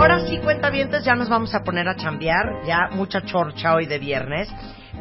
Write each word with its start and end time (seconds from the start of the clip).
Ahora 0.00 0.26
sí, 0.26 0.38
cuentavientes, 0.38 1.04
ya 1.04 1.14
nos 1.14 1.28
vamos 1.28 1.54
a 1.54 1.62
poner 1.62 1.86
a 1.86 1.94
chambear, 1.94 2.64
ya 2.66 2.88
mucha 2.90 3.20
chorcha 3.20 3.74
hoy 3.74 3.84
de 3.84 3.98
viernes. 3.98 4.48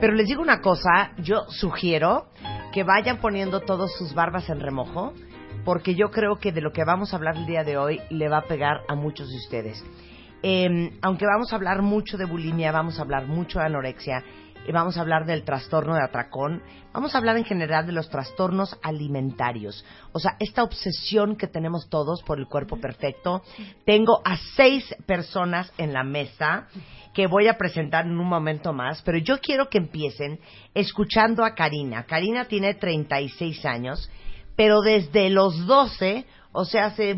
Pero 0.01 0.11
les 0.13 0.27
digo 0.27 0.41
una 0.41 0.59
cosa, 0.59 1.13
yo 1.19 1.45
sugiero 1.47 2.27
que 2.73 2.83
vayan 2.83 3.15
poniendo 3.21 3.61
todos 3.61 3.95
sus 3.97 4.13
barbas 4.13 4.49
en 4.49 4.59
remojo, 4.59 5.13
porque 5.63 5.95
yo 5.95 6.11
creo 6.11 6.35
que 6.35 6.51
de 6.51 6.59
lo 6.59 6.73
que 6.73 6.83
vamos 6.83 7.13
a 7.13 7.15
hablar 7.15 7.37
el 7.37 7.45
día 7.45 7.63
de 7.63 7.77
hoy 7.77 8.01
le 8.09 8.27
va 8.27 8.39
a 8.39 8.47
pegar 8.47 8.81
a 8.89 8.95
muchos 8.95 9.29
de 9.29 9.37
ustedes. 9.37 9.81
Eh, 10.43 10.91
aunque 11.01 11.25
vamos 11.25 11.53
a 11.53 11.55
hablar 11.55 11.81
mucho 11.81 12.17
de 12.17 12.25
bulimia, 12.25 12.73
vamos 12.73 12.99
a 12.99 13.03
hablar 13.03 13.25
mucho 13.25 13.59
de 13.59 13.67
anorexia, 13.67 14.25
vamos 14.71 14.97
a 14.97 15.01
hablar 15.01 15.25
del 15.25 15.43
trastorno 15.43 15.95
de 15.95 16.03
atracón, 16.03 16.61
vamos 16.93 17.13
a 17.13 17.17
hablar 17.17 17.37
en 17.37 17.45
general 17.45 17.85
de 17.85 17.91
los 17.91 18.09
trastornos 18.09 18.77
alimentarios, 18.83 19.83
o 20.11 20.19
sea, 20.19 20.35
esta 20.39 20.63
obsesión 20.63 21.35
que 21.35 21.47
tenemos 21.47 21.89
todos 21.89 22.21
por 22.23 22.39
el 22.39 22.47
cuerpo 22.47 22.79
perfecto. 22.79 23.41
Tengo 23.85 24.21
a 24.23 24.37
seis 24.55 24.95
personas 25.05 25.71
en 25.77 25.93
la 25.93 26.03
mesa 26.03 26.67
que 27.13 27.27
voy 27.27 27.47
a 27.47 27.57
presentar 27.57 28.05
en 28.05 28.19
un 28.19 28.27
momento 28.27 28.73
más, 28.73 29.01
pero 29.01 29.17
yo 29.17 29.39
quiero 29.39 29.69
que 29.69 29.79
empiecen 29.79 30.39
escuchando 30.73 31.43
a 31.43 31.55
Karina. 31.55 32.03
Karina 32.03 32.45
tiene 32.45 32.75
36 32.75 33.65
años, 33.65 34.09
pero 34.55 34.81
desde 34.81 35.29
los 35.29 35.65
12, 35.65 36.25
o 36.51 36.65
sea, 36.65 36.85
hace... 36.85 37.15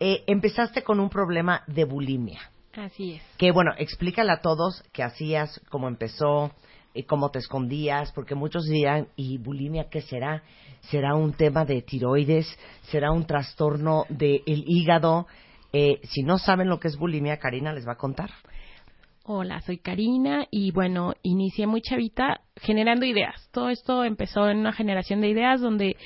Eh, 0.00 0.24
empezaste 0.26 0.82
con 0.82 0.98
un 1.00 1.08
problema 1.08 1.62
de 1.66 1.84
bulimia. 1.84 2.40
Así 2.76 3.14
es. 3.14 3.22
Que 3.38 3.52
bueno, 3.52 3.72
explícale 3.78 4.32
a 4.32 4.40
todos 4.40 4.82
qué 4.92 5.02
hacías, 5.02 5.60
cómo 5.70 5.88
empezó, 5.88 6.52
y 6.94 7.02
cómo 7.02 7.30
te 7.30 7.40
escondías, 7.40 8.12
porque 8.12 8.36
muchos 8.36 8.64
dirán, 8.66 9.08
¿y 9.16 9.38
bulimia 9.38 9.88
qué 9.90 10.00
será? 10.00 10.44
¿Será 10.90 11.16
un 11.16 11.32
tema 11.32 11.64
de 11.64 11.82
tiroides? 11.82 12.46
¿Será 12.82 13.10
un 13.10 13.26
trastorno 13.26 14.04
del 14.08 14.42
hígado? 14.46 15.26
Eh, 15.72 16.00
si 16.04 16.22
no 16.22 16.38
saben 16.38 16.68
lo 16.68 16.78
que 16.78 16.88
es 16.88 16.96
bulimia, 16.96 17.38
Karina 17.38 17.72
les 17.72 17.86
va 17.86 17.92
a 17.92 17.98
contar. 17.98 18.30
Hola, 19.24 19.60
soy 19.62 19.78
Karina 19.78 20.46
y 20.50 20.70
bueno, 20.70 21.14
inicié 21.22 21.66
muy 21.66 21.80
chavita 21.80 22.42
generando 22.56 23.06
ideas. 23.06 23.48
Todo 23.52 23.70
esto 23.70 24.04
empezó 24.04 24.48
en 24.48 24.58
una 24.58 24.72
generación 24.72 25.20
de 25.20 25.30
ideas 25.30 25.60
donde 25.62 25.96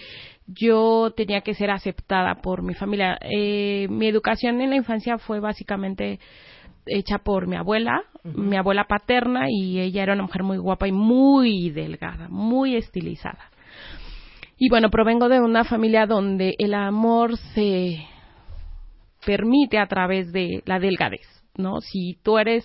yo 0.47 1.13
tenía 1.15 1.43
que 1.43 1.53
ser 1.53 1.71
aceptada 1.71 2.37
por 2.37 2.63
mi 2.63 2.75
familia. 2.75 3.19
Eh, 3.21 3.89
mi 3.91 4.07
educación 4.07 4.61
en 4.63 4.71
la 4.71 4.77
infancia 4.77 5.19
fue 5.19 5.41
básicamente 5.41 6.21
hecha 6.91 7.19
por 7.19 7.47
mi 7.47 7.57
abuela, 7.57 8.03
mi 8.25 8.57
abuela 8.57 8.85
paterna, 8.85 9.47
y 9.49 9.81
ella 9.81 10.03
era 10.03 10.15
una 10.15 10.25
mujer 10.25 10.43
muy 10.43 10.59
guapa 10.59 10.89
y 10.89 10.93
muy 10.93 11.71
delgada, 11.71 12.29
muy 12.29 12.77
estilizada. 12.77 13.51
Y 14.57 14.69
bueno, 14.69 14.91
provengo 14.91 15.29
de 15.29 15.41
una 15.41 15.65
familia 15.65 16.07
donde 16.07 16.55
el 16.59 16.75
amor 16.75 17.37
se 17.55 18.05
permite 19.25 19.79
a 19.79 19.87
través 19.87 20.33
de 20.33 20.63
la 20.67 20.79
delgadez, 20.79 21.27
¿no? 21.57 21.81
Si 21.81 22.19
tú 22.23 22.39
eres 22.39 22.65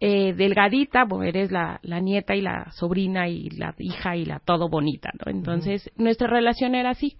eh, 0.00 0.32
delgadita, 0.34 1.04
bueno, 1.04 1.24
eres 1.24 1.50
la, 1.50 1.80
la, 1.82 2.00
nieta 2.00 2.34
y 2.34 2.40
la 2.40 2.70
sobrina 2.72 3.28
y 3.28 3.50
la 3.50 3.74
hija 3.78 4.16
y 4.16 4.24
la 4.24 4.38
todo 4.38 4.68
bonita, 4.68 5.10
¿no? 5.14 5.30
Entonces, 5.30 5.90
nuestra 5.96 6.28
relación 6.28 6.74
era 6.74 6.90
así. 6.90 7.16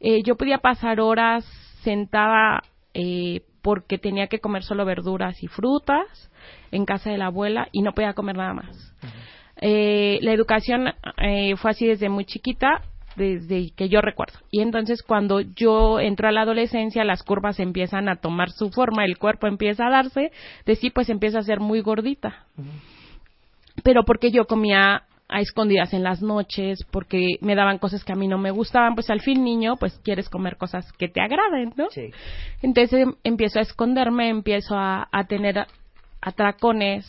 Eh, 0.00 0.22
yo 0.24 0.36
podía 0.36 0.58
pasar 0.58 1.00
horas 1.00 1.44
sentada 1.82 2.62
eh, 2.94 3.42
porque 3.66 3.98
tenía 3.98 4.28
que 4.28 4.38
comer 4.38 4.62
solo 4.62 4.84
verduras 4.84 5.42
y 5.42 5.48
frutas 5.48 6.30
en 6.70 6.84
casa 6.84 7.10
de 7.10 7.18
la 7.18 7.26
abuela 7.26 7.66
y 7.72 7.82
no 7.82 7.94
podía 7.94 8.12
comer 8.12 8.36
nada 8.36 8.54
más. 8.54 8.94
eh, 9.60 10.20
la 10.22 10.32
educación 10.32 10.92
eh, 11.16 11.56
fue 11.56 11.72
así 11.72 11.84
desde 11.84 12.08
muy 12.08 12.26
chiquita, 12.26 12.82
desde 13.16 13.72
que 13.74 13.88
yo 13.88 14.00
recuerdo. 14.02 14.38
Y 14.52 14.60
entonces 14.60 15.02
cuando 15.02 15.40
yo 15.40 15.98
entro 15.98 16.28
a 16.28 16.30
la 16.30 16.42
adolescencia, 16.42 17.02
las 17.02 17.24
curvas 17.24 17.58
empiezan 17.58 18.08
a 18.08 18.14
tomar 18.14 18.50
su 18.50 18.70
forma, 18.70 19.04
el 19.04 19.18
cuerpo 19.18 19.48
empieza 19.48 19.88
a 19.88 19.90
darse, 19.90 20.30
de 20.64 20.76
sí 20.76 20.90
pues 20.90 21.08
empieza 21.08 21.40
a 21.40 21.42
ser 21.42 21.58
muy 21.58 21.80
gordita. 21.80 22.46
Pero 23.82 24.04
porque 24.04 24.30
yo 24.30 24.44
comía 24.46 25.02
a 25.28 25.40
escondidas 25.40 25.92
en 25.92 26.02
las 26.02 26.22
noches, 26.22 26.84
porque 26.90 27.36
me 27.40 27.54
daban 27.54 27.78
cosas 27.78 28.04
que 28.04 28.12
a 28.12 28.16
mí 28.16 28.28
no 28.28 28.38
me 28.38 28.50
gustaban, 28.50 28.94
pues 28.94 29.10
al 29.10 29.20
fin 29.20 29.42
niño, 29.42 29.76
pues 29.76 29.98
quieres 30.04 30.28
comer 30.28 30.56
cosas 30.56 30.92
que 30.92 31.08
te 31.08 31.20
agraden, 31.20 31.72
¿no? 31.76 31.90
Sí. 31.90 32.10
Entonces 32.62 33.00
em, 33.00 33.14
empiezo 33.24 33.58
a 33.58 33.62
esconderme, 33.62 34.28
empiezo 34.28 34.76
a, 34.76 35.08
a 35.10 35.24
tener 35.24 35.66
atracones, 36.20 37.06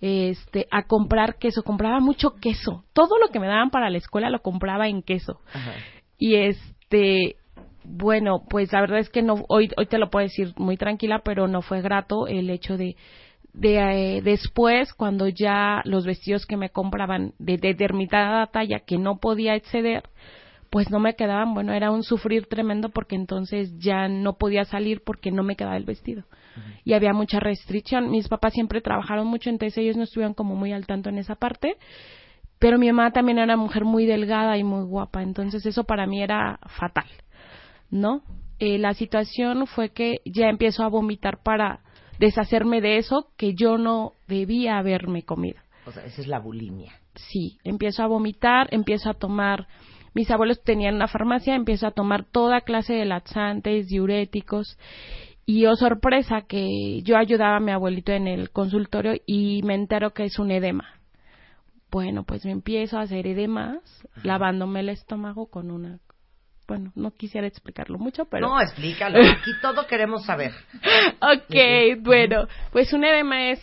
este, 0.00 0.66
a 0.70 0.82
comprar 0.82 1.36
queso, 1.36 1.62
compraba 1.62 2.00
mucho 2.00 2.34
queso, 2.40 2.84
todo 2.92 3.18
lo 3.18 3.28
que 3.28 3.40
me 3.40 3.46
daban 3.46 3.70
para 3.70 3.90
la 3.90 3.98
escuela 3.98 4.28
lo 4.30 4.40
compraba 4.40 4.88
en 4.88 5.02
queso. 5.02 5.40
Ajá. 5.52 5.72
Y 6.18 6.34
este, 6.36 7.36
bueno, 7.84 8.42
pues 8.48 8.72
la 8.72 8.80
verdad 8.80 8.98
es 8.98 9.10
que 9.10 9.22
no, 9.22 9.44
hoy, 9.48 9.70
hoy 9.76 9.86
te 9.86 9.98
lo 9.98 10.10
puedo 10.10 10.24
decir 10.24 10.52
muy 10.56 10.76
tranquila, 10.76 11.20
pero 11.24 11.46
no 11.46 11.62
fue 11.62 11.80
grato 11.80 12.26
el 12.26 12.50
hecho 12.50 12.76
de, 12.76 12.96
de 13.56 14.18
eh, 14.18 14.22
después, 14.22 14.92
cuando 14.92 15.28
ya 15.28 15.80
los 15.84 16.04
vestidos 16.04 16.46
que 16.46 16.58
me 16.58 16.70
compraban 16.70 17.32
de 17.38 17.56
determinada 17.56 18.46
talla 18.48 18.80
que 18.80 18.98
no 18.98 19.16
podía 19.16 19.54
exceder, 19.54 20.04
pues 20.68 20.90
no 20.90 21.00
me 21.00 21.16
quedaban, 21.16 21.54
bueno, 21.54 21.72
era 21.72 21.90
un 21.90 22.02
sufrir 22.02 22.46
tremendo 22.46 22.90
porque 22.90 23.16
entonces 23.16 23.72
ya 23.78 24.08
no 24.08 24.34
podía 24.34 24.64
salir 24.66 25.02
porque 25.04 25.30
no 25.30 25.42
me 25.42 25.56
quedaba 25.56 25.76
el 25.76 25.84
vestido. 25.84 26.24
Y 26.84 26.92
había 26.94 27.12
mucha 27.12 27.40
restricción. 27.40 28.10
Mis 28.10 28.28
papás 28.28 28.54
siempre 28.54 28.80
trabajaron 28.80 29.26
mucho, 29.26 29.50
entonces 29.50 29.76
ellos 29.78 29.96
no 29.96 30.04
estuvieron 30.04 30.34
como 30.34 30.54
muy 30.54 30.72
al 30.72 30.86
tanto 30.86 31.08
en 31.08 31.18
esa 31.18 31.34
parte. 31.34 31.76
Pero 32.58 32.78
mi 32.78 32.86
mamá 32.86 33.10
también 33.10 33.38
era 33.38 33.44
una 33.44 33.56
mujer 33.56 33.84
muy 33.84 34.06
delgada 34.06 34.56
y 34.56 34.64
muy 34.64 34.84
guapa, 34.84 35.22
entonces 35.22 35.64
eso 35.66 35.84
para 35.84 36.06
mí 36.06 36.22
era 36.22 36.58
fatal, 36.78 37.06
¿no? 37.90 38.22
Eh, 38.58 38.78
la 38.78 38.94
situación 38.94 39.66
fue 39.66 39.90
que 39.90 40.20
ya 40.24 40.48
empiezo 40.48 40.82
a 40.82 40.88
vomitar 40.88 41.42
para 41.42 41.80
deshacerme 42.18 42.80
de 42.80 42.98
eso 42.98 43.28
que 43.36 43.54
yo 43.54 43.78
no 43.78 44.12
debía 44.28 44.78
haberme 44.78 45.22
comido. 45.22 45.58
O 45.86 45.92
sea, 45.92 46.04
esa 46.04 46.20
es 46.20 46.26
la 46.26 46.38
bulimia. 46.38 46.92
Sí, 47.14 47.58
empiezo 47.64 48.02
a 48.02 48.06
vomitar, 48.06 48.68
empiezo 48.70 49.10
a 49.10 49.14
tomar, 49.14 49.66
mis 50.14 50.30
abuelos 50.30 50.62
tenían 50.62 50.96
una 50.96 51.08
farmacia, 51.08 51.54
empiezo 51.54 51.86
a 51.86 51.92
tomar 51.92 52.24
toda 52.24 52.60
clase 52.60 52.94
de 52.94 53.04
laxantes, 53.04 53.86
diuréticos, 53.86 54.78
y 55.46 55.66
oh 55.66 55.76
sorpresa 55.76 56.42
que 56.42 57.02
yo 57.02 57.16
ayudaba 57.16 57.56
a 57.56 57.60
mi 57.60 57.70
abuelito 57.70 58.12
en 58.12 58.26
el 58.26 58.50
consultorio 58.50 59.14
y 59.26 59.62
me 59.62 59.74
entero 59.74 60.12
que 60.12 60.24
es 60.24 60.38
un 60.40 60.50
edema. 60.50 60.96
Bueno, 61.90 62.24
pues 62.24 62.44
me 62.44 62.50
empiezo 62.50 62.98
a 62.98 63.02
hacer 63.02 63.28
edemas, 63.28 63.78
lavándome 64.24 64.80
el 64.80 64.88
estómago 64.88 65.46
con 65.46 65.70
una 65.70 66.00
bueno, 66.66 66.92
no 66.94 67.12
quisiera 67.12 67.46
explicarlo 67.46 67.98
mucho, 67.98 68.24
pero... 68.24 68.48
No, 68.48 68.60
explícalo. 68.60 69.18
Aquí 69.30 69.50
todo 69.62 69.86
queremos 69.86 70.24
saber. 70.24 70.52
ok, 71.20 72.00
bueno, 72.00 72.46
pues 72.72 72.92
un 72.92 73.04
edema 73.04 73.50
es 73.50 73.60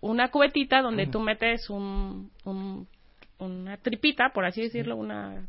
una 0.00 0.30
cubetita 0.30 0.80
donde 0.80 1.04
uh 1.04 1.06
-huh. 1.06 1.12
tú 1.12 1.20
metes 1.20 1.68
un, 1.70 2.30
un, 2.44 2.88
una 3.38 3.76
tripita, 3.76 4.30
por 4.32 4.44
así 4.44 4.62
decirlo, 4.62 4.96
una... 4.96 5.46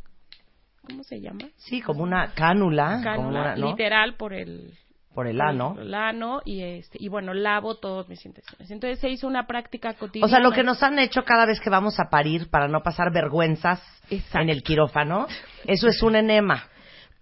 ¿Cómo 0.86 1.04
se 1.04 1.19
llama? 1.19 1.39
Sí, 1.57 1.81
como 1.81 2.04
una 2.04 2.33
cánula. 2.33 3.01
Cánula, 3.04 3.15
como 3.15 3.30
una, 3.30 3.56
¿no? 3.56 3.69
literal, 3.69 4.15
por 4.15 4.33
el... 4.33 4.74
Por 5.13 5.27
el 5.27 5.42
ano. 5.42 5.74
Por 5.74 5.83
el 5.83 5.94
ano 5.95 6.42
y 6.45 6.62
este 6.62 7.00
y 7.01 7.10
bueno, 7.10 7.33
lavo 7.33 7.77
todos 7.77 8.07
mis 8.07 8.24
intestinos. 8.24 8.69
Entonces 8.69 9.00
se 9.00 9.10
hizo 9.10 9.25
una 9.25 9.48
práctica 9.48 9.95
cotidiana. 9.95 10.27
O 10.27 10.30
sea, 10.30 10.39
lo 10.39 10.51
que 10.51 10.62
nos 10.62 10.83
han 10.83 11.00
hecho 11.00 11.24
cada 11.24 11.48
vez 11.48 11.60
que 11.60 11.71
vamos 11.71 12.00
a 12.00 12.12
parir 12.12 12.51
para 12.51 12.68
no 12.68 12.83
pasar 12.83 13.12
vergüenzas 13.12 13.81
Exacto. 14.12 14.42
en 14.42 14.50
el 14.50 14.62
quirófano, 14.62 15.25
eso 15.65 15.88
es 15.88 16.03
un 16.03 16.18
enema. 16.18 16.68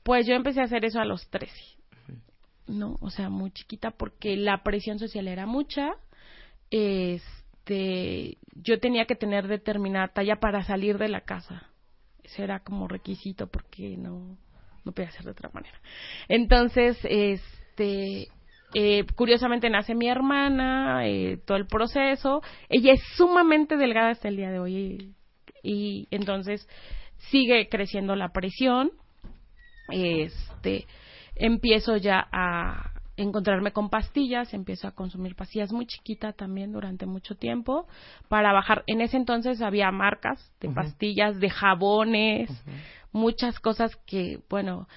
Pues 0.06 0.28
yo 0.28 0.36
empecé 0.36 0.62
a 0.62 0.66
hacer 0.66 0.86
eso 0.86 1.00
a 1.00 1.06
los 1.06 1.28
13. 1.32 1.52
No, 2.68 2.96
o 3.02 3.10
sea, 3.10 3.32
muy 3.32 3.50
chiquita 3.50 3.90
porque 3.90 4.38
la 4.38 4.62
presión 4.62 5.00
social 5.00 5.28
era 5.28 5.48
mucha. 5.48 5.94
Este, 6.70 8.38
yo 8.54 8.80
tenía 8.80 9.06
que 9.06 9.16
tener 9.16 9.48
determinada 9.48 10.10
talla 10.10 10.36
para 10.36 10.64
salir 10.64 11.00
de 11.00 11.10
la 11.10 11.22
casa. 11.22 11.72
Ese 12.24 12.44
era 12.44 12.60
como 12.60 12.88
requisito 12.88 13.48
porque 13.48 13.98
no 13.98 14.38
no 14.84 14.92
podía 14.92 15.10
ser 15.10 15.24
de 15.24 15.32
otra 15.32 15.50
manera. 15.52 15.82
Entonces, 16.28 17.00
este 17.02 18.28
eh, 18.76 19.08
curiosamente 19.16 19.72
nace 19.72 19.96
mi 19.96 20.08
hermana, 20.08 21.08
eh, 21.08 21.40
todo 21.48 21.58
el 21.58 21.66
proceso. 21.66 22.44
Ella 22.70 22.94
es 22.94 23.02
sumamente 23.18 23.76
delgada 23.76 24.12
hasta 24.12 24.28
el 24.28 24.38
día 24.38 24.52
de 24.52 24.60
hoy 24.60 24.76
y, 24.76 25.16
y 25.64 26.08
entonces 26.12 26.70
sigue 27.32 27.70
creciendo 27.70 28.16
la 28.16 28.30
presión 28.30 28.92
este 29.90 30.88
empiezo 31.36 31.98
ya 31.98 32.28
a 32.32 32.92
encontrarme 33.18 33.72
con 33.72 33.90
pastillas, 33.90 34.54
empiezo 34.54 34.88
a 34.88 34.92
consumir 34.92 35.36
pastillas 35.36 35.72
muy 35.72 35.86
chiquita 35.86 36.34
también 36.34 36.72
durante 36.72 37.06
mucho 37.06 37.36
tiempo 37.36 37.88
para 38.28 38.52
bajar. 38.52 38.84
En 38.88 39.02
ese 39.02 39.18
entonces 39.18 39.62
había 39.62 39.92
marcas 39.92 40.52
de 40.60 40.70
pastillas, 40.70 41.40
de 41.40 41.50
jabones, 41.50 42.50
muchas 43.12 43.60
cosas 43.60 43.96
que, 44.06 44.40
bueno, 44.50 44.88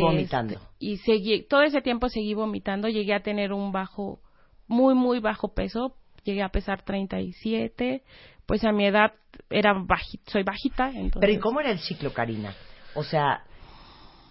vomitando. 0.00 0.54
este, 0.54 0.66
y 0.78 0.96
seguí, 0.98 1.42
todo 1.42 1.62
ese 1.62 1.82
tiempo 1.82 2.08
seguí 2.08 2.34
vomitando, 2.34 2.88
llegué 2.88 3.14
a 3.14 3.22
tener 3.22 3.52
un 3.52 3.70
bajo, 3.70 4.20
muy, 4.66 4.94
muy 4.94 5.20
bajo 5.20 5.52
peso, 5.54 5.94
llegué 6.24 6.42
a 6.42 6.48
pesar 6.48 6.82
37, 6.82 8.02
pues 8.46 8.64
a 8.64 8.72
mi 8.72 8.86
edad 8.86 9.12
era 9.50 9.74
bajita, 9.74 10.30
soy 10.30 10.42
bajita, 10.42 10.88
entonces... 10.88 11.20
Pero 11.20 11.32
¿y 11.32 11.38
cómo 11.38 11.60
era 11.60 11.70
el 11.70 11.78
ciclo, 11.78 12.12
Karina? 12.14 12.54
O 12.94 13.04
sea, 13.04 13.44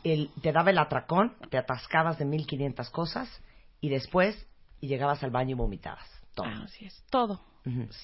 el, 0.03 0.29
te 0.41 0.51
daba 0.51 0.71
el 0.71 0.77
atracón, 0.77 1.35
te 1.49 1.57
atascabas 1.57 2.17
de 2.17 2.25
1500 2.25 2.89
cosas 2.89 3.41
y 3.81 3.89
después 3.89 4.47
y 4.79 4.88
llegabas 4.88 5.23
al 5.23 5.31
baño 5.31 5.51
y 5.51 5.57
vomitabas. 5.57 6.07
Todo. 6.35 6.47
Ah, 6.47 6.61
Así 6.65 6.85
es, 6.85 7.03
todo. 7.09 7.41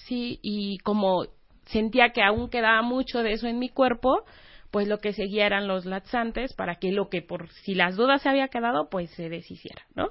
Sí, 0.08 0.40
y 0.42 0.78
como 0.80 1.26
sentía 1.68 2.10
que 2.10 2.22
aún 2.22 2.50
quedaba 2.50 2.82
mucho 2.82 3.24
de 3.24 3.32
eso 3.32 3.48
en 3.48 3.60
mi 3.60 3.70
cuerpo, 3.70 4.26
pues 4.72 4.88
lo 4.88 4.98
que 4.98 5.14
seguía 5.14 5.46
eran 5.46 5.68
los 5.68 5.86
laxantes 5.86 6.54
para 6.54 6.76
que 6.76 6.92
lo 6.92 7.08
que 7.08 7.22
por 7.22 7.50
si 7.64 7.76
las 7.76 7.96
dudas 7.96 8.22
se 8.24 8.30
había 8.30 8.50
quedado, 8.50 8.90
pues 8.90 9.12
se 9.12 9.30
deshiciera, 9.30 9.84
¿no? 9.96 10.10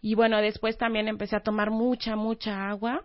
Y 0.00 0.14
bueno, 0.14 0.40
después 0.40 0.78
también 0.78 1.08
empecé 1.08 1.36
a 1.36 1.42
tomar 1.42 1.70
mucha, 1.70 2.16
mucha 2.16 2.68
agua 2.70 3.04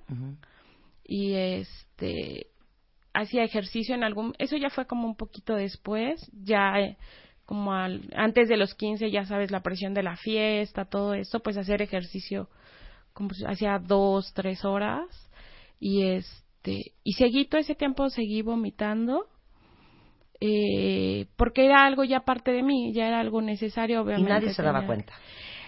y 1.03 1.33
este 1.33 2.47
hacía 3.13 3.43
ejercicio 3.43 3.95
en 3.95 4.03
algún 4.03 4.33
eso 4.39 4.55
ya 4.57 4.69
fue 4.69 4.85
como 4.85 5.07
un 5.07 5.15
poquito 5.15 5.55
después 5.55 6.31
ya 6.33 6.73
como 7.53 7.71
al, 7.71 8.01
antes 8.15 8.49
de 8.49 8.57
los 8.57 8.73
15 8.73 9.11
ya 9.11 9.25
sabes 9.25 9.51
la 9.51 9.61
presión 9.61 9.93
de 9.93 10.01
la 10.01 10.15
fiesta 10.15 10.85
todo 10.85 11.13
esto 11.13 11.39
pues 11.39 11.55
hacer 11.55 11.83
ejercicio 11.83 12.49
como 13.13 13.29
hacía 13.47 13.77
dos 13.77 14.33
tres 14.33 14.65
horas 14.65 15.05
y 15.79 16.01
este 16.01 16.93
y 17.03 17.13
seguí 17.13 17.45
todo 17.45 17.61
ese 17.61 17.75
tiempo 17.75 18.09
seguí 18.09 18.41
vomitando 18.41 19.27
eh, 20.41 21.27
porque 21.35 21.67
era 21.67 21.85
algo 21.85 22.03
ya 22.03 22.21
parte 22.21 22.51
de 22.51 22.63
mí 22.63 22.91
ya 22.91 23.05
era 23.07 23.19
algo 23.19 23.39
necesario 23.39 23.97
Y 23.97 23.99
obviamente 23.99 24.33
nadie 24.33 24.53
se 24.55 24.63
daba 24.63 24.87
cuenta. 24.87 25.13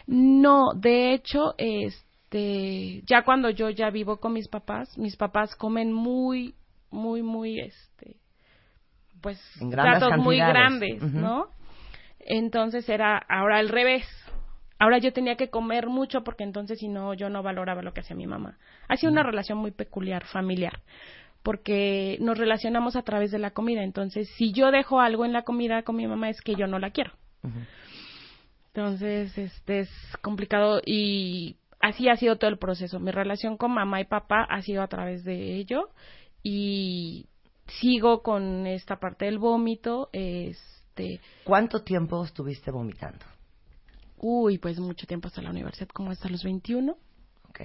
no, 0.07 0.69
de 0.75 1.13
hecho, 1.13 1.53
este, 1.59 3.03
ya 3.05 3.23
cuando 3.23 3.51
yo 3.51 3.69
ya 3.69 3.91
vivo 3.91 4.17
con 4.17 4.33
mis 4.33 4.47
papás, 4.47 4.97
mis 4.97 5.17
papás 5.17 5.55
comen 5.55 5.93
muy, 5.93 6.55
muy, 6.89 7.21
muy, 7.21 7.59
este, 7.59 8.17
pues, 9.21 9.39
platos 9.71 10.17
muy 10.17 10.37
grandes. 10.37 11.01
¿no? 11.01 11.47
Entonces 12.25 12.89
era 12.89 13.17
ahora 13.17 13.59
al 13.59 13.69
revés. 13.69 14.05
Ahora 14.77 14.97
yo 14.97 15.13
tenía 15.13 15.37
que 15.37 15.49
comer 15.49 15.87
mucho 15.87 16.23
porque 16.23 16.43
entonces 16.43 16.79
si 16.79 16.89
no 16.89 17.13
yo 17.13 17.29
no 17.29 17.43
valoraba 17.43 17.81
lo 17.81 17.93
que 17.93 18.01
hacía 18.01 18.15
mi 18.15 18.27
mamá. 18.27 18.57
Ha 18.89 18.97
sido 18.97 19.11
una 19.11 19.23
relación 19.23 19.57
muy 19.57 19.71
peculiar, 19.71 20.25
familiar, 20.25 20.81
porque 21.43 22.17
nos 22.19 22.37
relacionamos 22.37 22.95
a 22.95 23.03
través 23.03 23.31
de 23.31 23.39
la 23.39 23.51
comida. 23.51 23.83
Entonces, 23.83 24.27
si 24.35 24.51
yo 24.51 24.71
dejo 24.71 24.99
algo 24.99 25.23
en 25.23 25.31
la 25.31 25.43
comida 25.43 25.83
con 25.83 25.95
mi 25.95 26.07
mamá 26.07 26.29
es 26.29 26.41
que 26.41 26.55
yo 26.55 26.67
no 26.67 26.79
la 26.79 26.89
quiero. 26.89 27.11
Entonces, 28.73 29.37
este 29.37 29.81
es 29.81 29.89
complicado 30.21 30.81
y 30.83 31.55
así 31.79 32.09
ha 32.09 32.17
sido 32.17 32.37
todo 32.37 32.49
el 32.49 32.57
proceso. 32.57 32.99
Mi 32.99 33.11
relación 33.11 33.55
con 33.55 33.71
mamá 33.71 34.01
y 34.01 34.05
papá 34.05 34.43
ha 34.49 34.61
sido 34.63 34.81
a 34.81 34.87
través 34.87 35.23
de 35.23 35.55
ello 35.55 35.89
y 36.43 37.27
sigo 37.67 38.23
con 38.23 38.67
esta 38.67 38.99
parte 38.99 39.25
del 39.25 39.37
vómito, 39.37 40.09
este, 40.95 41.19
¿Cuánto 41.43 41.83
tiempo 41.83 42.23
estuviste 42.23 42.71
vomitando? 42.71 43.25
uy, 44.17 44.57
pues 44.57 44.79
mucho 44.79 45.05
tiempo 45.05 45.27
hasta 45.27 45.41
la 45.41 45.49
universidad, 45.51 45.89
como 45.89 46.11
hasta 46.11 46.29
los 46.29 46.43
21, 46.43 46.95
Ok, 47.49 47.59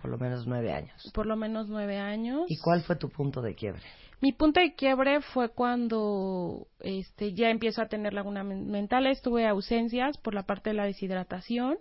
por 0.00 0.10
lo 0.10 0.16
menos 0.18 0.46
nueve 0.46 0.72
años. 0.72 1.10
por 1.12 1.26
lo 1.26 1.36
menos 1.36 1.68
nueve 1.68 1.98
años. 1.98 2.42
¿Y 2.48 2.56
cuál 2.58 2.82
fue 2.82 2.96
tu 2.96 3.08
punto 3.08 3.42
de 3.42 3.54
quiebre? 3.54 3.82
Mi 4.20 4.32
punto 4.32 4.60
de 4.60 4.74
quiebre 4.74 5.20
fue 5.20 5.48
cuando 5.50 6.66
este, 6.80 7.34
ya 7.34 7.50
empiezo 7.50 7.82
a 7.82 7.86
tener 7.88 8.14
laguna 8.14 8.42
men- 8.42 8.68
mentales, 8.70 9.20
tuve 9.22 9.46
ausencias 9.46 10.16
por 10.18 10.34
la 10.34 10.44
parte 10.44 10.70
de 10.70 10.74
la 10.74 10.84
deshidratación. 10.84 11.78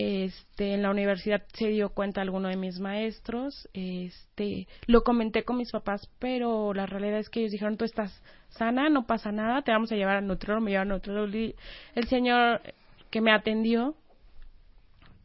Este, 0.00 0.74
en 0.74 0.82
la 0.82 0.92
universidad 0.92 1.42
se 1.54 1.66
dio 1.66 1.88
cuenta 1.88 2.20
alguno 2.20 2.46
de 2.48 2.56
mis 2.56 2.78
maestros, 2.78 3.68
este, 3.72 4.68
lo 4.86 5.02
comenté 5.02 5.42
con 5.42 5.56
mis 5.56 5.72
papás, 5.72 6.08
pero 6.20 6.72
la 6.72 6.86
realidad 6.86 7.18
es 7.18 7.28
que 7.28 7.40
ellos 7.40 7.50
dijeron, 7.50 7.76
tú 7.76 7.84
estás 7.84 8.22
sana, 8.50 8.90
no 8.90 9.06
pasa 9.06 9.32
nada, 9.32 9.62
te 9.62 9.72
vamos 9.72 9.90
a 9.90 9.96
llevar 9.96 10.18
al 10.18 10.28
nutriólogo, 10.28 10.64
me 10.64 10.70
llevaron 10.70 10.92
al 10.92 10.98
nutriólogo. 10.98 11.36
Y 11.36 11.56
El 11.96 12.06
señor 12.06 12.62
que 13.10 13.20
me 13.20 13.32
atendió, 13.32 13.96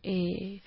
eh, 0.02 0.62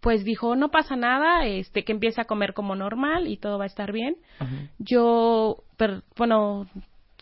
pues 0.00 0.22
dijo, 0.22 0.54
no 0.54 0.70
pasa 0.70 0.94
nada, 0.94 1.46
este, 1.46 1.84
que 1.84 1.92
empiece 1.92 2.20
a 2.20 2.26
comer 2.26 2.52
como 2.52 2.74
normal 2.74 3.26
y 3.26 3.38
todo 3.38 3.56
va 3.56 3.64
a 3.64 3.68
estar 3.68 3.90
bien. 3.90 4.16
Yo, 4.78 5.64
bueno, 6.18 6.66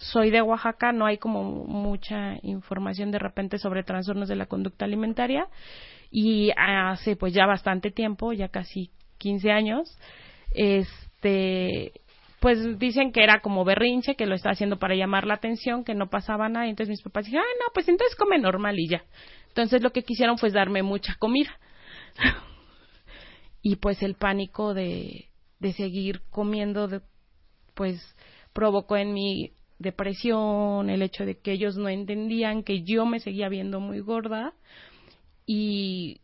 soy 0.00 0.30
de 0.30 0.40
Oaxaca, 0.40 0.92
no 0.92 1.04
hay 1.04 1.18
como 1.18 1.44
mucha 1.44 2.36
información 2.42 3.10
de 3.10 3.18
repente 3.18 3.58
sobre 3.58 3.82
trastornos 3.82 4.28
de 4.28 4.36
la 4.36 4.46
conducta 4.46 4.86
alimentaria 4.86 5.46
y 6.10 6.50
hace 6.56 7.16
pues 7.16 7.34
ya 7.34 7.44
bastante 7.46 7.90
tiempo, 7.90 8.32
ya 8.32 8.48
casi 8.48 8.90
15 9.18 9.50
años, 9.50 9.98
este, 10.52 11.92
pues 12.40 12.78
dicen 12.78 13.12
que 13.12 13.22
era 13.22 13.40
como 13.40 13.62
berrinche, 13.64 14.16
que 14.16 14.24
lo 14.24 14.34
estaba 14.34 14.54
haciendo 14.54 14.78
para 14.78 14.94
llamar 14.94 15.26
la 15.26 15.34
atención, 15.34 15.84
que 15.84 15.94
no 15.94 16.08
pasaba 16.08 16.48
nada, 16.48 16.66
y 16.66 16.70
entonces 16.70 16.90
mis 16.90 17.02
papás 17.02 17.26
dijeron, 17.26 17.44
ah, 17.46 17.56
no, 17.60 17.72
pues 17.74 17.86
entonces 17.86 18.16
come 18.16 18.38
normal 18.38 18.78
y 18.78 18.88
ya. 18.88 19.04
Entonces 19.48 19.82
lo 19.82 19.90
que 19.92 20.02
quisieron 20.02 20.38
fue 20.38 20.50
darme 20.50 20.82
mucha 20.82 21.14
comida. 21.18 21.58
y 23.62 23.76
pues 23.76 24.02
el 24.02 24.14
pánico 24.14 24.72
de, 24.72 25.28
de 25.58 25.72
seguir 25.74 26.22
comiendo, 26.30 26.88
pues 27.74 28.00
provocó 28.54 28.96
en 28.96 29.12
mí 29.12 29.52
depresión, 29.80 30.90
el 30.90 31.02
hecho 31.02 31.24
de 31.24 31.38
que 31.38 31.52
ellos 31.52 31.76
no 31.76 31.88
entendían 31.88 32.62
que 32.62 32.82
yo 32.82 33.06
me 33.06 33.18
seguía 33.18 33.48
viendo 33.48 33.80
muy 33.80 34.00
gorda 34.00 34.52
y 35.46 36.20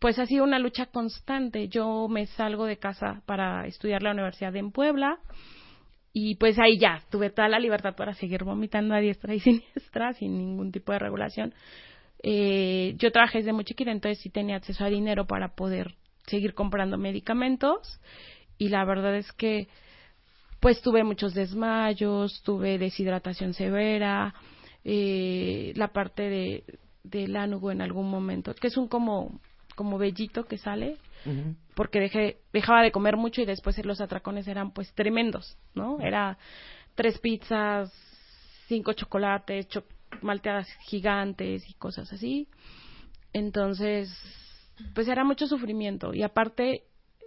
pues 0.00 0.18
ha 0.18 0.26
sido 0.26 0.44
una 0.44 0.58
lucha 0.58 0.86
constante. 0.86 1.68
Yo 1.68 2.08
me 2.08 2.26
salgo 2.26 2.66
de 2.66 2.76
casa 2.76 3.22
para 3.26 3.66
estudiar 3.66 4.02
la 4.02 4.12
universidad 4.12 4.54
en 4.56 4.72
Puebla 4.72 5.18
y 6.12 6.34
pues 6.34 6.58
ahí 6.58 6.78
ya 6.78 7.02
tuve 7.10 7.30
toda 7.30 7.48
la 7.48 7.60
libertad 7.60 7.94
para 7.94 8.12
seguir 8.14 8.42
vomitando 8.44 8.94
a 8.94 8.98
diestra 8.98 9.34
y 9.34 9.40
siniestra 9.40 10.12
sin 10.14 10.36
ningún 10.36 10.72
tipo 10.72 10.92
de 10.92 10.98
regulación. 10.98 11.54
Eh, 12.22 12.94
yo 12.98 13.12
trabajé 13.12 13.38
desde 13.38 13.52
muy 13.52 13.64
chiquita, 13.64 13.92
entonces 13.92 14.20
sí 14.20 14.30
tenía 14.30 14.56
acceso 14.56 14.84
a 14.84 14.88
dinero 14.88 15.26
para 15.28 15.54
poder 15.54 15.94
seguir 16.26 16.54
comprando 16.54 16.98
medicamentos 16.98 18.00
y 18.58 18.68
la 18.68 18.84
verdad 18.84 19.16
es 19.16 19.32
que 19.32 19.68
pues 20.60 20.80
tuve 20.82 21.04
muchos 21.04 21.34
desmayos, 21.34 22.42
tuve 22.42 22.78
deshidratación 22.78 23.54
severa, 23.54 24.34
eh, 24.84 25.72
la 25.76 25.88
parte 25.88 26.22
de 26.28 26.64
del 27.04 27.36
ánugo 27.36 27.70
en 27.70 27.80
algún 27.80 28.10
momento, 28.10 28.54
que 28.54 28.66
es 28.68 28.76
un 28.76 28.88
como 28.88 29.40
como 29.74 29.96
vellito 29.96 30.44
que 30.44 30.58
sale, 30.58 30.96
porque 31.76 32.00
dejé, 32.00 32.38
dejaba 32.52 32.82
de 32.82 32.90
comer 32.90 33.16
mucho 33.16 33.40
y 33.40 33.44
después 33.46 33.82
los 33.84 34.00
atracones 34.00 34.48
eran 34.48 34.72
pues 34.72 34.92
tremendos, 34.94 35.56
¿no? 35.74 36.00
Era 36.00 36.36
tres 36.96 37.18
pizzas, 37.20 37.92
cinco 38.66 38.92
chocolates, 38.94 39.68
cho- 39.68 39.84
malteadas 40.22 40.66
gigantes 40.80 41.68
y 41.70 41.74
cosas 41.74 42.12
así. 42.12 42.48
Entonces, 43.32 44.10
pues 44.94 45.06
era 45.08 45.22
mucho 45.24 45.46
sufrimiento 45.46 46.12
y 46.12 46.22
aparte 46.24 46.82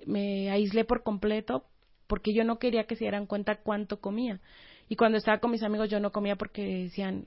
me 0.06 0.50
aislé 0.52 0.84
por 0.84 1.04
completo 1.04 1.64
porque 2.12 2.34
yo 2.34 2.44
no 2.44 2.60
quería 2.60 2.84
que 2.84 2.98
se 2.98 3.06
dieran 3.06 3.25
cuenta 3.25 3.56
cuánto 3.56 4.01
comía. 4.01 4.41
Y 4.89 4.98
cuando 4.98 5.18
estaba 5.18 5.38
con 5.38 5.50
mis 5.50 5.63
amigos 5.63 5.89
yo 5.89 6.01
no 6.01 6.12
comía 6.12 6.36
porque 6.36 6.62
decían, 6.84 7.25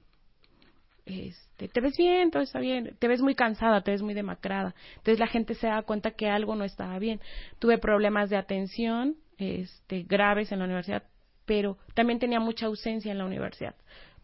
este, 1.06 1.68
te 1.68 1.80
ves 1.80 1.96
bien, 1.96 2.30
todo 2.30 2.42
está 2.42 2.60
bien, 2.60 2.94
te 2.98 3.08
ves 3.08 3.22
muy 3.22 3.34
cansada, 3.34 3.80
te 3.80 3.92
ves 3.92 4.02
muy 4.02 4.12
demacrada. 4.12 4.74
Entonces 4.96 5.18
la 5.18 5.26
gente 5.26 5.54
se 5.54 5.68
da 5.68 5.80
cuenta 5.84 6.10
que 6.10 6.28
algo 6.28 6.54
no 6.54 6.64
estaba 6.64 6.98
bien. 6.98 7.18
Tuve 7.58 7.78
problemas 7.78 8.28
de 8.28 8.36
atención, 8.36 9.16
este, 9.38 10.02
graves 10.02 10.52
en 10.52 10.58
la 10.58 10.66
universidad, 10.66 11.04
pero 11.46 11.78
también 11.94 12.18
tenía 12.18 12.38
mucha 12.38 12.66
ausencia 12.66 13.10
en 13.10 13.16
la 13.16 13.24
universidad. 13.24 13.74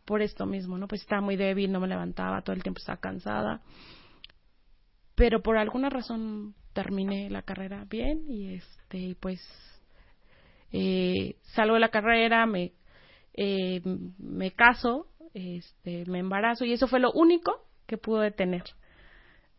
Por 0.05 0.21
esto 0.21 0.45
mismo, 0.45 0.76
¿no? 0.76 0.88
Pues 0.88 1.00
estaba 1.00 1.23
muy 1.23 1.37
débil, 1.37 1.73
no 1.73 1.81
me 1.81 1.88
levantaba, 1.88 2.43
todo 2.43 2.55
el 2.55 2.62
tiempo 2.62 2.81
estaba 2.81 3.00
cansada. 3.00 3.62
Pero 5.14 5.40
por 5.40 5.57
alguna 5.57 5.88
razón 5.88 6.55
terminé 6.75 7.31
la 7.31 7.40
carrera 7.40 7.87
bien 7.88 8.26
y 8.29 8.57
este, 8.57 9.17
pues 9.21 9.40
eh, 10.73 11.37
salgo 11.43 11.75
de 11.75 11.81
la 11.81 11.89
carrera, 11.89 12.47
me, 12.47 12.73
eh, 13.35 13.81
me 14.19 14.53
caso, 14.53 15.07
este, 15.35 16.05
me 16.07 16.19
embarazo 16.19 16.65
y 16.65 16.73
eso 16.73 16.87
fue 16.87 17.00
lo 17.00 17.12
único 17.12 17.67
que 17.87 17.99
pude 17.99 18.31
tener. 18.31 18.65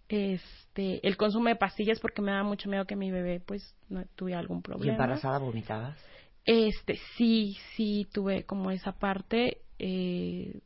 Este, 0.07 1.05
el 1.07 1.15
consumo 1.15 1.47
de 1.47 1.55
pastillas 1.55 1.99
porque 1.99 2.21
me 2.21 2.31
da 2.31 2.43
mucho 2.43 2.69
miedo 2.69 2.85
que 2.85 2.95
mi 2.95 3.11
bebé 3.11 3.39
pues 3.39 3.75
no 3.89 4.03
tuviera 4.15 4.39
algún 4.39 4.61
problema. 4.61 4.85
¿Y 4.85 4.89
embarazada 4.89 5.37
vomitabas? 5.39 5.97
Este, 6.43 6.97
sí, 7.17 7.57
sí 7.75 8.07
tuve 8.11 8.43
como 8.43 8.71
esa 8.71 8.93
parte. 8.93 9.61
Eh, 9.79 10.59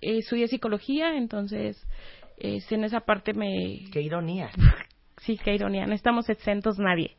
estudié 0.00 0.48
psicología, 0.48 1.16
entonces 1.16 1.86
en 2.38 2.84
esa 2.84 3.00
parte 3.00 3.34
me... 3.34 3.84
Qué 3.92 4.00
ironía. 4.00 4.50
sí, 5.24 5.38
qué 5.42 5.54
ironía, 5.54 5.86
no 5.86 5.94
estamos 5.94 6.28
exentos 6.28 6.78
nadie, 6.78 7.16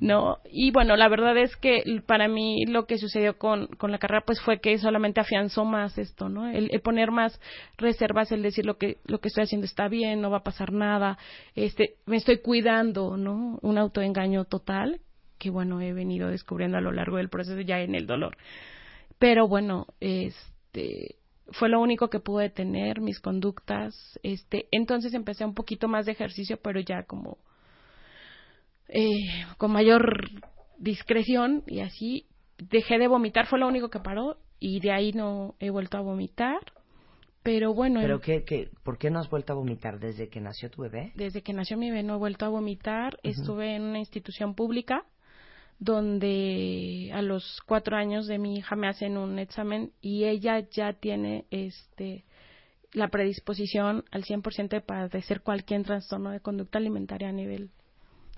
¿no? 0.00 0.38
Y 0.50 0.70
bueno, 0.70 0.96
la 0.96 1.08
verdad 1.08 1.36
es 1.36 1.54
que 1.56 1.82
para 2.06 2.28
mí 2.28 2.64
lo 2.66 2.86
que 2.86 2.98
sucedió 2.98 3.38
con, 3.38 3.66
con 3.66 3.92
la 3.92 3.98
carrera 3.98 4.22
pues 4.26 4.40
fue 4.40 4.60
que 4.60 4.78
solamente 4.78 5.20
afianzó 5.20 5.64
más 5.64 5.98
esto, 5.98 6.28
¿no? 6.28 6.48
El, 6.48 6.68
poner 6.80 7.10
más 7.10 7.40
reservas, 7.76 8.32
el 8.32 8.42
decir 8.42 8.64
lo 8.64 8.76
que, 8.78 8.98
lo 9.04 9.20
que 9.20 9.28
estoy 9.28 9.44
haciendo 9.44 9.66
está 9.66 9.88
bien, 9.88 10.20
no 10.20 10.30
va 10.30 10.38
a 10.38 10.44
pasar 10.44 10.72
nada, 10.72 11.18
este, 11.54 11.94
me 12.06 12.16
estoy 12.16 12.38
cuidando, 12.38 13.16
¿no? 13.16 13.58
Un 13.62 13.78
autoengaño 13.78 14.44
total, 14.44 15.00
que 15.38 15.50
bueno, 15.50 15.80
he 15.80 15.92
venido 15.92 16.28
descubriendo 16.28 16.78
a 16.78 16.80
lo 16.80 16.92
largo 16.92 17.18
del 17.18 17.28
proceso 17.28 17.60
ya 17.60 17.80
en 17.80 17.94
el 17.94 18.06
dolor. 18.06 18.36
Pero 19.18 19.48
bueno, 19.48 19.86
este, 20.00 21.16
fue 21.52 21.68
lo 21.68 21.80
único 21.80 22.08
que 22.08 22.20
pude 22.20 22.50
tener, 22.50 23.00
mis 23.00 23.20
conductas. 23.20 24.18
Este, 24.22 24.68
entonces 24.70 25.14
empecé 25.14 25.44
un 25.44 25.54
poquito 25.54 25.88
más 25.88 26.06
de 26.06 26.12
ejercicio, 26.12 26.58
pero 26.62 26.80
ya 26.80 27.04
como 27.04 27.38
eh, 28.88 29.44
con 29.58 29.72
mayor 29.72 30.28
discreción 30.78 31.62
y 31.66 31.80
así 31.80 32.26
dejé 32.58 32.98
de 32.98 33.08
vomitar, 33.08 33.46
fue 33.46 33.58
lo 33.58 33.68
único 33.68 33.90
que 33.90 34.00
paró 34.00 34.38
y 34.58 34.80
de 34.80 34.92
ahí 34.92 35.12
no 35.12 35.54
he 35.60 35.70
vuelto 35.70 35.98
a 35.98 36.00
vomitar. 36.00 36.60
Pero 37.42 37.74
bueno. 37.74 38.00
¿Pero 38.00 38.20
qué, 38.20 38.42
qué, 38.42 38.70
por 38.82 38.98
qué 38.98 39.08
no 39.08 39.20
has 39.20 39.30
vuelto 39.30 39.52
a 39.52 39.56
vomitar 39.56 40.00
desde 40.00 40.28
que 40.28 40.40
nació 40.40 40.68
tu 40.68 40.82
bebé? 40.82 41.12
Desde 41.14 41.42
que 41.42 41.52
nació 41.52 41.76
mi 41.76 41.90
bebé 41.90 42.02
no 42.02 42.16
he 42.16 42.18
vuelto 42.18 42.44
a 42.44 42.48
vomitar. 42.48 43.20
Estuve 43.22 43.76
en 43.76 43.82
una 43.82 44.00
institución 44.00 44.54
pública 44.56 45.04
donde 45.78 47.10
a 47.14 47.22
los 47.22 47.60
cuatro 47.66 47.96
años 47.96 48.26
de 48.26 48.38
mi 48.38 48.56
hija 48.56 48.76
me 48.76 48.88
hacen 48.88 49.16
un 49.16 49.38
examen 49.38 49.92
y 50.00 50.24
ella 50.24 50.60
ya 50.70 50.92
tiene 50.94 51.44
este 51.50 52.24
la 52.92 53.08
predisposición 53.08 54.04
al 54.10 54.24
100% 54.24 54.68
de 54.68 54.80
padecer 54.80 55.42
cualquier 55.42 55.82
trastorno 55.82 56.30
de 56.30 56.40
conducta 56.40 56.78
alimentaria 56.78 57.28
a 57.28 57.32
nivel 57.32 57.70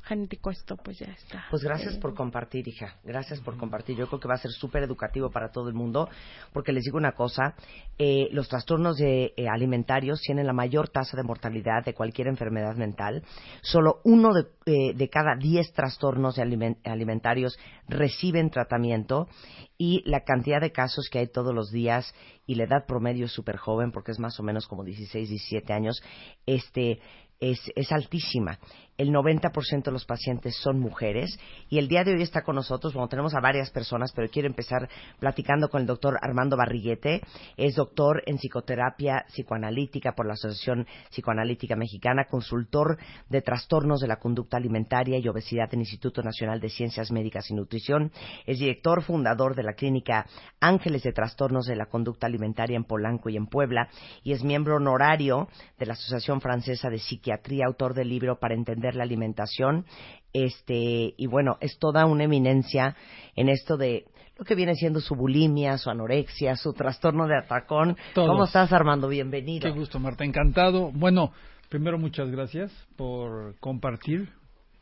genético 0.02 0.50
esto 0.50 0.76
pues 0.76 0.98
ya 0.98 1.06
está. 1.06 1.46
Pues 1.50 1.62
gracias 1.62 1.96
por 1.98 2.14
compartir, 2.14 2.66
hija. 2.68 2.96
Gracias 3.04 3.40
por 3.40 3.56
compartir. 3.56 3.96
Yo 3.96 4.06
creo 4.06 4.20
que 4.20 4.28
va 4.28 4.34
a 4.34 4.38
ser 4.38 4.50
súper 4.50 4.82
educativo 4.82 5.30
para 5.30 5.50
todo 5.50 5.68
el 5.68 5.74
mundo, 5.74 6.08
porque 6.52 6.72
les 6.72 6.84
digo 6.84 6.96
una 6.96 7.12
cosa, 7.12 7.54
eh, 7.98 8.28
los 8.32 8.48
trastornos 8.48 8.96
de, 8.96 9.34
eh, 9.36 9.48
alimentarios 9.48 10.20
tienen 10.20 10.46
la 10.46 10.52
mayor 10.52 10.88
tasa 10.88 11.16
de 11.16 11.22
mortalidad 11.22 11.84
de 11.84 11.94
cualquier 11.94 12.28
enfermedad 12.28 12.76
mental. 12.76 13.22
Solo 13.62 14.00
uno 14.04 14.32
de, 14.32 14.46
eh, 14.66 14.94
de 14.94 15.08
cada 15.08 15.36
diez 15.36 15.72
trastornos 15.72 16.38
alimentarios 16.38 17.58
reciben 17.88 18.50
tratamiento 18.50 19.28
y 19.76 20.02
la 20.04 20.24
cantidad 20.24 20.60
de 20.60 20.72
casos 20.72 21.08
que 21.10 21.20
hay 21.20 21.28
todos 21.28 21.54
los 21.54 21.70
días 21.70 22.12
y 22.46 22.56
la 22.56 22.64
edad 22.64 22.86
promedio 22.86 23.26
es 23.26 23.32
súper 23.32 23.56
joven, 23.56 23.92
porque 23.92 24.10
es 24.10 24.18
más 24.18 24.38
o 24.40 24.42
menos 24.42 24.66
como 24.66 24.82
16, 24.82 25.28
17 25.28 25.72
años, 25.72 26.02
este 26.46 27.00
es, 27.40 27.92
altísima. 27.92 28.58
El 28.96 29.12
90% 29.12 29.84
de 29.84 29.92
los 29.92 30.04
pacientes 30.04 30.56
son 30.56 30.80
mujeres 30.80 31.38
y 31.68 31.78
el 31.78 31.86
día 31.86 32.02
de 32.02 32.14
hoy 32.14 32.22
está 32.22 32.42
con 32.42 32.56
nosotros, 32.56 32.94
bueno, 32.94 33.08
tenemos 33.08 33.32
a 33.32 33.40
varias 33.40 33.70
personas, 33.70 34.10
pero 34.12 34.28
quiero 34.28 34.48
empezar 34.48 34.88
platicando 35.20 35.68
con 35.68 35.82
el 35.82 35.86
doctor 35.86 36.18
Armando 36.20 36.56
Barriguete. 36.56 37.20
Es 37.56 37.76
doctor 37.76 38.24
en 38.26 38.38
psicoterapia 38.38 39.24
psicoanalítica 39.28 40.16
por 40.16 40.26
la 40.26 40.32
Asociación 40.32 40.84
Psicoanalítica 41.10 41.76
Mexicana, 41.76 42.24
consultor 42.28 42.98
de 43.28 43.40
trastornos 43.40 44.00
de 44.00 44.08
la 44.08 44.16
conducta 44.16 44.56
alimentaria 44.56 45.18
y 45.18 45.28
obesidad 45.28 45.72
en 45.72 45.80
Instituto 45.80 46.20
Nacional 46.22 46.58
de 46.58 46.68
Ciencias 46.68 47.12
Médicas 47.12 47.48
y 47.50 47.54
Nutrición. 47.54 48.10
Es 48.46 48.58
director 48.58 49.02
fundador 49.02 49.54
de 49.54 49.62
la 49.62 49.74
clínica 49.74 50.26
Ángeles 50.58 51.04
de 51.04 51.12
Trastornos 51.12 51.66
de 51.66 51.76
la 51.76 51.86
Conducta 51.86 52.26
Alimentaria 52.26 52.76
en 52.76 52.82
Polanco 52.82 53.28
y 53.28 53.36
en 53.36 53.46
Puebla 53.46 53.90
y 54.24 54.32
es 54.32 54.42
miembro 54.42 54.74
honorario 54.74 55.46
de 55.78 55.86
la 55.86 55.92
Asociación 55.92 56.40
Francesa 56.40 56.90
de 56.90 56.98
Psiquiatría, 56.98 57.27
autor 57.64 57.94
del 57.94 58.08
libro 58.08 58.38
Para 58.38 58.54
entender 58.54 58.94
la 58.94 59.04
alimentación. 59.04 59.84
Este, 60.32 61.14
y 61.16 61.26
bueno, 61.26 61.56
es 61.60 61.78
toda 61.78 62.06
una 62.06 62.24
eminencia 62.24 62.96
en 63.34 63.48
esto 63.48 63.76
de 63.76 64.04
lo 64.36 64.44
que 64.44 64.54
viene 64.54 64.74
siendo 64.74 65.00
su 65.00 65.14
bulimia, 65.14 65.78
su 65.78 65.90
anorexia, 65.90 66.54
su 66.56 66.72
trastorno 66.72 67.26
de 67.26 67.36
atracón. 67.36 67.96
¿Cómo 68.14 68.44
estás, 68.44 68.72
Armando? 68.72 69.08
Bienvenido. 69.08 69.72
Qué 69.72 69.76
gusto, 69.76 69.98
Marta. 69.98 70.24
Encantado. 70.24 70.92
Bueno, 70.92 71.32
primero 71.68 71.98
muchas 71.98 72.30
gracias 72.30 72.72
por 72.96 73.58
compartir, 73.58 74.28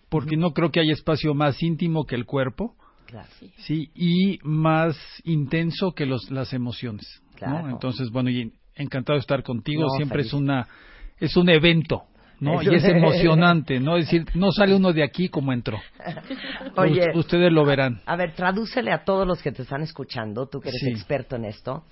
porque 0.09 0.37
no 0.37 0.50
creo 0.53 0.71
que 0.71 0.81
haya 0.81 0.93
espacio 0.93 1.33
más 1.33 1.62
íntimo 1.62 2.05
que 2.05 2.17
el 2.17 2.26
cuerpo. 2.26 2.75
Claro. 3.07 3.29
Sí, 3.59 3.91
y 3.95 4.38
más 4.43 4.97
intenso 5.25 5.93
que 5.93 6.07
los, 6.07 6.31
las 6.31 6.53
emociones. 6.53 7.23
Claro. 7.37 7.71
Entonces, 7.71 8.11
bueno, 8.11 8.31
y 8.31 8.53
encantado 8.75 9.17
de 9.17 9.21
estar 9.21 9.43
contigo. 9.43 9.88
Siempre 9.97 10.23
es 10.23 10.33
una 10.33 10.69
es 11.19 11.37
un 11.37 11.49
evento 11.49 12.05
¿no? 12.40 12.62
Y 12.62 12.75
es 12.75 12.85
emocionante, 12.85 13.81
¿no? 13.81 13.97
Es 13.97 14.07
decir, 14.07 14.26
no 14.35 14.50
sale 14.52 14.75
uno 14.75 14.93
de 14.93 15.02
aquí 15.02 15.28
como 15.28 15.52
entró. 15.52 15.78
Oye, 16.76 17.07
ustedes 17.14 17.52
lo 17.52 17.64
verán. 17.64 18.00
A 18.07 18.16
ver, 18.16 18.35
tradúcele 18.35 18.93
a 18.93 19.05
todos 19.05 19.26
los 19.26 19.43
que 19.43 19.52
te 19.52 19.62
están 19.62 19.83
escuchando, 19.83 20.47
tú 20.47 20.61
que 20.61 20.69
eres 20.69 20.83
experto 20.85 21.37
en 21.37 21.47
esto, 21.47 21.85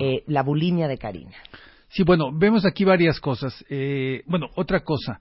eh, 0.00 0.22
la 0.26 0.42
bulimia 0.42 0.88
de 0.88 0.98
Karina. 0.98 1.36
Sí, 1.88 2.02
bueno, 2.02 2.30
vemos 2.32 2.66
aquí 2.66 2.84
varias 2.84 3.20
cosas. 3.20 3.64
Eh, 3.70 4.22
bueno, 4.26 4.48
otra 4.56 4.80
cosa, 4.80 5.20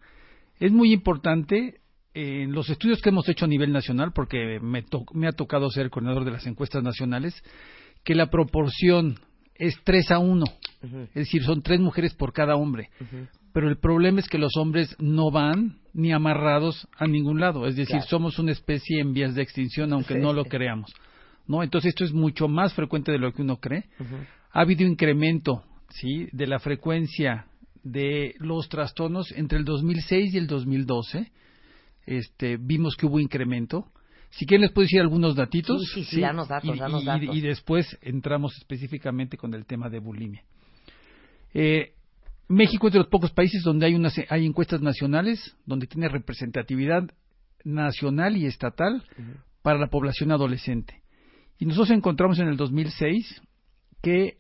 es 0.60 0.72
muy 0.72 0.92
importante 0.92 1.80
en 2.14 2.54
los 2.54 2.70
estudios 2.70 3.02
que 3.02 3.10
hemos 3.10 3.28
hecho 3.28 3.46
a 3.46 3.48
nivel 3.48 3.72
nacional, 3.72 4.12
porque 4.14 4.60
me, 4.62 4.84
me 5.14 5.28
ha 5.28 5.34
tocado 5.34 5.70
ser 5.70 5.90
coordinador 5.90 6.24
de 6.24 6.32
las 6.32 6.48
encuestas 6.48 6.82
nacionales, 6.82 7.44
que 8.04 8.16
la 8.16 8.28
proporción 8.30 9.20
es 9.56 9.78
3 9.84 10.12
a 10.12 10.20
1. 10.20 10.46
Es 11.08 11.14
decir, 11.14 11.44
son 11.44 11.62
tres 11.62 11.80
mujeres 11.80 12.14
por 12.14 12.32
cada 12.32 12.56
hombre 12.56 12.90
pero 13.56 13.70
el 13.70 13.78
problema 13.78 14.20
es 14.20 14.28
que 14.28 14.38
los 14.38 14.58
hombres 14.58 14.98
no 15.00 15.32
van 15.32 15.78
ni 15.94 16.12
amarrados 16.12 16.90
a 16.98 17.08
ningún 17.08 17.40
lado, 17.40 17.68
es 17.68 17.78
decir, 17.78 18.02
somos 18.02 18.38
una 18.38 18.52
especie 18.52 19.00
en 19.00 19.14
vías 19.14 19.34
de 19.34 19.44
extinción 19.44 19.94
aunque 19.94 20.16
no 20.16 20.34
lo 20.34 20.44
creamos. 20.44 20.94
¿No? 21.48 21.64
Entonces 21.64 21.90
esto 21.90 22.04
es 22.04 22.12
mucho 22.12 22.50
más 22.50 22.74
frecuente 22.74 23.14
de 23.14 23.18
lo 23.18 23.32
que 23.32 23.44
uno 23.44 23.56
cree. 23.62 23.86
Ha 24.52 24.60
habido 24.60 24.86
incremento, 24.86 25.64
¿sí? 25.90 26.28
de 26.34 26.48
la 26.48 26.60
frecuencia 26.60 27.46
de 27.82 28.36
los 28.40 28.68
trastornos 28.68 29.32
entre 29.32 29.60
el 29.60 29.64
2006 29.64 30.34
y 30.34 30.38
el 30.38 30.48
2012. 30.48 31.32
Este, 32.08 32.58
vimos 32.58 32.98
que 32.98 33.06
hubo 33.06 33.22
incremento. 33.22 33.86
Si 34.32 34.46
quieren 34.46 34.64
les 34.64 34.74
puedo 34.74 34.84
decir 34.84 35.00
algunos 35.00 35.34
datitos. 35.34 35.82
Sí, 35.94 36.04
sí, 36.04 36.16
sí, 36.16 36.20
danos 36.20 36.50
datos, 36.50 36.76
y, 36.76 36.80
datos. 36.80 37.04
Y, 37.34 37.40
después 37.40 37.98
entramos 38.02 38.54
específicamente 38.58 39.38
con 39.38 39.54
el 39.54 39.66
tema 39.66 39.88
de 39.90 40.00
bulimia. 40.00 40.44
Eh, 41.54 41.94
México 42.48 42.88
es 42.88 42.94
de 42.94 43.00
los 43.00 43.08
pocos 43.08 43.32
países 43.32 43.64
donde 43.64 43.88
hay, 43.88 43.96
hay 44.30 44.46
encuestas 44.46 44.82
nacionales, 44.82 45.56
donde 45.66 45.88
tiene 45.88 46.08
representatividad 46.08 47.10
nacional 47.64 48.38
y 48.38 48.46
estatal 48.46 49.04
para 49.62 49.80
la 49.80 49.88
población 49.88 50.32
adolescente. 50.32 51.02
Y 51.58 51.66
nosotros 51.66 51.92
encontramos 51.92 52.40
en 52.40 52.48
el 52.48 52.58
2006 52.58 53.42
que 54.02 54.38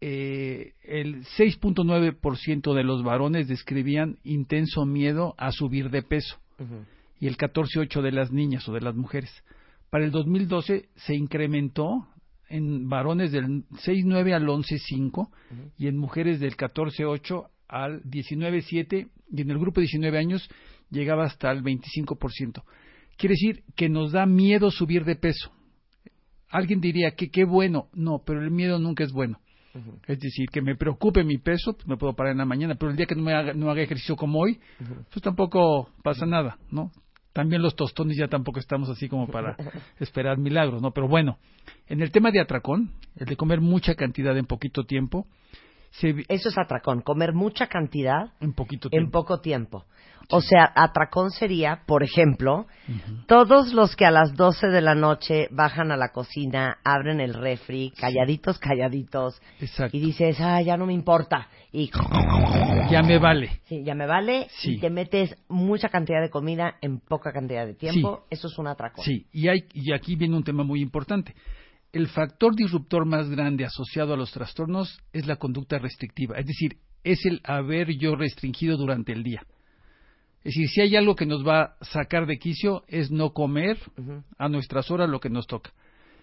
eh, 0.00 0.74
el 0.82 1.24
6.9% 1.24 2.74
de 2.74 2.84
los 2.84 3.02
varones 3.02 3.48
describían 3.48 4.18
intenso 4.22 4.84
miedo 4.84 5.34
a 5.38 5.50
subir 5.52 5.90
de 5.90 6.02
peso 6.02 6.38
y 7.18 7.26
el 7.26 7.36
14.8% 7.36 8.02
de 8.02 8.12
las 8.12 8.30
niñas 8.30 8.68
o 8.68 8.72
de 8.72 8.80
las 8.80 8.94
mujeres. 8.94 9.30
Para 9.90 10.04
el 10.04 10.10
2012 10.10 10.88
se 10.94 11.14
incrementó 11.14 12.08
en 12.52 12.88
varones 12.88 13.32
del 13.32 13.64
6-9 13.86 14.34
al 14.34 14.46
11-5 14.46 15.28
y 15.78 15.88
en 15.88 15.96
mujeres 15.96 16.38
del 16.38 16.56
14-8 16.56 17.48
al 17.68 18.02
19-7 18.04 19.08
y 19.32 19.40
en 19.40 19.50
el 19.50 19.58
grupo 19.58 19.80
de 19.80 19.86
19 19.86 20.18
años 20.18 20.48
llegaba 20.90 21.24
hasta 21.24 21.50
el 21.50 21.62
25%. 21.62 22.62
Quiere 23.16 23.32
decir 23.32 23.64
que 23.74 23.88
nos 23.88 24.12
da 24.12 24.26
miedo 24.26 24.70
subir 24.70 25.04
de 25.04 25.16
peso. 25.16 25.50
Alguien 26.50 26.82
diría 26.82 27.12
que 27.12 27.30
qué 27.30 27.44
bueno, 27.44 27.88
no, 27.94 28.22
pero 28.24 28.42
el 28.42 28.50
miedo 28.50 28.78
nunca 28.78 29.02
es 29.04 29.12
bueno. 29.12 29.40
Es 30.06 30.18
decir, 30.18 30.50
que 30.50 30.60
me 30.60 30.76
preocupe 30.76 31.24
mi 31.24 31.38
peso, 31.38 31.72
pues 31.72 31.86
me 31.86 31.96
puedo 31.96 32.14
parar 32.14 32.32
en 32.32 32.38
la 32.38 32.44
mañana, 32.44 32.74
pero 32.74 32.90
el 32.90 32.96
día 32.98 33.06
que 33.06 33.14
no, 33.14 33.22
me 33.22 33.32
haga, 33.32 33.54
no 33.54 33.70
haga 33.70 33.80
ejercicio 33.80 34.16
como 34.16 34.40
hoy, 34.40 34.60
pues 35.10 35.22
tampoco 35.22 35.88
pasa 36.02 36.26
nada, 36.26 36.58
¿no? 36.70 36.92
También 37.32 37.62
los 37.62 37.76
tostones 37.76 38.16
ya 38.16 38.28
tampoco 38.28 38.60
estamos 38.60 38.90
así 38.90 39.08
como 39.08 39.26
para 39.26 39.56
esperar 39.98 40.38
milagros, 40.38 40.82
¿no? 40.82 40.90
Pero 40.90 41.08
bueno, 41.08 41.38
en 41.88 42.02
el 42.02 42.10
tema 42.10 42.30
de 42.30 42.40
atracón, 42.40 42.90
el 43.16 43.26
de 43.26 43.36
comer 43.36 43.60
mucha 43.60 43.94
cantidad 43.94 44.36
en 44.36 44.46
poquito 44.46 44.84
tiempo, 44.84 45.26
eso 46.00 46.48
es 46.48 46.58
atracón, 46.58 47.02
comer 47.02 47.32
mucha 47.32 47.66
cantidad 47.66 48.32
en, 48.40 48.54
poquito 48.54 48.88
en 48.90 49.10
poco 49.10 49.40
tiempo. 49.40 49.84
O 50.30 50.40
sea, 50.40 50.72
atracón 50.74 51.30
sería, 51.30 51.82
por 51.86 52.02
ejemplo, 52.02 52.66
todos 53.26 53.72
los 53.74 53.96
que 53.96 54.06
a 54.06 54.10
las 54.10 54.34
12 54.34 54.68
de 54.68 54.80
la 54.80 54.94
noche 54.94 55.48
bajan 55.50 55.92
a 55.92 55.96
la 55.96 56.10
cocina, 56.10 56.78
abren 56.84 57.20
el 57.20 57.34
refri, 57.34 57.92
calladitos, 57.98 58.58
calladitos, 58.58 59.40
y 59.92 60.00
dices, 60.00 60.38
ah, 60.40 60.62
ya 60.62 60.76
no 60.76 60.86
me 60.86 60.94
importa. 60.94 61.48
Y 61.72 61.90
ya 62.90 63.02
me 63.02 63.18
vale. 63.18 63.60
Sí, 63.64 63.82
ya 63.84 63.94
me 63.94 64.06
vale. 64.06 64.48
Y 64.62 64.78
te 64.78 64.90
metes 64.90 65.36
mucha 65.48 65.88
cantidad 65.88 66.22
de 66.22 66.30
comida 66.30 66.76
en 66.80 67.00
poca 67.00 67.32
cantidad 67.32 67.66
de 67.66 67.74
tiempo. 67.74 68.24
Eso 68.30 68.48
es 68.48 68.58
un 68.58 68.68
atracón. 68.68 69.04
Sí, 69.04 69.26
y, 69.32 69.48
hay, 69.48 69.64
y 69.74 69.92
aquí 69.92 70.16
viene 70.16 70.36
un 70.36 70.44
tema 70.44 70.64
muy 70.64 70.80
importante 70.80 71.34
el 71.92 72.08
factor 72.08 72.54
disruptor 72.54 73.06
más 73.06 73.28
grande 73.28 73.64
asociado 73.64 74.14
a 74.14 74.16
los 74.16 74.32
trastornos 74.32 74.98
es 75.12 75.26
la 75.26 75.36
conducta 75.36 75.78
restrictiva, 75.78 76.38
es 76.38 76.46
decir, 76.46 76.78
es 77.04 77.24
el 77.26 77.40
haber 77.44 77.90
yo 77.96 78.16
restringido 78.16 78.76
durante 78.76 79.12
el 79.12 79.22
día. 79.22 79.42
Es 80.38 80.54
decir, 80.54 80.68
si 80.68 80.80
hay 80.80 80.96
algo 80.96 81.14
que 81.14 81.26
nos 81.26 81.46
va 81.46 81.76
a 81.80 81.84
sacar 81.84 82.26
de 82.26 82.38
quicio 82.38 82.84
es 82.88 83.10
no 83.10 83.32
comer 83.32 83.78
a 84.38 84.48
nuestras 84.48 84.90
horas 84.90 85.08
lo 85.08 85.20
que 85.20 85.30
nos 85.30 85.46
toca. 85.46 85.72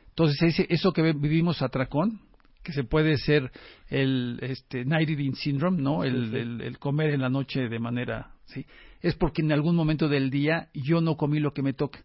Entonces, 0.09 0.65
eso 0.67 0.91
que 0.91 1.13
vivimos 1.13 1.61
atracón, 1.61 2.19
que 2.63 2.73
se 2.73 2.83
puede 2.83 3.17
ser 3.17 3.51
el 3.87 4.37
este, 4.41 4.83
night 4.83 5.09
eating 5.09 5.35
syndrome, 5.35 5.81
¿no? 5.81 6.03
El, 6.03 6.77
comer 6.79 7.11
en 7.11 7.21
la 7.21 7.29
noche 7.29 7.69
de 7.69 7.79
manera, 7.79 8.33
¿sí? 8.45 8.65
Es 9.01 9.15
porque 9.15 9.41
en 9.41 9.53
algún 9.53 9.75
momento 9.75 10.09
del 10.09 10.29
día 10.29 10.69
yo 10.73 10.99
no 10.99 11.15
comí 11.15 11.39
lo 11.39 11.53
que 11.53 11.61
me 11.61 11.71
toca. 11.71 12.03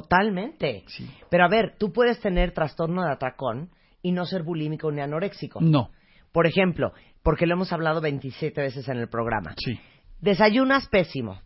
Totalmente. 0.00 0.84
Pero 1.30 1.44
a 1.44 1.48
ver, 1.48 1.76
tú 1.78 1.92
puedes 1.92 2.18
tener 2.18 2.50
trastorno 2.50 3.04
de 3.04 3.12
atracón 3.12 3.70
y 4.02 4.10
no 4.10 4.24
ser 4.24 4.42
bulímico 4.42 4.90
ni 4.90 5.00
anoréxico. 5.00 5.60
No. 5.60 5.90
Por 6.32 6.48
ejemplo, 6.48 6.92
porque 7.22 7.46
lo 7.46 7.54
hemos 7.54 7.72
hablado 7.72 8.00
27 8.00 8.60
veces 8.60 8.88
en 8.88 8.96
el 8.96 9.08
programa. 9.08 9.54
Sí. 9.64 9.78
Desayunas 10.20 10.88
pésimo. 10.88 11.40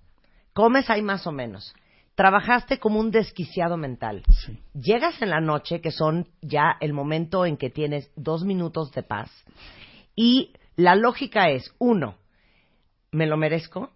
Comes 0.55 0.89
ahí 0.89 1.03
más 1.03 1.27
o 1.27 1.33
menos. 1.33 1.75
Trabajaste 2.15 2.79
como 2.79 3.01
un 3.01 3.11
desquiciado 3.11 3.77
mental. 3.77 4.23
Sí. 4.31 4.59
Llegas 4.73 5.21
en 5.21 5.29
la 5.29 5.43
noche, 5.43 5.83
que 5.83 5.91
son 5.91 6.29
ya 6.41 6.79
el 6.81 6.95
momento 6.95 7.45
en 7.45 7.59
que 7.59 7.69
tienes 7.69 8.11
dos 8.17 8.45
minutos 8.45 8.93
de 8.93 9.03
paz. 9.03 9.31
Y 10.17 10.55
la 10.75 10.95
lógica 10.95 11.51
es, 11.51 11.71
uno, 11.79 12.17
me 13.13 13.27
lo 13.27 13.37
merezco. 13.37 13.91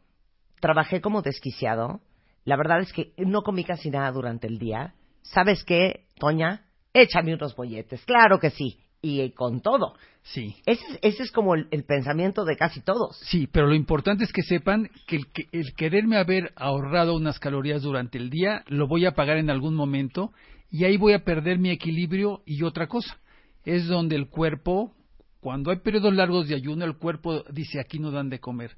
Trabajé 0.61 1.01
como 1.01 1.23
desquiciado 1.23 2.03
la 2.45 2.57
verdad 2.57 2.81
es 2.81 2.93
que 2.93 3.13
no 3.19 3.43
comí 3.43 3.65
casi 3.65 3.91
nada 3.91 4.11
durante 4.11 4.47
el 4.47 4.59
día. 4.59 4.95
¿Sabes 5.23 5.65
qué, 5.65 6.07
Toña? 6.19 6.67
Échame 6.93 7.35
unos 7.35 7.55
bolletes. 7.55 8.05
Claro 8.05 8.39
que 8.39 8.51
sí. 8.51 8.79
Y 9.01 9.31
con 9.31 9.61
todo. 9.61 9.95
Sí. 10.23 10.55
Ese, 10.65 10.85
ese 11.03 11.25
es 11.25 11.33
como 11.33 11.55
el, 11.55 11.85
pensamiento 11.85 12.45
de 12.45 12.57
casi 12.57 12.81
todos. 12.81 13.19
Sí, 13.25 13.49
pero 13.51 13.67
lo 13.67 13.75
importante 13.75 14.23
es 14.23 14.33
que 14.33 14.43
sepan 14.43 14.89
que 15.09 15.17
el, 15.17 15.27
que 15.33 15.49
el 15.51 15.75
quererme 15.75 16.17
haber 16.17 16.53
ahorrado 16.55 17.17
unas 17.17 17.41
calorías 17.41 17.83
durante 17.83 18.19
el 18.19 18.31
día 18.31 18.63
lo 18.69 18.87
voy 18.87 19.07
a 19.07 19.13
pagar 19.13 19.39
en 19.39 19.51
algún 19.51 19.75
momento 19.75 20.33
y 20.71 20.85
ahí 20.85 20.97
voy 20.97 21.15
a 21.15 21.25
perder 21.25 21.59
mi 21.59 21.71
equilibrio 21.71 22.43
y 22.47 22.63
otra 22.63 22.87
cosa. 22.87 23.19
Es 23.65 23.87
donde 23.89 24.17
el 24.17 24.29
cuerpo, 24.29 24.95
cuando 25.41 25.71
hay 25.71 25.79
periodos 25.79 26.15
largos 26.15 26.49
de 26.49 26.55
ayuno, 26.55 26.85
el 26.85 26.97
cuerpo 26.97 27.43
dice 27.51 27.81
aquí 27.81 27.99
no 27.99 28.11
dan 28.11 28.31
de 28.31 28.41
comer. 28.41 28.77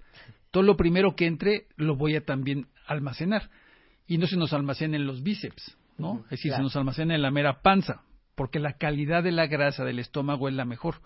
Todo 0.55 0.63
lo 0.63 0.77
primero 0.77 1.17
que 1.17 1.27
entre 1.27 1.67
lo 1.75 1.97
voy 1.97 2.15
a 2.15 2.25
también 2.25 2.69
almacenar. 2.87 3.51
Y 4.07 4.19
no 4.19 4.29
se 4.29 4.37
nos 4.37 4.53
almacena 4.53 4.95
en 4.95 5.05
los 5.05 5.21
bíceps, 5.21 5.77
¿no? 5.99 6.21
es 6.27 6.31
decir, 6.31 6.53
se 6.53 6.63
nos 6.63 6.77
almacena 6.77 7.17
en 7.17 7.23
la 7.23 7.33
mera 7.33 7.61
panza, 7.61 8.03
porque 8.37 8.61
la 8.61 8.75
calidad 8.75 9.25
de 9.25 9.33
la 9.33 9.49
grasa 9.49 9.85
del 9.85 9.99
estómago 9.99 10.49
es 10.49 10.55
la 10.55 10.65
mejor, 10.65 11.01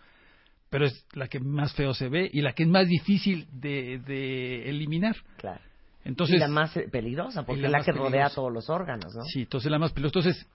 pero 0.68 0.84
es 0.84 1.06
la 1.14 1.28
que 1.28 1.40
más 1.40 1.72
feo 1.72 1.94
se 1.94 2.10
ve 2.10 2.28
y 2.30 2.42
la 2.42 2.52
que 2.52 2.64
es 2.64 2.68
más 2.68 2.88
difícil 2.88 3.48
de, 3.50 4.68
eliminar. 4.68 5.16
Claro. 5.38 5.62
Entonces, 6.04 6.36
y 6.36 6.40
la 6.40 6.48
más 6.48 6.78
peligrosa, 6.92 7.46
porque 7.46 7.64
es 7.64 7.70
la, 7.70 7.82
que 7.82 7.92
rodea 7.92 8.28
todos 8.28 8.52
los 8.52 8.68
órganos, 8.68 9.14
¿no? 9.14 9.24
Sí, 9.24 9.42
entonces 9.44 9.70
la 9.70 9.78
más 9.78 9.92
peligrosa. 9.92 10.28
Entonces, 10.28 10.46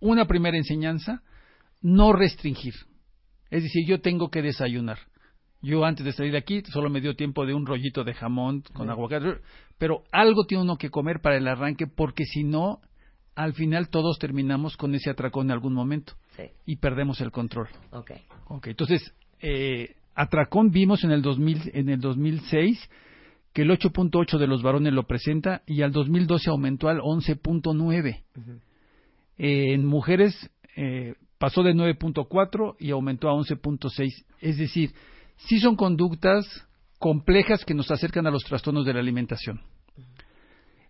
una 0.00 0.26
primera 0.26 0.56
enseñanza, 0.56 1.20
no 1.82 2.14
restringir. 2.14 2.72
Es 3.50 3.64
decir, 3.64 3.86
yo 3.86 4.00
tengo 4.00 4.30
que 4.30 4.40
desayunar. 4.40 4.96
Yo 5.60 5.84
antes 5.84 6.04
de 6.04 6.12
salir 6.12 6.32
de 6.32 6.38
aquí 6.38 6.62
solo 6.66 6.88
me 6.88 7.00
dio 7.00 7.16
tiempo 7.16 7.44
de 7.44 7.54
un 7.54 7.66
rollito 7.66 8.04
de 8.04 8.14
jamón 8.14 8.62
con 8.72 8.90
aguacate, 8.90 9.40
pero 9.76 10.04
algo 10.12 10.44
tiene 10.44 10.62
uno 10.62 10.76
que 10.76 10.90
comer 10.90 11.20
para 11.20 11.36
el 11.36 11.48
arranque 11.48 11.86
porque 11.86 12.24
si 12.24 12.44
no, 12.44 12.80
al 13.34 13.54
final 13.54 13.88
todos 13.88 14.18
terminamos 14.18 14.76
con 14.76 14.94
ese 14.94 15.10
atracón 15.10 15.46
en 15.46 15.52
algún 15.52 15.74
momento 15.74 16.14
y 16.64 16.76
perdemos 16.76 17.20
el 17.20 17.32
control. 17.32 17.68
Okay. 17.90 18.18
Okay, 18.46 18.70
entonces, 18.70 19.12
eh, 19.40 19.96
atracón 20.14 20.70
vimos 20.70 21.02
en 21.04 21.10
el, 21.10 21.22
2000, 21.22 21.70
en 21.74 21.88
el 21.88 22.00
2006 22.00 22.90
que 23.52 23.62
el 23.62 23.70
8.8 23.70 24.38
de 24.38 24.46
los 24.46 24.62
varones 24.62 24.92
lo 24.92 25.04
presenta 25.04 25.62
y 25.66 25.82
al 25.82 25.90
2012 25.90 26.50
aumentó 26.50 26.88
al 26.88 26.98
11.9. 26.98 28.22
en 29.38 29.84
mujeres 29.84 30.50
eh, 30.76 31.14
pasó 31.38 31.62
de 31.62 31.74
9.4 31.74 32.76
y 32.78 32.90
aumentó 32.90 33.28
a 33.28 33.32
11.6. 33.32 34.24
Es 34.40 34.58
decir, 34.58 34.92
sí 35.38 35.58
son 35.58 35.76
conductas 35.76 36.46
complejas 36.98 37.64
que 37.64 37.74
nos 37.74 37.90
acercan 37.90 38.26
a 38.26 38.30
los 38.30 38.44
trastornos 38.44 38.84
de 38.84 38.94
la 38.94 39.00
alimentación. 39.00 39.60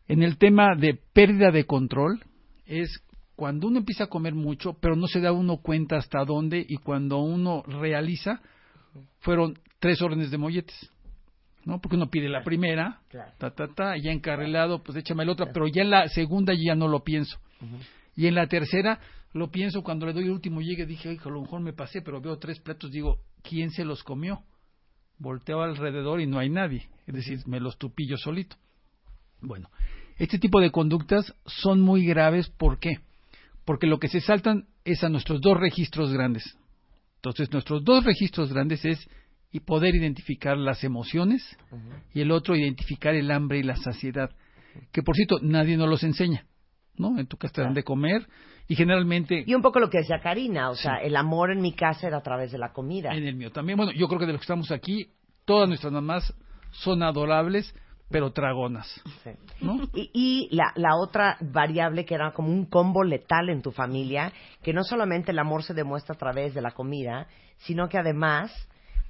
En 0.06 0.22
el 0.22 0.38
tema 0.38 0.74
de 0.74 0.98
pérdida 1.12 1.50
de 1.50 1.64
control, 1.64 2.20
es 2.64 3.02
cuando 3.36 3.68
uno 3.68 3.78
empieza 3.78 4.04
a 4.04 4.08
comer 4.08 4.34
mucho, 4.34 4.74
pero 4.80 4.96
no 4.96 5.06
se 5.06 5.20
da 5.20 5.32
uno 5.32 5.58
cuenta 5.58 5.96
hasta 5.96 6.24
dónde, 6.24 6.64
y 6.66 6.76
cuando 6.76 7.18
uno 7.18 7.62
realiza, 7.62 8.40
fueron 9.20 9.58
tres 9.78 10.00
órdenes 10.02 10.30
de 10.30 10.38
molletes. 10.38 10.90
¿no? 11.64 11.80
Porque 11.80 11.96
uno 11.96 12.08
pide 12.08 12.30
la 12.30 12.42
primera, 12.42 13.00
ta, 13.38 13.50
ta, 13.50 13.68
ta, 13.68 13.96
ya 13.98 14.10
encarrilado, 14.10 14.82
pues 14.82 14.96
échame 14.96 15.26
la 15.26 15.32
otra, 15.32 15.52
pero 15.52 15.66
ya 15.66 15.82
en 15.82 15.90
la 15.90 16.08
segunda 16.08 16.54
ya 16.54 16.74
no 16.74 16.88
lo 16.88 17.04
pienso. 17.04 17.38
Y 18.16 18.26
en 18.26 18.34
la 18.34 18.46
tercera 18.46 18.98
lo 19.34 19.50
pienso 19.50 19.82
cuando 19.82 20.06
le 20.06 20.14
doy 20.14 20.24
el 20.24 20.30
último 20.30 20.62
llegue, 20.62 20.86
dije, 20.86 21.18
a 21.22 21.28
lo 21.28 21.42
mejor 21.42 21.60
me 21.60 21.74
pasé, 21.74 22.00
pero 22.00 22.22
veo 22.22 22.38
tres 22.38 22.58
platos, 22.60 22.90
digo, 22.90 23.18
¿quién 23.42 23.70
se 23.70 23.84
los 23.84 24.02
comió? 24.02 24.42
Volteo 25.18 25.62
alrededor 25.62 26.20
y 26.20 26.26
no 26.26 26.38
hay 26.38 26.48
nadie, 26.48 26.88
es 27.06 27.14
decir, 27.14 27.40
me 27.46 27.60
los 27.60 27.76
tupí 27.78 28.06
yo 28.08 28.16
solito. 28.16 28.56
Bueno, 29.40 29.70
este 30.18 30.38
tipo 30.38 30.60
de 30.60 30.70
conductas 30.70 31.34
son 31.46 31.80
muy 31.80 32.06
graves, 32.06 32.48
¿por 32.50 32.78
qué? 32.78 32.98
Porque 33.64 33.86
lo 33.86 33.98
que 33.98 34.08
se 34.08 34.20
saltan 34.20 34.66
es 34.84 35.04
a 35.04 35.08
nuestros 35.08 35.40
dos 35.40 35.58
registros 35.58 36.12
grandes. 36.12 36.56
Entonces, 37.16 37.52
nuestros 37.52 37.84
dos 37.84 38.04
registros 38.04 38.52
grandes 38.52 38.84
es 38.84 39.08
y 39.50 39.60
poder 39.60 39.94
identificar 39.94 40.56
las 40.56 40.84
emociones 40.84 41.56
y 42.14 42.20
el 42.20 42.30
otro 42.30 42.54
identificar 42.54 43.14
el 43.14 43.30
hambre 43.30 43.58
y 43.58 43.62
la 43.62 43.76
saciedad, 43.76 44.30
que 44.92 45.02
por 45.02 45.16
cierto 45.16 45.38
nadie 45.40 45.76
nos 45.76 45.88
los 45.88 46.02
enseña, 46.02 46.44
¿no? 46.98 47.18
En 47.18 47.26
tu 47.26 47.36
casa 47.36 47.54
te 47.54 47.62
dan 47.62 47.74
de 47.74 47.84
comer 47.84 48.26
y 48.66 48.76
generalmente... 48.76 49.44
Y 49.46 49.54
un 49.54 49.62
poco 49.62 49.80
lo 49.80 49.88
que 49.88 49.98
decía 49.98 50.20
Karina, 50.20 50.70
o 50.70 50.74
sea, 50.74 50.96
el 50.96 51.16
amor 51.16 51.50
en 51.50 51.60
mi 51.60 51.72
casa 51.72 52.06
era 52.06 52.18
a 52.18 52.22
través 52.22 52.52
de 52.52 52.58
la 52.58 52.72
comida. 52.72 53.14
En 53.14 53.26
el 53.26 53.34
mío 53.34 53.50
también. 53.50 53.76
Bueno, 53.76 53.92
yo 53.92 54.08
creo 54.08 54.20
que 54.20 54.26
de 54.26 54.32
los 54.32 54.40
que 54.40 54.44
estamos 54.44 54.70
aquí, 54.70 55.10
todas 55.44 55.68
nuestras 55.68 55.92
mamás 55.92 56.34
son 56.70 57.02
adorables, 57.02 57.74
pero 58.10 58.32
tragonas. 58.32 58.86
Sí. 59.24 59.30
¿no? 59.60 59.80
Y, 59.94 60.10
y 60.12 60.54
la, 60.54 60.72
la, 60.76 60.96
otra 60.96 61.36
variable 61.40 62.04
que 62.04 62.14
era 62.14 62.32
como 62.32 62.48
un 62.50 62.66
combo 62.66 63.04
letal 63.04 63.48
en 63.48 63.62
tu 63.62 63.70
familia, 63.70 64.32
que 64.62 64.72
no 64.72 64.84
solamente 64.84 65.30
el 65.30 65.38
amor 65.38 65.62
se 65.62 65.74
demuestra 65.74 66.14
a 66.14 66.18
través 66.18 66.54
de 66.54 66.62
la 66.62 66.72
comida, 66.72 67.26
sino 67.58 67.88
que 67.88 67.98
además 67.98 68.52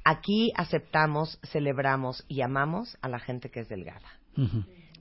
aquí 0.05 0.53
aceptamos, 0.57 1.39
celebramos 1.53 2.25
y 2.29 2.41
amamos 2.41 2.97
a 3.03 3.09
la 3.09 3.19
gente 3.19 3.51
que 3.51 3.61
es 3.61 3.69
delgada. 3.69 4.09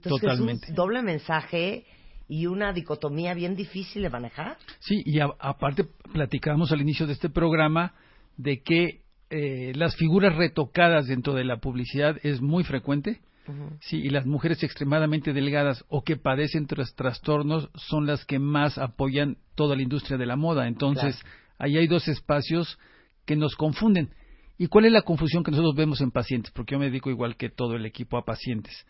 Totalmente. 0.02 0.64
Es 0.64 0.70
un 0.70 0.76
doble 0.76 1.02
mensaje 1.02 1.86
y 2.28 2.46
una 2.46 2.72
dicotomía 2.72 3.34
bien 3.34 3.56
difícil 3.56 4.02
de 4.02 4.10
manejar. 4.10 4.58
Sí, 4.80 5.02
y 5.04 5.18
aparte 5.20 5.84
platicábamos 6.12 6.70
al 6.72 6.82
inicio 6.82 7.06
de 7.06 7.14
este 7.14 7.30
programa 7.30 7.94
de 8.36 8.62
que 8.62 9.00
eh, 9.30 9.72
las 9.74 9.96
figuras 9.96 10.36
retocadas 10.36 11.06
dentro 11.06 11.34
de 11.34 11.44
la 11.44 11.56
publicidad 11.56 12.16
es 12.22 12.40
muy 12.40 12.64
frecuente. 12.64 13.20
Sí, 13.80 13.96
y 13.96 14.10
las 14.10 14.26
mujeres 14.26 14.62
extremadamente 14.62 15.32
delgadas 15.32 15.82
o 15.88 16.04
que 16.04 16.18
padecen 16.18 16.66
trastornos 16.66 17.70
son 17.76 18.04
las 18.04 18.26
que 18.26 18.38
más 18.38 18.76
apoyan 18.76 19.38
toda 19.54 19.74
la 19.74 19.80
industria 19.80 20.18
de 20.18 20.26
la 20.26 20.36
moda. 20.36 20.68
Entonces, 20.68 21.18
ahí 21.56 21.78
hay 21.78 21.86
dos 21.86 22.08
espacios 22.08 22.78
que 23.24 23.36
nos 23.36 23.56
confunden. 23.56 24.10
¿Y 24.58 24.66
cuál 24.66 24.84
es 24.84 24.92
la 24.92 25.00
confusión 25.00 25.44
que 25.44 25.50
nosotros 25.50 25.76
vemos 25.76 26.02
en 26.02 26.10
pacientes? 26.10 26.52
Porque 26.52 26.74
yo 26.74 26.78
me 26.78 26.90
dedico 26.90 27.08
igual 27.08 27.36
que 27.36 27.48
todo 27.48 27.74
el 27.74 27.86
equipo 27.86 28.18
a 28.18 28.24
pacientes 28.26 28.84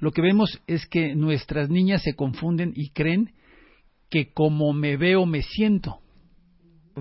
lo 0.00 0.12
que 0.12 0.22
vemos 0.22 0.60
es 0.66 0.86
que 0.86 1.14
nuestras 1.14 1.68
niñas 1.68 2.02
se 2.02 2.14
confunden 2.14 2.72
y 2.74 2.90
creen 2.90 3.32
que 4.10 4.32
como 4.32 4.72
me 4.72 4.96
veo 4.96 5.26
me 5.26 5.42
siento, 5.42 6.00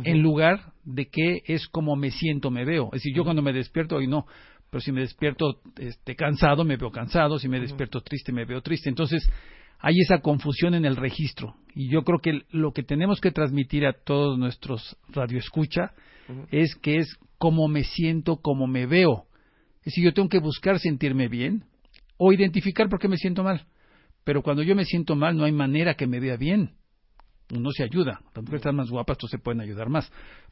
en 0.04 0.22
lugar 0.22 0.74
de 0.84 1.08
que 1.08 1.42
es 1.46 1.68
como 1.68 1.96
me 1.96 2.12
siento, 2.12 2.52
me 2.52 2.66
veo. 2.66 2.86
Es 2.88 3.02
decir, 3.02 3.16
yo 3.16 3.24
cuando 3.24 3.42
me 3.42 3.54
despierto, 3.54 3.96
hoy 3.96 4.08
no, 4.08 4.26
pero 4.70 4.82
si 4.82 4.92
me 4.92 5.02
despierto 5.02 5.62
este, 5.78 6.16
cansado, 6.16 6.64
me 6.64 6.78
veo 6.78 6.92
cansado, 6.92 7.40
si 7.40 7.48
me 7.48 7.60
despierto 7.60 8.02
triste, 8.02 8.32
me 8.32 8.46
veo 8.46 8.62
triste. 8.62 8.90
Entonces, 8.90 9.28
hay 9.80 10.00
esa 10.00 10.20
confusión 10.20 10.76
en 10.76 10.86
el 10.86 10.96
registro. 10.96 11.56
Y 11.74 11.90
yo 11.92 12.04
creo 12.04 12.20
que 12.20 12.42
lo 12.52 12.74
que 12.74 12.84
tenemos 12.84 13.20
que 13.20 13.32
transmitir 13.32 13.86
a 13.86 13.94
todos 13.94 14.38
nuestros 14.38 14.98
radioescucha 15.10 15.94
es 16.52 16.76
que 16.76 16.98
es 16.98 17.18
como 17.38 17.68
me 17.68 17.84
siento, 17.84 18.38
como 18.38 18.68
me 18.68 18.86
veo. 18.86 19.26
Es 19.80 19.86
decir, 19.86 20.04
yo 20.04 20.14
tengo 20.14 20.30
que 20.30 20.40
buscar 20.40 20.80
sentirme 20.80 21.30
bien 21.30 21.64
o 22.20 22.34
identificar 22.34 22.90
por 22.90 23.00
qué 23.00 23.08
me 23.08 23.18
siento 23.18 23.44
mal. 23.44 23.66
Pero 24.26 24.44
cuando 24.44 24.62
yo 24.62 24.76
me 24.76 24.86
siento 24.86 25.16
mal, 25.16 25.36
no 25.36 25.46
hay 25.46 25.54
manera 25.54 25.96
que 25.96 26.06
me 26.06 26.20
vea 26.20 26.36
bien. 26.36 26.76
Uno 27.56 27.72
se 27.72 27.84
ayuda. 27.84 28.22
Las 28.36 28.44
mujeres 28.44 28.60
están 28.60 28.76
más 28.76 28.90
guapas, 28.90 29.16
entonces 29.16 29.40
se 29.40 29.44
pueden 29.44 29.62
ayudar 29.62 29.90
más. 29.90 30.12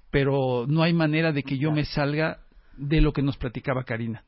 Pero 0.10 0.66
no 0.68 0.82
hay 0.82 0.94
manera 0.94 1.34
de 1.34 1.44
que 1.44 1.58
yo 1.58 1.72
me 1.72 1.84
salga 1.84 2.40
de 2.78 3.02
lo 3.02 3.12
que 3.12 3.22
nos 3.22 3.38
platicaba 3.38 3.84
Karina. 3.84 4.24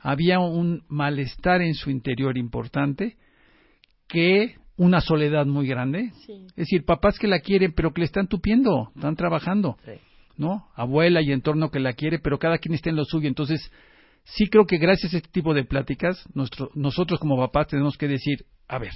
Había 0.00 0.40
un 0.40 0.82
malestar 0.88 1.62
en 1.62 1.74
su 1.74 1.88
interior 1.88 2.36
importante 2.36 3.16
que 4.08 4.56
una 4.76 5.00
soledad 5.00 5.46
muy 5.46 5.68
grande. 5.68 6.10
Es 6.48 6.56
decir, 6.56 6.84
papás 6.84 7.16
que 7.18 7.28
la 7.28 7.38
quieren, 7.38 7.72
pero 7.74 7.92
que 7.92 8.00
le 8.00 8.06
están 8.06 8.26
tupiendo, 8.26 8.90
están 8.96 9.14
trabajando. 9.14 9.78
¿No? 10.36 10.68
Abuela 10.74 11.22
y 11.22 11.30
entorno 11.30 11.70
que 11.70 11.78
la 11.78 11.92
quiere, 11.92 12.18
pero 12.18 12.38
cada 12.38 12.58
quien 12.58 12.74
está 12.74 12.90
en 12.90 12.96
lo 12.96 13.04
suyo. 13.04 13.28
Entonces, 13.28 13.70
sí 14.24 14.48
creo 14.48 14.66
que 14.66 14.78
gracias 14.78 15.14
a 15.14 15.18
este 15.18 15.30
tipo 15.30 15.54
de 15.54 15.64
pláticas, 15.64 16.22
nosotros 16.74 17.20
como 17.20 17.36
papás 17.36 17.68
tenemos 17.68 17.96
que 17.96 18.08
decir, 18.08 18.46
a 18.68 18.78
ver, 18.78 18.92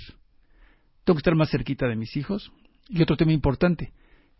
tengo 1.04 1.16
que 1.16 1.20
estar 1.20 1.34
más 1.34 1.50
cerquita 1.50 1.86
de 1.86 1.96
mis 1.96 2.16
hijos. 2.16 2.52
Y 2.88 3.02
otro 3.02 3.16
tema 3.16 3.32
importante, 3.32 3.92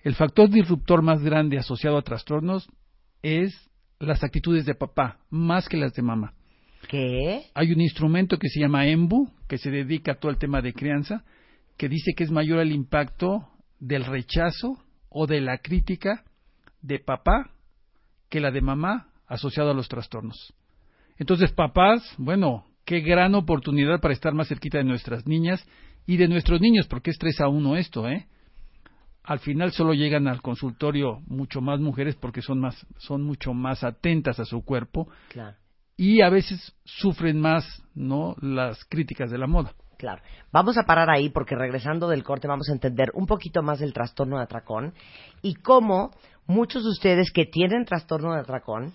el 0.03 0.15
factor 0.15 0.51
disruptor 0.51 1.03
más 1.03 1.23
grande 1.23 1.59
asociado 1.59 1.97
a 1.97 2.03
trastornos 2.03 2.69
es 3.23 3.71
las 3.99 4.23
actitudes 4.23 4.67
de 4.67 4.75
papá, 4.75 5.19
más 5.31 5.69
que 5.69 5.79
las 5.79 5.95
de 5.95 6.03
mamá. 6.03 6.35
¿Qué? 6.89 7.47
Hay 7.55 7.73
un 7.73 7.81
instrumento 7.81 8.39
que 8.39 8.49
se 8.49 8.61
llama 8.61 8.87
EMBU, 8.87 9.31
que 9.49 9.57
se 9.57 9.71
dedica 9.71 10.13
a 10.13 10.15
todo 10.17 10.31
el 10.31 10.39
tema 10.39 10.61
de 10.61 10.75
crianza, 10.75 11.25
que 11.79 11.89
dice 11.89 12.13
que 12.15 12.25
es 12.25 12.31
mayor 12.31 12.61
el 12.61 12.73
impacto 12.73 13.49
del 13.81 14.05
rechazo 14.05 14.79
o 15.09 15.27
de 15.27 15.41
la 15.41 15.59
crítica 15.59 16.25
de 16.83 16.99
papá 16.99 17.51
que 18.29 18.41
la 18.41 18.51
de 18.51 18.61
mamá 18.61 19.09
asociado 19.27 19.71
a 19.71 19.75
los 19.75 19.89
trastornos. 19.89 20.55
Entonces, 21.19 21.53
papás, 21.53 22.03
bueno, 22.19 22.67
qué 22.85 23.01
gran 23.01 23.35
oportunidad 23.35 24.01
para 24.01 24.15
estar 24.15 24.35
más 24.35 24.49
cerquita 24.49 24.79
de 24.79 24.85
nuestras 24.85 25.27
niñas 25.27 25.65
y 26.07 26.17
de 26.17 26.29
nuestros 26.29 26.61
niños, 26.61 26.87
porque 26.87 27.11
es 27.11 27.19
tres 27.19 27.41
a 27.41 27.49
uno 27.49 27.77
esto, 27.77 28.09
¿eh? 28.09 28.27
Al 29.23 29.39
final 29.39 29.73
solo 29.73 29.95
llegan 29.95 30.29
al 30.29 30.43
consultorio 30.43 31.21
mucho 31.27 31.63
más 31.63 31.81
mujeres 31.81 32.15
porque 32.15 32.43
son 32.43 32.61
más, 32.61 32.87
son 32.99 33.23
mucho 33.23 33.55
más 33.55 33.83
atentas 33.83 34.39
a 34.39 34.45
su 34.45 34.63
cuerpo 34.65 35.09
y 35.97 36.21
a 36.21 36.29
veces 36.29 36.77
sufren 36.85 37.41
más, 37.41 37.83
¿no? 37.95 38.37
Las 38.43 38.85
críticas 38.85 39.31
de 39.31 39.39
la 39.39 39.47
moda. 39.47 39.73
Claro. 39.97 40.21
Vamos 40.53 40.77
a 40.77 40.83
parar 40.83 41.09
ahí 41.09 41.31
porque 41.31 41.55
regresando 41.55 42.09
del 42.09 42.23
corte 42.23 42.49
vamos 42.49 42.69
a 42.69 42.75
entender 42.75 43.13
un 43.15 43.27
poquito 43.27 43.63
más 43.63 43.79
del 43.79 43.95
trastorno 43.95 44.37
de 44.37 44.43
atracón 44.43 44.93
y 45.41 45.55
cómo 45.55 46.11
muchos 46.47 46.85
de 46.85 46.91
ustedes 46.91 47.33
que 47.33 47.47
tienen 47.47 47.87
trastorno 47.87 48.35
de 48.35 48.41
atracón 48.41 48.93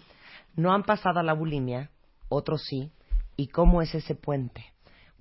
no 0.56 0.74
han 0.74 0.84
pasado 0.84 1.20
a 1.20 1.24
la 1.24 1.34
bulimia, 1.34 1.90
otros 2.30 2.64
sí, 2.64 2.92
y 3.36 3.48
cómo 3.48 3.82
es 3.82 3.94
ese 3.96 4.16
puente. 4.16 4.64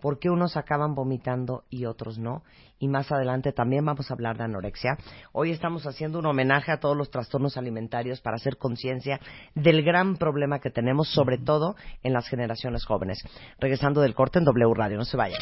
¿Por 0.00 0.20
qué 0.20 0.30
unos 0.30 0.56
acaban 0.56 0.94
vomitando 0.94 1.64
y 1.70 1.86
otros 1.86 2.18
no? 2.18 2.44
Y 2.78 2.86
más 2.86 3.10
adelante 3.10 3.52
también 3.52 3.84
vamos 3.84 4.08
a 4.08 4.14
hablar 4.14 4.38
de 4.38 4.44
anorexia. 4.44 4.96
Hoy 5.32 5.50
estamos 5.50 5.86
haciendo 5.86 6.20
un 6.20 6.26
homenaje 6.26 6.70
a 6.70 6.78
todos 6.78 6.96
los 6.96 7.10
trastornos 7.10 7.56
alimentarios 7.56 8.20
para 8.20 8.36
hacer 8.36 8.58
conciencia 8.58 9.18
del 9.56 9.82
gran 9.82 10.16
problema 10.16 10.60
que 10.60 10.70
tenemos, 10.70 11.08
sobre 11.08 11.38
todo 11.38 11.74
en 12.04 12.12
las 12.12 12.28
generaciones 12.28 12.84
jóvenes. 12.84 13.18
Regresando 13.58 14.00
del 14.00 14.14
corte 14.14 14.38
en 14.38 14.44
W 14.44 14.72
Radio, 14.72 14.98
no 14.98 15.04
se 15.04 15.16
vayan. 15.16 15.40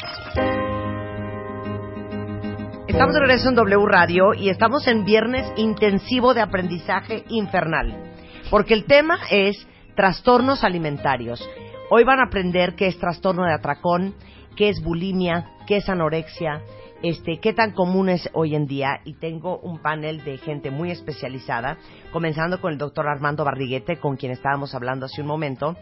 Estamos 2.87 3.13
de 3.13 3.19
regreso 3.19 3.49
en 3.49 3.55
W 3.55 3.85
Radio 3.85 4.33
y 4.33 4.49
estamos 4.49 4.87
en 4.87 5.05
viernes 5.05 5.45
intensivo 5.55 6.33
de 6.33 6.41
aprendizaje 6.41 7.25
infernal, 7.29 8.11
porque 8.49 8.73
el 8.73 8.85
tema 8.85 9.19
es 9.29 9.67
trastornos 9.97 10.63
alimentarios. 10.63 11.43
Hoy 11.89 12.03
van 12.03 12.19
a 12.19 12.25
aprender 12.25 12.75
qué 12.75 12.85
es 12.85 12.99
trastorno 12.99 13.45
de 13.45 13.53
atracón, 13.55 14.13
qué 14.55 14.69
es 14.69 14.79
bulimia, 14.83 15.47
qué 15.65 15.77
es 15.77 15.89
anorexia, 15.89 16.61
este, 17.01 17.39
qué 17.39 17.51
tan 17.51 17.71
común 17.71 18.09
es 18.09 18.29
hoy 18.33 18.53
en 18.53 18.67
día 18.67 18.99
y 19.05 19.15
tengo 19.15 19.57
un 19.57 19.79
panel 19.81 20.23
de 20.23 20.37
gente 20.37 20.69
muy 20.69 20.91
especializada, 20.91 21.77
comenzando 22.11 22.61
con 22.61 22.73
el 22.73 22.77
doctor 22.77 23.07
Armando 23.07 23.43
Barriguete, 23.43 23.97
con 23.97 24.17
quien 24.17 24.31
estábamos 24.31 24.75
hablando 24.75 25.07
hace 25.07 25.21
un 25.21 25.27
momento, 25.27 25.75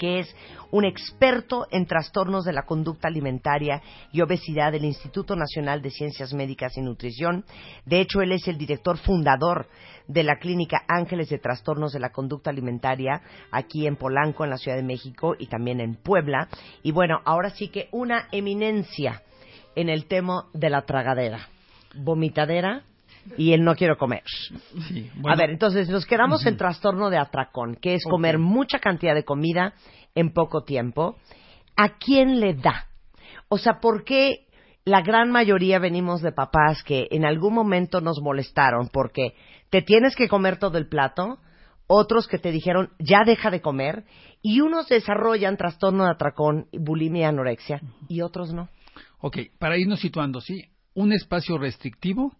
que 0.00 0.20
es 0.20 0.34
un 0.70 0.86
experto 0.86 1.66
en 1.70 1.84
trastornos 1.84 2.46
de 2.46 2.54
la 2.54 2.62
conducta 2.62 3.08
alimentaria 3.08 3.82
y 4.10 4.22
obesidad 4.22 4.72
del 4.72 4.86
Instituto 4.86 5.36
Nacional 5.36 5.82
de 5.82 5.90
Ciencias 5.90 6.32
Médicas 6.32 6.78
y 6.78 6.80
Nutrición. 6.80 7.44
De 7.84 8.00
hecho, 8.00 8.22
él 8.22 8.32
es 8.32 8.48
el 8.48 8.56
director 8.56 8.96
fundador 8.96 9.68
de 10.08 10.22
la 10.22 10.36
Clínica 10.36 10.84
Ángeles 10.88 11.28
de 11.28 11.38
Trastornos 11.38 11.92
de 11.92 12.00
la 12.00 12.12
Conducta 12.12 12.48
Alimentaria 12.48 13.20
aquí 13.52 13.86
en 13.86 13.96
Polanco, 13.96 14.42
en 14.42 14.50
la 14.50 14.56
Ciudad 14.56 14.78
de 14.78 14.82
México 14.82 15.36
y 15.38 15.48
también 15.48 15.80
en 15.80 15.96
Puebla. 15.96 16.48
Y 16.82 16.92
bueno, 16.92 17.20
ahora 17.26 17.50
sí 17.50 17.68
que 17.68 17.88
una 17.92 18.26
eminencia 18.32 19.22
en 19.76 19.90
el 19.90 20.06
tema 20.06 20.46
de 20.54 20.70
la 20.70 20.86
tragadera, 20.86 21.46
vomitadera 21.94 22.84
y 23.36 23.52
el 23.52 23.62
no 23.64 23.74
quiero 23.74 23.96
comer. 23.96 24.22
A 25.24 25.36
ver, 25.36 25.50
entonces 25.50 25.88
nos 25.88 26.06
quedamos 26.06 26.44
en 26.46 26.56
trastorno 26.56 27.10
de 27.10 27.18
atracón, 27.18 27.76
que 27.76 27.94
es 27.94 28.04
comer 28.04 28.38
mucha 28.38 28.78
cantidad 28.78 29.14
de 29.14 29.24
comida 29.24 29.74
en 30.14 30.32
poco 30.32 30.64
tiempo. 30.64 31.16
¿A 31.76 31.98
quién 31.98 32.40
le 32.40 32.54
da? 32.54 32.86
O 33.48 33.58
sea, 33.58 33.80
¿por 33.80 34.04
qué 34.04 34.46
la 34.84 35.02
gran 35.02 35.30
mayoría 35.30 35.78
venimos 35.78 36.22
de 36.22 36.32
papás 36.32 36.82
que 36.82 37.08
en 37.10 37.24
algún 37.24 37.54
momento 37.54 38.00
nos 38.00 38.20
molestaron 38.20 38.88
porque 38.92 39.34
te 39.70 39.82
tienes 39.82 40.16
que 40.16 40.28
comer 40.28 40.58
todo 40.58 40.78
el 40.78 40.88
plato, 40.88 41.38
otros 41.86 42.26
que 42.26 42.38
te 42.38 42.50
dijeron 42.50 42.90
ya 42.98 43.24
deja 43.24 43.50
de 43.50 43.60
comer 43.60 44.04
y 44.42 44.60
unos 44.60 44.88
desarrollan 44.88 45.56
trastorno 45.56 46.04
de 46.04 46.10
atracón, 46.10 46.66
bulimia, 46.72 47.28
anorexia 47.28 47.80
y 48.08 48.22
otros 48.22 48.52
no? 48.52 48.68
Ok, 49.20 49.38
para 49.58 49.76
irnos 49.76 50.00
situando, 50.00 50.40
¿sí? 50.40 50.64
Un 50.94 51.12
espacio 51.12 51.58
restrictivo, 51.58 52.32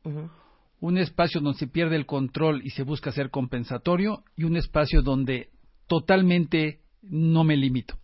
un 0.81 0.99
espacio 0.99 1.41
donde 1.41 1.59
se 1.59 1.67
pierde 1.67 1.97
el 1.97 2.07
control 2.07 2.63
y 2.65 2.71
se 2.71 2.83
busca 2.83 3.13
ser 3.13 3.31
compensatorio 3.31 4.25
y 4.37 4.45
un 4.45 4.57
espacio 4.57 5.03
donde 5.03 5.51
totalmente 5.87 6.81
no 7.03 7.45
me 7.45 7.57
limito. 7.57 7.97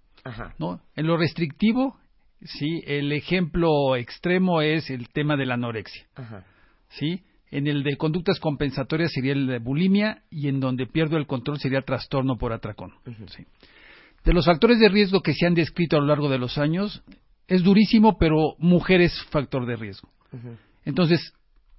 ¿no? 0.59 0.81
En 0.95 1.07
lo 1.07 1.17
restrictivo, 1.17 1.97
sí, 2.43 2.83
el 2.87 3.13
ejemplo 3.13 3.97
extremo 3.97 4.61
es 4.61 4.91
el 4.91 5.09
tema 5.09 5.37
de 5.37 5.47
la 5.47 5.55
anorexia. 5.55 6.07
¿sí? 6.89 7.23
En 7.51 7.67
el 7.67 7.83
de 7.83 7.97
conductas 7.97 8.41
compensatorias 8.41 9.13
sería 9.13 9.33
el 9.33 9.47
de 9.47 9.59
bulimia 9.59 10.23
y 10.31 10.49
en 10.49 10.61
donde 10.61 10.87
pierdo 10.87 11.17
el 11.17 11.27
control 11.27 11.59
sería 11.59 11.81
trastorno 11.83 12.37
por 12.37 12.53
atracón. 12.53 12.93
De 14.25 14.33
los 14.33 14.47
factores 14.47 14.81
de 14.81 14.89
riesgo 14.89 15.23
que 15.23 15.33
se 15.33 15.47
han 15.47 15.55
descrito 15.55 15.97
a 15.97 16.01
lo 16.01 16.07
largo 16.07 16.29
de 16.29 16.39
los 16.39 16.59
años, 16.59 17.03
es 17.47 17.63
durísimo, 17.63 18.19
pero 18.19 18.57
mujer 18.59 19.01
es 19.01 19.23
factor 19.31 19.67
de 19.67 19.77
riesgo. 19.77 20.11
Entonces, 20.85 21.33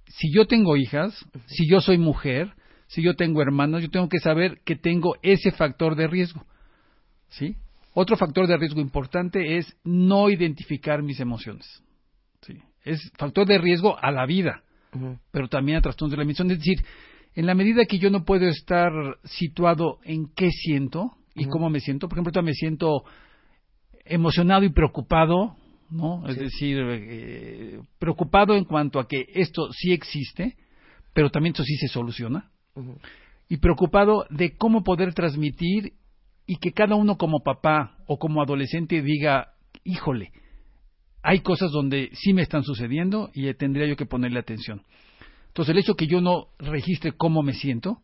si 0.08 0.32
yo 0.32 0.46
tengo 0.46 0.76
hijas, 0.76 1.24
si 1.46 1.68
yo 1.68 1.80
soy 1.80 1.98
mujer, 1.98 2.54
si 2.86 3.02
yo 3.02 3.14
tengo 3.14 3.42
hermanos, 3.42 3.82
yo 3.82 3.90
tengo 3.90 4.08
que 4.08 4.18
saber 4.18 4.60
que 4.64 4.76
tengo 4.76 5.16
ese 5.22 5.52
factor 5.52 5.94
de 5.94 6.06
riesgo. 6.06 6.44
¿Sí? 7.28 7.56
Otro 7.92 8.16
factor 8.16 8.46
de 8.46 8.56
riesgo 8.56 8.80
importante 8.80 9.58
es 9.58 9.76
no 9.84 10.30
identificar 10.30 11.02
mis 11.02 11.20
emociones. 11.20 11.82
¿Sí? 12.42 12.58
Es 12.84 13.10
factor 13.18 13.46
de 13.46 13.58
riesgo 13.58 13.98
a 13.98 14.10
la 14.10 14.24
vida, 14.24 14.62
pero 15.30 15.48
también 15.48 15.78
a 15.78 15.82
trastornos 15.82 16.12
de 16.12 16.16
la 16.16 16.22
emisión. 16.22 16.50
Es 16.50 16.58
decir, 16.58 16.84
en 17.34 17.46
la 17.46 17.54
medida 17.54 17.84
que 17.84 17.98
yo 17.98 18.10
no 18.10 18.24
puedo 18.24 18.48
estar 18.48 18.90
situado 19.24 19.98
en 20.04 20.32
qué 20.34 20.50
siento 20.50 21.12
y 21.34 21.46
cómo 21.46 21.68
me 21.70 21.80
siento, 21.80 22.08
por 22.08 22.18
ejemplo, 22.18 22.42
me 22.42 22.54
siento 22.54 23.04
emocionado 24.04 24.64
y 24.64 24.70
preocupado, 24.70 25.56
¿no? 25.90 26.26
Es 26.28 26.36
decir, 26.36 26.78
eh, 26.80 27.80
preocupado 27.98 28.54
en 28.54 28.64
cuanto 28.64 29.00
a 29.00 29.08
que 29.08 29.26
esto 29.34 29.72
sí 29.72 29.92
existe, 29.92 30.56
pero 31.12 31.30
también 31.30 31.52
esto 31.52 31.64
sí 31.64 31.76
se 31.76 31.88
soluciona. 31.88 32.50
Y 33.48 33.56
preocupado 33.56 34.26
de 34.30 34.56
cómo 34.56 34.84
poder 34.84 35.14
transmitir 35.14 35.94
y 36.46 36.56
que 36.56 36.72
cada 36.72 36.94
uno 36.94 37.16
como 37.16 37.40
papá 37.40 37.98
o 38.06 38.18
como 38.18 38.42
adolescente 38.42 39.02
diga, 39.02 39.54
híjole, 39.84 40.32
hay 41.22 41.40
cosas 41.40 41.70
donde 41.72 42.10
sí 42.12 42.32
me 42.32 42.42
están 42.42 42.62
sucediendo 42.62 43.30
y 43.34 43.52
tendría 43.54 43.86
yo 43.86 43.96
que 43.96 44.06
ponerle 44.06 44.38
atención. 44.38 44.82
Entonces, 45.48 45.72
el 45.72 45.80
hecho 45.80 45.94
que 45.94 46.06
yo 46.06 46.20
no 46.20 46.48
registre 46.58 47.12
cómo 47.12 47.42
me 47.42 47.52
siento, 47.52 48.02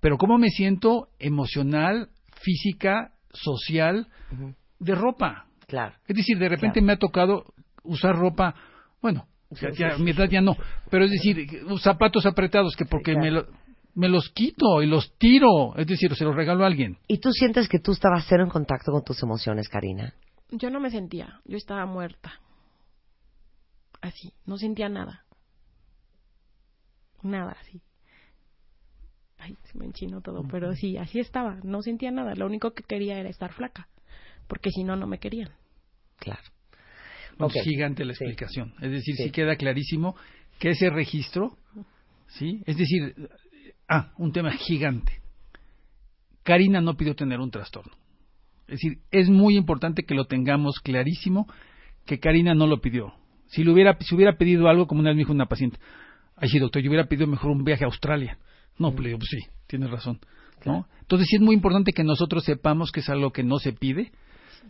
pero 0.00 0.18
cómo 0.18 0.36
me 0.36 0.48
siento 0.48 1.08
emocional, 1.18 2.08
física, 2.42 3.12
social, 3.32 4.08
de 4.80 4.94
ropa. 4.94 5.46
Claro. 5.72 5.94
Es 6.06 6.14
decir, 6.14 6.38
de 6.38 6.50
repente 6.50 6.82
me 6.82 6.92
ha 6.92 6.98
tocado 6.98 7.54
usar 7.82 8.14
ropa, 8.14 8.54
bueno, 9.00 9.26
ya, 9.50 9.96
mi 9.96 10.10
edad 10.10 10.28
ya 10.28 10.42
no, 10.42 10.54
pero 10.90 11.06
es 11.06 11.10
decir, 11.10 11.48
zapatos 11.80 12.26
apretados 12.26 12.76
que 12.76 12.84
porque 12.84 13.16
me 13.16 13.30
lo 13.30 13.46
me 13.94 14.10
los 14.10 14.28
quito 14.28 14.82
y 14.82 14.86
los 14.86 15.16
tiro, 15.16 15.74
es 15.78 15.86
decir, 15.86 16.14
se 16.14 16.24
los 16.24 16.36
regalo 16.36 16.64
a 16.64 16.66
alguien. 16.66 16.98
¿Y 17.08 17.20
tú 17.20 17.32
sientes 17.32 17.70
que 17.70 17.78
tú 17.78 17.92
estabas 17.92 18.26
cero 18.28 18.44
en 18.44 18.50
contacto 18.50 18.92
con 18.92 19.02
tus 19.02 19.22
emociones, 19.22 19.70
Karina? 19.70 20.12
Yo 20.50 20.68
no 20.68 20.78
me 20.78 20.90
sentía, 20.90 21.40
yo 21.46 21.56
estaba 21.56 21.86
muerta. 21.86 22.34
Así, 24.02 24.34
no 24.44 24.58
sentía 24.58 24.90
nada. 24.90 25.24
Nada, 27.22 27.56
así. 27.58 27.80
Ay, 29.38 29.56
se 29.64 29.78
me 29.78 29.86
enchinó 29.86 30.20
todo, 30.20 30.46
pero 30.50 30.74
sí, 30.74 30.98
así 30.98 31.18
estaba, 31.18 31.60
no 31.62 31.80
sentía 31.80 32.10
nada. 32.10 32.34
Lo 32.34 32.44
único 32.44 32.72
que 32.72 32.82
quería 32.82 33.18
era 33.18 33.30
estar 33.30 33.54
flaca, 33.54 33.88
porque 34.48 34.68
si 34.68 34.84
no, 34.84 34.96
no 34.96 35.06
me 35.06 35.18
querían. 35.18 35.48
Claro. 36.18 36.40
Es 37.54 37.62
gigante 37.64 38.04
la 38.04 38.14
Sí. 38.14 38.24
explicación. 38.24 38.74
Es 38.80 38.90
decir, 38.90 39.16
Sí. 39.16 39.24
sí. 39.24 39.30
queda 39.30 39.56
clarísimo 39.56 40.14
que 40.58 40.70
ese 40.70 40.90
registro, 40.90 41.56
¿sí? 42.28 42.62
Es 42.66 42.76
decir, 42.76 43.14
ah, 43.88 44.12
un 44.18 44.32
tema 44.32 44.52
gigante. 44.52 45.20
Karina 46.42 46.80
no 46.80 46.96
pidió 46.96 47.14
tener 47.14 47.40
un 47.40 47.50
trastorno. 47.50 47.92
Es 48.66 48.80
decir, 48.80 48.98
es 49.10 49.28
muy 49.28 49.56
importante 49.56 50.04
que 50.04 50.14
lo 50.14 50.24
tengamos 50.26 50.78
clarísimo 50.80 51.46
que 52.06 52.18
Karina 52.20 52.54
no 52.54 52.66
lo 52.66 52.80
pidió. 52.80 53.12
Si 53.48 53.64
lo 53.64 53.72
hubiera, 53.72 53.96
si 54.00 54.14
hubiera 54.14 54.36
pedido 54.36 54.68
algo, 54.68 54.86
como 54.86 55.00
una 55.00 55.10
vez 55.10 55.16
me 55.16 55.20
dijo 55.20 55.32
una 55.32 55.46
paciente, 55.46 55.78
ay 56.36 56.48
sí, 56.48 56.58
doctor, 56.58 56.82
yo 56.82 56.90
hubiera 56.90 57.06
pedido 57.08 57.26
mejor 57.26 57.50
un 57.50 57.64
viaje 57.64 57.84
a 57.84 57.86
Australia. 57.88 58.38
No, 58.78 58.90
pues 58.92 59.02
le 59.02 59.08
digo, 59.10 59.18
pues 59.18 59.28
sí, 59.30 59.50
tienes 59.66 59.90
razón. 59.90 60.20
¿no? 60.64 60.86
Entonces 61.00 61.26
sí 61.28 61.36
es 61.36 61.42
muy 61.42 61.54
importante 61.54 61.92
que 61.92 62.04
nosotros 62.04 62.44
sepamos 62.44 62.92
que 62.92 63.00
es 63.00 63.08
algo 63.08 63.32
que 63.32 63.42
no 63.42 63.58
se 63.58 63.72
pide, 63.72 64.12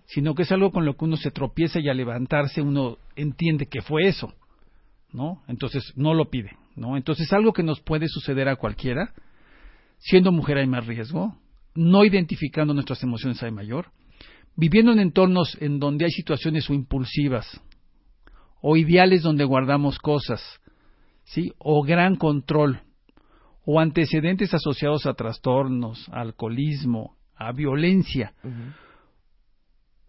sino 0.06 0.34
que 0.34 0.42
es 0.42 0.52
algo 0.52 0.70
con 0.70 0.84
lo 0.84 0.96
que 0.96 1.04
uno 1.04 1.16
se 1.16 1.30
tropieza 1.30 1.80
y 1.80 1.88
al 1.88 1.96
levantarse 1.96 2.60
uno 2.60 2.98
entiende 3.16 3.66
que 3.66 3.82
fue 3.82 4.06
eso, 4.08 4.34
¿no? 5.12 5.42
Entonces 5.48 5.92
no 5.96 6.14
lo 6.14 6.30
pide, 6.30 6.56
¿no? 6.76 6.96
Entonces 6.96 7.26
es 7.26 7.32
algo 7.32 7.52
que 7.52 7.62
nos 7.62 7.80
puede 7.80 8.08
suceder 8.08 8.48
a 8.48 8.56
cualquiera. 8.56 9.12
Siendo 9.98 10.32
mujer 10.32 10.58
hay 10.58 10.66
más 10.66 10.86
riesgo, 10.86 11.36
no 11.74 12.04
identificando 12.04 12.74
nuestras 12.74 13.02
emociones 13.02 13.42
hay 13.42 13.52
mayor, 13.52 13.92
viviendo 14.56 14.92
en 14.92 14.98
entornos 14.98 15.56
en 15.60 15.78
donde 15.78 16.04
hay 16.04 16.10
situaciones 16.10 16.68
o 16.68 16.74
impulsivas 16.74 17.60
o 18.60 18.76
ideales 18.76 19.22
donde 19.22 19.44
guardamos 19.44 19.98
cosas, 19.98 20.42
¿sí? 21.24 21.52
O 21.58 21.82
gran 21.82 22.16
control 22.16 22.80
o 23.64 23.80
antecedentes 23.80 24.52
asociados 24.54 25.06
a 25.06 25.14
trastornos, 25.14 26.08
alcoholismo, 26.12 27.16
a 27.36 27.52
violencia 27.52 28.34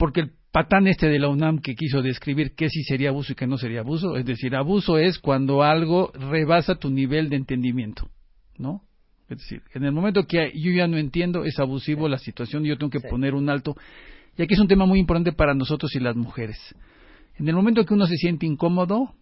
porque 0.03 0.19
el 0.19 0.31
patán 0.51 0.85
este 0.87 1.07
de 1.07 1.17
la 1.17 1.29
UNAM 1.29 1.59
que 1.59 1.75
quiso 1.75 2.01
describir 2.01 2.55
qué 2.55 2.67
sí 2.67 2.83
sería 2.83 3.07
abuso 3.07 3.31
y 3.31 3.35
qué 3.35 3.47
no 3.47 3.57
sería 3.57 3.79
abuso, 3.79 4.17
es 4.17 4.25
decir, 4.25 4.53
abuso 4.53 4.97
es 4.97 5.17
cuando 5.17 5.63
algo 5.63 6.11
rebasa 6.13 6.75
tu 6.75 6.89
nivel 6.89 7.29
de 7.29 7.37
entendimiento, 7.37 8.09
¿no? 8.57 8.81
Es 9.29 9.37
decir, 9.37 9.61
en 9.73 9.85
el 9.85 9.93
momento 9.93 10.27
que 10.27 10.51
yo 10.55 10.71
ya 10.71 10.87
no 10.89 10.97
entiendo, 10.97 11.45
es 11.45 11.57
abusivo 11.57 12.09
la 12.09 12.17
situación 12.17 12.65
y 12.65 12.67
yo 12.67 12.77
tengo 12.77 12.89
que 12.89 12.99
Sí. 12.99 13.07
poner 13.09 13.33
un 13.33 13.49
alto. 13.49 13.77
Y 14.37 14.41
aquí 14.41 14.55
es 14.55 14.59
un 14.59 14.67
tema 14.67 14.85
muy 14.85 14.99
importante 14.99 15.31
para 15.31 15.53
nosotros 15.53 15.95
y 15.95 16.01
las 16.01 16.17
mujeres. 16.17 16.57
En 17.39 17.47
el 17.47 17.55
momento 17.55 17.85
que 17.85 17.93
uno 17.93 18.05
se 18.05 18.17
siente 18.17 18.45
incómodo, 18.45 19.15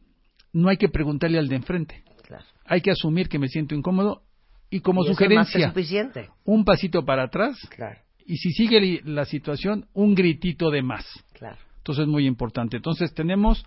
no 0.52 0.68
hay 0.68 0.78
que 0.78 0.90
preguntarle 0.90 1.38
al 1.38 1.48
de 1.48 1.58
enfrente. 1.58 2.04
Claro. 2.24 2.46
Hay 2.66 2.82
que 2.82 2.90
asumir 2.90 3.30
que 3.30 3.38
me 3.38 3.50
siento 3.50 3.76
incómodo 3.76 4.24
y 4.72 4.80
como 4.80 5.04
Y 5.04 5.10
sugerencia, 5.10 5.68
suficiente. 5.68 6.30
un 6.44 6.66
pasito 6.66 7.06
para 7.06 7.26
atrás 7.26 7.56
Claro, 7.70 8.00
y 8.32 8.38
si 8.38 8.52
sigue 8.52 9.02
la 9.04 9.26
situación, 9.26 9.88
un 9.94 10.16
gritito 10.16 10.70
de 10.72 10.82
más. 10.82 11.06
claro. 11.34 11.58
Entonces 11.80 12.04
es 12.04 12.08
muy 12.08 12.28
importante. 12.28 12.78
Entonces 12.78 13.12
tenemos 13.14 13.66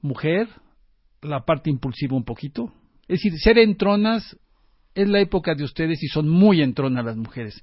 mujer, 0.00 0.48
la 1.20 1.44
parte 1.44 1.68
impulsiva 1.70 2.16
un 2.16 2.24
poquito. 2.24 2.72
Es 3.08 3.20
decir, 3.20 3.32
ser 3.38 3.58
entronas 3.58 4.36
es 4.94 5.08
la 5.08 5.20
época 5.20 5.54
de 5.54 5.62
ustedes 5.64 6.02
y 6.02 6.08
son 6.08 6.28
muy 6.28 6.62
entronas 6.62 7.04
las 7.04 7.16
mujeres. 7.16 7.62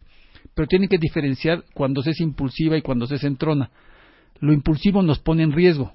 Pero 0.53 0.67
tienen 0.67 0.87
que 0.89 0.97
diferenciar 0.99 1.63
cuando 1.73 2.01
se 2.03 2.11
es 2.11 2.19
impulsiva 2.21 2.77
y 2.77 2.81
cuando 2.81 3.07
se 3.07 3.15
es 3.15 3.23
entrona. 3.23 3.71
Lo 4.39 4.53
impulsivo 4.53 5.01
nos 5.01 5.19
pone 5.19 5.43
en 5.43 5.51
riesgo. 5.51 5.91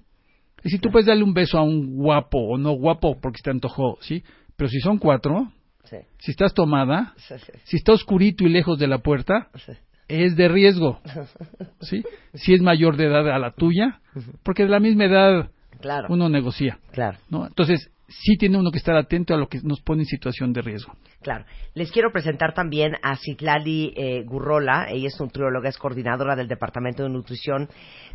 Es 0.59 0.65
decir, 0.65 0.81
tú 0.81 0.91
puedes 0.91 1.07
darle 1.07 1.23
un 1.25 1.33
beso 1.33 1.57
a 1.57 1.63
un 1.63 1.95
guapo 1.97 2.39
o 2.39 2.59
no 2.59 2.73
guapo 2.73 3.19
porque 3.21 3.39
se 3.39 3.45
te 3.45 3.51
antojó, 3.51 3.97
¿sí? 4.03 4.23
Pero 4.57 4.69
si 4.69 4.81
son 4.81 4.99
cuatro, 4.99 5.53
Sí. 5.85 5.99
si 6.19 6.31
estás 6.33 6.53
tomada, 6.53 7.13
Sí, 7.17 7.35
sí, 7.39 7.53
si 7.65 7.77
está 7.77 7.93
oscurito 7.93 8.45
y 8.45 8.49
lejos 8.49 8.79
de 8.79 8.87
la 8.89 8.99
puerta, 8.99 9.49
sí. 9.65 9.73
Es 10.09 10.37
de 10.37 10.49
riesgo. 10.49 11.01
¿Sí? 11.81 12.03
Si 12.35 12.55
es 12.55 12.62
mayor 12.62 12.97
de 12.97 13.07
edad 13.07 13.29
a 13.31 13.38
la 13.38 13.53
tuya, 13.53 14.01
porque 14.43 14.64
de 14.64 14.71
la 14.71 14.81
misma 14.81 15.05
edad 15.05 15.51
Claro, 15.81 16.07
uno 16.09 16.29
negocia, 16.29 16.79
claro, 16.93 17.19
¿no? 17.29 17.47
Entonces, 17.47 17.90
sí 18.22 18.37
tiene 18.37 18.59
uno 18.59 18.70
que 18.70 18.79
estar 18.79 18.96
atento 18.96 19.35
a 19.35 19.37
lo 19.37 19.48
que 19.48 19.61
nos 19.62 19.81
pone 19.81 20.03
en 20.03 20.07
situación 20.07 20.53
de 20.53 20.62
riesgo. 20.62 20.94
claro. 21.22 21.44
Les 21.74 21.90
quiero 21.90 22.12
presentar 22.12 22.55
también 22.55 22.94
a 23.03 23.16
Citlali 23.16 23.92
eh, 23.96 24.22
Gurrola. 24.24 24.87
Ella 24.88 25.09
es 25.09 25.18
nutrióloga, 25.18 25.68
es 25.68 25.77
coordinadora 25.77 26.37
del 26.37 26.46
Departamento 26.46 27.03
de 27.03 27.09
Nutrición 27.09 27.68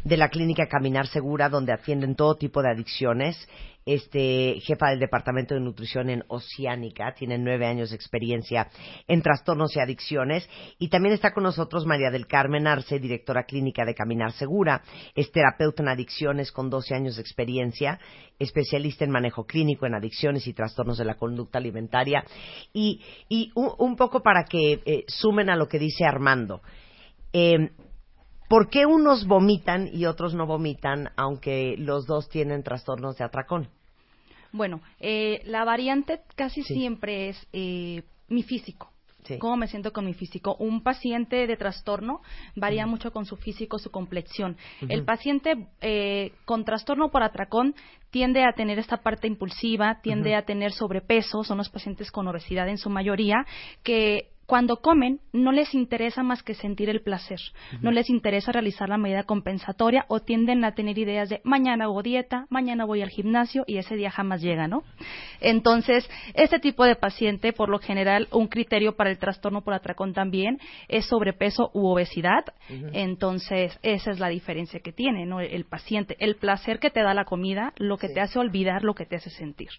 de 0.05 0.15
la 0.15 0.29
Clínica 0.29 0.67
Caminar 0.67 1.07
Segura, 1.07 1.49
donde 1.49 1.73
atienden 1.73 2.15
todo 2.15 2.35
tipo 2.35 2.62
de 2.62 2.71
adicciones. 2.71 3.35
Este, 3.85 4.59
jefa 4.62 4.89
del 4.89 4.99
Departamento 4.99 5.55
de 5.55 5.62
Nutrición 5.62 6.09
en 6.12 6.23
Oceánica, 6.27 7.13
tiene 7.15 7.39
nueve 7.39 7.65
años 7.65 7.89
de 7.89 7.95
experiencia 7.95 8.69
en 9.07 9.23
trastornos 9.23 9.75
y 9.75 9.79
adicciones. 9.79 10.47
Y 10.77 10.89
también 10.89 11.15
está 11.15 11.33
con 11.33 11.43
nosotros 11.43 11.88
María 11.88 12.12
del 12.12 12.27
Carmen 12.27 12.67
Arce, 12.67 12.99
directora 12.99 13.45
clínica 13.45 13.85
de 13.85 13.95
Caminar 13.95 14.31
Segura, 14.33 14.83
es 15.15 15.31
terapeuta 15.31 15.81
en 15.81 15.89
adicciones 15.89 16.51
con 16.51 16.69
12 16.69 16.93
años 16.93 17.15
de 17.15 17.21
experiencia, 17.21 17.99
especialista 18.38 19.05
en 19.05 19.12
manejo 19.12 19.45
clínico 19.45 19.88
en 19.89 19.95
adicciones 19.95 20.47
y 20.47 20.54
trastornos 20.54 20.97
de 20.97 21.06
la 21.06 21.15
conducta 21.15 21.58
alimentaria. 21.60 22.23
Y, 22.71 23.02
y 23.28 23.52
un, 23.56 23.71
un 23.78 23.95
poco 23.97 24.21
para 24.21 24.45
que 24.45 24.82
eh, 24.86 25.04
sumen 25.08 25.49
a 25.49 25.58
lo 25.58 25.67
que 25.67 25.80
dice 25.80 26.06
Armando. 26.06 26.62
Eh, 27.34 27.71
¿Por 28.47 28.69
qué 28.69 28.88
unos 28.88 29.28
vomitan 29.28 29.89
y 29.93 30.06
otros 30.06 30.34
no 30.34 30.47
vomitan, 30.47 31.10
aunque 31.17 31.75
los 31.78 32.08
dos 32.08 32.30
tienen 32.30 32.63
trastornos 32.63 33.15
de 33.17 33.23
atracón? 33.25 33.67
Bueno, 34.52 34.82
eh, 34.99 35.41
la 35.45 35.63
variante 35.63 36.21
casi 36.36 36.63
Sí. 36.63 36.73
siempre 36.73 37.30
es 37.30 37.47
eh, 37.54 38.02
mi 38.28 38.41
físico. 38.41 38.91
Sí. 39.30 39.38
¿Cómo 39.39 39.58
me 39.58 39.68
siento 39.68 39.94
con 39.94 40.06
mi 40.06 40.13
físico? 40.13 40.56
Un 40.60 40.82
paciente 40.82 41.46
de 41.48 41.58
trastorno 41.58 42.22
varía 42.56 42.86
mucho 42.86 43.12
con 43.12 43.26
su 43.26 43.36
físico, 43.36 43.78
su 43.78 43.92
complexión. 43.92 44.58
El 44.88 45.06
paciente 45.06 45.68
eh, 45.82 46.32
con 46.46 46.65
trastorno 46.65 47.10
por 47.10 47.24
atracón 47.24 47.76
tiende 48.10 48.44
a 48.44 48.54
tener 48.54 48.80
esta 48.80 48.98
parte 48.98 49.28
impulsiva, 49.28 50.00
tiende 50.02 50.36
a 50.36 50.44
tener 50.44 50.72
sobrepeso, 50.72 51.44
son 51.44 51.60
los 51.60 51.70
pacientes 51.70 52.12
con 52.12 52.28
obesidad 52.28 52.68
en 52.70 52.78
su 52.78 52.89
mayoría, 52.89 53.46
que 53.84 54.30
cuando 54.49 54.77
comen 54.77 55.19
no 55.31 55.51
les 55.51 55.75
interesa 55.75 56.23
más 56.23 56.41
que 56.41 56.55
sentir 56.55 56.89
el 56.89 57.01
placer, 57.01 57.39
no 57.83 57.91
les 57.91 58.09
interesa 58.09 58.51
realizar 58.51 58.89
la 58.89 58.97
medida 58.97 59.21
compensatoria 59.21 60.05
o 60.07 60.21
tienden 60.21 60.65
a 60.65 60.73
tener 60.73 60.97
ideas 60.97 61.29
de 61.29 61.39
mañana 61.43 61.83
hago 61.83 62.01
dieta, 62.01 62.47
mañana 62.49 62.83
voy 62.83 63.03
al 63.03 63.09
gimnasio 63.12 63.63
y 63.67 63.77
ese 63.77 63.95
día 63.95 64.09
jamás 64.09 64.41
llega, 64.41 64.67
¿no? 64.67 64.81
Entonces, 65.39 66.09
este 66.33 66.57
tipo 66.57 66.83
de 66.83 66.95
paciente, 66.95 67.53
por 67.53 67.69
lo 67.69 67.77
general, 67.77 68.27
un 68.31 68.47
criterio 68.47 68.95
para 68.95 69.12
el 69.12 69.19
trastorno 69.19 69.62
por 69.62 69.75
atracón 69.75 70.13
también 70.13 70.59
es 70.88 71.05
sobrepeso 71.05 71.69
u 71.75 71.85
obesidad. 71.88 72.43
Entonces, 72.91 73.77
esa 73.83 74.09
es 74.09 74.19
la 74.19 74.29
diferencia 74.29 74.79
que 74.79 74.91
tiene, 74.91 75.27
¿no? 75.27 75.41
El 75.41 75.65
paciente, 75.65 76.17
el 76.19 76.38
placer 76.38 76.79
que 76.79 76.89
te 76.89 77.03
da 77.03 77.13
la 77.13 77.25
comida, 77.25 77.73
lo 77.77 77.97
que 77.99 78.07
Sí. 78.07 78.15
te 78.15 78.21
hace 78.21 78.39
olvidar, 78.39 78.83
lo 78.83 78.95
que 78.95 79.05
te 79.05 79.17
hace 79.17 79.29
sentir. 79.29 79.69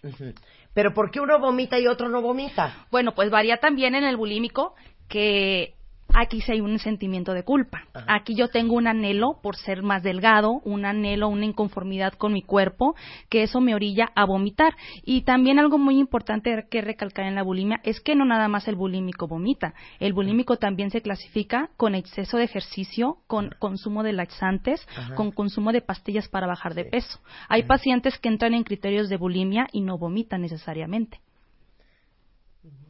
Pero 0.73 0.93
¿por 0.93 1.11
qué 1.11 1.19
uno 1.19 1.37
vomita 1.39 1.77
y 1.77 1.87
otro 1.87 2.07
no 2.07 2.21
vomita? 2.21 2.85
Bueno, 2.89 3.13
pues 3.13 3.29
varía 3.29 3.57
también 3.57 3.95
en 3.95 4.05
el 4.05 4.15
bulímico 4.15 4.60
que 5.07 5.75
aquí 6.13 6.41
sí 6.41 6.51
hay 6.51 6.61
un 6.61 6.77
sentimiento 6.79 7.33
de 7.33 7.43
culpa. 7.43 7.83
Ajá. 7.93 8.05
Aquí 8.15 8.35
yo 8.35 8.49
tengo 8.49 8.75
un 8.75 8.87
anhelo 8.87 9.39
por 9.41 9.55
ser 9.55 9.83
más 9.83 10.03
delgado, 10.03 10.61
un 10.63 10.85
anhelo, 10.85 11.29
una 11.29 11.45
inconformidad 11.45 12.13
con 12.13 12.33
mi 12.33 12.41
cuerpo, 12.41 12.95
que 13.29 13.43
eso 13.43 13.61
me 13.61 13.75
orilla 13.75 14.11
a 14.15 14.25
vomitar. 14.25 14.75
Y 15.03 15.21
también 15.21 15.59
algo 15.59 15.77
muy 15.77 15.99
importante 15.99 16.65
que 16.69 16.81
recalcar 16.81 17.25
en 17.25 17.35
la 17.35 17.43
bulimia 17.43 17.79
es 17.83 18.01
que 18.01 18.15
no 18.15 18.25
nada 18.25 18.47
más 18.47 18.67
el 18.67 18.75
bulímico 18.75 19.27
vomita. 19.27 19.73
El 19.99 20.13
bulímico 20.13 20.57
también 20.57 20.91
se 20.91 21.01
clasifica 21.01 21.69
con 21.77 21.95
exceso 21.95 22.37
de 22.37 22.43
ejercicio, 22.43 23.17
con 23.27 23.51
consumo 23.59 24.03
de 24.03 24.13
laxantes, 24.13 24.85
Ajá. 24.95 25.15
con 25.15 25.31
consumo 25.31 25.71
de 25.71 25.81
pastillas 25.81 26.27
para 26.27 26.47
bajar 26.47 26.73
de 26.73 26.85
peso. 26.85 27.19
Hay 27.47 27.63
pacientes 27.63 28.17
que 28.17 28.29
entran 28.29 28.53
en 28.53 28.63
criterios 28.63 29.09
de 29.09 29.17
bulimia 29.17 29.67
y 29.71 29.81
no 29.81 29.97
vomitan 29.97 30.41
necesariamente. 30.41 31.19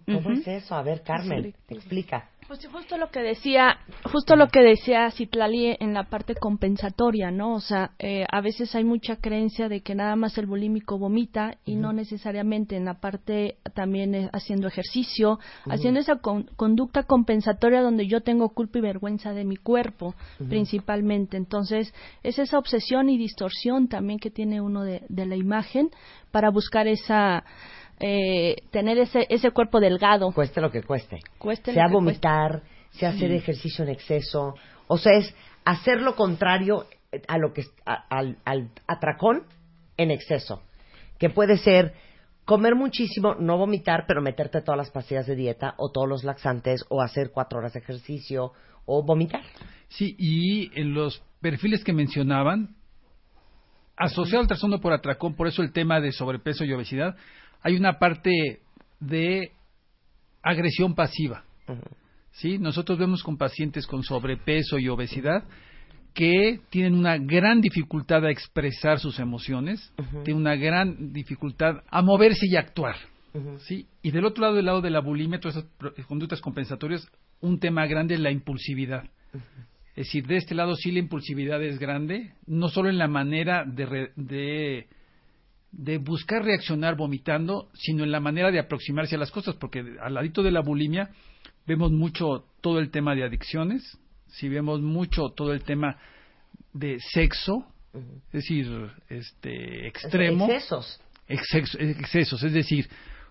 ¿Cómo 0.05 0.31
es 0.31 0.47
eso? 0.47 0.75
A 0.75 0.83
ver, 0.83 1.01
Carmen, 1.03 1.53
explica. 1.69 2.29
Pues 2.47 2.67
justo 2.67 2.97
lo 2.97 3.09
que 3.11 3.21
decía, 3.21 3.77
justo 4.11 4.35
lo 4.35 4.49
que 4.49 4.59
decía 4.59 5.09
Citlali 5.11 5.77
en 5.79 5.93
la 5.93 6.09
parte 6.09 6.35
compensatoria, 6.35 7.31
¿no? 7.31 7.53
O 7.53 7.61
sea, 7.61 7.91
eh, 7.97 8.25
a 8.29 8.41
veces 8.41 8.75
hay 8.75 8.83
mucha 8.83 9.15
creencia 9.15 9.69
de 9.69 9.79
que 9.79 9.95
nada 9.95 10.17
más 10.17 10.37
el 10.37 10.47
bulímico 10.47 10.97
vomita 10.97 11.55
y 11.63 11.75
no 11.75 11.93
necesariamente 11.93 12.75
en 12.75 12.83
la 12.83 12.95
parte 12.95 13.55
también 13.73 14.15
eh, 14.15 14.29
haciendo 14.33 14.67
ejercicio, 14.67 15.39
haciendo 15.69 16.01
esa 16.01 16.17
con- 16.17 16.43
conducta 16.57 17.03
compensatoria 17.03 17.81
donde 17.81 18.07
yo 18.07 18.19
tengo 18.19 18.49
culpa 18.49 18.79
y 18.79 18.81
vergüenza 18.81 19.31
de 19.31 19.45
mi 19.45 19.55
cuerpo, 19.55 20.13
principalmente. 20.49 21.37
Entonces, 21.37 21.93
es 22.21 22.37
esa 22.37 22.57
obsesión 22.57 23.07
y 23.07 23.17
distorsión 23.17 23.87
también 23.87 24.19
que 24.19 24.29
tiene 24.29 24.59
uno 24.59 24.83
de, 24.83 25.03
de 25.07 25.25
la 25.25 25.37
imagen 25.37 25.89
para 26.31 26.49
buscar 26.49 26.87
esa 26.89 27.45
eh, 28.01 28.55
tener 28.71 28.97
ese, 28.97 29.27
ese 29.29 29.51
cuerpo 29.51 29.79
delgado. 29.79 30.31
Cueste 30.31 30.59
lo 30.59 30.71
que 30.71 30.81
cueste. 30.83 31.19
Cueste 31.37 31.73
sea 31.73 31.83
lo 31.83 31.89
que 31.89 31.93
vomitar, 31.95 32.63
sea 32.91 33.09
hacer 33.09 33.31
ejercicio 33.31 33.83
en 33.85 33.91
exceso. 33.91 34.55
O 34.87 34.97
sea, 34.97 35.13
es 35.17 35.33
hacer 35.63 36.01
lo 36.01 36.15
contrario 36.15 36.85
a 37.27 37.37
lo 37.37 37.53
que 37.53 37.63
a- 37.85 38.05
al, 38.09 38.37
al 38.43 38.69
atracón 38.87 39.43
en 39.97 40.11
exceso. 40.11 40.61
Que 41.19 41.29
puede 41.29 41.57
ser 41.57 41.93
comer 42.45 42.75
muchísimo, 42.75 43.35
no 43.35 43.57
vomitar, 43.57 44.05
pero 44.07 44.21
meterte 44.21 44.61
todas 44.61 44.77
las 44.77 44.89
pastillas 44.89 45.27
de 45.27 45.35
dieta 45.35 45.75
o 45.77 45.91
todos 45.91 46.09
los 46.09 46.23
laxantes 46.23 46.83
o 46.89 47.01
hacer 47.01 47.29
cuatro 47.31 47.59
horas 47.59 47.73
de 47.73 47.79
ejercicio 47.79 48.51
o 48.85 49.03
vomitar. 49.03 49.43
Sí, 49.89 50.15
y 50.17 50.71
en 50.79 50.93
los 50.93 51.21
perfiles 51.39 51.83
que 51.83 51.93
mencionaban, 51.93 52.75
asociado 53.95 54.41
al 54.41 54.47
trastorno 54.47 54.79
por 54.81 54.93
atracón, 54.93 55.35
por 55.35 55.47
eso 55.47 55.61
el 55.61 55.71
tema 55.71 55.99
de 56.01 56.11
sobrepeso 56.11 56.63
y 56.65 56.73
obesidad, 56.73 57.15
hay 57.62 57.76
una 57.76 58.00
parte 58.00 58.60
de 59.00 59.52
agresión 60.41 60.95
pasiva. 60.95 61.43
¿sí? 62.32 62.58
Nosotros 62.58 62.97
vemos 62.97 63.24
con 63.24 63.38
pacientes 63.38 63.86
con 63.88 64.04
sobrepeso 64.04 64.80
y 64.80 64.88
obesidad 64.89 65.43
que 66.13 66.60
tienen 66.69 66.93
una 66.95 67.17
gran 67.17 67.62
dificultad 67.62 68.26
a 68.26 68.32
expresar 68.32 69.00
sus 69.00 69.17
emociones, 69.19 69.93
tienen 70.26 70.41
una 70.41 70.56
gran 70.56 71.13
dificultad 71.13 71.84
a 71.89 72.02
moverse 72.02 72.47
y 72.47 72.56
actuar. 72.58 72.95
¿sí? 73.60 73.86
Y 74.02 74.12
del 74.12 74.26
otro 74.26 74.41
lado, 74.43 74.56
del 74.56 74.65
lado 74.65 74.82
de 74.82 74.89
la 74.89 75.00
bulimia, 75.00 75.39
todas 75.39 75.58
esas 75.58 76.06
conductas 76.08 76.41
compensatorias, 76.41 77.08
un 77.39 77.60
tema 77.60 77.86
grande 77.88 78.15
es 78.15 78.19
la 78.19 78.30
impulsividad. 78.32 79.06
Es 79.95 80.08
decir, 80.08 80.28
de 80.28 80.36
este 80.38 80.54
lado 80.56 80.76
sí 80.76 80.91
la 80.91 81.00
impulsividad 81.00 81.62
es 81.63 81.80
grande, 81.80 82.34
no 82.45 82.67
solo 82.69 82.89
en 82.89 82.97
la 82.97 83.08
manera 83.08 83.63
de, 83.65 83.86
re- 83.86 84.12
de, 84.17 84.88
de 85.71 85.97
buscar 85.97 86.43
reaccionar 86.43 86.95
vomitando, 86.95 87.69
sino 87.73 88.03
en 88.03 88.12
la 88.12 88.19
manera 88.19 88.51
de 88.51 88.60
aproximarse 88.60 89.15
a 89.15 89.19
las 89.19 89.31
cosas, 89.31 89.55
porque 89.55 89.84
al 90.01 90.13
ladito 90.13 90.43
de 90.43 90.51
la 90.51 90.62
bulimia 90.62 91.10
vemos 91.65 91.91
mucho 91.91 92.45
todo 92.62 92.79
el 92.79 92.91
tema 92.91 93.15
de 93.15 93.23
adicciones, 93.23 93.97
si 94.27 94.49
vemos 94.49 94.81
mucho 94.81 95.29
todo 95.29 95.53
el 95.53 95.63
tema 95.63 95.97
de 96.73 96.97
sexo, 96.99 97.65
es 97.93 98.31
decir, 98.31 98.67
este 99.10 99.88
extremo 99.88 100.45
Excesos. 100.49 101.01
exceso- 101.27 101.77
excesos, 101.79 102.43
es 102.43 102.53
decir, 102.53 102.88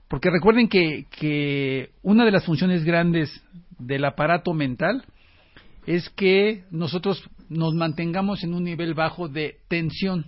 porque 0.08 0.28
recuerden 0.30 0.68
que, 0.68 1.06
que 1.10 1.90
una 2.02 2.24
de 2.24 2.30
las 2.32 2.44
funciones 2.44 2.84
grandes 2.84 3.30
del 3.78 4.04
aparato 4.04 4.52
mental 4.54 5.04
es 5.86 6.10
que 6.10 6.64
nosotros 6.70 7.22
nos 7.48 7.74
mantengamos 7.74 8.44
en 8.44 8.54
un 8.54 8.64
nivel 8.64 8.94
bajo 8.94 9.28
de 9.28 9.56
tensión. 9.68 10.26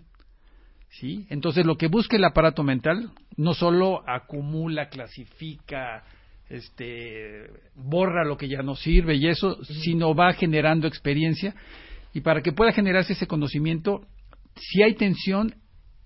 ¿Sí? 0.92 1.26
Entonces, 1.30 1.66
lo 1.66 1.76
que 1.76 1.88
busca 1.88 2.16
el 2.16 2.24
aparato 2.24 2.62
mental 2.62 3.10
no 3.36 3.54
solo 3.54 4.08
acumula, 4.08 4.88
clasifica, 4.88 6.04
este, 6.48 7.50
borra 7.74 8.24
lo 8.24 8.36
que 8.36 8.48
ya 8.48 8.62
no 8.62 8.76
sirve 8.76 9.16
y 9.16 9.28
eso, 9.28 9.62
sino 9.64 10.14
va 10.14 10.32
generando 10.34 10.86
experiencia. 10.86 11.54
Y 12.12 12.20
para 12.20 12.42
que 12.42 12.52
pueda 12.52 12.72
generarse 12.72 13.14
ese 13.14 13.26
conocimiento, 13.26 14.06
si 14.56 14.82
hay 14.82 14.94
tensión, 14.94 15.54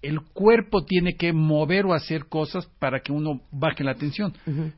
el 0.02 0.20
cuerpo 0.20 0.84
tiene 0.84 1.16
que 1.16 1.32
mover 1.32 1.84
o 1.86 1.94
hacer 1.94 2.26
cosas 2.26 2.66
para 2.78 3.00
que 3.00 3.12
uno 3.12 3.40
baje 3.50 3.82
la 3.82 3.94
tensión, 3.94 4.34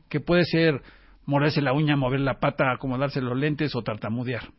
que 0.09 0.19
puede 0.19 0.43
ser 0.45 0.81
morderse 1.25 1.61
la 1.61 1.73
uña, 1.73 1.95
mover 1.95 2.21
la 2.21 2.39
pata, 2.39 2.71
acomodarse 2.71 3.21
los 3.21 3.37
lentes 3.37 3.75
o 3.75 3.83
tartamudear. 3.83 4.49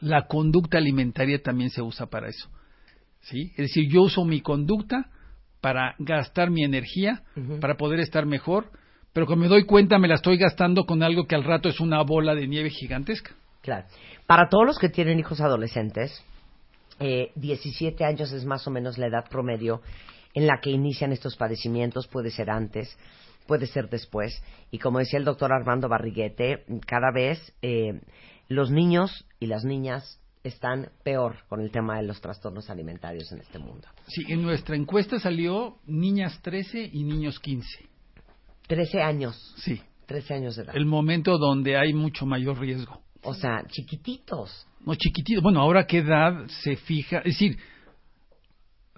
La 0.00 0.26
conducta 0.26 0.78
alimentaria 0.78 1.40
también 1.40 1.70
se 1.70 1.82
usa 1.82 2.06
para 2.06 2.28
eso. 2.28 2.50
¿Sí? 3.20 3.52
Es 3.52 3.68
decir, 3.68 3.90
yo 3.90 4.02
uso 4.02 4.24
mi 4.24 4.40
conducta 4.40 5.10
para 5.60 5.94
gastar 5.98 6.50
mi 6.50 6.62
energía, 6.62 7.22
para 7.60 7.76
poder 7.76 8.00
estar 8.00 8.26
mejor, 8.26 8.70
pero 9.12 9.26
que 9.26 9.36
me 9.36 9.48
doy 9.48 9.64
cuenta 9.64 9.98
me 9.98 10.08
la 10.08 10.14
estoy 10.14 10.36
gastando 10.36 10.84
con 10.84 11.02
algo 11.02 11.26
que 11.26 11.34
al 11.34 11.44
rato 11.44 11.68
es 11.68 11.80
una 11.80 12.02
bola 12.02 12.34
de 12.34 12.46
nieve 12.46 12.70
gigantesca. 12.70 13.32
Claro. 13.62 13.86
Para 14.26 14.48
todos 14.48 14.66
los 14.66 14.78
que 14.78 14.88
tienen 14.88 15.18
hijos 15.18 15.40
adolescentes, 15.40 16.22
eh, 17.00 17.32
17 17.34 18.04
años 18.04 18.32
es 18.32 18.44
más 18.44 18.66
o 18.66 18.70
menos 18.70 18.98
la 18.98 19.06
edad 19.06 19.28
promedio 19.28 19.82
en 20.34 20.46
la 20.46 20.60
que 20.60 20.70
inician 20.70 21.12
estos 21.12 21.36
padecimientos, 21.36 22.06
puede 22.08 22.30
ser 22.30 22.50
antes, 22.50 22.96
puede 23.46 23.66
ser 23.66 23.88
después. 23.88 24.42
Y 24.70 24.78
como 24.78 24.98
decía 24.98 25.18
el 25.18 25.24
doctor 25.24 25.52
Armando 25.52 25.88
Barriguete, 25.88 26.64
cada 26.86 27.10
vez 27.12 27.54
eh, 27.62 28.00
los 28.48 28.70
niños 28.70 29.26
y 29.40 29.46
las 29.46 29.64
niñas 29.64 30.20
están 30.46 30.88
peor 31.02 31.36
con 31.48 31.60
el 31.60 31.70
tema 31.70 31.96
de 31.98 32.04
los 32.04 32.20
trastornos 32.20 32.70
alimentarios 32.70 33.30
en 33.32 33.40
este 33.40 33.58
mundo. 33.58 33.88
Sí, 34.06 34.24
en 34.28 34.42
nuestra 34.42 34.76
encuesta 34.76 35.18
salió 35.18 35.78
niñas 35.86 36.40
13 36.42 36.90
y 36.92 37.04
niños 37.04 37.38
15. 37.40 37.66
13 38.68 39.02
años, 39.02 39.36
Sí, 39.58 39.80
13 40.06 40.34
años 40.34 40.56
de 40.56 40.64
edad. 40.64 40.76
el 40.76 40.86
momento 40.86 41.38
donde 41.38 41.76
hay 41.76 41.92
mucho 41.92 42.26
mayor 42.26 42.58
riesgo. 42.58 43.00
O 43.22 43.34
sea, 43.34 43.64
chiquititos. 43.68 44.66
No, 44.84 44.94
chiquitito. 44.94 45.42
Bueno, 45.42 45.60
ahora 45.60 45.86
qué 45.86 45.98
edad 45.98 46.46
se 46.62 46.76
fija. 46.76 47.18
Es 47.18 47.24
decir, 47.38 47.58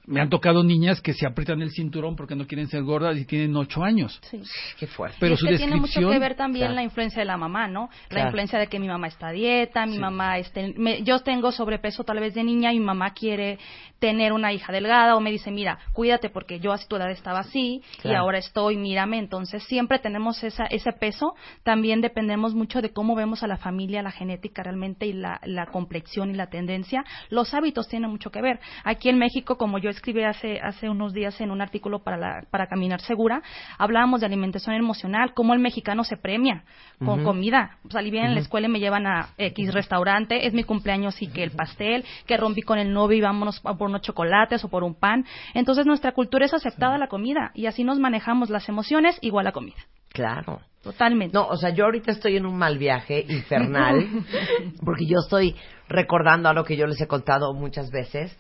me 0.09 0.21
han 0.21 0.29
tocado 0.31 0.65
niñas 0.65 1.01
que 1.01 1.13
se 1.13 1.27
aprietan 1.27 1.61
el 1.63 1.71
cinturón 1.71 2.17
porque 2.17 2.35
no 2.35 2.47
quieren 2.47 2.67
ser 2.69 2.83
gordas 2.83 3.17
y 3.19 3.25
tienen 3.27 3.55
ocho 3.57 3.85
años. 3.85 4.19
Sí. 4.23 4.41
Qué 4.79 4.87
fuerte. 4.87 5.17
Pero 5.21 5.35
Y 5.35 5.37
su 5.37 5.47
que 5.47 5.57
tiene 5.57 5.73
mucho 5.77 5.83
descripción. 5.83 6.13
que 6.13 6.19
ver 6.19 6.35
también 6.35 6.65
Claro. 6.67 6.75
la 6.77 6.83
influencia 6.83 7.21
de 7.21 7.27
la 7.27 7.37
mamá, 7.37 7.69
¿no? 7.69 7.89
La 8.05 8.09
Claro. 8.09 8.27
influencia 8.29 8.59
de 8.59 8.67
que 8.69 8.79
mi 8.81 8.89
mamá 8.89 9.07
está 9.09 9.29
a 9.29 9.33
dieta, 9.33 9.87
mi 9.87 9.95
Sí. 9.95 9.99
mamá, 10.01 10.39
este, 10.39 10.75
me- 10.77 11.03
yo 11.03 11.21
tengo 11.21 11.53
sobrepeso 11.53 12.05
tal 12.05 12.21
vez 12.21 12.35
de 12.35 12.43
niña 12.45 12.73
y 12.73 12.79
mi 12.79 12.85
mamá 12.87 13.13
quiere 13.13 13.59
tener 13.99 14.33
una 14.33 14.53
hija 14.53 14.73
delgada 14.73 15.17
o 15.17 15.21
me 15.21 15.31
dice, 15.33 15.51
mira, 15.51 15.79
cuídate 15.93 16.31
porque 16.31 16.61
yo 16.61 16.73
a 16.73 16.79
tu 16.79 16.97
edad 16.97 17.11
estaba 17.11 17.41
así 17.41 17.83
y 18.05 18.13
ahora 18.13 18.39
estoy, 18.39 18.77
mírame. 18.77 19.19
Entonces 19.19 19.63
siempre 19.65 19.99
tenemos 19.99 20.43
esa, 20.45 20.67
ese 20.67 20.93
peso. 20.93 21.35
También 21.65 22.01
dependemos 22.01 22.55
mucho 22.55 22.81
de 22.81 22.91
cómo 22.93 23.15
vemos 23.17 23.43
a 23.43 23.49
la 23.49 23.57
familia, 23.57 24.03
la 24.03 24.13
genética 24.13 24.63
realmente 24.63 25.07
y 25.07 25.13
la, 25.13 25.41
la 25.45 25.67
complexión 25.67 26.31
y 26.31 26.35
la 26.35 26.47
tendencia. 26.49 27.05
Los 27.29 27.53
hábitos 27.55 27.89
tienen 27.89 28.11
mucho 28.11 28.31
que 28.31 28.41
ver. 28.41 28.61
Aquí 28.85 29.09
en 29.09 29.19
México, 29.19 29.57
como 29.59 29.79
yo 29.79 29.91
escribí 29.99 30.25
hace, 30.25 30.61
hace 30.61 30.89
unos 30.89 31.13
días 31.13 31.41
en 31.41 31.51
un 31.51 31.61
artículo 31.61 32.03
para, 32.03 32.17
la, 32.17 32.45
para 32.51 32.67
Caminar 32.67 33.01
Segura, 33.01 33.43
hablábamos 33.79 34.21
de 34.21 34.27
alimentación 34.27 34.75
emocional, 34.75 35.35
cómo 35.35 35.55
el 35.55 35.61
mexicano 35.61 36.05
se 36.05 36.17
premia 36.17 36.65
con 37.05 37.23
comida. 37.23 37.79
Salí 37.91 38.11
bien 38.11 38.25
en 38.27 38.35
la 38.35 38.41
escuela 38.41 38.67
y 38.67 38.71
me 38.71 38.81
llevan 38.81 39.07
a 39.07 39.29
X 39.37 39.73
restaurante, 39.73 40.47
es 40.47 40.55
mi 40.55 40.65
cumpleaños 40.65 41.21
y 41.23 41.29
que 41.29 41.45
el 41.45 41.51
pastel, 41.51 42.05
que 42.27 42.37
rompí 42.37 42.63
con 42.63 42.79
el 42.79 42.93
novio 42.93 43.19
y 43.19 43.21
vámonos 43.21 43.61
por 43.61 43.83
unos 43.83 44.03
chocolates 44.03 44.65
o 44.65 44.69
por 44.69 44.83
un 44.83 44.95
pan. 44.95 45.25
Entonces 45.55 45.87
nuestra 45.87 46.13
cultura 46.13 46.47
es 46.47 46.55
aceptada 46.55 46.99
la 46.99 47.09
comida 47.09 47.51
y 47.55 47.67
así 47.67 47.85
nos 47.85 47.99
manejamos 47.99 48.51
las 48.51 48.69
emociones 48.69 49.19
igual 49.21 49.47
a 49.47 49.53
comida. 49.53 49.77
Claro. 50.11 50.61
Totalmente. 50.83 51.35
No, 51.35 51.47
o 51.49 51.57
sea, 51.57 51.71
yo 51.71 51.85
ahorita 51.85 52.13
estoy 52.13 52.37
en 52.37 52.47
un 52.47 52.57
mal 52.57 52.79
viaje 52.79 53.25
infernal, 53.29 54.09
porque 54.85 55.07
yo 55.07 55.19
estoy 55.23 55.57
recordando 55.89 56.49
a 56.49 56.53
lo 56.53 56.65
que 56.65 56.77
yo 56.77 56.87
les 56.87 57.01
he 57.01 57.07
contado 57.07 57.53
muchas 57.53 57.91
veces. 57.91 58.37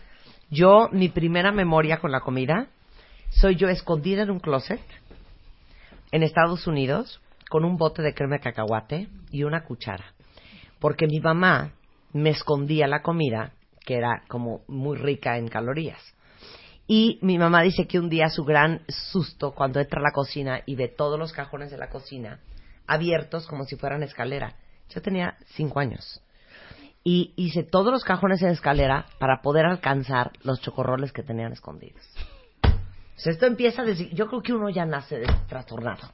Yo, 0.50 0.88
mi 0.92 1.10
primera 1.10 1.52
memoria 1.52 1.98
con 1.98 2.10
la 2.10 2.20
comida, 2.20 2.68
soy 3.28 3.56
yo 3.56 3.68
escondida 3.68 4.22
en 4.22 4.30
un 4.30 4.40
closet 4.40 4.80
en 6.10 6.22
Estados 6.22 6.66
Unidos 6.66 7.20
con 7.50 7.66
un 7.66 7.76
bote 7.76 8.00
de 8.00 8.14
crema 8.14 8.36
de 8.36 8.40
cacahuate 8.40 9.08
y 9.30 9.44
una 9.44 9.64
cuchara. 9.64 10.14
Porque 10.78 11.06
mi 11.06 11.20
mamá 11.20 11.72
me 12.14 12.30
escondía 12.30 12.86
la 12.86 13.02
comida, 13.02 13.52
que 13.84 13.96
era 13.96 14.22
como 14.28 14.62
muy 14.68 14.96
rica 14.96 15.36
en 15.36 15.48
calorías. 15.48 16.02
Y 16.86 17.18
mi 17.20 17.36
mamá 17.36 17.60
dice 17.60 17.86
que 17.86 17.98
un 17.98 18.08
día 18.08 18.30
su 18.30 18.44
gran 18.44 18.80
susto 18.88 19.52
cuando 19.52 19.80
entra 19.80 20.00
a 20.00 20.04
la 20.04 20.12
cocina 20.12 20.62
y 20.64 20.76
ve 20.76 20.88
todos 20.88 21.18
los 21.18 21.32
cajones 21.32 21.70
de 21.70 21.76
la 21.76 21.90
cocina 21.90 22.40
abiertos 22.86 23.46
como 23.46 23.64
si 23.64 23.76
fueran 23.76 24.02
escalera. 24.02 24.54
Yo 24.88 25.02
tenía 25.02 25.36
cinco 25.48 25.80
años. 25.80 26.22
Y 27.04 27.32
hice 27.36 27.62
todos 27.62 27.92
los 27.92 28.04
cajones 28.04 28.42
en 28.42 28.48
escalera 28.48 29.06
para 29.18 29.40
poder 29.40 29.64
alcanzar 29.66 30.32
los 30.42 30.60
chocorroles 30.60 31.12
que 31.12 31.22
tenían 31.22 31.52
escondidos. 31.52 32.02
O 32.64 33.20
sea, 33.20 33.32
esto 33.32 33.46
empieza 33.46 33.82
a 33.82 33.84
decir, 33.84 34.10
yo 34.14 34.28
creo 34.28 34.42
que 34.42 34.52
uno 34.52 34.68
ya 34.70 34.84
nace 34.84 35.22
trastornado. 35.48 36.08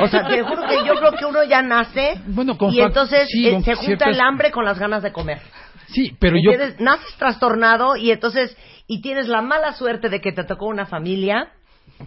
O 0.00 0.06
sea, 0.08 0.26
te 0.26 0.42
juro 0.42 0.62
que 0.66 0.86
yo 0.86 0.94
creo 0.94 1.12
que 1.12 1.24
uno 1.26 1.44
ya 1.44 1.60
nace 1.60 2.18
Bueno, 2.28 2.56
con 2.56 2.72
y 2.72 2.80
entonces 2.80 3.28
sí, 3.30 3.48
eh, 3.48 3.52
con 3.52 3.62
se 3.62 3.74
junta 3.74 3.86
ciertas- 3.86 4.08
el 4.14 4.20
hambre 4.20 4.50
con 4.50 4.64
las 4.64 4.78
ganas 4.78 5.02
de 5.02 5.12
comer. 5.12 5.40
Sí, 5.88 6.16
pero 6.18 6.36
yo. 6.42 6.52
Naces 6.78 7.14
trastornado 7.18 7.96
y 7.96 8.10
entonces, 8.10 8.56
y 8.86 9.02
tienes 9.02 9.28
la 9.28 9.42
mala 9.42 9.72
suerte 9.74 10.08
de 10.08 10.20
que 10.20 10.32
te 10.32 10.44
tocó 10.44 10.66
una 10.66 10.86
familia 10.86 11.50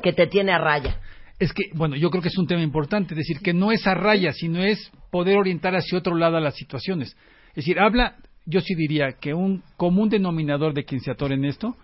que 0.02 0.14
te 0.14 0.26
tiene 0.26 0.52
a 0.52 0.58
raya. 0.58 1.00
Es 1.40 1.54
que, 1.54 1.66
bueno, 1.76 1.96
yo 1.96 2.10
creo 2.10 2.24
que 2.24 2.30
es 2.30 2.38
un 2.40 2.48
tema 2.48 2.64
importante, 2.64 3.14
es 3.14 3.18
decir, 3.20 3.40
que 3.40 3.54
no 3.54 3.72
es 3.72 3.86
a 3.86 3.94
raya, 3.94 4.34
sino 4.34 4.64
es 4.64 4.92
poder 5.12 5.38
orientar 5.38 5.76
hacia 5.76 5.98
otro 6.00 6.16
lado 6.16 6.38
a 6.38 6.42
las 6.42 6.56
situaciones. 6.56 7.16
Es 7.58 7.66
decir, 7.66 7.80
habla, 7.80 8.16
yo 8.46 8.62
sí 8.62 8.76
diría 8.76 9.14
que 9.20 9.34
un 9.34 9.64
común 9.78 10.10
denominador 10.10 10.76
de 10.76 10.86
quien 10.86 11.02
se 11.02 11.10
atore 11.10 11.34
en 11.34 11.44
esto 11.46 11.76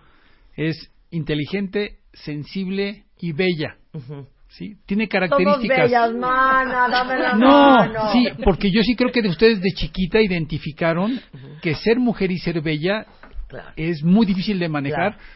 es 0.56 0.88
inteligente, 1.10 1.96
sensible 2.12 3.02
y 3.18 3.32
bella. 3.32 3.76
¿Sí? 4.48 4.76
Tiene 4.86 5.06
Somos 5.06 5.12
características. 5.12 5.78
bellas, 5.90 6.14
mana, 6.14 6.88
dame 6.88 7.18
la 7.18 7.34
No, 7.34 7.48
mano. 7.48 8.12
sí, 8.12 8.28
porque 8.44 8.70
yo 8.70 8.82
sí 8.84 8.94
creo 8.94 9.10
que 9.10 9.20
de 9.20 9.30
ustedes 9.30 9.60
de 9.60 9.70
chiquita 9.72 10.20
identificaron 10.22 11.20
que 11.60 11.74
ser 11.74 11.98
mujer 11.98 12.30
y 12.30 12.38
ser 12.38 12.60
bella 12.60 13.04
Claro. 13.48 13.70
es 13.74 14.04
muy 14.04 14.24
difícil 14.26 14.60
de 14.60 14.68
manejar. 14.68 15.14
Claro. 15.16 15.28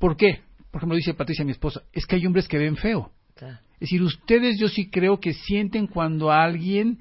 ¿Por 0.00 0.16
qué? 0.16 0.40
Por 0.72 0.80
ejemplo, 0.80 0.96
dice 0.96 1.14
Patricia, 1.14 1.44
mi 1.44 1.52
esposa, 1.52 1.82
es 1.92 2.04
que 2.04 2.16
hay 2.16 2.26
hombres 2.26 2.48
que 2.48 2.58
ven 2.58 2.74
feo. 2.76 3.12
Claro. 3.36 3.58
Es 3.74 3.80
decir, 3.90 4.02
ustedes 4.02 4.56
yo 4.58 4.66
sí 4.68 4.90
creo 4.90 5.20
que 5.20 5.32
sienten 5.34 5.86
cuando 5.86 6.32
alguien 6.32 6.98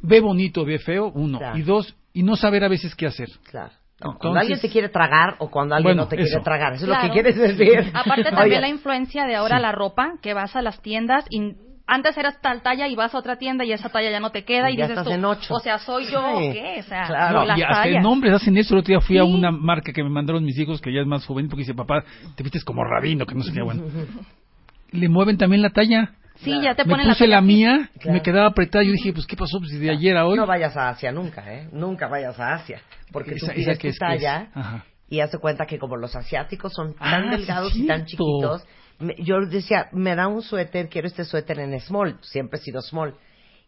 ve 0.00 0.20
bonito, 0.20 0.64
ve 0.64 0.78
feo, 0.78 1.10
uno, 1.14 1.38
Claro. 1.38 1.58
y 1.58 1.62
dos, 1.62 1.94
y 2.12 2.22
no 2.22 2.36
saber 2.36 2.64
a 2.64 2.68
veces 2.68 2.94
qué 2.94 3.06
hacer. 3.06 3.28
Claro. 3.50 3.72
No, 4.04 4.18
cuando 4.18 4.40
alguien 4.40 4.60
te 4.60 4.68
quiere 4.68 4.90
tragar 4.90 5.36
o 5.38 5.50
cuando 5.50 5.74
alguien 5.74 5.94
Bueno, 5.96 6.02
no 6.02 6.08
te 6.08 6.16
eso. 6.16 6.24
quiere 6.28 6.44
tragar. 6.44 6.74
Eso 6.74 6.84
es 6.84 6.88
lo 6.90 7.00
que 7.00 7.10
quieres 7.10 7.36
decir. 7.36 7.90
Aparte 7.94 8.28
Oye, 8.28 8.30
también 8.36 8.60
la 8.60 8.68
influencia 8.68 9.24
de 9.24 9.34
ahora 9.36 9.56
Sí. 9.56 9.62
la 9.62 9.72
ropa, 9.72 10.14
que 10.20 10.34
vas 10.34 10.54
a 10.54 10.60
las 10.60 10.82
tiendas 10.82 11.24
y 11.30 11.54
antes 11.86 12.18
eras 12.18 12.38
tal 12.42 12.60
talla 12.62 12.88
y 12.88 12.94
vas 12.96 13.14
a 13.14 13.18
otra 13.18 13.36
tienda 13.38 13.64
y 13.64 13.72
esa 13.72 13.88
talla 13.88 14.10
ya 14.10 14.20
no 14.20 14.30
te 14.32 14.44
queda 14.44 14.70
Y 14.70 14.74
y, 14.74 14.76
ya 14.76 14.84
dices 14.88 14.98
estás 14.98 15.04
tú, 15.06 15.12
en 15.12 15.24
ocho. 15.24 15.54
o 15.54 15.60
sea, 15.60 15.78
soy 15.78 16.10
yo 16.10 16.20
o 16.20 16.38
qué, 16.52 16.76
o 16.80 16.82
sea, 16.82 17.06
claro. 17.06 17.44
las 17.46 17.58
y 17.58 17.62
hasta 17.62 17.82
tallas. 17.84 18.04
hombres 18.04 18.34
hacen 18.34 18.56
eso. 18.58 18.74
El 18.74 18.80
otro 18.80 18.88
día 18.92 19.00
fui 19.00 19.16
a 19.16 19.24
una 19.24 19.50
marca 19.50 19.92
que 19.94 20.02
me 20.02 20.10
mandaron 20.10 20.44
mis 20.44 20.58
hijos, 20.58 20.80
que 20.82 20.92
ya 20.92 21.00
es 21.00 21.06
más 21.06 21.24
joven, 21.24 21.48
porque 21.48 21.62
dice, 21.62 21.72
papá, 21.74 22.02
te 22.34 22.42
vistes 22.42 22.64
como 22.64 22.84
rabino, 22.84 23.24
que 23.24 23.34
no 23.34 23.42
sé 23.44 23.52
qué, 23.54 23.62
bueno. 23.62 23.82
Le 24.92 25.08
mueven 25.08 25.38
también 25.38 25.62
la 25.62 25.70
talla. 25.70 26.10
Sí, 26.38 26.60
ya 26.62 26.74
te 26.74 26.84
me 26.84 26.90
ponen 26.90 27.06
puse 27.08 27.26
la, 27.26 27.36
talla 27.36 27.40
mía, 27.40 27.90
Claro. 27.98 28.12
me 28.12 28.22
quedaba 28.22 28.46
apretada. 28.48 28.84
Yo 28.84 28.92
dije, 28.92 29.12
pues, 29.12 29.26
¿qué 29.26 29.36
pasó? 29.36 29.58
Pues 29.58 29.78
de 29.78 29.90
ayer 29.90 30.16
a 30.16 30.26
hoy. 30.26 30.36
No 30.36 30.46
vayas 30.46 30.76
a 30.76 30.90
Asia 30.90 31.10
nunca, 31.12 31.52
¿eh? 31.52 31.68
Nunca 31.72 32.08
vayas 32.08 32.38
a 32.38 32.54
Asia. 32.54 32.80
Porque 33.12 33.32
tú 33.32 33.46
Esa- 33.46 33.52
pides 33.54 33.68
esa 33.68 33.78
que 33.78 33.88
tu 33.88 33.88
es- 33.88 33.98
que 33.98 34.14
es- 34.14 34.20
talla 34.20 34.82
y 35.08 35.20
hace 35.20 35.38
cuenta 35.38 35.66
que 35.66 35.78
como 35.78 35.96
los 35.96 36.14
asiáticos 36.16 36.72
son 36.74 36.94
tan 36.94 37.28
Ah, 37.28 37.36
delgados 37.36 37.74
y 37.76 37.86
tan 37.86 38.04
chiquitos, 38.06 38.66
me- 38.98 39.14
yo 39.18 39.36
decía, 39.46 39.88
me 39.92 40.14
da 40.16 40.26
un 40.28 40.42
suéter, 40.42 40.88
quiero 40.88 41.06
este 41.08 41.24
suéter 41.24 41.58
en 41.60 41.78
small. 41.80 42.18
Siempre 42.22 42.58
he 42.58 42.62
sido 42.62 42.80
small. 42.82 43.14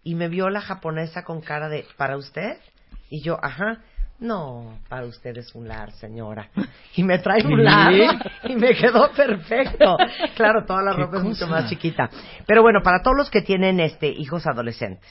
Y 0.05 0.15
me 0.15 0.29
vio 0.29 0.49
la 0.51 0.61
japonesa 0.61 1.23
con 1.25 1.41
cara 1.41 1.69
de, 1.69 1.85
¿para 1.97 2.17
usted? 2.17 2.57
Y 3.11 3.23
yo, 3.23 3.39
ajá. 3.43 3.83
No, 4.21 4.81
para 4.89 5.07
usted 5.07 5.37
es 5.37 5.55
un 5.55 5.69
lar, 5.69 5.93
señora. 5.93 6.51
Y 6.97 7.05
me 7.05 7.19
trae 7.19 7.47
un 7.47 7.63
lar 7.63 7.93
y 8.49 8.57
me 8.57 8.75
quedó 8.75 9.13
perfecto. 9.13 9.97
Claro, 10.35 10.65
toda 10.67 10.83
la 10.83 10.93
¿Qué 10.93 11.03
ropa 11.03 11.19
es 11.19 11.23
mucho 11.23 11.47
más 11.47 11.69
chiquita. 11.71 12.11
Pero 12.47 12.63
bueno, 12.63 12.81
para 12.83 13.01
todos 13.03 13.17
los 13.17 13.31
que 13.31 13.43
tienen 13.43 13.79
este 13.79 14.09
hijos 14.09 14.47
adolescentes, 14.47 15.09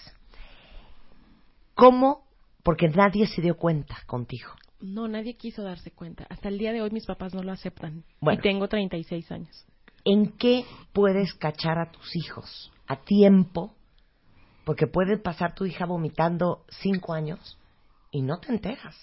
¿cómo? 1.74 2.26
Porque 2.64 2.90
nadie 2.90 3.28
se 3.28 3.42
dio 3.42 3.56
cuenta 3.56 3.96
contigo. 4.06 4.52
No, 4.82 5.08
nadie 5.08 5.38
quiso 5.38 5.64
darse 5.64 5.92
cuenta. 5.92 6.28
Hasta 6.30 6.50
el 6.50 6.58
día 6.58 6.74
de 6.74 6.82
hoy 6.82 6.92
mis 6.92 7.06
papás 7.06 7.34
no 7.34 7.44
lo 7.44 7.54
aceptan. 7.54 8.04
Bueno. 8.20 8.40
Y 8.40 8.42
tengo 8.42 8.68
36 8.68 9.32
años. 9.32 9.66
¿En 10.04 10.38
qué 10.38 10.66
puedes 10.94 11.34
cachar 11.34 11.80
a 11.80 11.92
tus 11.92 12.16
hijos 12.16 12.72
a 12.88 12.98
tiempo? 12.98 13.74
Porque 14.66 14.86
puede 14.86 15.18
pasar 15.18 15.56
tu 15.56 15.66
hija 15.66 15.86
vomitando 15.86 16.66
cinco 16.70 17.14
años 17.14 17.57
y 18.12 18.22
no 18.22 18.40
te 18.40 18.52
enteras. 18.52 18.96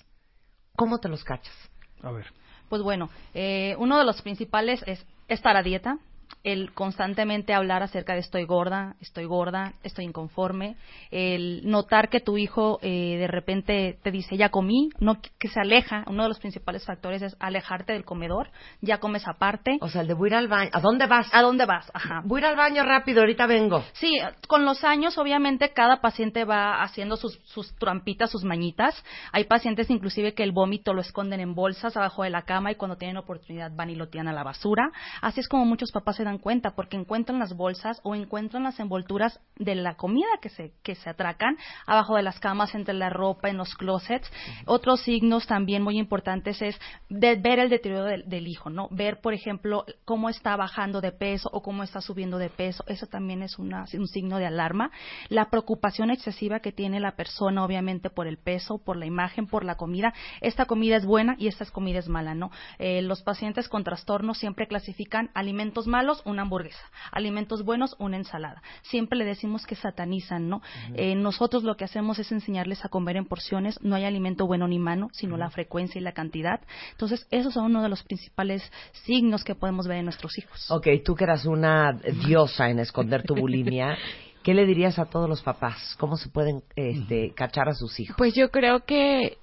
¿Cómo 0.77 0.99
te 0.99 1.09
los 1.09 1.25
cachas? 1.25 1.55
A 2.03 2.11
ver. 2.11 2.27
Pues 2.69 2.83
bueno, 2.83 3.11
eh, 3.35 3.77
uno 3.79 3.99
de 3.99 4.05
los 4.05 4.21
principales 4.23 4.83
es 4.87 5.05
estar 5.29 5.57
a 5.57 5.63
dieta, 5.63 5.99
el 6.45 6.73
constantemente 6.73 7.55
hablar 7.55 7.83
acerca 7.83 8.13
de 8.13 8.21
estoy 8.21 8.45
gorda, 8.45 8.97
estoy 9.01 9.25
gorda, 9.25 9.73
estoy 9.83 10.05
inconforme, 10.05 10.77
el 11.11 11.63
notar 11.65 12.11
que 12.11 12.21
tu 12.21 12.37
hijo 12.37 12.79
eh, 12.83 13.17
de 13.19 13.27
repente 13.27 13.99
te 14.03 14.11
dice 14.11 14.37
ya 14.37 14.51
comí, 14.51 14.91
no 15.01 15.19
que 15.39 15.49
se 15.49 15.59
aleja, 15.59 16.05
uno 16.07 16.25
de 16.25 16.29
los 16.29 16.39
principales 16.39 16.85
factores 16.85 17.23
es 17.23 17.37
alejarte 17.41 17.95
del 17.95 18.05
comedor, 18.05 18.51
ya 18.83 18.99
comes 18.99 19.27
aparte. 19.27 19.79
O 19.81 19.89
sea, 19.89 20.03
el 20.03 20.09
de 20.09 20.15
voy 20.15 20.29
a 20.29 20.33
ir 20.33 20.35
al 20.37 20.49
baño. 20.49 20.71
¿A 20.73 20.81
dónde 20.81 21.07
vas? 21.07 21.29
¿A 21.33 21.41
dónde 21.41 21.65
vas? 21.65 21.91
Ajá. 21.95 22.23
Voy 22.25 22.39
a 22.39 22.41
ir 22.41 22.47
al 22.47 22.57
baño 22.57 22.85
rápido, 22.85 23.21
ahorita 23.21 23.47
vengo. 23.47 23.83
Sí, 23.95 24.19
con 24.47 24.67
los 24.67 24.85
años 24.85 25.17
obviamente 25.17 25.71
cada 25.71 26.03
paciente 26.03 26.45
va 26.45 26.83
haciendo 26.83 27.17
sus, 27.17 27.39
sus 27.45 27.75
trampitas, 27.77 28.31
sus 28.31 28.45
mañitas. 28.45 29.03
Hay 29.33 29.45
pacientes 29.45 29.89
inclusive 29.89 30.35
que 30.35 30.43
el 30.43 30.53
vómito 30.53 30.93
lo 30.93 31.01
esconden 31.01 31.41
en 31.41 31.55
bolsas 31.55 31.97
abajo 31.97 32.23
de 32.23 32.31
la 32.31 32.43
cama 32.43 32.71
y 32.71 32.75
cuando 32.75 32.97
tienen 32.97 33.17
oportunidad 33.17 33.73
van 33.75 33.89
y 33.89 33.95
lo 33.95 34.09
tiran 34.09 34.29
a 34.29 34.33
la 34.35 34.43
basura. 34.43 34.91
Así 35.23 35.41
es 35.41 35.49
como 35.49 35.65
muchos 35.65 35.91
papás 35.91 36.17
se 36.17 36.25
dan 36.25 36.34
cuenta 36.39 36.75
porque 36.75 36.97
encuentran 36.97 37.39
las 37.39 37.57
bolsas 37.57 38.01
o 38.03 38.15
encuentran 38.15 38.63
las 38.65 38.79
envolturas 38.81 39.41
de 39.57 39.75
la 39.75 39.95
comida 39.95 40.27
que 40.41 40.49
se, 40.49 40.73
que 40.83 40.95
se 40.95 41.11
atracan 41.11 41.57
abajo 41.87 42.17
de 42.17 42.23
las 42.23 42.39
camas, 42.41 42.75
entre 42.75 42.95
la 42.95 43.11
ropa, 43.11 43.49
en 43.49 43.57
los 43.57 43.75
closets. 43.75 44.31
Otros 44.67 45.01
signos 45.03 45.47
también 45.47 45.83
muy 45.83 45.99
importantes 45.99 46.61
es 46.63 46.79
de 47.09 47.37
ver 47.37 47.59
el 47.59 47.71
deterioro 47.71 48.05
del, 48.05 48.29
del 48.29 48.47
hijo, 48.49 48.71
¿no? 48.71 48.89
Ver, 48.91 49.21
por 49.21 49.35
ejemplo, 49.35 49.85
cómo 50.05 50.29
está 50.29 50.57
bajando 50.57 51.01
de 51.01 51.13
peso 51.13 51.49
o 51.53 51.63
cómo 51.63 51.83
está 51.83 52.01
subiendo 52.01 52.39
de 52.39 52.51
peso. 52.51 52.85
Eso 52.87 53.07
también 53.07 53.43
es 53.43 53.59
una- 53.59 53.85
un 53.95 54.09
signo 54.09 54.39
de 54.39 54.47
alarma. 54.47 54.91
La 55.29 55.51
preocupación 55.51 56.11
excesiva 56.11 56.61
que 56.61 56.73
tiene 56.73 57.01
la 57.01 57.17
persona, 57.17 57.65
obviamente, 57.65 58.11
por 58.11 58.27
el 58.27 58.39
peso, 58.39 58.79
por 58.79 58.97
la 58.97 59.07
imagen, 59.07 59.47
por 59.47 59.65
la 59.65 59.77
comida. 59.77 60.13
Esta 60.41 60.67
comida 60.67 60.97
es 60.97 61.05
buena 61.07 61.37
y 61.39 61.47
esta 61.49 61.65
comida 61.67 61.99
es 61.99 62.09
mala, 62.09 62.35
¿no? 62.35 62.51
Eh, 62.79 63.03
los 63.03 63.23
pacientes 63.23 63.69
con 63.69 63.85
trastornos 63.85 64.39
siempre 64.39 64.67
clasifican 64.67 65.31
alimentos 65.35 65.87
malos, 65.87 66.23
una 66.25 66.43
hamburguesa. 66.43 66.83
Alimentos 67.13 67.65
buenos, 67.65 67.97
una 67.99 68.17
ensalada. 68.17 68.63
Siempre 68.83 69.19
le 69.19 69.25
decimos 69.25 69.67
que 69.67 69.75
satanizan, 69.75 70.49
¿no? 70.49 70.63
Eh, 70.95 71.15
nosotros 71.15 71.65
lo 71.65 71.77
que 71.77 71.85
hacemos 71.85 72.19
es 72.19 72.33
enseñarles 72.33 72.85
a 72.85 72.89
comer 72.89 73.17
en 73.17 73.27
porciones. 73.27 73.81
No 73.83 73.97
hay 73.97 74.05
alimento 74.05 74.47
bueno 74.47 74.69
ni 74.69 74.79
malo, 74.79 75.09
sino 75.13 75.37
la 75.37 75.51
frecuencia 75.51 76.01
y 76.01 76.05
la 76.05 76.13
cantidad. 76.13 76.61
Entonces, 76.93 77.27
esos 77.31 77.55
son 77.55 77.67
uno 77.67 77.83
de 77.83 77.89
los 77.89 78.03
principales 78.03 78.71
signos 79.05 79.45
que 79.45 79.55
podemos 79.55 79.87
ver 79.87 79.99
en 79.99 80.05
nuestros 80.05 80.39
hijos. 80.39 80.71
Ok, 80.71 80.89
tú 81.05 81.15
que 81.15 81.25
eras 81.25 81.45
una 81.47 81.93
diosa 82.27 82.71
en 82.71 82.79
esconder 82.79 83.23
tu 83.23 83.35
bulimia, 83.35 83.97
¿qué 84.43 84.55
le 84.55 84.67
dirías 84.67 84.99
a 84.99 85.07
todos 85.07 85.29
los 85.29 85.43
papás? 85.43 85.97
¿Cómo 85.99 86.17
se 86.17 86.29
pueden 86.29 86.63
este, 86.77 87.33
cachar 87.35 87.69
a 87.69 87.75
sus 87.75 87.99
hijos? 88.01 88.17
Pues 88.17 88.35
yo 88.35 88.51
creo 88.51 88.85
que 88.85 89.39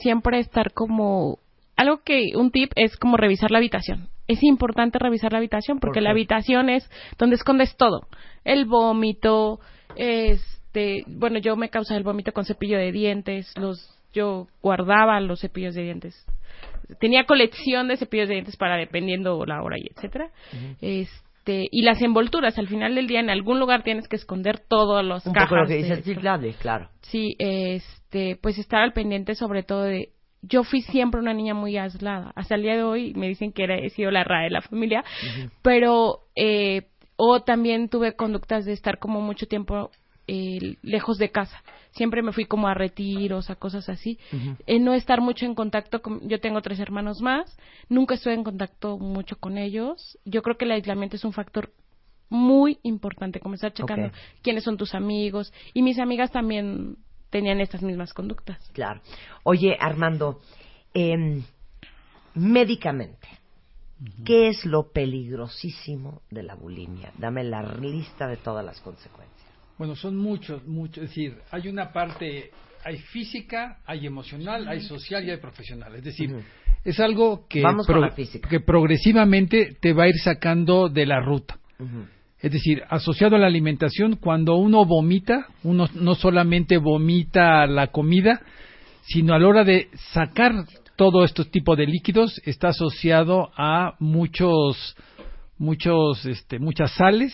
siempre 0.00 0.40
estar 0.40 0.72
como... 0.72 1.38
Algo 1.76 1.98
que 2.02 2.32
un 2.34 2.50
tip 2.50 2.72
es 2.74 2.96
como 2.96 3.18
revisar 3.18 3.50
la 3.50 3.58
habitación. 3.58 4.08
Es 4.28 4.42
importante 4.42 4.98
revisar 4.98 5.32
la 5.32 5.38
habitación 5.38 5.78
porque 5.78 5.98
¿Por 5.98 6.02
la 6.04 6.10
habitación 6.10 6.68
es 6.68 6.88
donde 7.18 7.36
escondes 7.36 7.76
todo. 7.76 8.06
El 8.44 8.64
vómito, 8.66 9.60
este, 9.96 11.04
bueno, 11.06 11.38
yo 11.38 11.56
me 11.56 11.68
causaba 11.70 11.98
el 11.98 12.04
vómito 12.04 12.32
con 12.32 12.44
cepillo 12.44 12.78
de 12.78 12.92
dientes, 12.92 13.52
los 13.56 13.92
yo 14.12 14.46
guardaba 14.62 15.20
los 15.20 15.40
cepillos 15.40 15.74
de 15.74 15.82
dientes. 15.82 16.26
Tenía 17.00 17.24
colección 17.24 17.88
de 17.88 17.96
cepillos 17.96 18.28
de 18.28 18.34
dientes 18.34 18.56
para 18.56 18.76
dependiendo 18.76 19.44
la 19.44 19.62
hora 19.62 19.76
y 19.78 19.88
etcétera. 19.94 20.30
Este, 20.80 21.66
y 21.70 21.82
las 21.82 22.00
envolturas, 22.00 22.58
al 22.58 22.66
final 22.68 22.94
del 22.94 23.08
día 23.08 23.20
en 23.20 23.28
algún 23.30 23.60
lugar 23.60 23.82
tienes 23.82 24.08
que 24.08 24.16
esconder 24.16 24.58
todos 24.60 25.04
los 25.04 25.26
Un 25.26 25.32
cajas. 25.34 25.48
poco 25.50 25.60
lo 25.60 25.66
que 25.66 25.76
dice 25.76 25.88
de- 25.90 25.94
el 25.96 26.02
Citlali, 26.04 26.52
claro. 26.54 26.88
Sí, 27.02 27.34
este, 27.38 28.38
pues 28.40 28.58
estar 28.58 28.80
al 28.82 28.92
pendiente 28.92 29.34
sobre 29.34 29.62
todo 29.62 29.82
de... 29.82 30.10
Yo 30.42 30.62
fui 30.64 30.82
siempre 30.82 31.20
una 31.20 31.34
niña 31.34 31.54
muy 31.54 31.76
aislada. 31.76 32.32
Hasta 32.36 32.54
el 32.54 32.62
día 32.62 32.76
de 32.76 32.82
hoy 32.82 33.14
me 33.14 33.28
dicen 33.28 33.52
que 33.52 33.64
era- 33.64 33.78
he 33.78 33.90
sido 33.90 34.10
la 34.10 34.24
rara 34.24 34.44
de 34.44 34.50
la 34.50 34.62
familia, 34.62 35.04
pero... 35.62 36.20
Eh, 36.36 36.82
o 37.18 37.40
también 37.42 37.88
tuve 37.88 38.14
conductas 38.14 38.66
de 38.66 38.74
estar 38.74 38.98
como 38.98 39.22
mucho 39.22 39.46
tiempo 39.46 39.90
eh, 40.28 40.76
lejos 40.82 41.16
de 41.16 41.30
casa. 41.30 41.62
Siempre 41.92 42.20
me 42.20 42.32
fui 42.32 42.44
como 42.44 42.68
a 42.68 42.74
retiros, 42.74 43.48
a 43.48 43.54
cosas 43.56 43.88
así. 43.88 44.18
Eh, 44.66 44.78
no 44.80 44.92
estar 44.92 45.22
mucho 45.22 45.46
en 45.46 45.54
contacto 45.54 46.02
con... 46.02 46.28
Yo 46.28 46.40
tengo 46.40 46.60
tres 46.60 46.78
hermanos 46.78 47.22
más. 47.22 47.56
Nunca 47.88 48.16
estuve 48.16 48.34
en 48.34 48.44
contacto 48.44 48.98
mucho 48.98 49.36
con 49.36 49.56
ellos. 49.56 50.18
Yo 50.26 50.42
creo 50.42 50.58
que 50.58 50.66
el 50.66 50.72
aislamiento 50.72 51.16
es 51.16 51.24
un 51.24 51.32
factor 51.32 51.72
muy 52.28 52.80
importante, 52.82 53.40
comenzar 53.40 53.72
checando 53.72 54.10
quiénes 54.42 54.64
son 54.64 54.76
tus 54.76 54.94
amigos. 54.94 55.54
Y 55.72 55.80
mis 55.80 55.98
amigas 55.98 56.30
también 56.32 56.96
tenían 57.36 57.60
estas 57.60 57.82
mismas 57.82 58.14
conductas. 58.14 58.58
Claro. 58.72 59.02
Oye, 59.42 59.76
Armando, 59.78 60.40
em, 60.94 61.42
médicamente, 62.34 63.28
¿qué 64.24 64.48
es 64.48 64.64
lo 64.64 64.90
peligrosísimo 64.90 66.22
de 66.30 66.42
la 66.42 66.54
bulimia? 66.54 67.12
Dame 67.18 67.44
la 67.44 67.62
lista 67.62 68.26
de 68.26 68.38
todas 68.38 68.64
las 68.64 68.80
consecuencias. 68.80 69.50
Bueno, 69.76 69.94
son 69.94 70.16
muchos, 70.16 70.66
muchos. 70.66 71.04
Es 71.04 71.10
decir, 71.10 71.36
hay 71.50 71.68
una 71.68 71.92
parte, 71.92 72.50
hay 72.82 72.96
física, 72.96 73.80
hay 73.84 74.06
emocional, 74.06 74.66
hay 74.66 74.80
social 74.80 75.22
y 75.26 75.30
hay 75.30 75.36
profesional. 75.36 75.94
Es 75.94 76.04
decir, 76.04 76.42
es 76.84 76.98
algo 77.00 77.46
que, 77.46 77.60
Vamos 77.60 77.86
con 77.86 78.00
la 78.00 78.12
física. 78.12 78.48
que 78.48 78.60
progresivamente 78.60 79.76
te 79.78 79.92
va 79.92 80.04
a 80.04 80.08
ir 80.08 80.18
sacando 80.18 80.88
de 80.88 81.04
la 81.04 81.20
ruta. 81.20 81.58
Es 82.40 82.52
decir, 82.52 82.82
asociado 82.88 83.36
a 83.36 83.38
la 83.38 83.46
alimentación, 83.46 84.16
cuando 84.16 84.56
uno 84.56 84.84
vomita, 84.84 85.46
uno 85.62 85.88
no 85.94 86.14
solamente 86.14 86.76
vomita 86.76 87.66
la 87.66 87.88
comida, 87.88 88.42
sino 89.02 89.34
a 89.34 89.38
la 89.38 89.48
hora 89.48 89.64
de 89.64 89.88
sacar 90.12 90.52
todo 90.96 91.24
estos 91.24 91.50
tipos 91.50 91.76
de 91.76 91.86
líquidos, 91.86 92.40
está 92.44 92.68
asociado 92.68 93.50
a 93.56 93.94
muchos, 94.00 94.96
muchos, 95.58 96.24
este, 96.26 96.58
muchas 96.58 96.92
sales 96.92 97.32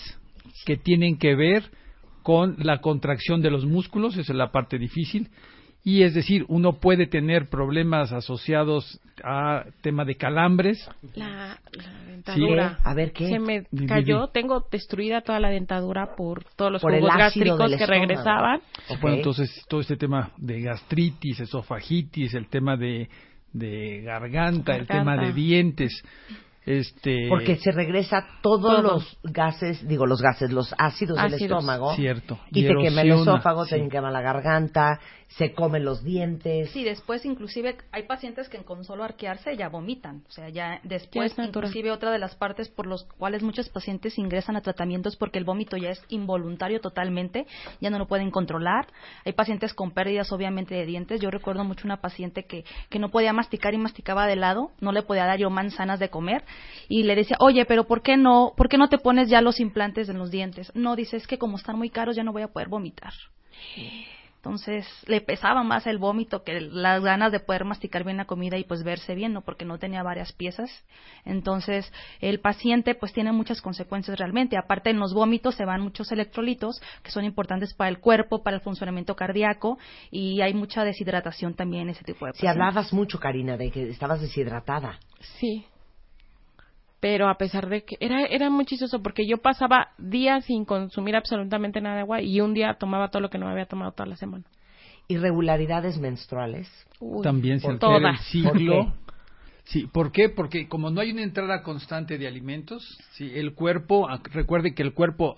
que 0.66 0.76
tienen 0.76 1.18
que 1.18 1.34
ver 1.34 1.70
con 2.22 2.56
la 2.58 2.80
contracción 2.80 3.42
de 3.42 3.50
los 3.50 3.64
músculos, 3.64 4.16
esa 4.16 4.32
es 4.32 4.38
la 4.38 4.52
parte 4.52 4.78
difícil. 4.78 5.28
Y 5.84 6.04
es 6.04 6.14
decir, 6.14 6.44
uno 6.48 6.74
puede 6.74 7.08
tener 7.08 7.48
problemas 7.48 8.12
asociados 8.12 9.00
a 9.24 9.64
tema 9.80 10.04
de 10.04 10.14
calambres, 10.14 10.88
La, 11.14 11.58
la 11.72 12.02
dentadura. 12.06 12.78
A 12.84 12.94
ver, 12.94 13.12
¿qué? 13.12 13.28
Se 13.28 13.38
me 13.40 13.64
cayó, 13.88 14.28
tengo 14.28 14.64
destruida 14.70 15.22
toda 15.22 15.40
la 15.40 15.50
dentadura 15.50 16.14
por 16.14 16.44
todos 16.56 16.70
los 16.70 16.82
Por 16.82 16.94
jugos 16.94 17.10
gástricos 17.16 17.68
que 17.68 17.74
estómago. 17.74 17.92
regresaban. 18.00 18.60
Ok. 18.90 19.00
Bueno, 19.00 19.16
entonces 19.16 19.64
todo 19.68 19.80
este 19.80 19.96
tema 19.96 20.30
de 20.36 20.60
gastritis, 20.60 21.40
esofagitis, 21.40 22.32
el 22.34 22.46
tema 22.48 22.76
de, 22.76 23.08
de 23.52 24.02
garganta, 24.02 24.76
el 24.76 24.86
tema 24.86 25.16
de 25.16 25.32
dientes. 25.32 26.00
Este, 26.64 27.26
Porque 27.28 27.56
se 27.56 27.72
regresa 27.72 28.24
todos 28.40 28.82
los 28.84 29.18
gases, 29.24 29.86
digo 29.88 30.06
los 30.06 30.22
gases, 30.22 30.52
los 30.52 30.72
ácidos, 30.78 31.20
del 31.20 31.34
estómago. 31.34 31.94
Cierto. 31.94 32.38
Y, 32.50 32.60
Y 32.60 32.68
te 32.68 32.74
quema 32.76 33.02
el 33.02 33.12
esófago, 33.12 33.64
sí. 33.64 33.74
te 33.74 33.88
quema 33.88 34.12
la 34.12 34.20
garganta, 34.20 35.00
se 35.36 35.54
comen 35.54 35.84
los 35.84 36.04
dientes. 36.04 36.70
Sí, 36.70 36.84
después 36.84 37.24
inclusive 37.24 37.76
hay 37.90 38.04
pacientes 38.04 38.48
que 38.48 38.58
con 38.58 38.84
solo 38.84 39.02
arquearse 39.02 39.56
ya 39.56 39.68
vomitan. 39.68 40.22
O 40.28 40.30
sea, 40.30 40.50
ya 40.50 40.80
después 40.84 41.34
inclusive 41.38 41.90
otra 41.90 42.10
de 42.10 42.18
las 42.18 42.36
partes 42.36 42.68
por 42.68 42.86
los 42.86 43.04
cuales 43.04 43.42
muchos 43.42 43.68
pacientes 43.68 44.18
ingresan 44.18 44.56
a 44.56 44.60
tratamientos 44.60 45.16
porque 45.16 45.38
el 45.38 45.44
vómito 45.44 45.76
ya 45.76 45.90
es 45.90 46.02
involuntario 46.08 46.80
totalmente, 46.80 47.46
ya 47.80 47.90
no 47.90 47.98
lo 47.98 48.06
pueden 48.06 48.30
controlar. 48.30 48.86
Hay 49.24 49.32
pacientes 49.32 49.74
con 49.74 49.90
pérdidas 49.90 50.30
obviamente 50.32 50.74
de 50.74 50.86
dientes. 50.86 51.20
Yo 51.20 51.30
recuerdo 51.30 51.64
mucho 51.64 51.86
una 51.86 52.00
paciente 52.00 52.44
que, 52.44 52.64
que 52.88 52.98
no 53.00 53.08
podía 53.08 53.32
masticar 53.32 53.74
y 53.74 53.78
masticaba 53.78 54.26
de 54.26 54.36
lado, 54.36 54.70
no 54.80 54.92
le 54.92 55.02
podía 55.02 55.26
dar 55.26 55.38
yo 55.38 55.50
manzanas 55.50 55.98
de 55.98 56.10
comer 56.10 56.44
y 56.88 57.04
le 57.04 57.14
decía, 57.14 57.36
oye, 57.40 57.64
pero 57.64 57.84
¿por 57.84 58.02
qué 58.02 58.16
no, 58.16 58.52
por 58.56 58.68
qué 58.68 58.78
no 58.78 58.88
te 58.88 58.98
pones 58.98 59.28
ya 59.28 59.40
los 59.40 59.60
implantes 59.60 60.08
en 60.08 60.18
los 60.18 60.30
dientes? 60.30 60.70
No, 60.74 60.96
dice, 60.96 61.16
es 61.16 61.26
que 61.26 61.38
como 61.38 61.56
están 61.56 61.78
muy 61.78 61.90
caros 61.90 62.16
ya 62.16 62.24
no 62.24 62.32
voy 62.32 62.42
a 62.42 62.48
poder 62.48 62.68
vomitar. 62.68 63.12
Entonces 64.36 64.84
le 65.06 65.20
pesaba 65.20 65.62
más 65.62 65.86
el 65.86 65.98
vómito 65.98 66.42
que 66.42 66.60
las 66.60 67.00
ganas 67.00 67.30
de 67.30 67.38
poder 67.38 67.64
masticar 67.64 68.02
bien 68.02 68.16
la 68.16 68.24
comida 68.24 68.58
y 68.58 68.64
pues 68.64 68.82
verse 68.82 69.14
bien, 69.14 69.32
¿no? 69.32 69.42
Porque 69.42 69.64
no 69.64 69.78
tenía 69.78 70.02
varias 70.02 70.32
piezas. 70.32 70.68
Entonces 71.24 71.92
el 72.20 72.40
paciente 72.40 72.96
pues 72.96 73.12
tiene 73.12 73.30
muchas 73.30 73.62
consecuencias 73.62 74.18
realmente. 74.18 74.56
Aparte 74.56 74.90
en 74.90 74.98
los 74.98 75.14
vómitos 75.14 75.54
se 75.54 75.64
van 75.64 75.80
muchos 75.80 76.10
electrolitos 76.10 76.82
que 77.04 77.12
son 77.12 77.24
importantes 77.24 77.72
para 77.72 77.88
el 77.88 78.00
cuerpo, 78.00 78.42
para 78.42 78.56
el 78.56 78.62
funcionamiento 78.62 79.14
cardíaco 79.14 79.78
y 80.10 80.40
hay 80.40 80.54
mucha 80.54 80.82
deshidratación 80.82 81.54
también 81.54 81.84
en 81.84 81.90
ese 81.90 82.02
tipo 82.02 82.26
de 82.26 82.32
Si 82.32 82.38
pacientes. 82.38 82.60
hablabas 82.60 82.92
mucho, 82.92 83.20
Karina, 83.20 83.56
de 83.56 83.70
que 83.70 83.90
estabas 83.90 84.20
deshidratada. 84.20 84.98
Sí. 85.38 85.64
Pero 87.02 87.28
a 87.28 87.36
pesar 87.36 87.68
de 87.68 87.82
que 87.82 87.96
era, 87.98 88.22
era 88.26 88.48
muy 88.48 88.64
chistoso 88.64 89.02
porque 89.02 89.26
yo 89.26 89.38
pasaba 89.38 89.88
días 89.98 90.44
sin 90.44 90.64
consumir 90.64 91.16
absolutamente 91.16 91.80
nada 91.80 91.96
de 91.96 92.00
agua 92.02 92.22
y 92.22 92.40
un 92.40 92.54
día 92.54 92.76
tomaba 92.78 93.08
todo 93.08 93.20
lo 93.20 93.28
que 93.28 93.38
no 93.38 93.46
me 93.46 93.52
había 93.52 93.66
tomado 93.66 93.90
toda 93.90 94.08
la 94.08 94.14
semana. 94.14 94.44
Irregularidades 95.08 95.98
menstruales. 95.98 96.70
Uy, 97.00 97.24
También 97.24 97.58
se 97.58 97.66
altera 97.68 98.10
el 98.10 98.18
ciclo. 98.18 98.84
¿Por 98.84 99.02
Sí, 99.64 99.88
¿por 99.92 100.12
qué? 100.12 100.28
Porque 100.28 100.68
como 100.68 100.90
no 100.90 101.00
hay 101.00 101.10
una 101.10 101.22
entrada 101.24 101.64
constante 101.64 102.18
de 102.18 102.28
alimentos, 102.28 102.86
sí, 103.14 103.32
el 103.34 103.54
cuerpo, 103.54 104.08
ac- 104.08 104.30
recuerde 104.32 104.72
que 104.74 104.84
el 104.84 104.94
cuerpo 104.94 105.36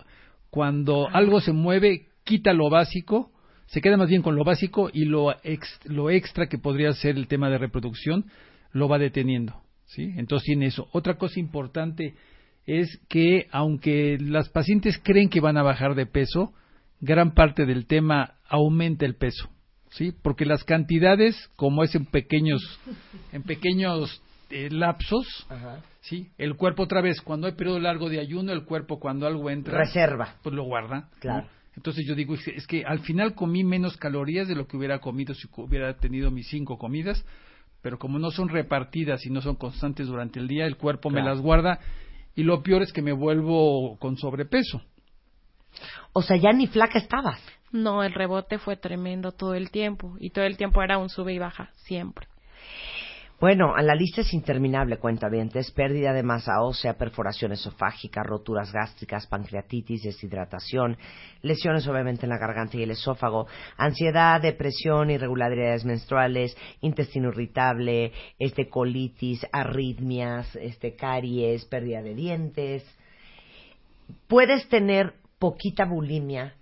cuando 0.51 1.09
algo 1.13 1.41
se 1.41 1.53
mueve 1.53 2.09
quita 2.25 2.53
lo 2.53 2.69
básico, 2.69 3.31
se 3.67 3.81
queda 3.81 3.97
más 3.97 4.09
bien 4.11 4.21
con 4.21 4.37
lo 4.37 4.45
básico 4.45 4.91
y 4.93 5.07
lo 5.07 5.33
ex- 5.43 5.81
lo 5.85 6.11
extra 6.11 6.47
que 6.47 6.59
podría 6.59 6.93
ser 6.93 7.17
el 7.17 7.27
tema 7.27 7.49
de 7.49 7.57
reproducción 7.57 8.27
lo 8.73 8.87
va 8.87 8.99
deteniendo, 8.99 9.63
¿sí? 9.95 10.13
Entonces 10.17 10.47
tiene 10.47 10.67
eso. 10.67 10.89
Otra 10.93 11.15
cosa 11.15 11.39
importante 11.41 12.15
es 12.67 12.99
que 13.09 13.47
aunque 13.51 14.17
las 14.21 14.49
pacientes 14.49 14.99
creen 15.03 15.29
que 15.29 15.41
van 15.41 15.57
a 15.57 15.63
bajar 15.63 15.95
de 15.95 16.07
peso, 16.07 16.53
gran 17.01 17.35
parte 17.35 17.67
del 17.67 17.87
tema 17.87 18.35
aumenta 18.49 19.05
el 19.05 19.17
peso, 19.17 19.51
¿sí? 19.91 20.13
Porque 20.23 20.45
las 20.47 20.65
cantidades, 20.65 21.51
como 21.57 21.83
es 21.85 21.95
en 21.95 22.07
pequeños, 22.07 22.63
en 23.33 23.43
pequeños 23.43 24.23
eh, 24.51 24.69
lapsos, 24.71 25.27
¿sí? 26.01 26.31
El 26.39 26.55
cuerpo 26.57 26.85
otra 26.85 27.01
vez, 27.03 27.21
cuando 27.21 27.47
hay 27.47 27.55
periodo 27.55 27.81
largo 27.81 28.09
de 28.09 28.21
ayuno, 28.21 28.53
el 28.53 28.65
cuerpo 28.65 28.99
cuando 28.99 29.27
algo 29.27 29.51
entra, 29.51 29.79
Reserva. 29.79 30.37
pues 30.43 30.55
lo 30.55 30.65
guarda. 30.65 30.97
¿no? 31.01 31.09
Claro. 31.21 31.49
Entonces 31.77 32.07
yo 32.07 32.15
digo, 32.15 32.35
es 32.35 32.45
que- 32.45 32.53
es 32.53 32.67
que 32.67 32.85
al 32.85 33.01
final 33.01 33.35
comí 33.35 33.65
menos 33.65 33.97
calorías 33.97 34.47
de 34.47 34.55
lo 34.55 34.67
que 34.67 34.77
hubiera 34.77 35.01
comido 35.01 35.35
si 35.35 35.49
hubiera 35.57 35.95
tenido 35.97 36.31
mis 36.31 36.47
cinco 36.49 36.79
comidas, 36.79 37.25
pero 37.85 37.99
como 37.99 38.19
no 38.19 38.31
son 38.31 38.49
repartidas 38.49 39.27
y 39.27 39.31
no 39.31 39.43
son 39.43 39.57
constantes 39.57 40.07
durante 40.07 40.41
el 40.41 40.49
día, 40.49 40.65
el 40.65 40.79
cuerpo 40.79 41.11
me 41.11 41.23
las 41.23 41.43
guarda 41.43 41.81
y 42.35 42.43
lo 42.43 42.63
peor 42.63 42.81
es 42.81 42.95
que 42.95 43.03
me 43.03 43.13
vuelvo 43.13 43.99
con 43.99 44.17
sobrepeso. 44.17 44.81
O 46.15 46.23
sea, 46.23 46.39
ya 46.39 46.51
ni 46.55 46.67
flaca 46.67 46.99
estabas. 46.99 47.39
No, 47.73 48.03
el 48.03 48.15
rebote 48.15 48.57
fue 48.57 48.79
tremendo 48.79 49.33
todo 49.33 49.53
el 49.53 49.71
tiempo 49.71 50.17
y 50.19 50.31
todo 50.31 50.47
el 50.47 50.57
tiempo 50.57 50.83
era 50.83 50.97
un 50.97 51.11
sube 51.11 51.35
y 51.35 51.39
baja, 51.39 51.73
siempre. 51.75 52.27
Bueno, 53.41 53.77
la 53.77 53.97
lista 53.97 54.21
es 54.21 54.33
interminable, 54.33 54.99
cuentavientes. 54.99 55.73
Pérdida 55.73 56.13
de 56.13 56.23
masa 56.23 56.63
ósea, 56.63 56.97
perforación 56.97 57.51
esofágica, 57.51 58.23
roturas 58.23 58.73
gástricas, 58.73 59.27
pancreatitis, 59.27 60.05
deshidratación, 60.05 60.97
lesiones 61.43 61.87
obviamente 61.89 62.27
en 62.27 62.31
la 62.31 62.39
garganta 62.39 62.77
y 62.77 62.85
el 62.85 62.93
esófago, 62.93 63.49
ansiedad, 63.77 64.41
depresión, 64.41 65.11
irregularidades 65.11 65.85
menstruales, 65.85 66.57
intestino 66.81 67.31
irritable, 67.31 68.13
este 68.39 68.69
colitis, 68.69 69.45
arritmias, 69.53 70.55
este 70.55 70.95
caries, 70.95 71.65
pérdida 71.65 72.03
de 72.03 72.15
dientes. 72.15 72.85
Puedes 74.29 74.69
tener 74.69 75.15
poquita 75.41 75.85
bulimia, 75.87 76.55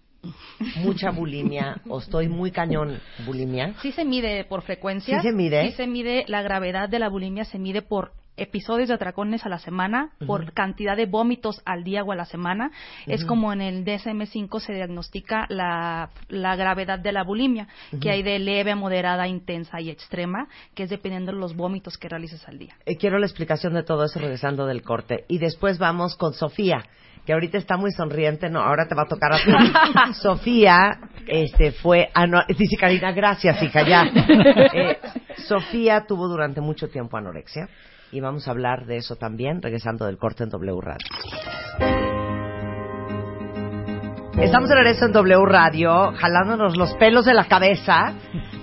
mucha 0.77 1.11
bulimia, 1.11 1.81
o 1.89 1.99
estoy 1.99 2.29
muy 2.29 2.51
cañón 2.51 3.01
bulimia. 3.27 3.75
Sí 3.83 3.93
se 3.93 4.05
mide 4.05 4.45
por 4.45 4.62
frecuencia. 4.62 5.20
¿Sí 5.20 5.29
se 5.29 5.35
mide? 5.35 5.70
Sí 5.70 5.77
se 5.77 5.87
mide 5.87 6.25
la 6.29 6.43
gravedad 6.43 6.89
de 6.89 6.99
la 6.99 7.09
bulimia, 7.09 7.45
se 7.45 7.59
mide 7.59 7.83
por 7.83 8.12
episodios 8.37 8.89
de 8.89 8.95
atracones 8.95 9.45
a 9.45 9.49
la 9.49 9.59
semana, 9.59 10.11
por 10.26 10.53
cantidad 10.53 10.97
de 10.97 11.07
vómitos 11.07 11.61
al 11.64 11.85
día 11.85 12.03
o 12.03 12.12
a 12.12 12.16
la 12.16 12.24
semana. 12.24 12.70
Es 13.07 13.24
como 13.24 13.53
en 13.53 13.61
el 13.61 13.85
DSM-5 13.85 14.61
se 14.61 14.72
diagnostica 14.72 15.47
la, 15.49 16.11
la 16.28 16.57
gravedad 16.57 16.99
de 16.99 17.12
la 17.12 17.24
bulimia, 17.24 17.68
que 18.01 18.11
hay 18.11 18.22
de 18.22 18.39
leve, 18.39 18.74
moderada, 18.74 19.28
intensa 19.28 19.80
y 19.80 19.91
extrema, 19.91 20.49
que 20.74 20.85
es 20.85 20.91
dependiendo 20.91 21.33
de 21.33 21.39
los 21.39 21.55
vómitos 21.55 21.99
que 21.99 22.09
realices 22.09 22.47
al 22.49 22.59
día. 22.59 22.74
Eh, 22.87 22.97
quiero 22.97 23.18
la 23.18 23.26
explicación 23.26 23.74
de 23.74 23.83
todo 23.83 24.05
eso 24.05 24.18
regresando 24.18 24.66
del 24.66 24.83
corte. 24.83 25.24
Y 25.28 25.39
después 25.39 25.78
vamos 25.78 26.16
con 26.16 26.33
Sofía, 26.33 26.85
que 27.26 27.33
ahorita 27.33 27.59
está 27.59 27.76
muy 27.76 27.93
sonriente. 27.93 28.49
No, 28.49 28.61
ahora 28.61 28.87
te 28.89 28.95
va 28.95 29.03
a 29.03 29.09
tocar 29.09 29.33
a 29.33 29.37
ti. 29.37 30.14
Sofía, 30.20 30.99
este, 31.26 31.72
fue... 31.72 32.09
Ah, 32.14 32.26
no, 32.26 32.41
dice 32.49 32.76
Karina, 32.76 33.12
gracias, 33.12 33.62
hija, 33.62 33.87
ya. 33.87 34.05
Eh, 34.74 34.99
Sofía 35.49 36.05
tuvo 36.07 36.28
durante 36.28 36.61
mucho 36.61 36.89
tiempo 36.89 37.16
anorexia. 37.16 37.68
Y 38.12 38.20
vamos 38.20 38.46
a 38.46 38.50
hablar 38.50 38.84
de 38.84 38.98
eso 38.98 39.16
también, 39.16 39.62
regresando 39.62 40.04
del 40.04 40.18
corte 40.18 40.44
en 40.44 40.50
W 40.50 40.78
Radio. 40.82 41.06
Estamos 44.38 44.68
de 44.68 44.74
regreso 44.74 45.06
en 45.06 45.12
W 45.12 45.46
Radio, 45.46 46.12
jalándonos 46.12 46.76
los 46.76 46.92
pelos 46.96 47.24
de 47.24 47.32
la 47.32 47.46
cabeza, 47.46 48.12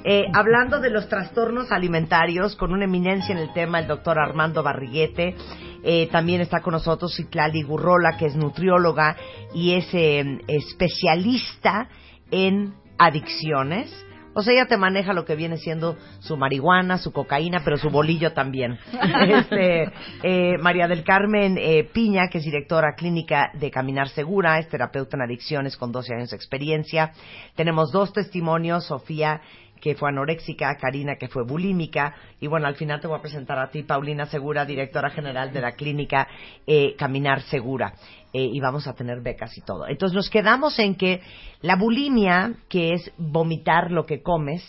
eh, 0.04 0.26
hablando 0.36 0.80
de 0.80 0.92
los 0.92 1.10
trastornos 1.10 1.72
alimentarios 1.72 2.56
con 2.56 2.72
una 2.72 2.86
eminencia 2.86 3.34
en 3.34 3.40
el 3.40 3.52
tema, 3.52 3.80
el 3.80 3.88
doctor 3.88 4.20
Armando 4.20 4.62
Barriguete. 4.62 5.36
Eh, 5.84 6.08
también 6.12 6.42
está 6.42 6.62
con 6.62 6.74
nosotros 6.74 7.16
Citlali 7.16 7.64
Gurrola, 7.64 8.18
que 8.20 8.28
es 8.28 8.36
nutrióloga 8.36 9.18
y 9.56 9.74
es 9.74 9.92
eh, 9.96 10.42
especialista 10.48 11.90
en 12.30 12.76
adicciones. 13.00 14.06
O 14.40 14.42
sea, 14.42 14.54
ella 14.54 14.68
te 14.68 14.78
maneja 14.78 15.12
lo 15.12 15.26
que 15.26 15.36
viene 15.36 15.58
siendo 15.58 15.98
su 16.20 16.38
marihuana, 16.38 16.98
su 16.98 17.12
cocaína, 17.12 17.62
pero 17.66 17.78
su 17.78 17.90
bolillo 17.90 18.32
también. 18.32 18.80
Este, 19.30 19.92
eh, 20.24 20.58
María 20.60 20.88
del 20.88 21.04
Carmen 21.04 21.58
eh, 21.58 21.84
Piña, 21.84 22.30
que 22.30 22.38
es 22.38 22.46
directora 22.46 22.94
clínica 22.96 23.52
de 23.54 23.70
Caminar 23.70 24.08
Segura, 24.08 24.60
es 24.60 24.70
terapeuta 24.70 25.18
en 25.18 25.24
adicciones 25.24 25.76
con 25.76 25.92
12 25.92 26.14
años 26.14 26.30
de 26.30 26.38
experiencia. 26.38 27.12
Tenemos 27.56 27.92
dos 27.92 28.14
testimonios, 28.14 28.86
Sofía 28.86 29.42
que 29.82 29.96
fue 29.96 30.10
anoréxica, 30.10 30.76
Karina 30.78 31.16
que 31.16 31.28
fue 31.28 31.44
bulímica 31.44 32.16
y 32.40 32.48
bueno, 32.48 32.68
al 32.68 32.76
final 32.76 33.00
te 33.00 33.08
voy 33.08 33.18
a 33.18 33.22
presentar 33.22 33.60
a 33.60 33.70
ti, 33.70 33.84
Paulina 33.84 34.26
Segura, 34.26 34.66
directora 34.66 35.10
general 35.10 35.52
de 35.52 35.62
la 35.62 35.74
clínica 35.74 36.28
eh, 36.68 36.96
Caminar 36.98 37.42
Segura. 37.44 37.94
Eh, 38.32 38.44
y 38.44 38.60
vamos 38.60 38.86
a 38.86 38.94
tener 38.94 39.22
becas 39.22 39.58
y 39.58 39.62
todo. 39.62 39.88
Entonces 39.88 40.16
nos 40.16 40.30
quedamos 40.30 40.78
en 40.78 40.94
que 40.94 41.22
la 41.62 41.76
bulimia, 41.76 42.54
que 42.70 42.94
es 42.94 43.12
vomitar 43.18 43.90
lo 43.90 44.06
que 44.06 44.22
comes, 44.22 44.64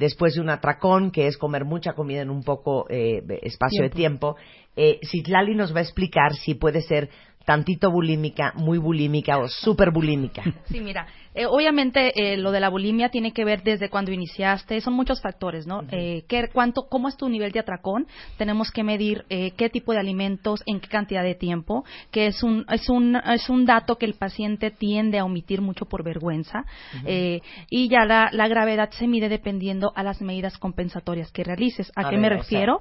después 0.00 0.34
de 0.34 0.42
un 0.42 0.50
atracón, 0.50 1.10
que 1.10 1.26
es 1.26 1.38
comer 1.38 1.64
mucha 1.64 1.94
comida 1.94 2.20
en 2.20 2.28
un 2.28 2.42
poco 2.42 2.86
eh, 2.90 3.22
espacio 3.42 3.82
de 3.82 3.90
tiempo, 3.90 4.36
eh, 4.76 4.98
Citlali 5.02 5.54
nos 5.54 5.74
va 5.74 5.78
a 5.78 5.82
explicar 5.82 6.34
si 6.34 6.54
puede 6.54 6.82
ser 6.82 7.10
tantito 7.44 7.90
bulímica, 7.90 8.52
muy 8.54 8.78
bulímica 8.78 9.38
o 9.38 9.48
súper 9.48 9.90
bulímica. 9.90 10.42
Sí, 10.66 10.80
mira, 10.80 11.06
eh, 11.34 11.46
obviamente 11.46 12.12
eh, 12.32 12.36
lo 12.36 12.50
de 12.50 12.60
la 12.60 12.68
bulimia 12.68 13.08
tiene 13.08 13.32
que 13.32 13.44
ver 13.44 13.62
desde 13.62 13.88
cuando 13.88 14.12
iniciaste, 14.12 14.80
son 14.80 14.94
muchos 14.94 15.20
factores, 15.22 15.66
¿no? 15.66 15.82
Eh, 15.90 16.24
¿qué, 16.28 16.48
cuánto, 16.52 16.82
¿Cómo 16.88 17.08
es 17.08 17.16
tu 17.16 17.28
nivel 17.28 17.52
de 17.52 17.60
atracón? 17.60 18.06
Tenemos 18.36 18.70
que 18.70 18.82
medir 18.82 19.24
eh, 19.30 19.52
qué 19.52 19.70
tipo 19.70 19.92
de 19.92 20.00
alimentos, 20.00 20.62
en 20.66 20.80
qué 20.80 20.88
cantidad 20.88 21.22
de 21.22 21.34
tiempo, 21.34 21.84
que 22.10 22.26
es 22.26 22.42
un, 22.42 22.64
es 22.70 22.88
un, 22.88 23.16
es 23.16 23.48
un 23.48 23.64
dato 23.66 23.96
que 23.96 24.06
el 24.06 24.14
paciente 24.14 24.70
tiende 24.70 25.18
a 25.18 25.24
omitir 25.24 25.60
mucho 25.60 25.84
por 25.86 26.02
vergüenza. 26.02 26.64
eh, 27.06 27.40
y 27.68 27.88
ya 27.88 28.04
la, 28.04 28.30
la 28.32 28.48
gravedad 28.48 28.90
se 28.90 29.06
mide 29.06 29.28
dependiendo 29.28 29.92
a 29.94 30.02
las 30.02 30.20
medidas 30.20 30.58
compensatorias 30.58 31.30
que 31.32 31.44
realices. 31.44 31.92
¿A, 31.96 32.02
A 32.06 32.10
qué 32.10 32.16
ver, 32.16 32.20
me 32.20 32.26
o 32.26 32.30
sea- 32.30 32.38
refiero? 32.42 32.80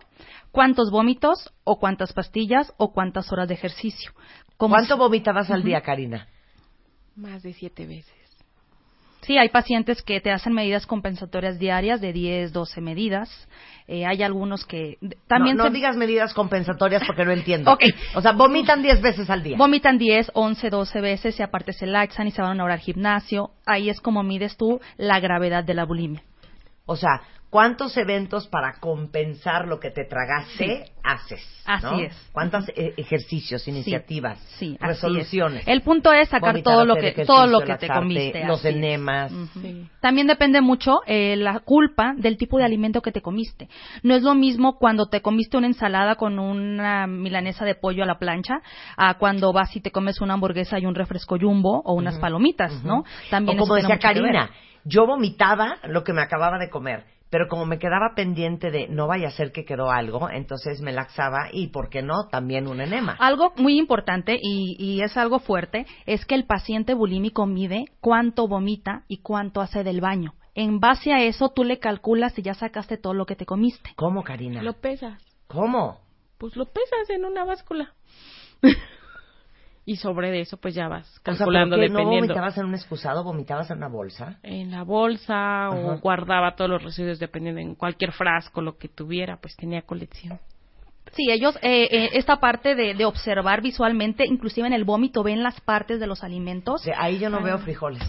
¿Cuántos 0.52 0.89
vómitos 0.91 1.52
o 1.64 1.80
cuántas 1.80 2.14
pastillas 2.14 2.74
o 2.78 2.91
cuántas 2.91 3.32
horas 3.32 3.47
de 3.47 3.54
ejercicio? 3.54 4.12
¿Cuánto 4.58 4.97
vomitabas 4.97 5.52
al 5.52 5.64
día, 5.64 5.82
Karina? 5.82 6.28
Más 7.16 7.43
de 7.43 7.54
siete 7.54 7.86
veces. 7.86 8.18
Sí, 9.22 9.38
hay 9.38 9.49
pacientes 9.49 10.01
que 10.01 10.22
te 10.22 10.32
hacen 10.32 10.53
medidas 10.53 10.86
compensatorias 10.88 11.59
diarias 11.59 12.01
de 12.01 12.13
10, 12.13 12.53
12 12.53 12.82
medidas. 12.82 13.30
Eh, 13.88 14.05
hay 14.05 14.22
algunos 14.24 14.65
que 14.65 14.97
también 15.28 15.57
no, 15.57 15.63
no 15.63 15.70
se- 15.70 15.76
digas 15.76 15.97
medidas 15.97 16.34
compensatorias 16.34 17.03
porque 17.05 17.26
no 17.26 17.32
entiendo. 17.32 17.72
Ok. 17.72 17.84
O 18.15 18.22
sea, 18.22 18.32
vomitan 18.34 18.82
10 18.82 19.01
veces 19.01 19.30
al 19.30 19.41
día. 19.43 19.57
Vomitan 19.57 19.97
10, 19.97 20.32
11, 20.34 20.70
12 20.70 21.01
veces 21.01 21.39
y 21.39 21.43
aparte 21.43 21.74
se 21.74 21.86
laxan 21.88 22.28
y 22.28 22.32
se 22.32 22.41
van 22.41 22.59
a 22.59 22.63
hora 22.63 22.76
al 22.76 22.80
gimnasio. 22.80 23.51
Ahí 23.65 23.89
es 23.89 23.99
como 23.99 24.24
mides 24.24 24.57
tú 24.57 24.80
la 24.97 25.20
gravedad 25.20 25.63
de 25.63 25.74
la 25.74 25.86
bulimia. 25.86 26.22
O 26.89 26.95
sea, 26.95 27.21
¿cuántos 27.51 27.95
eventos 27.97 28.47
para 28.47 28.79
compensar 28.79 29.67
lo 29.67 29.79
que 29.79 29.91
te 29.91 30.05
tragaste 30.05 30.85
haces? 31.03 31.39
Así 31.65 31.85
¿no? 31.85 31.99
es. 31.99 32.29
¿Cuántos 32.31 32.67
eh, 32.69 32.95
ejercicios, 32.97 33.67
iniciativas, 33.67 34.39
Sí, 34.57 34.75
así 34.79 34.87
resoluciones? 34.87 35.61
es. 35.61 35.67
El 35.67 35.83
punto 35.83 36.11
es 36.11 36.29
sacar 36.29 36.53
Vomitar, 36.53 36.73
todo 36.73 36.85
lo 36.85 36.95
que 36.95 37.11
todo 37.25 37.45
lo 37.45 37.59
que 37.59 37.75
te 37.75 37.87
comiste. 37.87 38.43
Los 38.45 38.65
así 38.65 38.69
enemas. 38.69 39.31
También 40.01 40.25
depende 40.25 40.61
mucho 40.61 41.01
eh, 41.05 41.35
la 41.35 41.59
culpa 41.59 42.15
del 42.17 42.37
tipo 42.37 42.57
de 42.57 42.65
alimento 42.65 43.03
que 43.03 43.11
te 43.11 43.21
comiste. 43.21 43.69
No 44.01 44.15
es 44.15 44.23
lo 44.23 44.33
mismo 44.33 44.79
cuando 44.79 45.09
te 45.09 45.21
comiste 45.21 45.55
una 45.55 45.67
ensalada 45.67 46.15
con 46.15 46.39
una 46.39 47.05
milanesa 47.05 47.65
de 47.65 47.75
pollo 47.75 48.01
a 48.01 48.07
la 48.07 48.17
plancha 48.17 48.61
a 48.97 49.13
cuando 49.19 49.53
vas 49.53 49.75
y 49.75 49.79
te 49.79 49.91
comes 49.91 50.21
una 50.21 50.33
hamburguesa 50.33 50.79
y 50.79 50.87
un 50.87 50.95
refresco 50.95 51.37
jumbo 51.39 51.83
o 51.85 51.93
unas 51.93 52.17
palomitas, 52.17 52.83
¿no? 52.83 53.03
También 53.29 53.59
o 53.59 53.61
como 53.61 53.75
decía. 53.75 53.99
Karina, 53.99 54.49
yo 54.84 55.05
vomitaba 55.05 55.77
lo 55.84 56.03
que 56.03 56.13
me 56.13 56.21
acababa 56.21 56.57
de 56.57 56.69
comer, 56.69 57.05
pero 57.30 57.47
como 57.47 57.65
me 57.65 57.80
quedaba 57.80 58.13
pendiente 58.15 58.71
de 58.71 58.88
no 58.88 59.07
vaya 59.07 59.27
a 59.27 59.32
ser 59.32 59.51
que 59.51 59.65
quedó 59.65 59.91
algo, 59.91 60.30
entonces 60.30 60.82
me 60.82 60.91
laxaba 60.91 61.49
y, 61.51 61.67
¿por 61.67 61.89
qué 61.89 62.01
no? 62.01 62.27
También 62.30 62.67
un 62.67 62.82
enema. 62.82 63.15
Algo 63.19 63.53
muy 63.57 63.77
importante 63.77 64.38
y, 64.41 64.75
y 64.80 65.01
es 65.01 65.15
algo 65.17 65.39
fuerte 65.39 65.86
es 66.05 66.25
que 66.25 66.36
el 66.36 66.45
paciente 66.45 66.93
bulímico 66.93 67.45
mide 67.45 67.86
cuánto 68.01 68.47
vomita 68.47 69.03
y 69.07 69.17
cuánto 69.17 69.61
hace 69.61 69.84
del 69.84 70.01
baño. 70.01 70.34
En 70.55 70.80
base 70.80 71.13
a 71.13 71.23
eso 71.23 71.49
tú 71.49 71.63
le 71.63 71.80
calculas 71.80 72.34
si 72.34 72.41
ya 72.41 72.53
sacaste 72.53 72.97
todo 72.97 73.13
lo 73.13 73.25
que 73.25 73.36
te 73.36 73.45
comiste. 73.45 73.91
¿Cómo, 73.95 74.23
Karina? 74.23 74.61
Lo 74.61 74.73
pesas. 74.73 75.21
¿Cómo? 75.47 75.99
Pues 76.38 76.55
lo 76.55 76.65
pesas 76.65 77.09
en 77.09 77.25
una 77.25 77.45
báscula. 77.45 77.93
y 79.91 79.95
sobre 79.95 80.39
eso 80.39 80.57
pues 80.57 80.75
ya 80.75 80.87
vas 80.87 81.07
O 81.07 81.11
sea, 81.13 81.21
calculando. 81.37 81.75
¿No 81.75 81.81
dependiendo. 81.81 82.27
vomitabas 82.27 82.57
en 82.59 82.65
un 82.65 82.75
excusado? 82.75 83.23
¿Vomitabas 83.23 83.71
en 83.71 83.77
una 83.77 83.87
bolsa? 83.87 84.37
en 84.43 84.69
la 84.71 84.83
bolsa 84.83 85.67
Ajá. 85.67 85.69
o 85.75 85.97
guardaba 85.99 86.55
todos 86.55 86.69
los 86.69 86.83
residuos 86.83 87.17
dependiendo 87.17 87.59
en 87.59 87.73
cualquier 87.75 88.11
frasco 88.11 88.61
lo 88.61 88.77
que 88.77 88.87
tuviera 88.87 89.37
pues 89.37 89.55
tenía 89.55 89.81
colección 89.81 90.39
Sí, 91.13 91.31
ellos, 91.31 91.55
eh, 91.63 91.87
eh, 91.89 92.09
esta 92.13 92.39
parte 92.39 92.75
de, 92.75 92.93
de 92.93 93.03
observar 93.05 93.61
visualmente, 93.63 94.27
inclusive 94.27 94.67
en 94.67 94.73
el 94.73 94.83
vómito, 94.83 95.23
ven 95.23 95.41
las 95.41 95.59
partes 95.59 95.99
de 95.99 96.05
los 96.05 96.23
alimentos. 96.23 96.85
O 96.85 96.91
ahí 96.95 97.17
yo 97.17 97.31
no 97.31 97.41
veo 97.41 97.57
frijoles. 97.57 98.03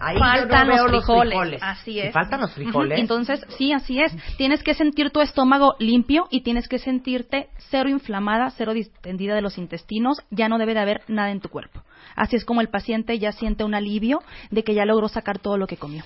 Ahí 0.00 0.18
faltan 0.18 0.66
yo 0.66 0.66
no 0.66 0.74
veo 0.74 0.88
los 0.88 1.04
frijoles. 1.04 1.30
frijoles. 1.30 1.62
Así 1.62 1.92
Si 1.92 2.00
es. 2.00 2.12
faltan 2.12 2.40
los 2.40 2.52
frijoles. 2.52 2.98
Entonces, 2.98 3.44
sí, 3.56 3.72
así 3.72 4.00
es. 4.00 4.14
Tienes 4.36 4.62
que 4.62 4.74
sentir 4.74 5.10
tu 5.10 5.20
estómago 5.20 5.74
limpio 5.78 6.26
y 6.30 6.42
tienes 6.42 6.68
que 6.68 6.78
sentirte 6.78 7.48
cero 7.70 7.88
inflamada, 7.88 8.50
cero 8.50 8.74
distendida 8.74 9.34
de 9.34 9.42
los 9.42 9.58
intestinos. 9.58 10.18
Ya 10.30 10.48
no 10.48 10.58
debe 10.58 10.74
de 10.74 10.80
haber 10.80 11.02
nada 11.08 11.30
en 11.30 11.40
tu 11.40 11.48
cuerpo. 11.48 11.82
Así 12.14 12.36
es 12.36 12.44
como 12.44 12.60
el 12.60 12.68
paciente 12.68 13.18
ya 13.18 13.32
siente 13.32 13.64
un 13.64 13.74
alivio 13.74 14.20
de 14.50 14.64
que 14.64 14.74
ya 14.74 14.84
logró 14.84 15.08
sacar 15.08 15.38
todo 15.38 15.56
lo 15.58 15.66
que 15.66 15.76
comió. 15.76 16.02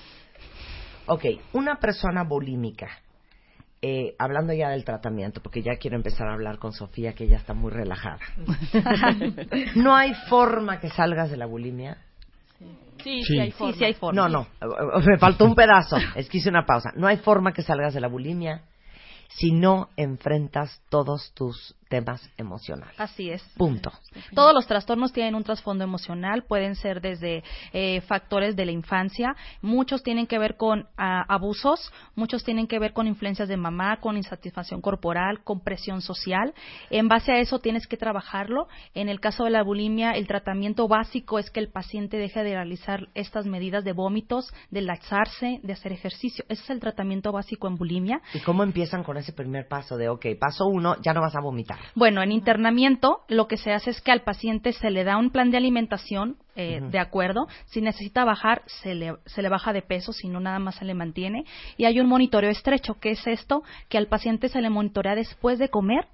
Ok, 1.07 1.25
una 1.53 1.75
persona 1.75 2.23
bulímica, 2.23 2.87
eh, 3.81 4.13
hablando 4.19 4.53
ya 4.53 4.69
del 4.69 4.85
tratamiento, 4.85 5.41
porque 5.41 5.61
ya 5.63 5.75
quiero 5.77 5.97
empezar 5.97 6.27
a 6.27 6.33
hablar 6.33 6.59
con 6.59 6.71
Sofía, 6.73 7.13
que 7.13 7.27
ya 7.27 7.37
está 7.37 7.53
muy 7.53 7.71
relajada. 7.71 8.19
¿No 9.75 9.95
hay 9.95 10.13
forma 10.29 10.79
que 10.79 10.89
salgas 10.89 11.31
de 11.31 11.37
la 11.37 11.47
bulimia? 11.47 11.97
Sí, 13.03 13.23
Sí. 13.23 13.39
hay 13.39 13.51
Sí, 13.51 13.57
forma. 13.57 13.73
sí 13.73 13.83
hay 13.85 13.93
forma. 13.93 14.21
No, 14.21 14.29
no, 14.29 14.47
me 15.07 15.17
faltó 15.17 15.45
un 15.45 15.55
pedazo. 15.55 15.97
Es 16.15 16.29
que 16.29 16.37
hice 16.37 16.49
una 16.49 16.65
pausa. 16.65 16.91
No 16.95 17.07
hay 17.07 17.17
forma 17.17 17.53
que 17.53 17.61
salgas 17.61 17.93
de 17.93 18.01
la 18.01 18.07
bulimia 18.07 18.63
si 19.29 19.51
no 19.51 19.89
enfrentas 19.95 20.81
todos 20.89 21.31
tus 21.33 21.75
temas 21.91 22.21
emocionales. 22.37 22.97
Así 22.97 23.29
es. 23.29 23.43
Punto. 23.57 23.91
Todos 24.33 24.53
los 24.53 24.65
trastornos 24.65 25.11
tienen 25.11 25.35
un 25.35 25.43
trasfondo 25.43 25.83
emocional, 25.83 26.45
pueden 26.47 26.75
ser 26.75 27.01
desde 27.01 27.43
eh, 27.73 27.99
factores 28.07 28.55
de 28.55 28.65
la 28.65 28.71
infancia, 28.71 29.35
muchos 29.61 30.01
tienen 30.01 30.25
que 30.25 30.39
ver 30.39 30.55
con 30.55 30.87
ah, 30.97 31.25
abusos, 31.27 31.91
muchos 32.15 32.45
tienen 32.45 32.67
que 32.67 32.79
ver 32.79 32.93
con 32.93 33.07
influencias 33.07 33.49
de 33.49 33.57
mamá, 33.57 33.97
con 33.99 34.15
insatisfacción 34.15 34.79
corporal, 34.79 35.43
con 35.43 35.59
presión 35.59 36.01
social. 36.01 36.53
En 36.89 37.09
base 37.09 37.33
a 37.33 37.39
eso 37.39 37.59
tienes 37.59 37.87
que 37.87 37.97
trabajarlo. 37.97 38.69
En 38.93 39.09
el 39.09 39.19
caso 39.19 39.43
de 39.43 39.49
la 39.49 39.61
bulimia, 39.61 40.11
el 40.11 40.27
tratamiento 40.27 40.87
básico 40.87 41.39
es 41.39 41.51
que 41.51 41.59
el 41.59 41.73
paciente 41.73 42.15
deje 42.15 42.41
de 42.41 42.53
realizar 42.53 43.09
estas 43.15 43.45
medidas 43.45 43.83
de 43.83 43.91
vómitos, 43.91 44.53
de 44.69 44.81
laxarse, 44.81 45.59
de 45.61 45.73
hacer 45.73 45.91
ejercicio. 45.91 46.45
Ese 46.47 46.63
es 46.63 46.69
el 46.69 46.79
tratamiento 46.79 47.33
básico 47.33 47.67
en 47.67 47.75
bulimia. 47.75 48.21
¿Y 48.33 48.39
cómo 48.39 48.63
empiezan 48.63 49.03
con 49.03 49.17
ese 49.17 49.33
primer 49.33 49.67
paso 49.67 49.97
de, 49.97 50.07
ok, 50.07 50.25
paso 50.39 50.67
uno, 50.67 50.95
ya 51.01 51.13
no 51.13 51.19
vas 51.19 51.35
a 51.35 51.41
vomitar? 51.41 51.80
Bueno, 51.95 52.21
en 52.21 52.31
internamiento 52.31 53.21
lo 53.27 53.47
que 53.47 53.57
se 53.57 53.71
hace 53.71 53.91
es 53.91 54.01
que 54.01 54.11
al 54.11 54.21
paciente 54.21 54.73
se 54.73 54.89
le 54.89 55.03
da 55.03 55.17
un 55.17 55.29
plan 55.29 55.51
de 55.51 55.57
alimentación 55.57 56.37
eh, 56.55 56.81
de 56.81 56.99
acuerdo. 56.99 57.47
Si 57.65 57.81
necesita 57.81 58.23
bajar, 58.23 58.63
se 58.65 58.95
le, 58.95 59.15
se 59.25 59.41
le 59.41 59.49
baja 59.49 59.73
de 59.73 59.81
peso, 59.81 60.13
si 60.13 60.27
no 60.27 60.39
nada 60.39 60.59
más 60.59 60.75
se 60.75 60.85
le 60.85 60.93
mantiene. 60.93 61.45
Y 61.77 61.85
hay 61.85 61.99
un 61.99 62.07
monitoreo 62.07 62.49
estrecho. 62.49 62.95
¿Qué 62.99 63.11
es 63.11 63.25
esto? 63.27 63.63
Que 63.89 63.97
al 63.97 64.07
paciente 64.07 64.49
se 64.49 64.61
le 64.61 64.69
monitorea 64.69 65.15
después 65.15 65.59
de 65.59 65.69
comer 65.69 66.07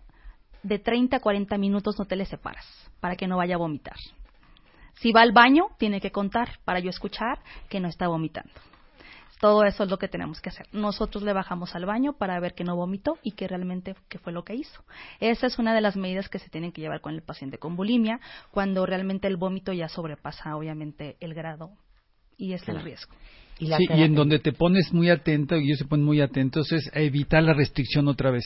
de 0.63 0.79
30 0.79 1.17
a 1.17 1.19
40 1.19 1.57
minutos 1.57 1.97
no 1.97 2.05
te 2.05 2.15
le 2.15 2.25
separas 2.25 2.65
para 2.99 3.15
que 3.15 3.27
no 3.27 3.37
vaya 3.37 3.55
a 3.55 3.59
vomitar. 3.59 3.95
Si 4.95 5.11
va 5.11 5.21
al 5.21 5.31
baño, 5.31 5.67
tiene 5.77 6.01
que 6.01 6.11
contar 6.11 6.59
para 6.65 6.79
yo 6.79 6.89
escuchar 6.89 7.39
que 7.69 7.79
no 7.79 7.87
está 7.87 8.07
vomitando. 8.07 8.51
Todo 9.39 9.63
eso 9.65 9.83
es 9.83 9.89
lo 9.89 9.97
que 9.97 10.07
tenemos 10.07 10.41
que 10.41 10.49
hacer. 10.49 10.65
Nosotros 10.71 11.23
le 11.23 11.33
bajamos 11.33 11.75
al 11.75 11.85
baño 11.85 12.13
para 12.13 12.39
ver 12.39 12.55
que 12.55 12.63
no 12.63 12.75
vomitó 12.75 13.17
y 13.21 13.31
que 13.31 13.47
realmente 13.47 13.95
qué 14.09 14.17
fue 14.17 14.33
lo 14.33 14.43
que 14.43 14.55
hizo. 14.55 14.83
Esa 15.19 15.47
es 15.47 15.59
una 15.59 15.75
de 15.75 15.81
las 15.81 15.95
medidas 15.95 16.27
que 16.27 16.39
se 16.39 16.49
tienen 16.49 16.71
que 16.71 16.81
llevar 16.81 17.01
con 17.01 17.13
el 17.13 17.21
paciente 17.21 17.59
con 17.59 17.75
bulimia, 17.75 18.19
cuando 18.51 18.85
realmente 18.85 19.27
el 19.27 19.37
vómito 19.37 19.73
ya 19.73 19.89
sobrepasa 19.89 20.55
obviamente 20.55 21.17
el 21.19 21.33
grado 21.33 21.71
y 22.37 22.53
es 22.53 22.67
el 22.67 22.81
riesgo. 22.81 23.13
Y, 23.59 23.67
la 23.67 23.77
Sí, 23.77 23.87
y 23.89 24.03
en 24.03 24.15
donde 24.15 24.39
te 24.39 24.53
pones 24.53 24.93
muy 24.93 25.09
atento, 25.09 25.55
y 25.57 25.65
ellos 25.65 25.79
se 25.79 25.85
ponen 25.85 26.05
muy 26.05 26.21
atentos, 26.21 26.71
es 26.71 26.89
a 26.95 26.99
evitar 26.99 27.43
la 27.43 27.53
restricción 27.53 28.07
otra 28.07 28.31
vez. 28.31 28.45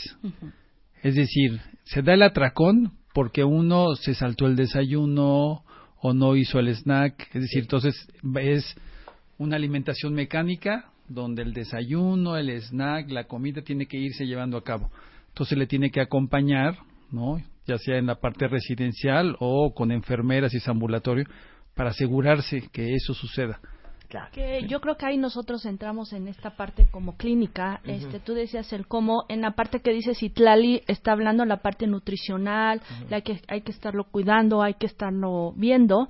Es 1.03 1.15
decir, 1.15 1.59
se 1.83 2.01
da 2.01 2.13
el 2.13 2.23
atracón 2.23 2.93
porque 3.13 3.43
uno 3.43 3.95
se 3.95 4.13
saltó 4.13 4.47
el 4.47 4.55
desayuno 4.55 5.63
o 6.01 6.13
no 6.13 6.35
hizo 6.35 6.59
el 6.59 6.69
snack. 6.69 7.29
Es 7.33 7.41
decir, 7.41 7.63
entonces 7.63 8.07
es 8.39 8.75
una 9.41 9.55
alimentación 9.55 10.13
mecánica 10.13 10.91
donde 11.07 11.41
el 11.41 11.53
desayuno, 11.53 12.37
el 12.37 12.49
snack, 12.61 13.09
la 13.09 13.23
comida 13.23 13.63
tiene 13.63 13.87
que 13.87 13.97
irse 13.97 14.25
llevando 14.25 14.55
a 14.55 14.63
cabo. 14.63 14.91
Entonces 15.29 15.57
le 15.57 15.65
tiene 15.65 15.89
que 15.89 15.99
acompañar, 15.99 16.77
¿no? 17.11 17.41
Ya 17.65 17.79
sea 17.79 17.97
en 17.97 18.05
la 18.05 18.15
parte 18.15 18.47
residencial 18.47 19.35
o 19.39 19.73
con 19.73 19.91
enfermeras 19.91 20.53
y 20.53 20.57
es 20.57 20.67
ambulatorio 20.67 21.25
para 21.73 21.89
asegurarse 21.89 22.69
que 22.71 22.93
eso 22.93 23.15
suceda. 23.15 23.59
Claro. 24.09 24.29
Que 24.31 24.67
yo 24.67 24.79
creo 24.79 24.95
que 24.95 25.07
ahí 25.07 25.17
nosotros 25.17 25.65
entramos 25.65 26.13
en 26.13 26.27
esta 26.27 26.55
parte 26.55 26.85
como 26.91 27.17
clínica. 27.17 27.81
Este, 27.83 28.19
tú 28.19 28.33
decías 28.33 28.71
el 28.73 28.85
cómo, 28.85 29.23
en 29.27 29.41
la 29.41 29.51
parte 29.51 29.79
que 29.79 29.91
dice 29.91 30.13
Citlali 30.13 30.83
está 30.87 31.13
hablando 31.13 31.45
la 31.45 31.61
parte 31.61 31.87
nutricional, 31.87 32.81
la 33.09 33.21
que 33.21 33.41
hay 33.47 33.61
que 33.61 33.71
estarlo 33.71 34.03
cuidando, 34.03 34.61
hay 34.61 34.75
que 34.75 34.85
estarlo 34.85 35.53
viendo. 35.55 36.09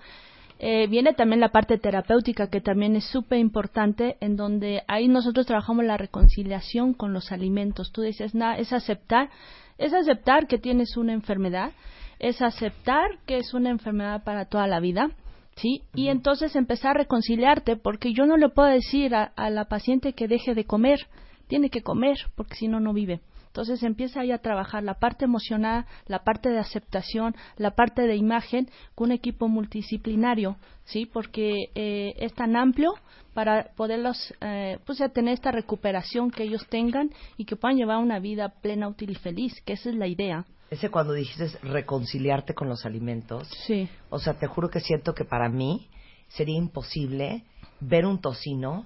Eh, 0.64 0.86
viene 0.86 1.14
también 1.14 1.40
la 1.40 1.50
parte 1.50 1.80
terapéutica 1.80 2.52
que 2.52 2.62
también 2.62 2.96
es 2.96 3.06
súper 3.06 3.40
importante, 3.40 4.18
en 4.20 4.36
donde 4.36 4.84
ahí 4.88 5.08
nosotros 5.08 5.48
trabajamos 5.48 5.86
la 5.86 5.98
reconciliación 5.98 6.94
con 6.94 7.14
los 7.14 7.32
alimentos. 7.32 7.92
Tú 7.92 8.02
decías, 8.02 8.36
nada, 8.36 8.60
es 8.60 8.72
aceptar, 8.72 9.32
es 9.80 9.92
aceptar 9.92 10.46
que 10.46 10.60
tienes 10.60 10.98
una 10.98 11.14
enfermedad, 11.14 11.72
es 12.20 12.44
aceptar 12.44 13.10
que 13.26 13.40
es 13.40 13.56
una 13.56 13.72
enfermedad 13.72 14.24
para 14.24 14.46
toda 14.46 14.68
la 14.68 14.80
vida, 14.80 15.10
¿sí? 15.56 15.82
Y 15.96 16.10
entonces 16.10 16.56
empezar 16.56 16.92
a 16.92 17.00
reconciliarte, 17.00 17.76
porque 17.76 18.14
yo 18.14 18.28
no 18.28 18.38
le 18.38 18.50
puedo 18.50 18.70
decir 18.70 19.16
a, 19.16 19.34
a 19.36 19.50
la 19.50 19.66
paciente 19.66 20.14
que 20.14 20.28
deje 20.28 20.54
de 20.54 20.66
comer, 20.66 21.00
tiene 21.48 21.72
que 21.72 21.82
comer, 21.82 22.18
porque 22.36 22.54
si 22.54 22.68
no, 22.68 22.80
no 22.80 22.94
vive. 22.94 23.20
Entonces 23.52 23.84
empieza 23.84 24.22
ahí 24.22 24.32
a 24.32 24.38
trabajar 24.38 24.82
la 24.82 24.94
parte 24.94 25.26
emocional, 25.26 25.86
la 26.08 26.24
parte 26.24 26.48
de 26.50 26.58
aceptación, 26.58 27.36
la 27.58 27.72
parte 27.72 28.04
de 28.04 28.16
imagen 28.16 28.70
con 28.96 29.08
un 29.10 29.12
equipo 29.12 29.50
multidisciplinario, 29.50 30.56
¿sí? 30.86 31.06
Porque 31.06 31.66
eh, 31.76 32.14
es 32.16 32.34
tan 32.34 32.56
amplio 32.56 32.94
para 33.34 33.72
poderlos, 33.76 34.34
eh, 34.40 34.80
pues 34.86 35.00
ya 35.00 35.10
tener 35.10 35.34
esta 35.34 35.52
recuperación 35.52 36.32
que 36.32 36.44
ellos 36.44 36.66
tengan 36.70 37.10
y 37.36 37.44
que 37.44 37.58
puedan 37.58 37.76
llevar 37.76 37.98
una 37.98 38.20
vida 38.20 38.48
plena, 38.62 38.88
útil 38.88 39.10
y 39.10 39.16
feliz, 39.16 39.54
que 39.66 39.74
esa 39.74 39.90
es 39.90 39.96
la 39.96 40.08
idea. 40.08 40.46
Ese 40.70 40.90
cuando 40.90 41.12
dijiste 41.12 41.50
reconciliarte 41.64 42.54
con 42.54 42.70
los 42.70 42.86
alimentos, 42.86 43.50
Sí. 43.68 43.90
o 44.10 44.18
sea, 44.20 44.36
te 44.40 44.48
juro 44.48 44.70
que 44.70 44.80
siento 44.80 45.14
que 45.14 45.26
para 45.26 45.50
mí 45.50 45.90
sería 46.30 46.56
imposible 46.58 47.44
ver 47.82 48.06
un 48.06 48.22
tocino 48.22 48.86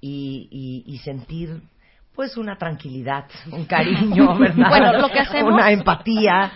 y, 0.00 0.48
y- 0.50 0.92
y 0.92 0.98
sentir 0.98 1.62
pues 2.14 2.36
una 2.36 2.56
tranquilidad, 2.56 3.24
un 3.50 3.64
cariño, 3.64 4.34
¿verdad? 4.38 4.68
Bueno, 4.68 4.92
lo 4.98 5.08
que 5.08 5.18
hacemos- 5.18 5.52
Una 5.52 5.70
empatía. 5.72 6.52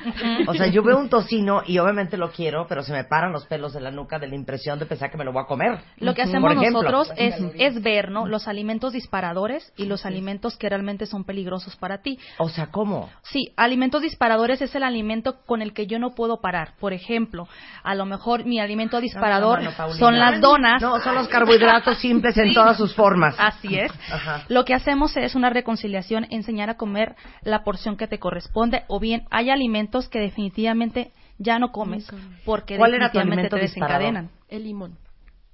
O 0.46 0.54
sea, 0.54 0.66
yo 0.68 0.82
veo 0.82 0.98
un 0.98 1.08
tocino 1.08 1.62
y 1.66 1.78
obviamente 1.78 2.16
lo 2.16 2.30
quiero, 2.30 2.66
pero 2.68 2.82
se 2.82 2.92
me 2.92 3.04
paran 3.04 3.32
los 3.32 3.44
pelos 3.46 3.72
de 3.72 3.80
la 3.80 3.90
nuca 3.90 4.18
de 4.18 4.28
la 4.28 4.34
impresión 4.36 4.78
de 4.78 4.86
pensar 4.86 5.10
que 5.10 5.16
me 5.16 5.24
lo 5.24 5.32
voy 5.32 5.42
a 5.42 5.46
comer. 5.46 5.78
Lo 5.98 6.14
que 6.14 6.22
hacemos 6.22 6.52
ejemplo. 6.52 6.82
nosotros 6.82 7.12
es, 7.16 7.34
es 7.56 7.82
ver, 7.82 8.10
¿no? 8.10 8.26
Los 8.26 8.46
alimentos 8.48 8.92
disparadores 8.92 9.72
y 9.76 9.86
los 9.86 10.06
alimentos 10.06 10.56
que 10.56 10.68
realmente 10.68 11.06
son 11.06 11.24
peligrosos 11.24 11.76
para 11.76 11.98
ti. 12.02 12.18
O 12.38 12.48
sea, 12.48 12.68
¿cómo? 12.68 13.10
Sí, 13.22 13.52
alimentos 13.56 14.02
disparadores 14.02 14.62
es 14.62 14.74
el 14.74 14.82
alimento 14.84 15.38
con 15.44 15.60
el 15.62 15.72
que 15.72 15.86
yo 15.86 15.98
no 15.98 16.10
puedo 16.14 16.40
parar. 16.40 16.74
Por 16.78 16.92
ejemplo, 16.92 17.48
a 17.82 17.94
lo 17.94 18.04
mejor 18.06 18.44
mi 18.44 18.60
alimento 18.60 19.00
disparador 19.00 19.60
son 19.98 20.18
las 20.18 20.40
donas. 20.40 20.80
No, 20.80 21.00
son 21.00 21.14
los 21.16 21.28
carbohidratos 21.28 21.98
simples 21.98 22.36
en 22.38 22.54
todas 22.54 22.76
sus 22.76 22.94
formas. 22.94 23.34
Así 23.38 23.76
es. 23.78 23.90
Ajá. 24.12 24.44
Lo 24.48 24.64
que 24.64 24.74
hacemos 24.74 25.16
es 25.16 25.34
una 25.34 25.47
reconciliación, 25.50 26.26
enseñar 26.30 26.70
a 26.70 26.76
comer 26.76 27.16
la 27.42 27.64
porción 27.64 27.96
que 27.96 28.06
te 28.06 28.18
corresponde, 28.18 28.84
o 28.88 29.00
bien 29.00 29.24
hay 29.30 29.50
alimentos 29.50 30.08
que 30.08 30.18
definitivamente 30.18 31.12
ya 31.38 31.58
no 31.58 31.70
comes 31.72 32.06
porque 32.44 32.76
¿Cuál 32.76 32.94
era 32.94 33.10
tu 33.10 33.18
definitivamente 33.18 33.56
te 33.56 33.62
desencadenan. 33.62 34.30
El 34.48 34.64
limón 34.64 34.98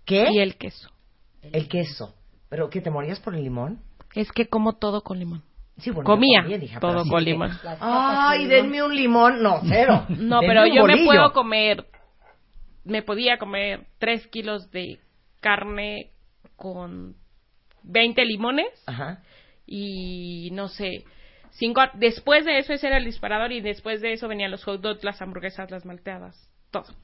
¿Qué? 0.04 0.28
y 0.30 0.38
el 0.38 0.56
queso. 0.56 0.90
El 1.42 1.68
queso. 1.68 2.14
¿Pero 2.48 2.70
qué, 2.70 2.80
te 2.80 2.90
morías 2.90 3.20
por 3.20 3.34
el 3.34 3.44
limón? 3.44 3.80
Es 4.14 4.30
que 4.32 4.46
como 4.46 4.74
todo 4.74 5.02
con 5.02 5.18
limón. 5.18 5.42
Sí, 5.78 5.90
bueno, 5.90 6.06
Comía 6.06 6.44
todo 6.80 7.04
con 7.08 7.24
limón. 7.24 7.50
Ay, 7.80 8.46
denme 8.46 8.82
un 8.82 8.94
limón. 8.94 9.42
No, 9.42 9.60
cero. 9.66 10.04
No, 10.08 10.40
Denme 10.40 10.54
pero 10.54 10.66
yo 10.66 10.84
me 10.84 11.04
puedo 11.04 11.32
comer, 11.32 11.86
me 12.84 13.02
podía 13.02 13.38
comer 13.38 13.86
tres 13.98 14.26
kilos 14.28 14.70
de 14.70 15.00
carne 15.40 16.10
con 16.56 17.16
20 17.82 18.24
limones 18.24 18.68
Ajá. 18.86 19.22
Y 19.66 20.50
no 20.52 20.68
sé, 20.68 21.04
cinco, 21.50 21.82
después 21.94 22.44
de 22.44 22.58
eso 22.58 22.72
ese 22.72 22.86
era 22.86 22.98
el 22.98 23.04
disparador 23.04 23.52
y 23.52 23.60
después 23.60 24.00
de 24.00 24.12
eso 24.12 24.28
venían 24.28 24.50
los 24.50 24.64
hot 24.64 24.80
dogs, 24.80 25.04
las 25.04 25.20
hamburguesas, 25.22 25.70
las 25.70 25.84
malteadas, 25.84 26.50
todo. 26.70 26.94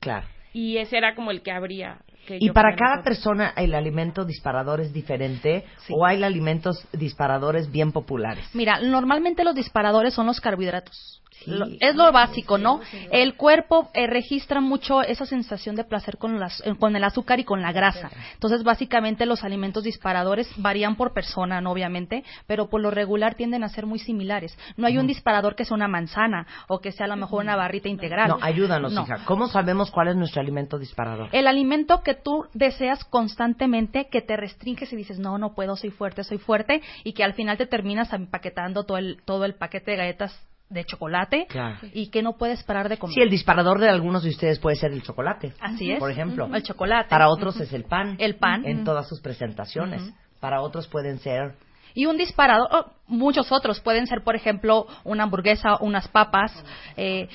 Claro. 0.00 0.26
Y 0.52 0.78
ese 0.78 0.96
era 0.96 1.14
como 1.14 1.30
el 1.30 1.42
que 1.42 1.52
habría. 1.52 2.00
Que 2.26 2.38
Y 2.40 2.50
para 2.50 2.74
cada 2.74 3.02
persona 3.02 3.52
el 3.56 3.74
alimento 3.74 4.24
disparador 4.24 4.80
es 4.80 4.92
diferente 4.92 5.64
Sí. 5.86 5.92
o 5.96 6.04
hay 6.04 6.22
alimentos 6.22 6.86
disparadores 6.92 7.70
bien 7.70 7.92
populares. 7.92 8.44
Mira, 8.52 8.80
normalmente 8.80 9.44
los 9.44 9.54
disparadores 9.54 10.14
son 10.14 10.26
los 10.26 10.40
carbohidratos. 10.40 11.22
Sí. 11.44 11.50
Lo- 11.50 11.66
es 11.80 11.94
lo 11.94 12.10
básico, 12.12 12.56
¿no? 12.56 12.80
El 13.12 13.34
cuerpo 13.36 13.90
eh, 13.92 14.06
registra 14.06 14.60
mucho 14.62 15.02
esa 15.02 15.26
sensación 15.26 15.76
de 15.76 15.84
placer 15.84 16.16
con, 16.16 16.40
las, 16.40 16.62
eh, 16.66 16.74
con 16.80 16.96
el 16.96 17.04
azúcar 17.04 17.38
y 17.38 17.44
con 17.44 17.60
la 17.60 17.72
grasa. 17.72 18.10
Entonces, 18.32 18.62
básicamente 18.64 19.26
los 19.26 19.44
alimentos 19.44 19.84
disparadores 19.84 20.48
varían 20.56 20.96
por 20.96 21.12
persona, 21.12 21.60
¿no? 21.60 21.72
obviamente, 21.72 22.24
pero 22.46 22.70
por 22.70 22.80
lo 22.80 22.90
regular 22.90 23.34
tienden 23.34 23.64
a 23.64 23.68
ser 23.68 23.84
muy 23.84 23.98
similares. 23.98 24.56
No 24.78 24.86
hay 24.86 24.96
un 24.96 25.06
disparador 25.06 25.54
que 25.56 25.66
sea 25.66 25.74
una 25.74 25.88
manzana 25.88 26.46
o 26.68 26.80
que 26.80 26.90
sea 26.90 27.04
a 27.04 27.08
lo 27.10 27.16
mejor 27.16 27.44
una 27.44 27.54
barrita 27.54 27.90
integral. 27.90 28.28
No, 28.28 28.38
ayúdanos, 28.40 28.94
No. 28.94 29.02
hija. 29.02 29.18
¿Cómo 29.26 29.46
sabemos 29.46 29.90
cuál 29.90 30.08
es 30.08 30.16
nuestro 30.16 30.40
alimento 30.40 30.78
disparador? 30.78 31.28
El 31.32 31.46
alimento 31.46 32.00
que 32.02 32.15
tú 32.16 32.46
deseas 32.54 33.04
constantemente, 33.04 34.08
que 34.10 34.20
te 34.22 34.36
restringes 34.36 34.92
y 34.92 34.96
dices, 34.96 35.18
no, 35.18 35.38
no 35.38 35.54
puedo, 35.54 35.76
soy 35.76 35.90
fuerte, 35.90 36.24
soy 36.24 36.38
fuerte, 36.38 36.82
y 37.04 37.12
que 37.12 37.22
al 37.24 37.34
final 37.34 37.56
te 37.56 37.66
terminas 37.66 38.12
empaquetando 38.12 38.84
todo 38.84 38.98
el, 38.98 39.22
todo 39.24 39.44
el 39.44 39.54
paquete 39.54 39.92
de 39.92 39.96
galletas 39.96 40.46
de 40.68 40.84
chocolate 40.84 41.46
Claro. 41.48 41.78
y 41.92 42.08
que 42.08 42.22
no 42.22 42.36
puedes 42.36 42.62
parar 42.64 42.88
de 42.88 42.98
comer. 42.98 43.14
Sí, 43.14 43.20
el 43.20 43.30
disparador 43.30 43.78
de 43.78 43.88
algunos 43.88 44.24
de 44.24 44.30
ustedes 44.30 44.58
puede 44.58 44.76
ser 44.76 44.92
el 44.92 45.02
chocolate. 45.02 45.52
Así 45.60 45.92
es. 45.92 45.98
Por 46.00 46.10
ejemplo. 46.10 46.48
El 46.52 46.62
chocolate. 46.64 47.08
Para 47.08 47.28
otros 47.28 47.60
es 47.60 47.72
el 47.72 47.84
pan. 47.84 48.16
El 48.18 48.34
pan. 48.34 48.64
En 48.66 48.82
todas 48.84 49.08
sus 49.08 49.20
presentaciones. 49.20 50.02
Para 50.40 50.60
otros 50.62 50.88
pueden 50.88 51.18
ser 51.20 51.54
Y 51.94 52.06
un 52.06 52.16
disparador, 52.16 52.68
oh, 52.72 52.90
muchos 53.06 53.52
otros 53.52 53.80
pueden 53.80 54.06
ser, 54.06 54.22
por 54.22 54.34
ejemplo, 54.34 54.86
una 55.04 55.22
hamburguesa, 55.22 55.76
unas 55.80 56.08
papas, 56.08 56.52
eh, 56.96 57.28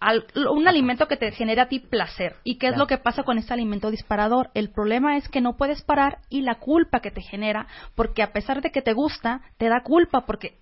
al- 0.00 0.26
un 0.50 0.68
alimento 0.68 1.08
que 1.08 1.16
te 1.16 1.30
genera 1.32 1.64
a 1.64 1.68
ti 1.68 1.80
placer. 1.80 2.36
¿Y 2.44 2.58
qué 2.58 2.66
es 2.66 2.72
Claro. 2.72 2.84
lo 2.84 2.86
que 2.86 2.98
pasa 2.98 3.22
con 3.24 3.38
este 3.38 3.52
alimento 3.52 3.90
disparador? 3.90 4.50
El 4.54 4.70
problema 4.70 5.16
es 5.16 5.28
que 5.28 5.40
no 5.40 5.56
puedes 5.56 5.82
parar 5.82 6.18
y 6.28 6.42
la 6.42 6.56
culpa 6.56 7.00
que 7.00 7.10
te 7.10 7.20
genera, 7.22 7.66
porque 7.94 8.22
a 8.22 8.32
pesar 8.32 8.62
de 8.62 8.70
que 8.70 8.82
te 8.82 8.92
gusta, 8.92 9.40
te 9.56 9.68
da 9.68 9.82
culpa 9.82 10.24
porque 10.26 10.58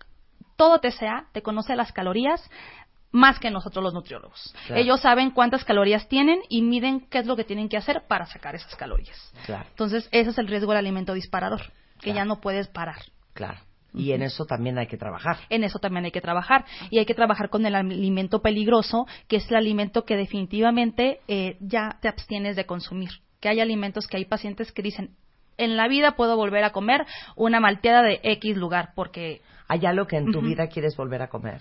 todo 0.56 0.78
TCA 0.80 1.26
te 1.32 1.42
conoce 1.42 1.76
las 1.76 1.92
calorías 1.92 2.40
más 3.12 3.38
que 3.38 3.50
nosotros 3.50 3.82
los 3.84 3.94
nutriólogos. 3.94 4.54
Claro. 4.66 4.80
Ellos 4.80 5.00
saben 5.00 5.30
cuántas 5.30 5.64
calorías 5.64 6.08
tienen 6.08 6.40
y 6.48 6.62
miden 6.62 7.00
qué 7.08 7.18
es 7.18 7.26
lo 7.26 7.36
que 7.36 7.44
tienen 7.44 7.68
que 7.68 7.76
hacer 7.76 8.02
para 8.08 8.26
sacar 8.26 8.54
esas 8.54 8.74
calorías. 8.76 9.32
Claro, 9.46 9.66
Entonces, 9.70 10.08
ese 10.12 10.30
es 10.30 10.38
el 10.38 10.48
riesgo 10.48 10.72
del 10.72 10.78
alimento 10.78 11.14
disparador, 11.14 11.62
que 12.00 12.12
ya 12.12 12.24
no 12.24 12.40
puedes 12.40 12.68
parar. 12.68 12.98
claro. 13.32 13.58
Y 13.96 14.12
en 14.12 14.22
eso 14.22 14.44
también 14.44 14.78
hay 14.78 14.86
que 14.86 14.96
trabajar. 14.96 15.38
En 15.48 15.64
eso 15.64 15.78
también 15.78 16.04
hay 16.04 16.10
que 16.10 16.20
trabajar. 16.20 16.64
Y 16.90 16.98
hay 16.98 17.06
que 17.06 17.14
trabajar 17.14 17.48
con 17.48 17.64
el 17.66 17.74
alimento 17.74 18.42
peligroso, 18.42 19.06
que 19.26 19.36
es 19.36 19.50
el 19.50 19.56
alimento 19.56 20.04
que 20.04 20.16
definitivamente 20.16 21.20
eh, 21.28 21.56
ya 21.60 21.98
te 22.00 22.08
abstienes 22.08 22.56
de 22.56 22.66
consumir. 22.66 23.10
Que 23.40 23.48
hay 23.48 23.60
alimentos 23.60 24.06
que 24.06 24.18
hay 24.18 24.24
pacientes 24.24 24.70
que 24.72 24.82
dicen, 24.82 25.16
en 25.58 25.76
la 25.76 25.88
vida 25.88 26.16
puedo 26.16 26.36
volver 26.36 26.64
a 26.64 26.70
comer 26.70 27.06
una 27.34 27.60
malteada 27.60 28.02
de 28.02 28.20
X 28.22 28.56
lugar, 28.56 28.90
porque 28.94 29.40
¿Hay 29.68 29.84
algo 29.84 30.06
que 30.06 30.16
en 30.16 30.30
tu 30.30 30.40
vida 30.40 30.68
quieres 30.68 30.96
volver 30.96 31.22
a 31.22 31.28
comer? 31.28 31.60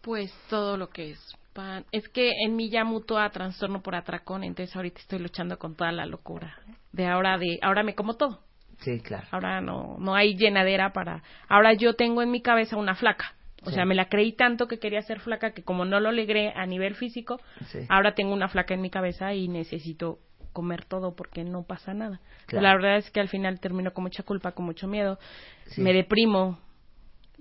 Pues 0.00 0.32
todo 0.48 0.76
lo 0.76 0.88
que 0.88 1.10
es 1.10 1.36
pan. 1.52 1.84
Es 1.92 2.08
que 2.08 2.32
en 2.44 2.56
mí 2.56 2.70
ya 2.70 2.84
mutó 2.84 3.18
a 3.18 3.28
trastorno 3.30 3.82
por 3.82 3.94
atracón, 3.94 4.44
entonces 4.44 4.74
ahorita 4.74 5.00
estoy 5.00 5.18
luchando 5.18 5.58
con 5.58 5.74
toda 5.74 5.92
la 5.92 6.06
locura. 6.06 6.58
De 6.92 7.06
ahora 7.06 7.36
de 7.36 7.58
ahora 7.62 7.82
me 7.82 7.94
como 7.94 8.14
todo. 8.14 8.40
Sí, 8.80 9.00
claro. 9.00 9.26
Ahora 9.30 9.60
no 9.60 9.96
no 9.98 10.14
hay 10.14 10.36
llenadera 10.36 10.92
para. 10.92 11.22
Ahora 11.48 11.72
yo 11.74 11.94
tengo 11.94 12.22
en 12.22 12.30
mi 12.30 12.40
cabeza 12.42 12.76
una 12.76 12.94
flaca. 12.94 13.34
O 13.62 13.68
Sí. 13.68 13.74
sea, 13.74 13.84
me 13.84 13.94
la 13.94 14.08
creí 14.08 14.32
tanto 14.32 14.66
que 14.68 14.78
quería 14.78 15.02
ser 15.02 15.20
flaca 15.20 15.52
que 15.52 15.62
como 15.62 15.84
no 15.84 16.00
lo 16.00 16.10
logré 16.12 16.50
a 16.56 16.64
nivel 16.64 16.94
físico, 16.94 17.40
Sí. 17.66 17.80
ahora 17.90 18.14
tengo 18.14 18.32
una 18.32 18.48
flaca 18.48 18.72
en 18.72 18.80
mi 18.80 18.88
cabeza 18.88 19.34
y 19.34 19.48
necesito 19.48 20.18
comer 20.54 20.86
todo 20.86 21.14
porque 21.14 21.44
no 21.44 21.62
pasa 21.64 21.92
nada. 21.92 22.20
Claro. 22.46 22.62
La 22.62 22.72
verdad 22.74 22.96
es 22.96 23.10
que 23.10 23.20
al 23.20 23.28
final 23.28 23.60
termino 23.60 23.92
con 23.92 24.04
mucha 24.04 24.22
culpa, 24.22 24.52
con 24.52 24.64
mucho 24.64 24.88
miedo, 24.88 25.18
Sí. 25.66 25.82
me 25.82 25.92
deprimo 25.92 26.58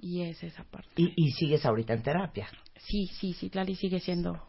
y 0.01 0.23
es 0.23 0.43
esa 0.43 0.65
parte. 0.65 0.89
Y, 0.97 1.13
y 1.15 1.31
sigues 1.31 1.65
ahorita 1.65 1.93
en 1.93 2.03
terapia. 2.03 2.47
Sí, 2.75 3.07
sí, 3.13 3.31
sí, 3.33 3.49
Lali 3.53 3.75
sigue 3.75 3.99
siendo. 4.01 4.41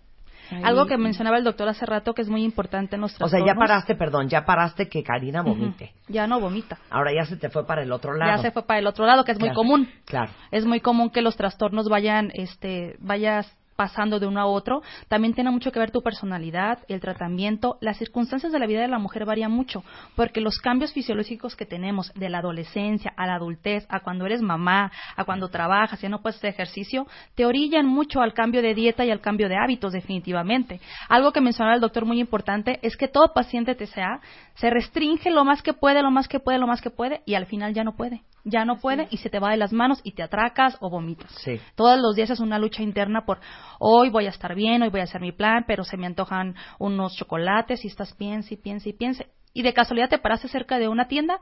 Ahí. 0.51 0.63
algo 0.65 0.87
que 0.87 0.97
mencionaba 0.97 1.37
el 1.39 1.45
doctor 1.45 1.69
hace 1.69 1.87
rato 1.87 2.15
que 2.15 2.23
es 2.23 2.29
muy 2.29 2.43
importante 2.45 2.97
en 2.97 3.03
los 3.03 3.21
O 3.21 3.29
sea, 3.29 3.45
ya 3.45 3.55
paraste, 3.55 3.95
perdón, 3.95 4.29
ya 4.29 4.45
paraste 4.45 4.89
que 4.89 5.03
Karina 5.03 5.43
vomite. 5.43 5.93
Ujú. 6.05 6.13
Ya 6.13 6.27
no 6.27 6.41
vomita. 6.41 6.79
Ahora 6.91 7.13
ya 7.13 7.25
se 7.25 7.37
te 7.37 7.51
fue 7.51 7.67
para 7.67 7.83
el 7.83 7.93
otro 7.93 8.15
lado. 8.15 8.31
Ya 8.37 8.43
se 8.43 8.51
fue 8.51 8.63
para 8.65 8.79
el 8.81 8.87
otro 8.87 9.07
lado, 9.07 9.25
que 9.25 9.33
es 9.33 9.39
muy 9.39 9.49
Claro. 9.49 9.57
común. 9.57 9.89
Claro. 10.05 10.31
es 10.51 10.65
muy 10.65 10.81
común 10.81 11.11
que 11.11 11.23
los 11.23 11.37
trastornos 11.37 11.89
vayan, 11.89 12.31
este, 12.35 12.97
vayas 12.99 13.57
pasando 13.81 14.21
de 14.21 14.27
uno 14.27 14.43
a 14.43 14.45
otro. 14.45 14.83
También 15.09 15.33
tiene 15.33 15.51
mucho 15.51 15.73
que 15.73 15.79
ver 15.79 15.91
tu 15.91 16.03
personalidad, 16.03 16.81
el 16.89 17.01
tratamiento, 17.01 17.79
las 17.81 17.97
circunstancias 17.97 18.53
de 18.53 18.59
la 18.59 18.67
vida 18.67 18.83
de 18.83 18.89
la 18.89 18.99
mujer 18.99 19.25
varían 19.25 19.51
mucho, 19.51 19.83
porque 20.17 20.43
los 20.43 20.59
cambios 20.59 20.93
fisiológicos 20.93 21.57
que 21.57 21.65
tenemos 21.65 22.13
de 22.13 22.29
la 22.29 22.41
adolescencia 22.41 23.15
a 23.17 23.27
la 23.27 23.37
adultez, 23.37 23.87
a 23.89 24.01
cuando 24.01 24.27
eres 24.27 24.43
mamá, 24.43 24.93
a 25.17 25.25
cuando 25.25 25.49
trabajas, 25.49 25.99
ya 25.99 26.11
no 26.11 26.21
puedes 26.21 26.37
hacer 26.37 26.51
ejercicio, 26.51 27.07
te 27.35 27.47
orillan 27.47 27.87
mucho 27.87 28.21
al 28.21 28.35
cambio 28.35 28.61
de 28.61 28.75
dieta 28.75 29.03
y 29.07 29.11
al 29.11 29.23
cambio 29.23 29.49
de 29.49 29.57
hábitos, 29.57 29.95
definitivamente. 29.95 30.79
Algo 31.09 31.33
que 31.33 31.41
mencionaba 31.41 31.75
el 31.75 31.81
doctor 31.81 32.05
muy 32.05 32.21
importante 32.21 32.81
es 32.83 32.99
que 32.99 33.09
todo 33.09 33.33
paciente 33.33 33.75
TCA 33.75 34.21
se 34.61 34.69
restringe 34.69 35.31
lo 35.31 35.43
más 35.43 35.63
que 35.63 35.73
puede, 35.73 36.03
lo 36.03 36.11
más 36.11 36.29
que 36.29 36.39
puede, 36.39 36.59
lo 36.59 36.67
más 36.67 36.83
que 36.83 36.91
puede, 36.91 37.23
y 37.25 37.35
al 37.35 37.47
final 37.47 37.73
ya 37.73 37.83
no 37.83 37.97
puede. 37.97 38.25
Ya 38.45 38.67
no 38.67 38.77
puede 38.79 39.09
y 39.11 39.17
se 39.17 39.31
te 39.31 39.39
va 39.39 39.51
de 39.51 39.57
las 39.57 39.73
manos 39.73 40.01
y 40.05 40.13
te 40.13 40.23
atracas 40.23 40.77
o 40.81 40.91
vomitas. 40.91 41.31
Sí. 41.43 41.59
Todos 41.77 41.99
los 41.99 42.15
días 42.15 42.29
es 42.29 42.41
una 42.41 42.59
lucha 42.59 42.83
interna 42.83 43.25
por 43.25 43.41
hoy 43.79 44.11
voy 44.11 44.27
a 44.27 44.31
estar 44.31 44.55
bien, 44.55 44.83
hoy 44.83 44.91
voy 44.91 45.01
a 45.01 45.05
hacer 45.05 45.23
mi 45.23 45.33
plan, 45.33 45.65
pero 45.67 45.83
se 45.83 45.97
me 45.97 46.07
antojan 46.07 46.57
unos 46.79 47.17
chocolates 47.17 47.85
y 47.87 47.89
estás 47.89 48.13
piense 48.13 48.53
y 48.55 48.57
piense 48.59 48.91
y 48.91 48.93
piense. 48.93 49.31
Y 49.55 49.63
de 49.63 49.73
casualidad 49.73 50.11
te 50.11 50.19
paraste 50.19 50.49
cerca 50.49 50.79
de 50.79 50.89
una 50.89 51.09
tienda 51.09 51.41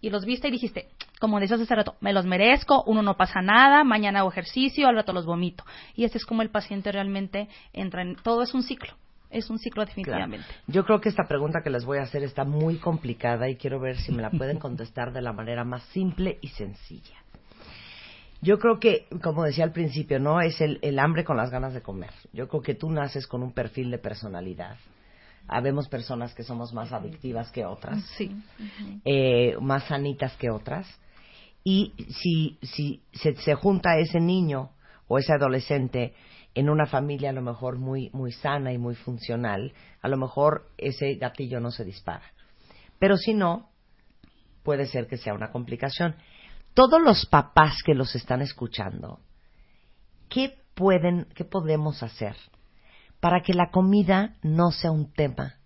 y 0.00 0.10
los 0.10 0.24
viste 0.24 0.48
y 0.48 0.50
dijiste, 0.50 0.88
como 1.20 1.38
decías 1.38 1.60
hace 1.60 1.74
rato, 1.76 1.94
me 2.00 2.12
los 2.12 2.26
merezco, 2.26 2.82
uno 2.86 3.02
no 3.02 3.16
pasa 3.16 3.40
nada, 3.40 3.84
mañana 3.84 4.20
hago 4.20 4.30
ejercicio, 4.30 4.88
al 4.88 4.96
rato 4.96 5.12
los 5.12 5.26
vomito. 5.26 5.62
Y 5.94 6.04
ese 6.04 6.18
es 6.18 6.26
como 6.26 6.42
el 6.42 6.50
paciente 6.50 6.90
realmente 6.90 7.48
entra 7.72 8.02
en... 8.02 8.16
Todo 8.16 8.42
es 8.42 8.52
un 8.52 8.64
ciclo, 8.64 8.94
es 9.30 9.50
un 9.50 9.58
ciclo 9.58 9.84
Claro. 9.84 9.88
definitivamente. 9.96 10.46
Yo 10.66 10.84
creo 10.84 11.00
que 11.00 11.08
esta 11.08 11.24
pregunta 11.28 11.60
que 11.62 11.70
les 11.70 11.84
voy 11.84 11.98
a 11.98 12.02
hacer 12.02 12.22
está 12.22 12.44
muy 12.44 12.76
complicada 12.78 13.48
y 13.48 13.56
quiero 13.56 13.78
ver 13.80 13.98
si 13.98 14.12
me 14.12 14.22
la 14.22 14.30
pueden 14.30 14.58
contestar 14.60 15.12
de 15.12 15.22
la 15.22 15.32
manera 15.32 15.64
más 15.64 15.82
simple 15.92 16.38
y 16.40 16.48
sencilla. 16.48 17.16
Yo 18.40 18.58
creo 18.58 18.78
que, 18.78 19.06
como 19.22 19.42
decía 19.44 19.64
al 19.64 19.72
principio, 19.72 20.20
no 20.20 20.40
es 20.40 20.60
el, 20.60 20.78
el 20.82 20.98
hambre 21.00 21.24
con 21.24 21.36
las 21.36 21.50
ganas 21.50 21.74
de 21.74 21.82
comer. 21.82 22.10
Yo 22.32 22.46
creo 22.48 22.62
que 22.62 22.74
tú 22.74 22.88
naces 22.90 23.26
con 23.26 23.42
un 23.42 23.52
perfil 23.52 23.90
de 23.90 23.98
personalidad. 23.98 24.76
Habemos 25.48 25.88
personas 25.88 26.34
que 26.34 26.44
somos 26.44 26.72
más 26.72 26.92
adictivas 26.92 27.50
que 27.50 27.64
otras, 27.64 28.00
Sí. 28.16 28.30
eh, 29.04 29.56
más 29.60 29.84
sanitas 29.84 30.36
que 30.36 30.50
otras. 30.50 30.86
Y 31.64 31.94
si, 32.10 32.58
si 32.62 33.02
se, 33.12 33.34
se 33.36 33.54
junta 33.54 33.98
ese 33.98 34.20
niño 34.20 34.70
o 35.08 35.18
ese 35.18 35.32
adolescente 35.32 36.14
en 36.54 36.68
una 36.68 36.86
familia 36.86 37.30
a 37.30 37.34
lo 37.34 37.42
mejor 37.42 37.78
muy, 37.78 38.10
muy 38.12 38.32
sana 38.32 38.72
y 38.72 38.78
muy 38.78 38.94
funcional, 38.94 39.72
a 40.00 40.08
lo 40.08 40.16
mejor 40.16 40.68
ese 40.76 41.14
gatillo 41.14 41.60
no 41.60 41.70
se 41.70 41.84
dispara. 41.84 42.24
Pero 42.98 43.16
si 43.16 43.34
no, 43.34 43.70
puede 44.62 44.86
ser 44.86 45.06
que 45.06 45.16
sea 45.16 45.34
una 45.34 45.50
complicación. 45.50 46.16
Todos 46.74 47.00
los 47.00 47.26
papás 47.26 47.82
que 47.84 47.94
los 47.94 48.14
están 48.14 48.42
escuchando, 48.42 49.20
¿qué 50.28 50.58
pueden, 50.74 51.26
qué 51.34 51.44
podemos 51.44 52.02
hacer 52.02 52.36
para 53.20 53.42
que 53.42 53.54
la 53.54 53.70
comida 53.70 54.34
no 54.42 54.70
sea 54.70 54.90
un 54.90 55.12
tema 55.12 55.57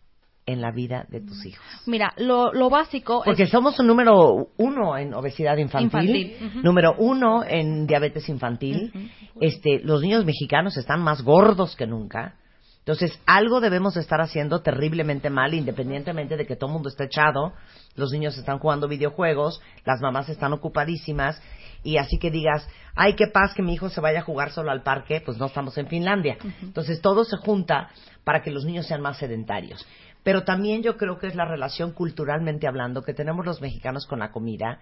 en 0.47 0.61
la 0.61 0.71
vida 0.73 1.07
de 1.09 1.21
tus 1.21 1.45
hijos? 1.47 1.65
Mira, 1.87 2.13
lo, 2.17 2.53
lo 2.53 2.69
básico 2.69 3.23
Porque 3.25 3.45
es... 3.45 3.51
somos 3.51 3.79
un 3.79 3.87
número 3.87 4.49
uno 4.57 4.97
en 4.97 5.15
obesidad 5.15 5.57
infantil, 5.57 6.37
número 6.63 6.95
uno 6.99 7.45
en 7.45 7.87
diabetes 7.87 8.29
infantil. 8.29 8.93
Este, 9.41 9.81
los 9.85 10.03
niños 10.03 10.25
mexicanos 10.25 10.77
están 10.77 11.01
más 11.03 11.23
gordos 11.23 11.77
que 11.77 11.87
nunca. 11.87 12.37
Entonces, 12.85 13.17
algo 13.27 13.61
debemos 13.61 13.97
estar 13.97 14.21
haciendo 14.21 14.61
terriblemente 14.61 15.31
mal, 15.31 15.55
independientemente 15.55 16.37
de 16.37 16.47
que 16.47 16.57
todo 16.57 16.71
el 16.71 16.75
mundo 16.75 16.89
esté 16.89 17.05
echado. 17.05 17.53
Los 17.95 18.11
niños 18.11 18.37
están 18.37 18.59
jugando 18.59 18.89
videojuegos, 18.89 19.63
las 19.85 20.01
mamás 20.01 20.29
están 20.29 20.53
ocupadísimas. 20.53 21.41
Y 21.85 21.99
así 21.99 22.19
que 22.19 22.33
digas, 22.33 22.69
ay, 22.97 23.15
qué 23.15 23.29
paz 23.29 23.55
que 23.55 23.63
mi 23.63 23.75
hijo 23.75 23.89
se 23.89 24.01
vaya 24.01 24.21
a 24.21 24.25
jugar 24.25 24.51
solo 24.51 24.73
al 24.73 24.83
parque, 24.83 25.23
pues 25.25 25.39
no 25.39 25.47
estamos 25.47 25.79
en 25.79 25.87
Finlandia. 25.87 26.39
Entonces, 26.61 27.01
todo 27.01 27.25
se 27.25 27.37
junta 27.37 27.89
para 28.25 28.43
que 28.43 28.51
los 28.51 28.65
niños 28.65 28.87
sean 28.87 29.01
más 29.01 29.19
sedentarios. 29.19 29.87
Pero 30.23 30.45
también 30.45 30.83
yo 30.83 30.97
creo 30.97 31.19
que 31.19 31.27
es 31.27 31.35
la 31.35 31.45
relación 31.45 31.93
culturalmente 31.93 32.67
hablando 32.67 33.03
que 33.03 33.15
tenemos 33.15 33.45
los 33.45 33.61
mexicanos 33.61 34.07
con 34.07 34.21
la 34.21 34.31
comida. 34.31 34.81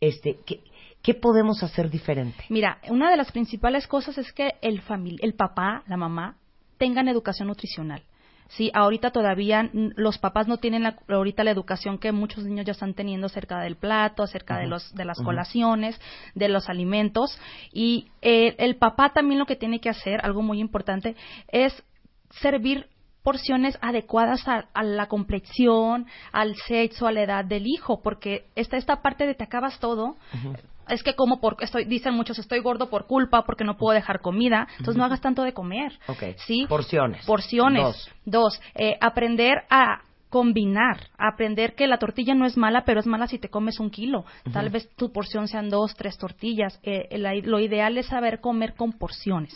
Este, 0.00 0.38
¿qué, 0.46 0.60
qué 1.02 1.14
podemos 1.14 1.62
hacer 1.62 1.90
diferente? 1.90 2.44
Mira, 2.48 2.78
una 2.88 3.10
de 3.10 3.16
las 3.16 3.30
principales 3.32 3.86
cosas 3.86 4.18
es 4.18 4.32
que 4.32 4.54
el, 4.62 4.82
el 5.20 5.34
papá, 5.34 5.84
la 5.86 5.96
mamá, 5.96 6.36
tengan 6.78 7.08
educación 7.08 7.48
nutricional. 7.48 8.02
Sí, 8.48 8.68
ahorita 8.74 9.12
todavía 9.12 9.70
los 9.72 10.18
papás 10.18 10.48
no 10.48 10.56
tienen 10.56 10.82
la, 10.82 10.96
ahorita 11.08 11.44
la 11.44 11.52
educación 11.52 11.98
que 11.98 12.10
muchos 12.10 12.42
niños 12.42 12.66
ya 12.66 12.72
están 12.72 12.94
teniendo 12.94 13.28
acerca 13.28 13.60
del 13.60 13.76
plato, 13.76 14.24
acerca 14.24 14.58
de 14.58 14.66
los 14.66 14.92
de 14.92 15.04
las 15.04 15.18
colaciones, 15.20 16.00
de 16.34 16.48
los 16.48 16.68
alimentos 16.68 17.38
y 17.72 18.08
eh, 18.22 18.56
el 18.58 18.74
papá 18.74 19.12
también 19.12 19.38
lo 19.38 19.46
que 19.46 19.54
tiene 19.54 19.78
que 19.80 19.88
hacer, 19.88 20.24
algo 20.24 20.42
muy 20.42 20.58
importante, 20.58 21.14
es 21.46 21.80
servir 22.40 22.88
porciones 23.22 23.78
adecuadas 23.80 24.46
a, 24.48 24.66
a 24.72 24.82
la 24.82 25.06
complexión, 25.06 26.06
al 26.32 26.56
sexo, 26.56 27.06
a 27.06 27.12
la 27.12 27.22
edad 27.22 27.44
del 27.44 27.66
hijo, 27.66 28.00
porque 28.02 28.46
está 28.54 28.76
esta 28.76 29.02
parte 29.02 29.26
de 29.26 29.34
te 29.34 29.44
acabas 29.44 29.78
todo. 29.78 30.16
Es 30.88 31.02
que 31.02 31.14
como 31.14 31.40
por 31.40 31.56
estoy 31.60 31.84
dicen 31.84 32.14
muchos 32.14 32.38
estoy 32.38 32.60
gordo 32.60 32.90
por 32.90 33.06
culpa 33.06 33.44
porque 33.44 33.64
no 33.64 33.76
puedo 33.76 33.94
dejar 33.94 34.20
comida, 34.20 34.66
entonces 34.72 34.96
no 34.96 35.04
hagas 35.04 35.20
tanto 35.20 35.42
de 35.42 35.52
comer. 35.52 35.92
Ok. 36.08 36.22
¿Sí? 36.46 36.66
Porciones. 36.68 37.24
Porciones. 37.26 37.82
Dos. 37.82 38.10
Dos, 38.24 38.60
eh, 38.74 38.96
aprender 39.00 39.64
a 39.70 40.02
combinar, 40.30 41.08
aprender 41.18 41.74
que 41.74 41.86
la 41.86 41.98
tortilla 41.98 42.34
no 42.34 42.46
es 42.46 42.56
mala, 42.56 42.84
pero 42.84 43.00
es 43.00 43.06
mala 43.06 43.26
si 43.26 43.38
te 43.38 43.48
comes 43.50 43.80
un 43.80 43.90
kilo. 43.90 44.24
Tal 44.52 44.70
vez 44.70 44.88
tu 44.96 45.12
porción 45.12 45.48
sean 45.48 45.68
dos, 45.68 45.94
tres 45.94 46.16
tortillas. 46.16 46.80
Eh, 46.82 47.18
la- 47.18 47.34
lo 47.34 47.58
ideal 47.60 47.98
es 47.98 48.06
saber 48.06 48.40
comer 48.40 48.74
con 48.74 48.92
porciones, 48.92 49.54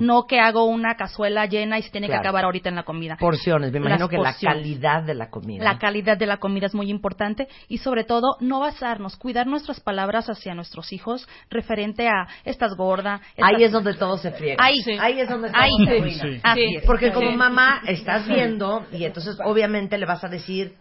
no 0.00 0.24
que 0.26 0.40
hago 0.40 0.64
una 0.66 0.96
cazuela 0.96 1.46
llena 1.46 1.78
y 1.78 1.82
se 1.82 1.90
tiene 1.90 2.08
Claro. 2.08 2.22
que 2.22 2.28
acabar 2.28 2.44
ahorita 2.44 2.68
en 2.68 2.74
la 2.74 2.82
comida. 2.82 3.16
Porciones. 3.18 3.70
Me 3.72 3.78
imagino 3.78 4.00
Las 4.00 4.10
que 4.10 4.16
porciones. 4.16 4.42
la 4.42 4.52
calidad 4.62 5.02
de 5.04 5.14
la 5.14 5.30
comida. 5.30 5.64
La 5.64 5.78
calidad 5.78 6.18
de 6.18 6.26
la 6.26 6.36
comida 6.38 6.66
es 6.66 6.74
muy 6.74 6.90
importante 6.90 7.48
y 7.68 7.78
sobre 7.78 8.04
todo 8.04 8.36
no 8.40 8.60
basarnos, 8.60 9.16
cuidar 9.16 9.46
nuestras 9.46 9.80
palabras 9.80 10.28
hacia 10.28 10.54
nuestros 10.54 10.92
hijos 10.92 11.28
referente 11.50 12.08
a 12.08 12.26
estás 12.44 12.74
gorda. 12.76 13.20
Ahí 13.40 13.62
es 13.62 13.72
donde 13.72 13.94
todo 13.94 14.18
se 14.18 14.32
friega. 14.32 14.56
Ahí. 14.62 14.76
Ahí 14.98 15.20
es 15.20 15.28
donde 15.28 15.50
todo 15.50 15.60
Ahí. 15.62 15.70
se. 15.86 16.10
Sí. 16.18 16.40
Así 16.42 16.60
Sí. 16.66 16.76
es. 16.76 16.84
Porque 16.84 17.12
como 17.12 17.30
mamá 17.30 17.80
estás 17.86 18.26
viendo 18.26 18.84
y 18.92 19.04
entonces 19.04 19.38
obviamente 19.44 19.96
le 19.98 20.06
vas 20.06 20.15
a 20.24 20.28
decir, 20.28 20.76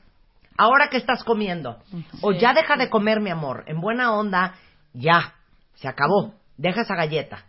ahora 0.58 0.90
que 0.90 0.98
estás 0.98 1.24
comiendo, 1.24 1.82
o 2.22 2.32
ya 2.32 2.54
deja 2.54 2.76
de 2.78 2.90
comer 2.90 3.20
mi 3.20 3.30
amor, 3.30 3.64
en 3.68 3.82
buena 3.82 4.14
onda, 4.14 4.56
ya, 4.94 5.36
se 5.76 5.88
acabó, 5.88 6.34
deja 6.58 6.82
esa 6.82 6.96
galleta. 6.96 7.46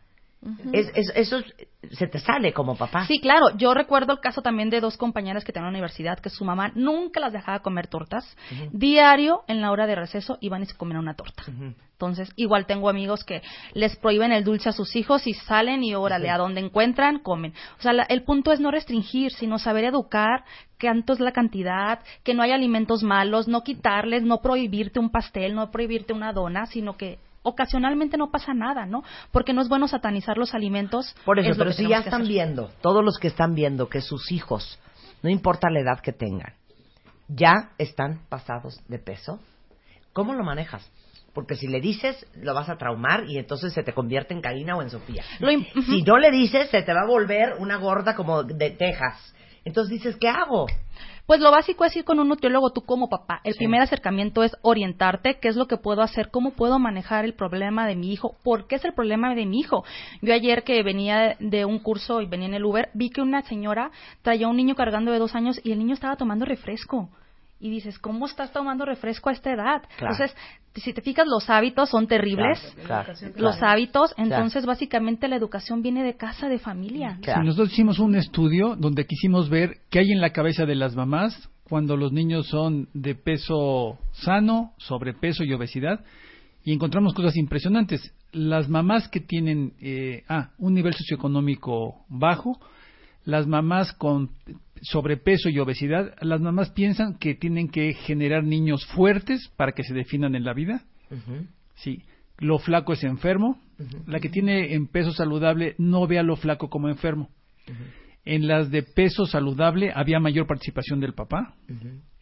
Es, 0.72 0.90
es- 0.94 1.12
eso 1.14 1.38
es- 1.38 1.54
se 1.96 2.06
te 2.08 2.18
sale 2.18 2.52
como 2.52 2.76
papá. 2.76 3.06
Sí, 3.06 3.20
claro. 3.20 3.56
Yo 3.56 3.72
recuerdo 3.72 4.12
el 4.12 4.20
caso 4.20 4.42
también 4.42 4.70
de 4.70 4.80
dos 4.80 4.96
compañeras 4.96 5.44
que 5.44 5.52
tenían 5.52 5.68
en 5.68 5.72
la 5.74 5.78
universidad 5.78 6.18
que 6.18 6.30
su 6.30 6.44
mamá 6.44 6.72
nunca 6.74 7.20
las 7.20 7.32
dejaba 7.32 7.60
comer 7.60 7.86
tortas. 7.86 8.36
Diario, 8.72 9.42
en 9.46 9.60
la 9.60 9.70
hora 9.70 9.86
de 9.86 9.94
receso, 9.94 10.36
iban 10.40 10.62
y 10.62 10.66
se 10.66 10.76
comían 10.76 10.98
una 11.00 11.14
torta. 11.14 11.44
Entonces, 11.92 12.30
igual 12.36 12.66
tengo 12.66 12.90
amigos 12.90 13.24
que 13.24 13.40
les 13.72 13.96
prohíben 13.96 14.30
el 14.32 14.44
dulce 14.44 14.68
a 14.68 14.72
sus 14.72 14.94
hijos 14.96 15.26
y 15.26 15.32
salen 15.32 15.82
y 15.82 15.94
órale, 15.94 16.28
a 16.28 16.36
donde 16.36 16.60
encuentran, 16.60 17.20
comen. 17.20 17.54
O 17.78 17.82
sea, 17.82 17.92
la- 17.94 18.02
el 18.02 18.22
punto 18.24 18.52
es 18.52 18.60
no 18.60 18.70
restringir, 18.70 19.32
sino 19.32 19.58
saber 19.58 19.84
educar, 19.84 20.44
cuánto 20.78 21.14
es 21.14 21.20
la 21.20 21.32
cantidad, 21.32 22.00
que 22.22 22.34
no 22.34 22.42
hay 22.42 22.50
alimentos 22.50 23.02
malos, 23.02 23.48
no 23.48 23.62
quitarles, 23.62 24.24
no 24.24 24.42
prohibirte 24.42 24.98
un 24.98 25.10
pastel, 25.10 25.54
no 25.54 25.70
prohibirte 25.70 26.12
una 26.12 26.32
dona, 26.34 26.66
sino 26.66 26.96
que 26.98 27.18
ocasionalmente 27.46 28.16
no 28.16 28.30
pasa 28.30 28.52
nada, 28.52 28.86
¿no? 28.86 29.02
Porque 29.30 29.52
no 29.52 29.62
es 29.62 29.68
bueno 29.68 29.86
satanizar 29.88 30.36
los 30.36 30.52
alimentos. 30.54 31.14
Por 31.24 31.38
eso, 31.38 31.52
es 31.52 31.58
pero 31.58 31.72
si 31.72 31.88
ya 31.88 31.98
están 31.98 32.22
hacer. 32.22 32.28
viendo, 32.28 32.70
todos 32.82 33.04
los 33.04 33.18
que 33.18 33.28
están 33.28 33.54
viendo 33.54 33.88
que 33.88 34.00
sus 34.00 34.32
hijos, 34.32 34.78
no 35.22 35.30
importa 35.30 35.70
la 35.70 35.80
edad 35.80 36.00
que 36.00 36.12
tengan, 36.12 36.54
ya 37.28 37.70
están 37.78 38.20
pasados 38.28 38.80
de 38.88 38.98
peso, 38.98 39.38
¿cómo 40.12 40.34
lo 40.34 40.44
manejas? 40.44 40.90
Porque 41.32 41.54
si 41.54 41.68
le 41.68 41.80
dices, 41.80 42.26
lo 42.34 42.54
vas 42.54 42.68
a 42.68 42.78
traumar 42.78 43.24
y 43.28 43.38
entonces 43.38 43.72
se 43.74 43.82
te 43.82 43.92
convierte 43.92 44.32
en 44.32 44.40
Karina 44.40 44.74
o 44.74 44.82
en 44.82 44.90
Sofía. 44.90 45.22
Lo. 45.38 45.50
Si 45.82 46.02
no 46.02 46.18
le 46.18 46.30
dices, 46.30 46.70
se 46.70 46.82
te 46.82 46.94
va 46.94 47.02
a 47.02 47.06
volver 47.06 47.56
una 47.58 47.76
gorda 47.76 48.16
como 48.16 48.42
de 48.42 48.70
Texas. 48.70 49.34
Entonces 49.64 49.90
dices, 49.90 50.16
¿qué 50.18 50.28
hago? 50.28 50.66
Pues 51.26 51.40
lo 51.40 51.50
básico 51.50 51.84
es 51.84 51.96
ir 51.96 52.04
con 52.04 52.20
un 52.20 52.28
nutriólogo 52.28 52.70
tú 52.70 52.82
como 52.82 53.08
papá. 53.08 53.40
El 53.42 53.54
Sí. 53.54 53.58
primer 53.58 53.80
acercamiento 53.82 54.44
es 54.44 54.56
orientarte, 54.62 55.38
qué 55.40 55.48
es 55.48 55.56
lo 55.56 55.66
que 55.66 55.76
puedo 55.76 56.02
hacer, 56.02 56.30
cómo 56.30 56.52
puedo 56.52 56.78
manejar 56.78 57.24
el 57.24 57.34
problema 57.34 57.86
de 57.86 57.96
mi 57.96 58.12
hijo, 58.12 58.36
por 58.44 58.68
qué 58.68 58.76
es 58.76 58.84
el 58.84 58.94
problema 58.94 59.34
de 59.34 59.44
mi 59.44 59.58
hijo. 59.58 59.84
Yo 60.22 60.32
ayer 60.32 60.62
que 60.62 60.80
venía 60.84 61.36
de 61.40 61.64
un 61.64 61.80
curso 61.80 62.20
y 62.20 62.26
venía 62.26 62.46
en 62.46 62.54
el 62.54 62.64
Uber, 62.64 62.90
vi 62.94 63.10
que 63.10 63.22
una 63.22 63.42
señora 63.42 63.90
traía 64.22 64.46
un 64.46 64.56
niño 64.56 64.76
cargando 64.76 65.10
de 65.10 65.18
dos 65.18 65.34
años 65.34 65.60
y 65.64 65.72
el 65.72 65.78
niño 65.78 65.94
estaba 65.94 66.14
tomando 66.16 66.44
refresco. 66.44 67.08
Y 67.58 67.70
dices, 67.70 67.98
¿cómo 67.98 68.26
estás 68.26 68.52
tomando 68.52 68.84
refresco 68.84 69.30
a 69.30 69.32
esta 69.32 69.52
edad? 69.52 69.82
Claro. 69.96 70.14
Entonces, 70.14 70.36
si 70.74 70.92
te 70.92 71.00
fijas, 71.00 71.26
los 71.26 71.48
hábitos 71.48 71.88
son 71.88 72.06
terribles. 72.06 72.60
Claro, 72.84 73.12
Los 73.36 73.56
claro. 73.56 73.72
hábitos, 73.72 74.14
entonces 74.18 74.66
básicamente 74.66 75.26
la 75.28 75.36
educación 75.36 75.82
viene 75.82 76.02
de 76.04 76.16
casa, 76.16 76.48
de 76.48 76.58
familia. 76.58 77.18
Claro. 77.22 77.40
Sí, 77.40 77.46
nosotros 77.46 77.72
hicimos 77.72 77.98
un 77.98 78.14
estudio 78.14 78.76
donde 78.76 79.06
quisimos 79.06 79.48
ver 79.48 79.78
qué 79.90 80.00
hay 80.00 80.12
en 80.12 80.20
la 80.20 80.30
cabeza 80.30 80.66
de 80.66 80.74
las 80.74 80.94
mamás 80.94 81.48
cuando 81.64 81.96
los 81.96 82.12
niños 82.12 82.46
son 82.48 82.88
de 82.94 83.14
peso 83.14 83.98
sano, 84.12 84.72
sobrepeso 84.76 85.42
y 85.44 85.52
obesidad 85.52 86.00
y 86.64 86.72
encontramos 86.72 87.14
cosas 87.14 87.36
impresionantes. 87.36 88.12
Las 88.32 88.68
mamás 88.68 89.08
que 89.08 89.20
tienen 89.20 89.72
eh, 89.80 90.24
ah, 90.28 90.50
un 90.58 90.74
nivel 90.74 90.94
socioeconómico 90.94 92.04
bajo, 92.08 92.58
las 93.24 93.46
mamás 93.46 93.92
con 93.92 94.30
sobrepeso 94.82 95.48
y 95.48 95.58
obesidad, 95.58 96.14
las 96.20 96.40
mamás 96.40 96.70
piensan 96.70 97.18
que 97.18 97.34
tienen 97.34 97.68
que 97.68 97.94
generar 97.94 98.44
niños 98.44 98.84
fuertes 98.86 99.50
para 99.56 99.72
que 99.72 99.82
se 99.82 99.94
definan 99.94 100.34
en 100.34 100.44
la 100.44 100.52
vida. 100.52 100.84
Sí, 101.74 102.02
lo 102.38 102.58
flaco 102.58 102.92
es 102.92 103.04
enfermo. 103.04 103.60
La 104.06 104.20
que 104.20 104.28
tiene 104.28 104.74
en 104.74 104.86
peso 104.86 105.12
saludable 105.12 105.74
no 105.78 106.06
ve 106.06 106.18
a 106.18 106.22
lo 106.22 106.36
flaco 106.36 106.70
como 106.70 106.88
enfermo. 106.88 107.30
En 108.24 108.48
las 108.48 108.70
de 108.70 108.82
peso 108.82 109.26
saludable 109.26 109.92
había 109.94 110.18
mayor 110.18 110.46
participación 110.46 111.00
del 111.00 111.14
papá. 111.14 111.54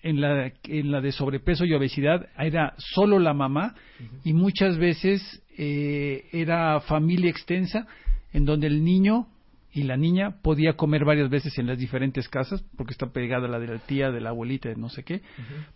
En 0.02 0.20
la, 0.20 0.52
en 0.64 0.90
la 0.90 1.00
de 1.00 1.12
sobrepeso 1.12 1.64
y 1.64 1.72
obesidad 1.72 2.28
era 2.36 2.74
solo 2.76 3.18
la 3.18 3.32
mamá 3.32 3.74
y 4.22 4.34
muchas 4.34 4.76
veces 4.76 5.42
eh, 5.56 6.26
era 6.32 6.80
familia 6.80 7.30
extensa 7.30 7.86
en 8.32 8.44
donde 8.44 8.66
el 8.66 8.84
niño 8.84 9.28
y 9.74 9.82
la 9.82 9.96
niña 9.96 10.36
podía 10.40 10.74
comer 10.74 11.04
varias 11.04 11.28
veces 11.28 11.58
en 11.58 11.66
las 11.66 11.76
diferentes 11.76 12.28
casas 12.28 12.64
porque 12.76 12.92
está 12.92 13.12
pegada 13.12 13.48
a 13.48 13.50
la 13.50 13.58
de 13.58 13.66
la 13.66 13.78
tía, 13.80 14.12
de 14.12 14.20
la 14.20 14.30
abuelita, 14.30 14.68
de 14.68 14.76
no 14.76 14.88
sé 14.88 15.02
qué. 15.02 15.20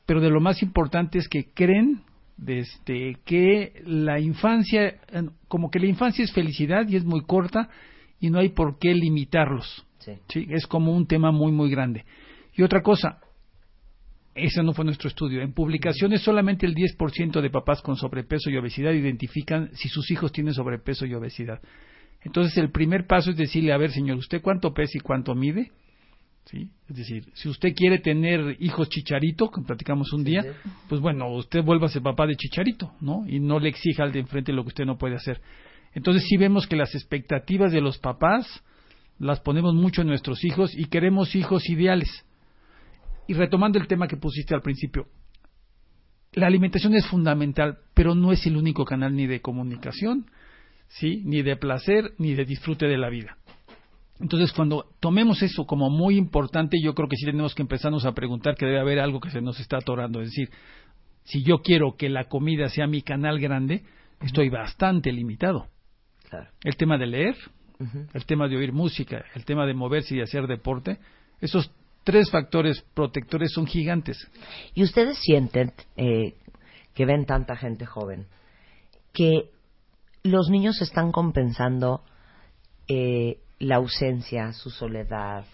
Pero 0.07 0.20
de 0.20 0.30
lo 0.30 0.40
más 0.40 0.62
importante 0.62 1.18
es 1.18 1.28
que 1.28 1.51
creen 1.53 2.03
desde 2.36 3.16
que 3.24 3.82
la 3.84 4.20
infancia, 4.20 4.86
eh, 4.86 5.22
como 5.49 5.68
que 5.68 5.80
la 5.80 5.86
infancia 5.86 6.24
es 6.24 6.32
felicidad 6.32 6.88
y 6.88 6.94
es 6.94 7.05
muy 7.05 7.22
corta 7.22 7.70
y 8.20 8.30
no 8.30 8.38
hay 8.38 8.51
por 8.51 8.78
qué 8.78 8.94
limitarlos. 8.94 9.84
Sí. 9.99 10.12
Sí, 10.28 10.46
es 10.49 10.68
como 10.68 10.96
un 10.96 11.09
tema 11.09 11.32
muy, 11.32 11.51
muy 11.51 11.68
grande. 11.68 12.05
Y 12.55 12.62
otra 12.62 12.82
cosa, 12.82 13.18
ese 14.36 14.62
no 14.62 14.74
fue 14.74 14.84
nuestro 14.84 15.09
estudio. 15.09 15.42
En 15.42 15.53
publicaciones 15.53 16.22
solamente 16.22 16.66
el 16.66 16.74
10% 16.76 17.40
de 17.40 17.51
papás 17.51 17.82
con 17.82 17.96
sobrepeso 17.96 18.49
y 18.49 18.57
obesidad 18.57 18.92
identifican 18.92 19.70
si 19.74 19.88
sus 19.88 20.09
hijos 20.12 20.30
tienen 20.30 20.55
sobrepeso 20.55 21.05
y 21.05 21.14
obesidad. 21.14 21.61
Entonces 22.29 22.59
el 22.59 22.70
primer 22.70 23.07
paso 23.07 23.31
es 23.31 23.39
decirle, 23.39 23.72
a 23.72 23.79
ver 23.79 23.91
señor, 23.91 24.18
¿usted 24.18 24.43
cuánto 24.43 24.74
pesa 24.74 24.99
y 24.99 25.01
cuánto 25.01 25.35
mide? 25.35 25.72
¿Sí? 26.45 26.68
Es 26.87 26.97
decir, 26.97 27.24
si 27.33 27.49
usted 27.49 27.74
quiere 27.74 28.01
tener 28.01 28.55
hijos 28.61 28.91
chicharito, 28.91 29.51
que 29.51 29.62
platicamos 29.62 30.12
un 30.12 30.24
día, 30.24 30.45
pues 30.91 31.01
bueno, 31.01 31.33
usted 31.33 31.64
vuelva 31.64 31.87
a 31.87 31.89
ser 31.89 32.03
papá 32.03 32.26
de 32.26 32.37
chicharito, 32.37 32.93
¿no? 33.01 33.24
Y 33.26 33.41
no 33.41 33.59
le 33.59 33.70
exija 33.70 34.03
al 34.03 34.12
de 34.12 34.20
enfrente 34.20 34.53
lo 34.53 34.62
que 34.62 34.68
usted 34.68 34.85
no 34.85 34.99
puede 34.99 35.14
hacer. 35.14 35.41
Entonces 35.95 36.22
sí 36.29 36.37
vemos 36.37 36.66
que 36.66 36.76
las 36.76 36.95
expectativas 36.95 37.72
de 37.72 37.81
los 37.81 37.97
papás 37.97 38.62
las 39.18 39.41
ponemos 39.41 39.74
mucho 39.74 40.03
en 40.03 40.09
nuestros 40.09 40.45
hijos 40.45 40.76
y 40.76 40.85
queremos 40.85 41.35
hijos 41.35 41.66
ideales. 41.70 42.26
Y 43.26 43.33
retomando 43.33 43.79
el 43.79 43.87
tema 43.87 44.07
que 44.07 44.18
pusiste 44.18 44.55
al 44.55 44.61
principio, 44.61 45.07
la 46.35 46.47
alimentación 46.47 46.95
es 46.95 47.07
fundamental, 47.07 47.79
pero 47.95 48.14
no 48.14 48.33
es 48.33 48.47
el 48.47 48.59
único 48.59 48.85
canal 48.85 49.16
ni 49.16 49.26
de 49.26 49.41
comunicación, 49.41 50.26
¿sí? 50.89 51.22
ni 51.24 51.43
de 51.43 51.57
placer, 51.57 52.12
ni 52.18 52.34
de 52.34 52.45
disfrute 52.45 52.86
de 52.86 52.99
la 52.99 53.09
vida. 53.09 53.36
Entonces, 54.20 54.53
cuando 54.53 54.86
tomemos 54.99 55.43
eso 55.43 55.64
como 55.64 55.91
muy 55.91 56.16
importante, 56.16 56.78
yo 56.82 56.95
creo 56.95 57.09
que 57.09 57.16
sí 57.16 57.24
tenemos 57.24 57.55
que 57.55 57.62
empezarnos 57.62 58.05
a 58.05 58.12
preguntar 58.12 58.57
que 58.57 58.66
debe 58.66 58.80
haber 58.80 58.99
algo 58.99 59.20
que 59.20 59.30
se 59.30 59.41
nos 59.41 59.61
está 59.61 59.76
atorando. 59.76 60.20
Es 60.20 60.30
decir, 60.30 60.51
si 61.24 61.45
yo 61.45 61.59
quiero 61.59 61.95
que 61.97 62.09
la 62.09 62.24
comida 62.24 62.68
sea 62.68 62.86
mi 62.89 63.03
canal 63.03 63.39
grande, 63.39 63.84
estoy 64.20 64.49
bastante 64.49 65.12
limitado. 65.12 65.68
El 66.64 66.76
tema 66.76 66.99
de 66.99 67.07
leer, 67.07 67.36
el 68.12 68.26
tema 68.26 68.49
de 68.49 68.57
oír 68.57 68.72
música, 68.72 69.24
el 69.34 69.45
tema 69.45 69.66
de 69.66 69.74
moverse 69.74 70.16
y 70.16 70.20
hacer 70.20 70.47
deporte, 70.47 70.99
esos 71.41 71.70
tres 72.03 72.30
factores 72.30 72.82
protectores 72.95 73.53
son 73.53 73.66
gigantes. 73.66 74.28
¿Y 74.74 74.82
ustedes 74.82 75.18
sienten 75.20 75.72
eh, 75.97 76.34
que 76.95 77.07
ven 77.07 77.24
tanta 77.24 77.57
gente 77.57 77.86
joven 77.86 78.26
que 79.12 79.51
los 80.23 80.49
niños 80.51 80.81
están 80.83 81.12
compensando 81.12 82.03
eh, 82.89 83.39
la 83.59 83.77
ausencia, 83.77 84.53
su 84.53 84.71
soledad, 84.71 85.45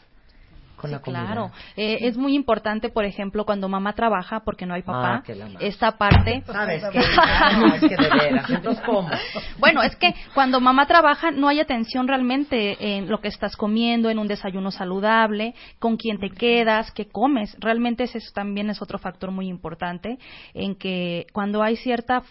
con 0.77 0.91
la 0.91 1.01
comida. 1.01 1.25
Claro, 1.25 1.51
eh, 1.77 1.99
es 2.03 2.17
muy 2.19 2.35
importante, 2.35 2.91
por 2.91 3.05
ejemplo, 3.07 3.47
cuando 3.47 3.69
mamá 3.69 3.95
trabaja 3.95 4.41
porque 4.41 4.67
no 4.67 4.75
hay 4.75 4.83
papá, 4.83 5.17
Ah, 5.17 5.23
que 5.25 5.35
madre. 5.35 5.57
esta 5.67 5.97
parte. 5.97 6.43
¿Sabes 6.47 6.85
qué? 6.93 7.01
No, 7.59 7.75
es 7.75 7.81
que 7.81 7.97
de 7.97 8.11
veras. 8.11 8.51
Entonces, 8.51 8.85
¿cómo? 8.85 9.09
Bueno, 9.59 9.83
es 9.83 9.97
que 9.97 10.15
cuando 10.35 10.61
mamá 10.61 10.87
trabaja 10.87 11.31
no 11.31 11.49
hay 11.49 11.61
atención 11.61 12.07
realmente 12.09 12.97
en 12.97 13.09
lo 13.09 13.21
que 13.21 13.29
estás 13.29 13.57
comiendo, 13.57 14.11
en 14.11 14.19
un 14.19 14.27
desayuno 14.29 14.71
saludable, 14.71 15.55
con 15.79 15.97
quién 15.97 16.19
te 16.19 16.29
quedas, 16.31 16.91
qué 16.93 17.07
comes. 17.09 17.57
Realmente 17.61 18.05
ese 18.05 18.19
es- 18.19 18.33
también 18.35 18.69
es 18.69 18.83
otro 18.83 18.99
factor 18.99 19.31
muy 19.31 19.49
importante 19.49 20.19
en 20.53 20.75
que 20.75 21.27
cuando 21.33 21.63
hay 21.63 21.77
cierta 21.77 22.23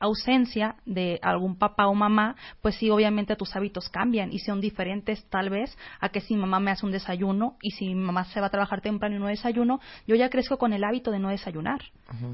ausencia 0.00 0.76
de 0.86 1.20
algún 1.22 1.56
papá 1.56 1.86
o 1.86 1.94
mamá, 1.94 2.34
pues 2.62 2.74
sí, 2.76 2.90
obviamente 2.90 3.36
tus 3.36 3.54
hábitos 3.54 3.88
cambian 3.88 4.32
y 4.32 4.38
son 4.40 4.60
diferentes 4.60 5.24
tal 5.28 5.50
vez 5.50 5.76
a 6.00 6.08
que 6.08 6.20
si 6.20 6.34
mamá 6.34 6.58
me 6.58 6.70
hace 6.70 6.86
un 6.86 6.92
desayuno 6.92 7.56
y 7.62 7.72
si 7.72 7.86
mi 7.94 8.02
mamá 8.02 8.24
se 8.24 8.40
va 8.40 8.46
a 8.46 8.50
trabajar 8.50 8.80
temprano 8.80 9.16
y 9.16 9.18
no 9.18 9.26
desayuno, 9.26 9.80
yo 10.06 10.16
ya 10.16 10.30
crezco 10.30 10.58
con 10.58 10.72
el 10.72 10.84
hábito 10.84 11.10
de 11.10 11.18
no 11.18 11.28
desayunar, 11.28 11.80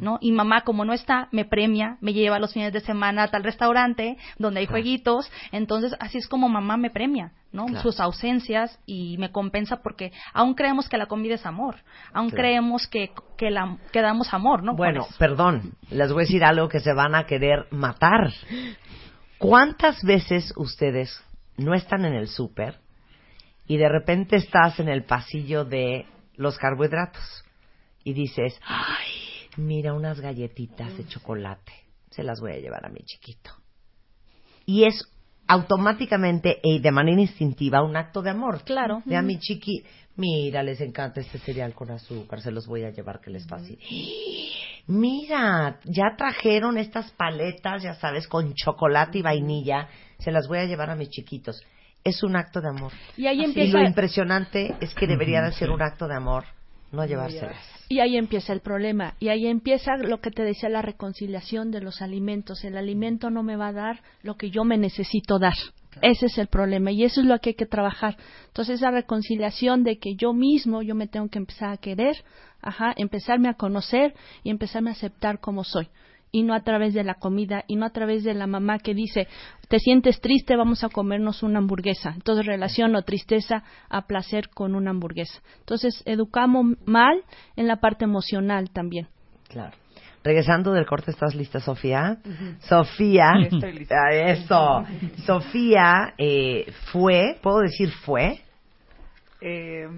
¿no? 0.01 0.19
Y 0.21 0.33
mamá, 0.33 0.63
como 0.63 0.85
no 0.85 0.93
está, 0.93 1.29
me 1.33 1.45
premia, 1.45 1.99
me 2.01 2.13
lleva 2.13 2.39
los 2.39 2.53
fines 2.53 2.73
de 2.73 2.81
semana 2.81 3.25
a 3.25 3.29
tal 3.29 3.43
restaurante 3.43 4.17
donde 4.39 4.61
hay 4.61 4.67
jueguitos, 4.67 5.31
entonces 5.53 5.95
así 6.01 6.19
es 6.19 6.29
como 6.29 6.49
mamá 6.49 6.77
me 6.77 6.91
premia, 6.91 7.33
¿no? 7.57 7.67
Claro. 7.67 7.83
Sus 7.83 7.99
ausencias 7.99 8.79
y 8.87 9.17
me 9.19 9.33
compensa 9.33 9.79
porque 9.83 10.13
aún 10.33 10.55
creemos 10.55 10.89
que 10.89 10.99
la 10.99 11.07
comida 11.07 11.35
es 11.35 11.47
amor, 11.47 11.77
aún 12.13 12.29
Claro. 12.29 12.43
creemos 12.43 12.87
que, 12.87 13.11
que, 13.37 13.51
la, 13.51 13.79
que 13.93 14.03
damos 14.03 14.33
amor, 14.33 14.63
¿no? 14.63 14.77
Bueno, 14.77 15.07
perdón, 15.19 15.73
les 15.91 16.13
voy 16.13 16.23
a 16.23 16.27
decir 16.27 16.45
algo 16.45 16.69
que 16.69 16.81
se 16.81 16.93
van 16.93 17.15
a 17.15 17.25
querer 17.25 17.67
matar. 17.71 18.31
¿Cuántas 19.39 20.03
veces 20.05 20.53
ustedes 20.57 21.21
no 21.57 21.75
están 21.75 22.05
en 22.05 22.15
el 22.15 22.29
súper 22.29 22.79
y 23.67 23.77
de 23.79 23.89
repente 23.89 24.37
estás 24.37 24.79
en 24.79 24.89
el 24.89 25.05
pasillo 25.05 25.65
de 25.65 26.07
los 26.37 26.59
carbohidratos 26.59 27.45
y 28.05 28.13
dices, 28.13 28.61
ay, 28.67 29.49
mira 29.57 29.93
unas 29.95 30.21
galletitas 30.21 30.97
de 30.97 31.07
chocolate, 31.09 31.73
se 32.11 32.23
las 32.23 32.41
voy 32.41 32.53
a 32.53 32.59
llevar 32.59 32.87
a 32.87 32.91
mi 32.91 33.01
chiquito? 33.01 33.51
Y 34.65 34.85
es 34.85 35.09
automáticamente 35.49 36.61
y 36.63 36.79
de 36.81 36.91
manera 36.91 37.21
instintiva 37.21 37.83
un 37.83 37.97
acto 37.97 38.23
de 38.23 38.31
amor. 38.31 38.63
Claro. 38.65 39.03
De 39.05 39.17
a 39.17 39.23
mi 39.23 39.39
chiqui, 39.39 39.85
mira, 40.17 40.63
les 40.63 40.81
encanta 40.81 41.21
este 41.21 41.39
cereal 41.39 41.75
con 41.75 41.91
azúcar, 41.91 42.41
se 42.41 42.51
los 42.51 42.67
voy 42.67 42.85
a 42.85 42.91
llevar 42.91 43.21
que 43.21 43.31
les 43.31 43.47
fascina. 43.47 43.79
Mira, 44.89 45.81
ya 45.85 46.15
trajeron 46.17 46.79
estas 46.79 47.11
paletas, 47.13 47.83
ya 47.83 47.95
sabes, 47.95 48.29
con 48.29 48.55
chocolate 48.55 49.19
y 49.19 49.23
vainilla, 49.23 49.89
se 50.19 50.31
las 50.31 50.47
voy 50.47 50.59
a 50.59 50.65
llevar 50.65 50.91
a 50.91 50.95
mis 50.95 51.11
chiquitos. 51.11 51.61
Es 52.05 52.23
un 52.23 52.37
acto 52.37 52.61
de 52.61 52.69
amor. 52.69 52.93
Y 53.17 53.27
ahí 53.27 53.41
Y 53.41 53.45
empieza 53.45 53.79
lo 53.79 53.85
impresionante 53.85 54.77
es 54.81 54.95
que 54.95 55.09
debería 55.09 55.43
de 55.43 55.53
ser 55.53 55.71
un 55.71 55.83
acto 55.83 56.07
de 56.07 56.15
amor, 56.15 56.45
no 56.93 57.05
llevárselas. 57.05 57.57
Y 57.89 58.01
ahí 58.01 58.17
empieza 58.17 58.53
el 58.53 58.61
problema. 58.61 59.15
Y 59.19 59.29
ahí 59.29 59.47
empieza 59.47 59.97
lo 59.97 60.21
que 60.21 60.31
te 60.31 60.43
decía 60.43 60.69
la 60.69 60.83
reconciliación 60.83 61.71
de 61.71 61.81
los 61.81 62.03
alimentos. 62.03 62.65
El 62.65 62.77
alimento 62.77 63.31
no 63.31 63.43
me 63.43 63.57
va 63.57 63.69
a 63.69 63.73
dar 63.73 64.03
lo 64.23 64.37
que 64.37 64.51
yo 64.51 64.65
me 64.65 64.79
necesito 64.79 65.39
dar. 65.39 65.55
Ese 66.03 66.27
es 66.27 66.39
el 66.39 66.49
problema 66.49 66.91
y 66.91 67.05
eso 67.05 67.21
es 67.21 67.27
lo 67.27 67.39
que 67.39 67.51
hay 67.51 67.55
que 67.55 67.67
trabajar. 67.67 68.17
Entonces 68.49 68.77
esa 68.77 68.91
reconciliación 68.91 69.83
de 69.83 69.99
que 69.99 70.15
yo 70.15 70.33
mismo, 70.33 70.83
yo 70.83 70.95
me 70.95 71.09
tengo 71.09 71.29
que 71.29 71.39
empezar 71.39 71.71
a 71.71 71.77
querer, 71.79 72.17
ajá, 72.61 72.93
empezarme 72.97 73.49
a 73.49 73.55
conocer 73.55 74.15
y 74.43 74.51
empezarme 74.51 74.91
a 74.91 74.93
aceptar 74.93 75.41
como 75.41 75.65
soy. 75.65 75.89
Y 76.37 76.43
no 76.43 76.53
a 76.53 76.61
través 76.61 76.93
de 76.93 77.03
la 77.03 77.15
comida 77.15 77.65
y 77.67 77.77
no 77.77 77.87
a 77.87 77.91
través 77.95 78.23
de 78.23 78.35
la 78.35 78.47
mamá 78.47 78.79
que 78.79 78.93
dice, 78.93 79.27
te 79.69 79.79
sientes 79.79 80.21
triste, 80.21 80.55
vamos 80.55 80.85
a 80.85 80.91
comernos 80.91 81.43
una 81.43 81.61
hamburguesa. 81.61 82.13
Entonces 82.15 82.45
relaciono 82.45 83.01
tristeza 83.05 83.65
a 83.89 84.03
placer 84.03 84.51
con 84.51 84.75
una 84.75 84.91
hamburguesa. 84.91 85.41
Entonces 85.61 86.03
educamos 86.05 86.77
mal 86.85 87.23
en 87.57 87.67
la 87.67 87.77
parte 87.77 88.05
emocional 88.05 88.69
también. 88.69 89.09
Claro. 89.49 89.75
Regresando 90.23 90.75
del 90.75 90.85
corte, 90.85 91.11
¿estás 91.11 91.35
lista, 91.35 91.59
Sofía? 91.59 92.19
Sofía. 92.61 93.31
Estoy 93.43 93.73
lista. 93.79 93.95
Ah, 93.97 94.15
Eso. 94.15 94.85
Sofía 95.25 96.13
eh, 96.19 96.71
fue, 96.93 97.39
¿puedo 97.43 97.61
decir 97.61 97.91
fue? 98.05 98.43
Eh, 99.41 99.89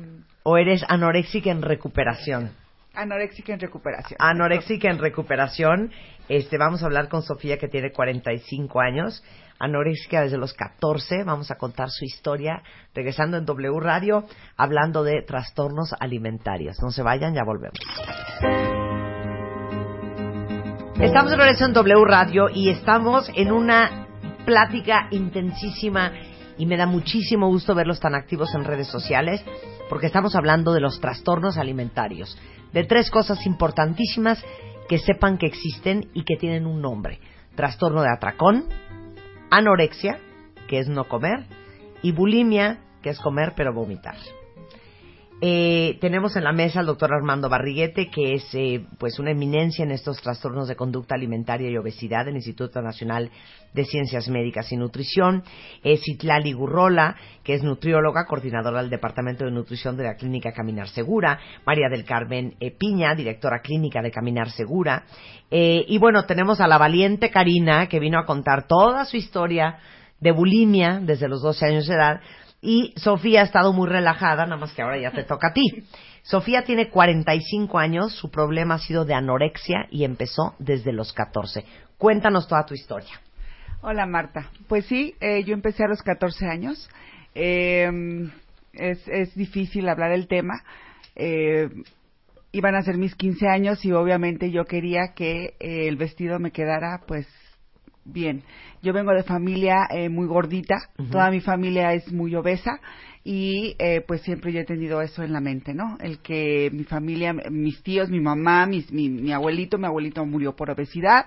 ¿O 0.45 0.57
eres 0.57 0.85
anoréxica 0.89 1.51
en 1.51 1.63
recuperación? 1.63 2.53
Anoréxica 2.99 3.55
en 3.55 3.61
recuperación. 3.61 4.17
Anoréxica 4.21 4.91
en 4.91 4.99
recuperación. 4.99 5.93
Este, 6.29 6.59
vamos 6.59 6.83
a 6.83 6.87
hablar 6.87 7.09
con 7.09 7.23
Sofía 7.23 7.57
que 7.57 7.69
tiene 7.69 7.93
45 7.93 8.81
años. 8.81 9.23
Anoréxica 9.61 10.23
desde 10.23 10.37
los 10.37 10.53
14. 10.53 11.23
Vamos 11.25 11.51
a 11.51 11.57
contar 11.57 11.91
su 11.91 12.05
historia. 12.05 12.63
Regresando 12.95 13.37
en 13.37 13.47
W 13.47 13.81
Radio, 13.81 14.25
hablando 14.57 15.05
de 15.05 15.23
trastornos 15.23 15.95
alimentarios. 15.99 16.77
No 16.83 16.91
se 16.91 17.03
vayan, 17.03 17.35
ya 17.35 17.45
volvemos. 17.45 17.79
Estamos 21.01 21.31
de 21.31 21.37
regreso 21.37 21.65
en 21.65 21.73
W 21.73 22.05
Radio 22.05 22.49
y 22.53 22.71
estamos 22.71 23.31
en 23.37 23.53
una 23.53 24.09
plática 24.45 25.07
intensísima 25.13 26.13
y 26.59 26.67
me 26.67 26.77
da 26.77 26.87
muchísimo 26.87 27.49
gusto 27.49 27.75
verlos 27.75 28.01
tan 28.01 28.15
activos 28.15 28.55
en 28.55 28.65
redes 28.65 28.89
sociales 28.89 29.43
porque 29.89 30.07
estamos 30.07 30.35
hablando 30.35 30.75
de 30.75 30.81
los 30.81 31.01
trastornos 31.01 31.57
alimentarios, 31.57 32.37
de 32.73 32.85
tres 32.85 33.11
cosas 33.11 33.47
importantísimas 33.47 34.45
que 34.89 34.99
sepan 34.99 35.39
que 35.39 35.47
existen 35.47 36.11
y 36.15 36.25
que 36.25 36.37
tienen 36.37 36.67
un 36.67 36.83
nombre. 36.83 37.21
Trastorno 37.55 38.03
de 38.03 38.13
atracón, 38.13 38.65
anorexia, 39.51 40.19
que 40.67 40.79
es 40.79 40.89
no 40.89 41.05
comer, 41.09 41.47
y 42.03 42.13
bulimia, 42.13 42.79
que 43.03 43.11
es 43.11 43.21
comer 43.21 43.55
pero 43.57 43.73
vomitar. 43.73 44.17
Eh, 45.41 45.99
tenemos 46.01 46.35
en 46.35 46.43
la 46.43 46.51
mesa 46.51 46.81
al 46.81 46.87
doctor 46.87 47.15
Armando 47.15 47.49
Barriguete, 47.49 48.11
que 48.11 48.35
es 48.35 48.45
eh, 48.55 48.85
pues 48.99 49.21
una 49.21 49.31
eminencia 49.31 49.85
en 49.85 49.93
estos 49.93 50.21
trastornos 50.21 50.67
de 50.67 50.75
conducta 50.75 51.15
alimentaria 51.15 51.71
y 51.71 51.77
obesidad 51.77 52.25
del 52.25 52.35
Instituto 52.35 52.83
Nacional 52.83 53.31
de 53.73 53.85
Ciencias 53.85 54.29
Médicas 54.29 54.73
y 54.73 54.77
Nutrición. 54.77 55.45
Es 55.85 56.01
Citlali 56.03 56.53
Gurrola, 56.53 57.15
que 57.45 57.55
es 57.55 57.63
nutrióloga, 57.63 58.27
coordinadora 58.27 58.81
del 58.81 58.91
Departamento 58.91 59.45
de 59.45 59.53
Nutrición 59.53 59.97
de 59.97 60.05
la 60.05 60.17
Clínica 60.17 60.53
Caminar 60.53 60.89
Segura. 60.89 61.39
María 61.65 61.89
del 61.89 62.05
Carmen 62.05 62.57
eh, 62.59 62.73
Piña, 62.73 63.15
directora 63.15 63.61
clínica 63.61 64.03
de 64.03 64.11
Caminar 64.11 64.51
Segura. 64.51 65.05
Eh, 65.53 65.85
y 65.87 65.99
bueno, 65.99 66.25
tenemos 66.25 66.61
a 66.61 66.67
la 66.67 66.79
valiente 66.79 67.31
Karina, 67.31 67.87
que 67.87 68.01
vino 68.01 68.19
a 68.19 68.27
contar 68.27 68.67
toda 68.67 69.05
su 69.05 69.17
historia 69.17 69.79
de 70.19 70.33
bulimia 70.33 70.99
desde 71.01 71.29
los 71.29 71.43
12 71.43 71.65
años 71.65 71.87
de 71.87 71.95
edad. 71.95 72.21
Y 72.61 72.93
Sofía 72.97 73.43
ha 73.43 73.45
estado 73.45 73.73
muy 73.73 73.89
relajada, 73.89 74.45
nada 74.45 74.57
más 74.57 74.73
que 74.73 74.83
ahora 74.83 74.99
ya 74.99 75.13
te 75.13 75.25
toca 75.25 75.49
a 75.49 75.53
ti. 75.53 75.85
Sofía 76.23 76.65
tiene 76.65 76.91
45 76.91 77.79
años, 77.79 78.13
su 78.13 78.31
problema 78.31 78.75
ha 78.75 78.79
sido 78.79 79.05
de 79.05 79.15
anorexia 79.15 79.87
y 79.91 80.05
empezó 80.05 80.55
desde 80.59 80.93
los 80.93 81.13
14. 81.13 81.65
Cuéntanos 81.97 82.49
toda 82.49 82.67
tu 82.67 82.75
historia. 82.75 83.21
Hola 83.81 84.07
Marta. 84.07 84.51
Pues 84.67 84.87
sí, 84.87 85.15
eh, 85.21 85.45
yo 85.45 85.55
empecé 85.55 85.85
a 85.85 85.89
los 85.89 86.03
14 86.03 86.47
años. 86.47 86.91
Eh, 87.35 87.89
es, 88.73 89.07
es 89.07 89.35
difícil 89.35 89.89
hablar 89.89 90.11
el 90.11 90.27
tema. 90.27 90.65
Eh, 91.15 91.69
iban 92.53 92.75
a 92.75 92.83
ser 92.83 92.97
mis 92.97 93.15
15 93.15 93.49
años 93.49 93.85
y 93.85 93.93
obviamente 93.93 94.51
yo 94.51 94.65
quería 94.65 95.13
que 95.15 95.55
eh, 95.61 95.89
el 95.89 95.97
vestido 95.97 96.39
me 96.39 96.51
quedara 96.51 97.03
pues 97.07 97.27
bien. 98.13 98.43
Yo 98.83 98.93
vengo 98.93 99.13
de 99.13 99.23
familia 99.23 99.87
eh, 99.91 100.09
muy 100.09 100.27
gordita, 100.27 100.77
toda 101.11 101.31
mi 101.31 101.41
familia 101.41 101.93
es 101.95 102.13
muy 102.13 102.35
obesa 102.35 102.81
y 103.31 103.77
eh, 103.79 104.01
pues 104.09 104.23
siempre 104.23 104.55
yo 104.55 104.61
he 104.61 104.65
tenido 104.65 105.03
eso 105.03 105.23
en 105.23 105.35
la 105.35 105.41
mente, 105.41 105.75
¿no? 105.75 105.99
El 106.01 106.21
que 106.21 106.71
mi 106.73 106.85
familia, 106.85 107.35
mis 107.51 107.83
tíos, 107.83 108.09
mi 108.09 108.21
mamá, 108.21 108.65
mis- 108.65 108.91
mi, 108.91 109.11
mi 109.11 109.33
abuelito, 109.35 109.77
mi 109.77 109.85
abuelito 109.85 110.25
murió 110.25 110.57
por 110.57 110.71
obesidad. 110.71 111.27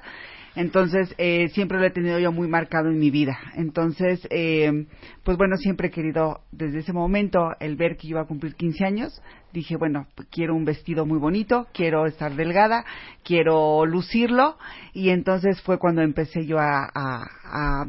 Entonces, 0.55 1.13
eh, 1.19 1.49
siempre 1.49 1.77
lo 1.77 1.85
he 1.85 1.91
tenido 1.91 2.17
yo 2.17 2.31
muy 2.31 2.47
marcado 2.47 2.89
en 2.89 2.97
mi 2.97 3.11
vida. 3.11 3.37
Entonces, 3.55 4.19
eh, 4.31 4.87
pues 5.23 5.37
bueno, 5.37 5.57
siempre 5.57 5.89
he 5.89 5.91
querido, 5.91 6.39
desde 6.51 6.79
ese 6.79 6.91
momento, 6.91 7.51
el 7.59 7.75
ver 7.75 7.97
que 7.97 8.07
iba 8.07 8.21
a 8.21 8.25
cumplir 8.25 8.55
15 8.55 8.83
años, 8.83 9.21
dije, 9.53 9.75
bueno, 9.75 10.07
quiero 10.31 10.55
un 10.55 10.65
vestido 10.65 11.05
muy 11.05 11.19
bonito, 11.19 11.67
quiero 11.71 12.07
estar 12.07 12.35
delgada, 12.35 12.83
quiero 13.23 13.85
lucirlo, 13.85 14.57
y 14.93 15.09
entonces 15.09 15.61
fue 15.61 15.77
cuando 15.77 16.01
empecé 16.01 16.47
yo 16.47 16.57
a, 16.57 17.85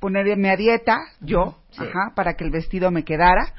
ponerme 0.00 0.50
a 0.50 0.56
dieta, 0.56 0.98
yo, 1.20 1.56
ajá, 1.76 2.12
para 2.16 2.34
que 2.34 2.44
el 2.44 2.50
vestido 2.50 2.90
me 2.90 3.04
quedara. 3.04 3.52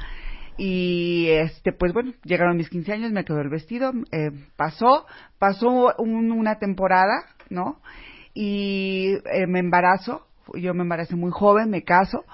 Y 0.58 1.28
este, 1.30 1.72
pues 1.72 1.94
bueno, 1.94 2.14
llegaron 2.24 2.58
mis 2.58 2.70
15 2.70 2.92
años, 2.94 3.12
me 3.12 3.24
quedó 3.24 3.40
el 3.40 3.50
vestido, 3.50 3.92
eh, 4.12 4.32
pasó, 4.58 5.06
pasó 5.40 5.94
un- 5.98 6.32
una 6.32 6.60
temporada, 6.60 7.26
¿no? 7.50 7.80
Y 8.34 9.14
eh, 9.34 9.48
me 9.48 9.60
embarazo, 9.60 10.28
yo 10.56 10.74
me 10.74 10.84
embaracé 10.84 11.16
muy 11.16 11.32
joven, 11.32 11.70
me 11.70 11.84
caso, 11.84 12.26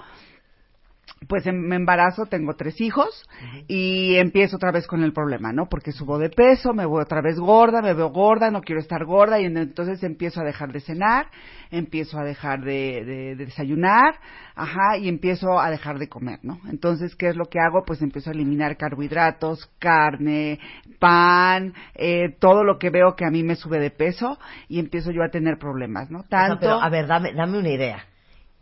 pues 1.26 1.46
em- 1.46 1.66
me 1.66 1.76
embarazo, 1.76 2.26
tengo 2.26 2.54
tres 2.54 2.80
hijos 2.80 3.28
y 3.66 4.16
empiezo 4.16 4.56
otra 4.56 4.70
vez 4.70 4.86
con 4.86 5.02
el 5.02 5.12
problema, 5.12 5.52
¿no? 5.52 5.68
Porque 5.68 5.90
subo 5.92 6.18
de 6.18 6.30
peso, 6.30 6.72
me 6.72 6.86
voy 6.86 7.02
otra 7.02 7.20
vez 7.20 7.38
gorda, 7.38 7.82
me 7.82 7.92
veo 7.94 8.10
gorda, 8.10 8.50
no 8.50 8.60
quiero 8.60 8.80
estar 8.80 9.04
gorda 9.04 9.40
y 9.40 9.46
en- 9.46 9.56
entonces 9.56 10.02
empiezo 10.04 10.40
a 10.40 10.44
dejar 10.44 10.72
de 10.72 10.80
cenar, 10.80 11.26
empiezo 11.70 12.18
a 12.18 12.24
dejar 12.24 12.60
de, 12.60 13.04
de- 13.04 13.36
de 13.36 13.46
desayunar, 13.46 14.14
ajá, 14.54 14.96
y 14.98 15.08
empiezo 15.08 15.58
a 15.58 15.70
dejar 15.70 15.98
de 15.98 16.08
comer, 16.08 16.38
¿no? 16.42 16.60
Entonces, 16.70 17.14
¿qué 17.16 17.28
es 17.28 17.36
lo 17.36 17.46
que 17.46 17.58
hago? 17.58 17.84
Pues 17.84 18.00
empiezo 18.00 18.30
a 18.30 18.32
eliminar 18.32 18.76
carbohidratos, 18.76 19.66
carne, 19.78 20.60
pan, 20.98 21.74
eh, 21.94 22.34
todo 22.38 22.64
lo 22.64 22.78
que 22.78 22.90
veo 22.90 23.14
que 23.16 23.24
a 23.24 23.30
mí 23.30 23.42
me 23.42 23.56
sube 23.56 23.78
de 23.80 23.90
peso 23.90 24.38
y 24.68 24.78
empiezo 24.78 25.10
yo 25.10 25.22
a 25.24 25.30
tener 25.30 25.58
problemas, 25.58 26.10
¿no? 26.10 26.20
O 26.20 26.22
sea, 26.22 26.46
Tanto, 26.46 26.58
pero, 26.60 26.80
a 26.82 26.88
ver, 26.88 27.06
dame, 27.06 27.32
dame 27.34 27.58
una 27.58 27.70
idea. 27.70 28.04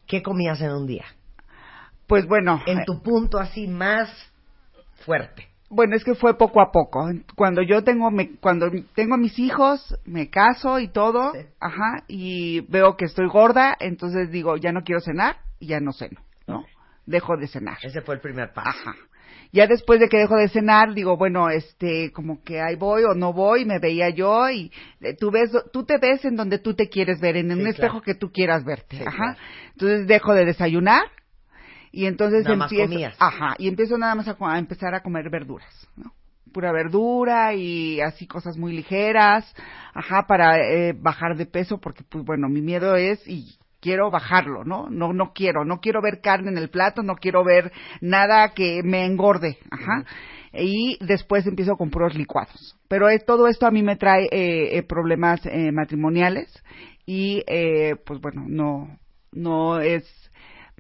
¿Qué 0.07 0.23
comías 0.23 0.61
en 0.61 0.71
un 0.73 0.87
día? 0.87 1.05
Pues 2.07 2.27
bueno, 2.27 2.61
En 2.67 2.85
tu 2.85 3.03
punto 3.03 3.39
así 3.39 3.67
más 3.67 4.09
fuerte. 5.05 5.47
Bueno, 5.69 5.97
es 5.97 6.05
que 6.05 6.15
fue 6.15 6.39
poco 6.39 6.61
a 6.61 6.71
poco. 6.71 7.11
Cuando 7.35 7.61
yo 7.61 7.83
tengo, 7.83 8.11
me- 8.13 8.37
cuando 8.37 8.71
tengo 8.95 9.17
mis 9.17 9.37
hijos, 9.39 9.97
me 10.05 10.31
caso 10.31 10.79
y 10.79 10.89
todo, 10.89 11.33
Sí. 11.33 11.41
ajá, 11.61 12.05
y 12.07 12.61
veo 12.69 12.97
que 12.97 13.07
estoy 13.07 13.27
gorda, 13.29 13.77
entonces 13.81 14.31
digo, 14.31 14.57
ya 14.57 14.71
no 14.71 14.83
quiero 14.85 15.01
cenar 15.01 15.39
y 15.59 15.67
ya 15.69 15.81
no 15.81 15.93
ceno, 15.93 16.21
¿no? 16.47 16.65
Dejo 17.05 17.37
de 17.37 17.49
cenar. 17.49 17.79
Ese 17.83 18.01
fue 18.03 18.15
el 18.15 18.21
primer 18.21 18.53
paso. 18.53 18.69
Ajá. 18.71 18.95
Ya 19.53 19.67
después 19.67 19.99
de 20.01 20.09
que 20.09 20.19
dejo 20.19 20.37
de 20.37 20.49
cenar, 20.49 20.93
digo, 20.95 21.17
bueno, 21.17 21.51
este, 21.51 22.13
como 22.13 22.43
que 22.45 22.61
ahí 22.61 22.77
voy 22.77 23.03
o 23.05 23.15
no 23.15 23.33
voy, 23.33 23.65
me 23.65 23.79
veía 23.81 24.11
yo 24.11 24.49
y 24.51 24.71
eh, 25.01 25.15
tú 25.19 25.31
ves, 25.33 25.51
tú 25.73 25.85
te 25.85 25.99
ves 25.99 26.25
en 26.25 26.37
donde 26.37 26.59
tú 26.59 26.75
te 26.75 26.89
quieres 26.89 27.21
ver, 27.21 27.37
en 27.37 27.47
Sí, 27.47 27.53
un 27.53 27.59
claro. 27.61 27.71
espejo 27.73 28.03
que 28.03 28.15
tú 28.15 28.31
quieras 28.31 28.65
verte, 28.65 28.99
Sí, 28.99 29.03
ajá. 29.05 29.17
claro. 29.17 29.39
Entonces 29.73 30.07
dejo 30.07 30.33
de 30.35 30.45
desayunar 30.45 31.03
y 31.93 32.07
entonces 32.07 32.45
Nada 32.45 32.57
más 32.57 32.71
empiezo, 32.73 32.91
comías. 32.93 33.17
ajá, 33.19 33.55
y 33.59 33.69
empiezo 33.69 33.99
nada 33.99 34.15
más 34.15 34.29
a 34.29 34.59
empezar 34.59 34.95
a 34.95 35.01
comer 35.03 35.31
verduras, 35.31 35.89
¿no? 35.97 36.13
Pura 36.53 36.73
verdura 36.73 37.55
y 37.55 38.01
así 38.01 38.27
cosas 38.27 38.57
muy 38.57 38.73
ligeras, 38.73 39.53
ajá, 39.93 40.27
para 40.27 40.59
eh, 40.59 40.95
bajar 40.99 41.37
de 41.37 41.47
peso 41.47 41.79
porque 41.79 42.03
pues 42.09 42.25
bueno, 42.25 42.49
mi 42.49 42.63
miedo 42.63 42.97
es 42.97 43.21
y 43.29 43.57
quiero 43.81 44.11
bajarlo, 44.11 44.65
¿no? 44.65 44.89
No 44.89 45.13
no 45.13 45.33
quiero, 45.35 45.65
no 45.65 45.81
quiero 45.81 46.01
ver 46.01 46.21
carne 46.21 46.51
en 46.51 46.59
el 46.59 46.71
plato, 46.71 47.03
no 47.03 47.17
quiero 47.17 47.45
ver 47.45 47.73
nada 48.01 48.55
que 48.55 48.83
me 48.83 49.05
engorde, 49.05 49.59
ajá. 49.71 50.05
Y 50.59 50.97
después 51.05 51.47
empiezo 51.47 51.77
con 51.77 51.91
puros 51.91 52.15
licuados. 52.15 52.77
Pero 52.89 53.11
eh, 53.11 53.19
todo 53.19 53.47
esto 53.49 53.67
a 53.67 53.71
mí 53.71 53.83
me 53.83 53.97
trae 53.97 54.25
eh, 54.31 54.79
eh, 54.79 54.83
problemas 54.83 55.45
eh, 55.45 55.71
matrimoniales 55.73 56.49
y 57.05 57.43
eh, 57.47 57.97
pues 58.07 58.21
bueno, 58.21 58.45
no 58.49 58.99
no 59.33 59.81
es 59.81 60.05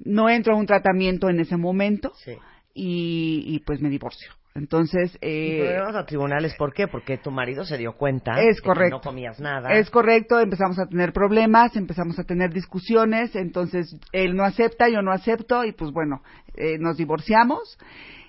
no 0.04 0.28
entro 0.28 0.54
a 0.54 0.56
un 0.56 0.66
tratamiento 0.66 1.28
en 1.28 1.40
ese 1.40 1.56
momento 1.56 2.12
Sí. 2.24 2.32
y, 2.74 3.42
y 3.46 3.58
pues 3.60 3.80
me 3.80 3.88
divorcio. 3.88 4.30
Entonces, 4.54 5.12
Y 5.20 5.26
eh, 5.26 5.58
problemas 5.66 5.92
matrimoniales, 5.94 6.54
¿por 6.54 6.72
qué? 6.72 6.88
Porque 6.88 7.18
tu 7.18 7.30
marido 7.30 7.66
se 7.66 7.76
dio 7.76 7.92
cuenta 7.92 8.40
Es 8.40 8.62
correcto. 8.62 9.00
que 9.00 9.04
no 9.06 9.10
comías 9.10 9.38
nada. 9.38 9.74
Es 9.74 9.90
correcto, 9.90 10.40
empezamos 10.40 10.78
a 10.78 10.86
tener 10.86 11.12
problemas, 11.12 11.76
empezamos 11.76 12.18
a 12.18 12.24
tener 12.24 12.54
discusiones, 12.54 13.36
entonces 13.36 13.94
él 14.12 14.34
no 14.34 14.44
acepta, 14.44 14.88
yo 14.88 15.02
no 15.02 15.12
acepto 15.12 15.62
y 15.64 15.72
pues 15.72 15.90
bueno, 15.92 16.22
eh, 16.54 16.78
nos 16.78 16.96
divorciamos 16.96 17.78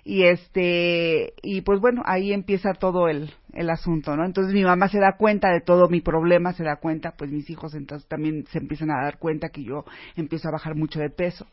y 0.03 0.23
este 0.23 1.33
y 1.41 1.61
pues 1.61 1.79
bueno, 1.79 2.01
ahí 2.05 2.33
empieza 2.33 2.73
todo 2.73 3.07
el 3.07 3.31
el 3.57 3.69
asunto, 3.71 4.15
¿no? 4.15 4.23
Entonces 4.23 4.53
mi 4.53 4.63
mamá 4.63 4.87
se 4.87 4.99
da 4.99 5.17
cuenta 5.17 5.49
de 5.49 5.61
todo 5.61 5.89
mi 5.89 5.99
problema, 6.01 6.53
se 6.53 6.63
da 6.63 6.75
cuenta, 6.77 7.13
pues 7.17 7.31
mis 7.31 7.49
hijos 7.49 7.73
entonces 7.73 8.07
también 8.07 8.45
se 8.51 8.59
empiezan 8.59 8.91
a 8.91 9.01
dar 9.03 9.17
cuenta 9.17 9.49
que 9.49 9.63
yo 9.63 9.83
empiezo 10.15 10.47
a 10.47 10.51
bajar 10.51 10.75
mucho 10.75 10.99
de 10.99 11.09
peso. 11.09 11.47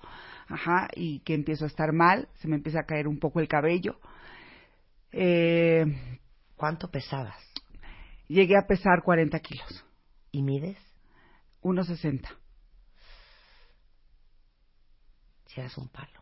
Ajá, 0.46 0.88
y 0.94 1.20
que 1.20 1.32
empiezo 1.32 1.64
a 1.64 1.68
estar 1.68 1.92
mal, 1.94 2.28
se 2.34 2.48
me 2.48 2.56
empieza 2.56 2.80
a 2.80 2.84
caer 2.84 3.08
un 3.08 3.18
poco 3.18 3.40
el 3.40 3.48
cabello. 3.48 3.98
Eh, 5.12 5.84
¿Cuánto 6.56 6.90
pesabas? 6.90 7.40
llegué 8.28 8.56
a 8.56 8.66
pesar 8.66 9.02
40 9.02 9.38
kilos, 9.40 9.84
¿Y 10.30 10.42
mides? 10.42 10.76
1,60. 11.62 12.28
Si 15.46 15.60
eras 15.60 15.78
un 15.78 15.88
palo. 15.88 16.20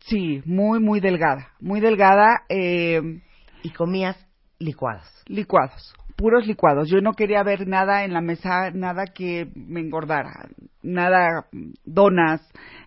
Sí, 0.00 0.42
muy, 0.44 0.78
muy 0.78 1.00
delgada. 1.00 1.52
Muy 1.60 1.80
delgada, 1.80 2.42
eh, 2.48 3.22
Y 3.62 3.70
comías 3.70 4.16
licuados. 4.58 5.06
licuados, 5.26 5.94
puros 6.16 6.46
licuados. 6.46 6.88
Yo 6.88 7.00
no 7.00 7.12
quería 7.12 7.42
ver 7.42 7.66
nada 7.66 8.04
en 8.04 8.12
la 8.12 8.20
mesa, 8.20 8.70
nada 8.70 9.06
que 9.06 9.48
me 9.54 9.80
engordara, 9.80 10.48
nada, 10.82 11.46
donas, 11.84 12.40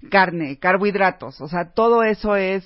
carne, 0.09 0.57
carbohidratos. 0.59 1.41
O 1.41 1.47
sea, 1.47 1.71
todo 1.73 2.03
eso 2.03 2.35
es 2.35 2.65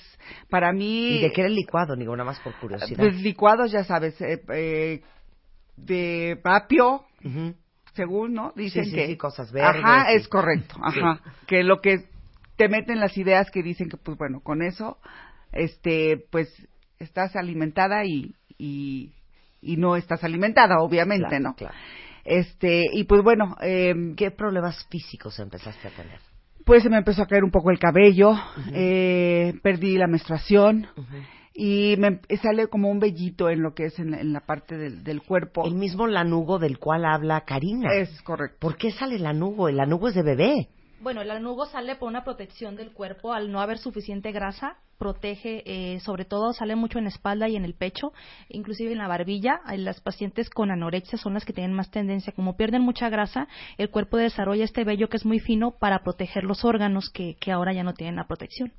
para 0.49 0.71
mí. 0.71 1.17
¿Y 1.17 1.21
de 1.21 1.31
qué 1.31 1.41
era 1.41 1.49
el 1.49 1.55
licuado? 1.55 1.95
Digo, 1.95 2.15
nada 2.15 2.29
más 2.29 2.39
por 2.39 2.53
curiosidad. 2.59 2.97
Pues 2.97 3.21
licuados, 3.21 3.71
ya 3.71 3.83
sabes, 3.83 4.19
eh, 4.21 4.43
eh, 4.53 5.01
de 5.77 6.39
apio, 6.43 7.05
Ujú. 7.23 7.55
según, 7.93 8.33
¿no? 8.33 8.53
Dicen 8.55 8.85
sí, 8.85 8.95
que. 8.95 9.07
sí, 9.07 9.17
cosas 9.17 9.51
verdes 9.51 9.83
Ajá, 9.83 10.11
es 10.11 10.27
correcto. 10.27 10.75
Ajá. 10.81 11.21
Que 11.47 11.63
lo 11.63 11.81
que 11.81 12.05
te 12.55 12.69
meten 12.69 12.99
las 12.99 13.17
ideas 13.17 13.49
que 13.49 13.63
dicen 13.63 13.89
que, 13.89 13.97
pues 13.97 14.17
bueno, 14.17 14.41
con 14.41 14.61
eso, 14.61 14.99
este, 15.51 16.23
pues 16.29 16.47
estás 16.99 17.35
alimentada 17.35 18.05
y, 18.05 18.35
y, 18.61 19.11
y 19.61 19.77
no 19.77 19.95
estás 19.95 20.23
alimentada, 20.23 20.79
obviamente, 20.81 21.27
Claro, 21.29 21.43
¿no? 21.43 21.55
claro. 21.55 21.75
Este, 22.23 22.83
y 22.93 23.03
pues 23.05 23.23
bueno, 23.23 23.55
eh, 23.61 23.95
¿Qué 24.15 24.29
problemas 24.31 24.85
físicos 24.89 25.39
empezaste 25.39 25.87
a 25.87 25.91
tener? 25.91 26.19
pues 26.63 26.83
se 26.83 26.89
me 26.89 26.97
empezó 26.97 27.23
a 27.23 27.25
caer 27.25 27.43
un 27.43 27.49
poco 27.49 27.71
el 27.71 27.79
cabello, 27.79 28.33
eh, 28.71 29.53
perdí 29.63 29.97
la 29.97 30.05
menstruación 30.05 30.85
y 31.55 31.95
me 31.97 32.07
em- 32.07 32.19
sale 32.41 32.67
como 32.67 32.89
un 32.91 32.99
vellito 32.99 33.49
en 33.49 33.63
lo 33.63 33.73
que 33.73 33.85
es 33.85 33.97
en, 33.97 34.11
la- 34.11 34.21
en 34.21 34.31
la 34.31 34.41
parte 34.41 34.77
del, 34.77 35.03
del 35.03 35.23
cuerpo. 35.23 35.65
El 35.65 35.73
mismo 35.73 36.05
lanugo 36.05 36.59
del 36.59 36.77
cual 36.77 37.03
habla 37.05 37.41
Karina. 37.41 37.91
Es 37.95 38.21
correcto. 38.21 38.57
¿Por 38.59 38.77
qué 38.77 38.91
sale 38.91 39.15
el 39.15 39.23
lanugo? 39.23 39.67
El 39.69 39.77
lanugo 39.77 40.07
es 40.09 40.13
de 40.15 40.21
bebé. 40.23 40.67
Bueno, 41.01 41.21
el 41.23 41.31
anugo 41.31 41.65
sale 41.65 41.95
por 41.95 42.07
una 42.09 42.23
protección 42.23 42.75
del 42.75 42.91
cuerpo 42.91 43.33
al 43.33 43.51
no 43.51 43.59
haber 43.59 43.79
suficiente 43.79 44.31
grasa, 44.31 44.77
protege, 44.99 45.63
eh, 45.65 45.99
sobre 46.01 46.25
todo 46.25 46.53
sale 46.53 46.75
mucho 46.75 46.99
en 46.99 47.05
la 47.05 47.09
espalda 47.09 47.49
y 47.49 47.55
en 47.55 47.65
el 47.65 47.73
pecho, 47.73 48.13
inclusive 48.49 48.91
en 48.91 48.99
la 48.99 49.07
barbilla. 49.07 49.61
Las 49.77 49.99
pacientes 49.99 50.51
con 50.51 50.69
anorexia 50.69 51.17
son 51.17 51.33
las 51.33 51.43
que 51.43 51.53
tienen 51.53 51.73
más 51.75 51.89
tendencia, 51.89 52.33
como 52.33 52.55
pierden 52.55 52.83
mucha 52.83 53.09
grasa, 53.09 53.47
el 53.79 53.89
cuerpo 53.89 54.17
desarrolla 54.17 54.63
este 54.63 54.83
vello 54.83 55.09
que 55.09 55.17
es 55.17 55.25
muy 55.25 55.39
fino 55.39 55.71
para 55.71 56.03
proteger 56.03 56.43
los 56.43 56.63
órganos 56.63 57.09
que, 57.09 57.35
que 57.39 57.51
ahora 57.51 57.73
ya 57.73 57.81
no 57.83 57.95
tienen 57.95 58.15
la 58.17 58.27
protección. 58.27 58.71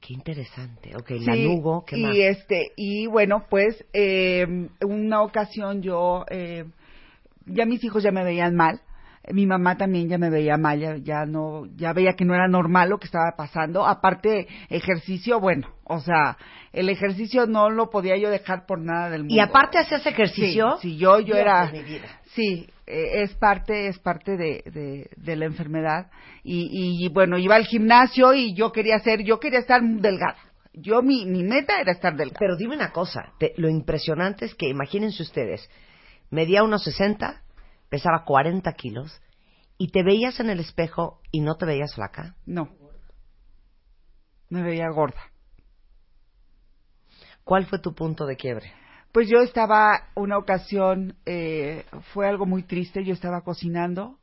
Qué 0.00 0.12
interesante. 0.14 0.94
Ok, 0.94 1.08
Sí, 1.18 1.24
lanugo, 1.26 1.84
¿qué 1.84 1.96
y 1.98 2.02
más? 2.02 2.16
este 2.16 2.72
y 2.76 3.06
bueno 3.08 3.46
pues 3.50 3.84
eh, 3.92 4.46
una 4.86 5.22
ocasión 5.22 5.82
yo 5.82 6.26
eh, 6.30 6.64
ya 7.46 7.64
mis 7.64 7.82
hijos 7.82 8.04
ya 8.04 8.12
me 8.12 8.22
veían 8.22 8.54
mal 8.54 8.82
mi 9.32 9.46
mamá 9.46 9.76
también 9.76 10.08
ya 10.08 10.18
me 10.18 10.30
veía 10.30 10.56
mal 10.56 10.78
ya, 10.78 10.96
ya 10.96 11.24
no 11.26 11.64
ya 11.76 11.92
veía 11.92 12.12
que 12.14 12.24
no 12.24 12.34
era 12.34 12.46
normal 12.48 12.90
lo 12.90 12.98
que 12.98 13.06
estaba 13.06 13.32
pasando 13.36 13.86
aparte 13.86 14.46
ejercicio 14.68 15.40
bueno 15.40 15.68
o 15.84 16.00
sea 16.00 16.36
el 16.72 16.88
ejercicio 16.88 17.46
no 17.46 17.70
lo 17.70 17.88
podía 17.90 18.16
yo 18.16 18.30
dejar 18.30 18.66
por 18.66 18.80
nada 18.80 19.08
del 19.10 19.22
mundo 19.22 19.34
Y 19.34 19.38
aparte 19.38 19.78
hacías 19.78 20.04
ejercicio. 20.06 20.76
Sí, 20.80 20.90
sí, 20.90 20.96
yo, 20.98 21.20
yo 21.20 21.26
Dios 21.26 21.38
era. 21.38 21.66
de 21.70 21.72
mi 21.82 21.84
vida. 21.88 22.08
Sí, 22.34 22.66
eh, 22.88 23.22
es 23.22 23.32
parte, 23.34 23.86
es 23.86 24.00
parte 24.00 24.36
de, 24.36 24.64
de, 24.72 25.08
de 25.16 25.36
la 25.36 25.44
enfermedad. 25.44 26.10
Y, 26.42 26.68
y, 27.04 27.08
bueno, 27.10 27.38
iba 27.38 27.54
al 27.54 27.64
gimnasio 27.66 28.34
y 28.34 28.54
yo 28.56 28.72
quería 28.72 28.98
ser, 28.98 29.22
yo 29.22 29.38
quería 29.38 29.60
estar 29.60 29.80
delgada. 29.82 30.36
Yo, 30.72 31.00
mi, 31.00 31.26
mi 31.26 31.44
meta 31.44 31.80
era 31.80 31.92
estar 31.92 32.16
delgada. 32.16 32.40
Pero 32.40 32.56
dime 32.56 32.74
una 32.74 32.90
cosa, 32.90 33.32
te- 33.38 33.52
lo 33.56 33.68
impresionante 33.68 34.44
es 34.46 34.56
que 34.56 34.68
imagínense 34.68 35.22
ustedes, 35.22 35.70
medía 36.30 36.64
unos 36.64 36.82
60, 36.82 37.40
pesaba 37.94 38.24
40 38.24 38.72
kilos 38.72 39.22
y 39.78 39.92
te 39.92 40.02
veías 40.02 40.40
en 40.40 40.50
el 40.50 40.58
espejo 40.58 41.20
y 41.30 41.42
no 41.42 41.54
te 41.54 41.64
veías 41.64 41.94
flaca. 41.94 42.34
No. 42.44 42.68
Me 44.50 44.64
veía 44.64 44.90
gorda. 44.90 45.20
¿Cuál 47.44 47.66
fue 47.66 47.78
tu 47.78 47.94
punto 47.94 48.26
de 48.26 48.34
quiebre? 48.34 48.72
Pues 49.12 49.28
yo 49.28 49.42
estaba, 49.42 50.08
una 50.16 50.38
ocasión, 50.38 51.14
eh, 51.24 51.84
fue 52.12 52.26
algo 52.26 52.46
muy 52.46 52.64
triste, 52.64 53.04
yo 53.04 53.12
estaba 53.12 53.42
cocinando, 53.42 54.18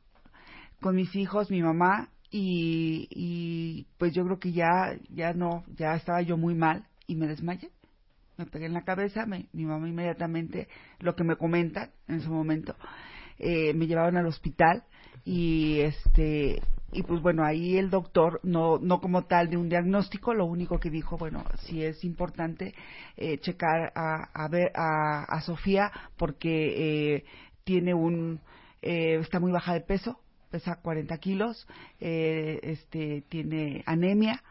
con 0.82 0.94
mis 0.94 1.16
hijos, 1.16 1.50
mi 1.50 1.62
mamá, 1.62 2.10
y, 2.30 3.08
y 3.10 3.86
pues 3.96 4.12
yo 4.12 4.22
creo 4.24 4.38
que 4.38 4.52
ya, 4.52 4.98
ya 5.08 5.32
no, 5.32 5.64
ya 5.78 5.94
estaba 5.94 6.20
yo 6.20 6.36
muy 6.36 6.54
mal 6.54 6.84
y 7.06 7.14
me 7.14 7.26
desmayé. 7.26 7.70
Me 8.36 8.44
pegué 8.44 8.66
en 8.66 8.74
la 8.74 8.84
cabeza, 8.84 9.24
me, 9.24 9.46
mi 9.54 9.64
mamá 9.64 9.88
inmediatamente, 9.88 10.68
lo 10.98 11.16
que 11.16 11.24
me 11.24 11.36
comentan 11.36 11.90
en 12.06 12.16
ese 12.16 12.28
momento, 12.28 12.76
eh, 13.42 13.74
me 13.74 13.86
llevaron 13.86 14.16
al 14.16 14.26
hospital 14.26 14.84
y 15.24 15.80
este 15.80 16.62
y 16.92 17.02
pues 17.04 17.22
bueno 17.22 17.44
ahí 17.44 17.78
el 17.78 17.90
doctor 17.90 18.38
no 18.42 18.78
no 18.78 19.00
como 19.00 19.24
tal 19.24 19.48
de 19.48 19.56
un 19.56 19.68
diagnóstico 19.68 20.34
lo 20.34 20.44
único 20.44 20.78
que 20.78 20.90
dijo 20.90 21.16
bueno 21.16 21.42
sí 21.64 21.82
es 21.82 22.04
importante 22.04 22.74
eh, 23.16 23.38
checar 23.38 23.92
a, 23.94 24.28
a 24.34 24.48
ver 24.48 24.70
a, 24.74 25.24
a 25.24 25.40
Sofía 25.40 25.90
porque 26.18 27.14
eh, 27.16 27.24
tiene 27.64 27.94
un 27.94 28.40
eh, 28.82 29.18
está 29.20 29.40
muy 29.40 29.52
baja 29.52 29.72
de 29.72 29.80
peso 29.80 30.20
pesa 30.50 30.80
40 30.82 31.16
kilos 31.18 31.66
eh, 31.98 32.60
este 32.62 33.24
tiene 33.28 33.82
anemia 33.86 34.42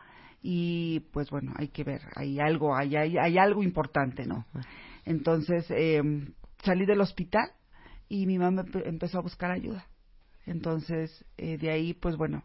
y 0.42 1.02
pues 1.12 1.30
bueno 1.30 1.54
hay 1.58 1.68
que 1.68 1.84
ver 1.84 2.02
hay 2.16 2.40
algo 2.40 2.76
hay 2.76 2.96
hay, 2.96 3.18
hay 3.20 3.38
algo 3.38 3.62
importante 3.62 4.26
no 4.26 4.46
entonces 5.06 5.66
eh, 5.70 6.02
salí 6.64 6.86
del 6.88 7.02
hospital 7.02 7.52
y 8.12 8.26
mi 8.26 8.38
mamá 8.38 8.66
empe- 8.66 8.86
empezó 8.86 9.20
a 9.20 9.22
buscar 9.22 9.52
ayuda. 9.52 9.86
Entonces 10.46 11.24
eh, 11.38 11.58
de 11.58 11.70
ahí 11.72 11.94
pues 11.94 12.18
bueno 12.18 12.44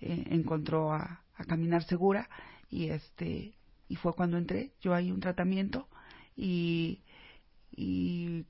eh, 0.00 0.22
encontró 0.30 0.92
a, 0.92 1.24
a 1.34 1.44
caminar 1.46 1.82
segura 1.82 2.28
y 2.70 2.90
este 2.90 3.54
y 3.88 3.96
fue 3.96 4.12
cuando 4.14 4.38
entré. 4.38 4.70
Yo 4.80 4.94
ahí 4.94 5.10
un 5.10 5.18
tratamiento 5.18 5.88
y 6.36 7.00
y 7.72 8.44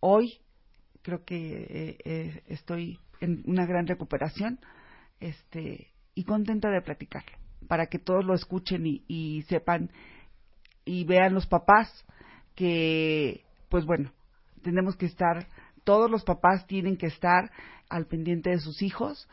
hoy 0.00 0.40
creo 1.02 1.24
que 1.24 1.36
eh, 1.36 1.98
eh, 2.04 2.42
estoy 2.48 2.98
en 3.20 3.44
una 3.46 3.64
gran 3.64 3.86
recuperación 3.86 4.58
este 5.20 5.92
y 6.16 6.24
contenta 6.24 6.68
de 6.68 6.82
platicarlo 6.82 7.38
para 7.68 7.86
que 7.86 8.00
todos 8.00 8.24
lo 8.24 8.34
escuchen 8.34 8.88
y, 8.88 9.04
y 9.06 9.42
sepan 9.42 9.90
y 10.84 11.04
vean 11.04 11.32
los 11.32 11.46
papás 11.46 12.04
que 12.56 13.44
pues 13.68 13.84
bueno 13.84 14.10
tenemos 14.62 14.96
que 14.96 15.06
estar 15.06 15.46
todos 15.86 16.10
los 16.10 16.24
papás 16.24 16.66
tienen 16.66 16.96
que 16.96 17.06
estar 17.06 17.52
al 17.88 18.06
pendiente 18.06 18.50
de 18.50 18.58
sus 18.58 18.82
hijos 18.82 19.28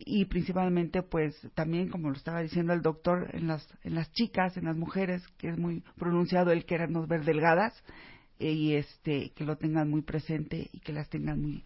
y 0.00 0.24
principalmente 0.24 1.02
pues 1.04 1.34
también 1.54 1.88
como 1.88 2.10
lo 2.10 2.16
estaba 2.16 2.40
diciendo 2.42 2.72
el 2.72 2.82
doctor 2.82 3.28
en 3.32 3.46
las 3.46 3.66
en 3.84 3.94
las 3.94 4.12
chicas 4.12 4.56
en 4.56 4.64
las 4.64 4.76
mujeres 4.76 5.22
que 5.38 5.48
es 5.48 5.56
muy 5.56 5.84
pronunciado 5.96 6.50
el 6.50 6.64
querernos 6.66 7.06
ver 7.06 7.24
delgadas 7.24 7.72
eh, 8.40 8.50
y 8.50 8.74
este 8.74 9.30
que 9.36 9.44
lo 9.44 9.56
tengan 9.56 9.88
muy 9.88 10.02
presente 10.02 10.68
y 10.72 10.80
que 10.80 10.92
las 10.92 11.08
tengan 11.08 11.40
muy 11.40 11.64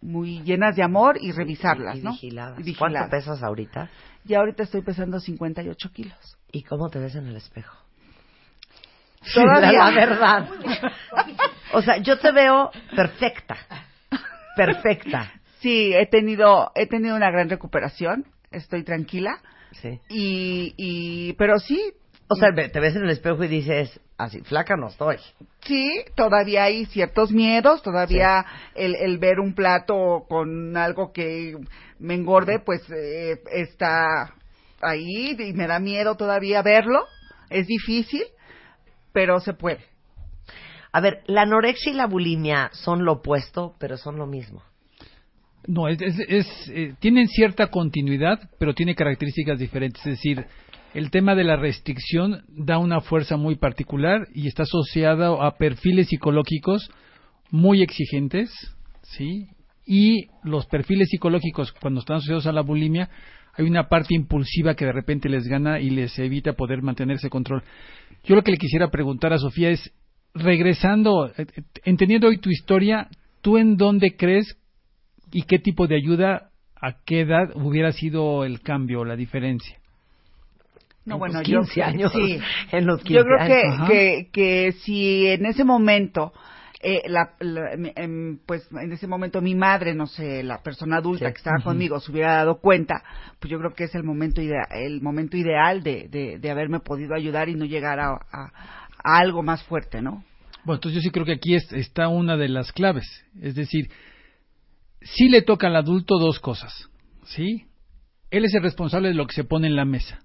muy 0.00 0.42
llenas 0.42 0.74
de 0.74 0.82
amor 0.82 1.16
y 1.20 1.30
revisarlas 1.30 1.98
Y 1.98 2.02
no 2.02 2.10
vigiladas. 2.10 2.58
Y 2.66 2.74
¿Cuánto 2.74 2.98
vigiladas. 2.98 3.10
pesas 3.10 3.42
ahorita? 3.44 3.90
y 4.24 4.34
ahorita 4.34 4.64
estoy 4.64 4.82
pesando 4.82 5.20
58 5.20 5.92
kilos 5.92 6.36
¿Y 6.50 6.64
cómo 6.64 6.88
te 6.90 6.98
ves 6.98 7.14
en 7.14 7.28
el 7.28 7.36
espejo? 7.36 7.85
Todavía. 9.34 9.72
La 9.72 9.90
verdad. 9.90 10.48
O 11.72 11.82
sea, 11.82 11.98
yo 11.98 12.18
te 12.18 12.32
veo 12.32 12.70
perfecta. 12.94 13.56
Perfecta. 14.56 15.32
sí 15.60 15.92
he 15.94 16.06
tenido 16.06 16.70
he 16.74 16.86
tenido 16.86 17.14
una 17.16 17.30
gran 17.30 17.48
recuperación 17.50 18.24
estoy 18.50 18.84
tranquila 18.84 19.38
Sí. 19.82 20.00
y, 20.08 20.74
y 20.78 21.32
pero 21.34 21.58
sí 21.58 21.78
O 22.28 22.34
sea, 22.36 22.48
te 22.54 22.80
ves 22.80 22.96
en 22.96 23.02
el 23.04 23.10
espejo 23.10 23.44
y 23.44 23.48
dices, 23.48 24.00
así, 24.16 24.40
flaca 24.40 24.76
no 24.76 24.88
estoy. 24.88 25.16
sí 25.66 25.90
todavía 26.14 26.64
hay 26.64 26.86
ciertos 26.86 27.32
miedos 27.32 27.82
todavía 27.82 28.46
el, 28.74 28.94
el 28.94 29.18
ver 29.18 29.38
un 29.40 29.54
plato 29.54 30.24
con 30.28 30.76
algo 30.78 31.12
que 31.12 31.56
me 31.98 32.14
engorde 32.14 32.60
pues 32.60 32.80
eh, 32.90 33.38
está 33.52 34.32
ahí 34.80 35.36
y 35.38 35.52
me 35.52 35.66
da 35.66 35.78
miedo 35.80 36.14
todavía 36.16 36.62
verlo 36.62 37.04
es 37.50 37.66
difícil 37.66 38.22
pero 39.16 39.40
se 39.40 39.54
puede 39.54 39.78
A 40.92 41.00
ver, 41.00 41.22
la 41.26 41.42
anorexia 41.42 41.90
y 41.90 41.94
la 41.94 42.06
bulimia 42.06 42.68
son 42.74 43.02
lo 43.06 43.12
opuesto, 43.14 43.74
pero 43.78 43.96
son 43.96 44.18
lo 44.18 44.26
mismo. 44.26 44.62
No, 45.66 45.88
es, 45.88 46.00
es- 46.02 46.20
es, 46.28 46.46
eh, 46.68 46.94
tienen 47.00 47.26
cierta 47.28 47.68
continuidad, 47.68 48.38
pero 48.58 48.74
tiene 48.74 48.94
características 48.94 49.58
diferentes. 49.58 50.00
Es 50.06 50.16
decir, 50.18 50.44
el 50.92 51.10
tema 51.10 51.34
de 51.34 51.44
la 51.44 51.56
restricción 51.56 52.44
da 52.48 52.76
una 52.78 53.00
fuerza 53.00 53.38
muy 53.38 53.56
particular 53.56 54.26
y 54.34 54.48
está 54.48 54.64
asociado 54.64 55.42
a 55.42 55.56
perfiles 55.56 56.08
psicológicos 56.08 56.90
muy 57.50 57.82
exigentes, 57.82 58.50
¿sí? 59.02 59.46
Y 59.86 60.26
los 60.44 60.66
perfiles 60.66 61.08
psicológicos, 61.08 61.72
cuando 61.72 62.00
están 62.00 62.16
asociados 62.18 62.46
a 62.46 62.52
la 62.52 62.60
bulimia, 62.62 63.08
hay 63.58 63.64
una 63.64 63.88
parte 63.88 64.14
impulsiva 64.14 64.74
que 64.74 64.84
de 64.84 64.92
repente 64.92 65.30
les 65.30 65.44
gana 65.48 65.80
y 65.80 65.88
les 65.88 66.18
evita 66.18 66.52
poder 66.52 66.82
mantener 66.82 67.16
ese 67.16 67.30
control. 67.30 67.62
Yo 68.26 68.34
lo 68.34 68.42
que 68.42 68.50
le 68.50 68.58
quisiera 68.58 68.90
preguntar 68.90 69.32
a 69.32 69.38
Sofía 69.38 69.70
es, 69.70 69.92
regresando, 70.34 71.28
eh, 71.28 71.32
eh, 71.38 71.62
entendiendo 71.84 72.28
hoy 72.28 72.38
tu 72.38 72.50
historia, 72.50 73.08
¿tú 73.40 73.56
en 73.56 73.76
dónde 73.76 74.16
crees 74.16 74.58
y 75.32 75.42
qué 75.42 75.58
tipo 75.58 75.86
de 75.86 75.96
ayuda, 75.96 76.50
a 76.74 76.96
qué 77.04 77.20
edad 77.20 77.50
hubiera 77.54 77.92
sido 77.92 78.44
el 78.44 78.60
cambio, 78.60 79.04
la 79.04 79.16
diferencia? 79.16 79.78
no 81.04 81.14
En 81.14 81.18
bueno 81.20 81.38
tus 81.40 81.48
yo 81.48 81.60
15 81.60 81.82
años. 81.82 82.12
sí 82.12 82.38
En 82.72 82.86
los 82.86 83.00
15 83.02 83.14
yo 83.14 83.24
creo 83.24 83.38
años. 83.38 83.88
Que, 83.88 84.28
que 84.32 84.72
si 84.72 85.28
en 85.28 85.46
ese 85.46 85.62
momento, 85.64 86.32
eh, 86.82 87.02
la, 87.08 87.34
la- 87.40 87.72
em- 87.96 88.38
pues 88.46 88.68
en 88.72 88.92
ese 88.92 89.06
momento 89.06 89.40
mi 89.40 89.54
madre, 89.54 89.94
no 89.94 90.06
sé, 90.06 90.42
la 90.42 90.62
persona 90.62 90.96
adulta 90.98 91.26
Sí. 91.28 91.32
que 91.32 91.38
estaba 91.38 91.62
conmigo 91.62 91.98
se 92.00 92.12
hubiera 92.12 92.34
dado 92.36 92.60
cuenta, 92.60 93.02
pues 93.40 93.50
yo 93.50 93.58
creo 93.58 93.72
que 93.74 93.84
es 93.84 93.94
el 93.94 94.02
momento, 94.04 94.40
idea- 94.42 94.68
el 94.70 95.00
momento 95.00 95.36
ideal 95.36 95.82
de, 95.82 96.08
de, 96.08 96.38
de 96.38 96.50
haberme 96.50 96.80
podido 96.80 97.14
ayudar 97.14 97.48
y 97.48 97.54
no 97.54 97.64
llegar 97.64 97.98
a, 98.00 98.10
a- 98.12 98.52
a 99.04 99.18
algo 99.18 99.42
más 99.42 99.62
fuerte, 99.64 100.02
¿no? 100.02 100.24
Bueno, 100.64 100.76
entonces 100.78 100.94
yo 100.94 101.00
sí 101.00 101.10
creo 101.10 101.24
que 101.24 101.32
aquí 101.34 101.54
es- 101.54 101.72
está 101.72 102.08
una 102.08 102.36
de 102.36 102.48
las 102.48 102.72
claves. 102.72 103.04
Es 103.40 103.54
decir, 103.54 103.88
sí 105.00 105.28
le 105.28 105.42
toca 105.42 105.68
al 105.68 105.76
adulto 105.76 106.18
dos 106.18 106.40
cosas, 106.40 106.88
¿sí? 107.24 107.66
Él 108.30 108.44
es 108.44 108.54
el 108.54 108.62
responsable 108.62 109.08
de 109.08 109.14
lo 109.14 109.26
que 109.26 109.34
se 109.34 109.44
pone 109.44 109.66
en 109.68 109.76
la 109.76 109.84
mesa, 109.84 110.18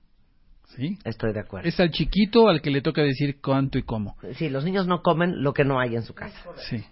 ¿sí? 0.76 0.98
Estoy 1.04 1.34
de 1.34 1.40
acuerdo. 1.42 1.68
Es 1.68 1.80
al 1.80 1.92
chiquito 1.92 2.48
al 2.50 2.62
que 2.62 2.72
le 2.72 2.82
toca 2.82 3.02
decir 3.02 3.40
cuánto 3.42 3.78
y 3.78 3.84
cómo, 3.84 4.16
Sí, 4.36 4.50
los 4.50 4.64
niños 4.66 4.88
no 4.88 5.02
comen 5.02 5.44
lo 5.44 5.54
que 5.54 5.64
no 5.66 5.80
hay 5.80 5.96
en 5.96 6.04
su 6.04 6.14
casa. 6.14 6.38
sí. 6.68 6.84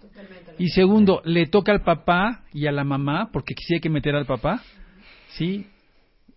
Y 0.58 0.68
segundo, 0.68 1.22
le 1.24 1.46
toca 1.46 1.72
al 1.72 1.82
papá 1.82 2.44
y 2.52 2.66
a 2.66 2.72
la 2.72 2.84
mamá, 2.84 3.30
porque 3.32 3.54
sí 3.58 3.74
hay 3.74 3.80
que 3.80 3.88
meter 3.88 4.14
al 4.14 4.26
papá, 4.26 4.62
¿sí? 5.30 5.66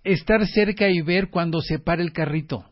Estar 0.04 0.46
cerca 0.48 0.88
y 0.90 1.02
ver 1.02 1.30
cuando 1.30 1.62
se 1.62 1.80
para 1.80 2.02
el 2.02 2.14
carrito. 2.14 2.66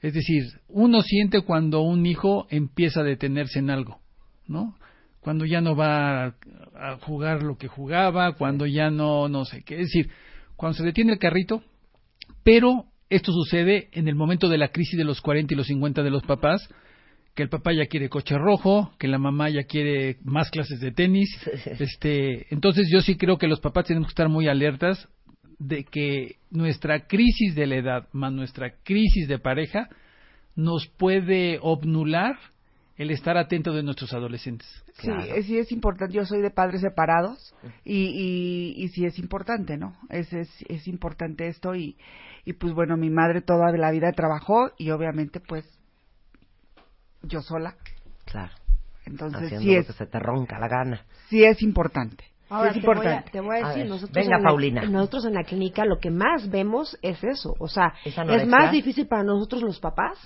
Es 0.00 0.14
decir, 0.14 0.44
uno 0.68 1.02
siente 1.02 1.40
cuando 1.40 1.80
un 1.80 2.06
hijo 2.06 2.46
empieza 2.50 3.00
a 3.00 3.04
detenerse 3.04 3.58
en 3.58 3.70
algo, 3.70 3.98
¿no? 4.46 4.76
Cuando 5.20 5.44
ya 5.44 5.60
no 5.60 5.74
va 5.74 6.26
a, 6.26 6.34
a 6.76 6.98
jugar 7.00 7.42
lo 7.42 7.56
que 7.58 7.66
jugaba, 7.66 8.34
cuando 8.34 8.64
ya 8.66 8.90
no, 8.90 9.28
no 9.28 9.44
sé 9.44 9.62
qué. 9.64 9.74
Es 9.74 9.86
decir, 9.92 10.10
cuando 10.54 10.78
se 10.78 10.84
detiene 10.84 11.12
el 11.12 11.18
carrito, 11.18 11.64
pero 12.44 12.84
esto 13.10 13.32
sucede 13.32 13.88
en 13.92 14.08
el 14.08 14.14
momento 14.14 14.48
de 14.48 14.58
la 14.58 14.68
crisis 14.68 14.98
de 14.98 15.04
los 15.04 15.20
40 15.20 15.54
y 15.54 15.56
los 15.56 15.66
50 15.66 16.02
de 16.02 16.10
los 16.10 16.22
papás, 16.22 16.68
que 17.34 17.42
el 17.42 17.48
papá 17.48 17.72
ya 17.72 17.86
quiere 17.86 18.08
coche 18.08 18.36
rojo, 18.36 18.92
que 18.98 19.08
la 19.08 19.18
mamá 19.18 19.48
ya 19.48 19.62
quiere 19.62 20.18
más 20.24 20.50
clases 20.50 20.80
de 20.80 20.92
tenis. 20.92 21.30
Este, 21.78 22.52
entonces 22.52 22.88
yo 22.92 23.00
sí 23.00 23.16
creo 23.16 23.38
que 23.38 23.46
los 23.46 23.60
papás 23.60 23.86
tenemos 23.86 24.08
que 24.08 24.12
estar 24.12 24.28
muy 24.28 24.48
alertas 24.48 25.08
de 25.58 25.84
que 25.84 26.36
nuestra 26.50 27.06
crisis 27.06 27.54
de 27.54 27.66
la 27.66 27.76
edad 27.76 28.08
más 28.12 28.32
nuestra 28.32 28.74
crisis 28.82 29.28
de 29.28 29.38
pareja 29.38 29.88
nos 30.56 30.86
puede 30.88 31.58
obnular 31.62 32.36
el 32.96 33.12
estar 33.12 33.36
atento 33.36 33.72
de 33.72 33.84
nuestros 33.84 34.12
adolescentes. 34.12 34.66
Sí, 34.94 35.08
eh, 35.08 35.42
sí 35.44 35.56
es 35.56 35.70
importante. 35.70 36.14
Yo 36.14 36.24
soy 36.24 36.42
de 36.42 36.50
padres 36.50 36.80
separados 36.80 37.54
y, 37.84 37.94
y, 37.94 38.82
y 38.82 38.88
sí 38.88 39.04
es 39.04 39.18
importante, 39.20 39.76
¿no? 39.76 39.96
Es, 40.10 40.32
es, 40.32 40.50
es 40.68 40.88
importante 40.88 41.46
esto 41.46 41.76
y, 41.76 41.96
y 42.48 42.54
pues 42.54 42.72
bueno, 42.72 42.96
mi 42.96 43.10
madre 43.10 43.42
toda 43.42 43.70
la 43.72 43.90
vida 43.90 44.10
trabajó 44.12 44.70
y 44.78 44.90
obviamente 44.90 45.38
pues 45.38 45.66
yo 47.22 47.42
sola. 47.42 47.76
Claro. 48.24 48.54
Entonces 49.04 49.52
Haciendo 49.52 49.60
sí 49.66 49.74
lo 49.74 49.80
es, 49.80 49.86
que 49.88 49.92
se 49.92 50.06
te 50.06 50.18
ronca 50.18 50.58
la 50.58 50.66
gana. 50.66 51.04
sí 51.28 51.44
es 51.44 51.60
importante. 51.60 52.24
Ahora, 52.50 52.72
sí 52.72 52.78
es 52.78 52.82
te, 52.84 52.86
voy 52.86 52.96
a, 52.96 52.98
importante. 52.98 53.30
te 53.30 53.40
voy 53.40 53.56
a 53.56 53.58
A 53.64 53.68
decir, 53.68 53.82
ver, 53.82 53.90
nosotros, 53.90 54.14
venga, 54.14 54.36
en 54.36 54.74
la, 54.74 54.82
nosotros 54.88 55.24
en 55.26 55.34
la 55.34 55.44
clínica 55.44 55.84
lo 55.84 55.98
que 55.98 56.10
más 56.10 56.48
vemos 56.50 56.98
es 57.02 57.22
eso. 57.24 57.54
O 57.58 57.68
sea, 57.68 57.92
¿Es 58.04 58.46
más 58.46 58.72
difícil 58.72 59.06
para 59.06 59.24
nosotros 59.24 59.62
los 59.62 59.78
papás 59.80 60.18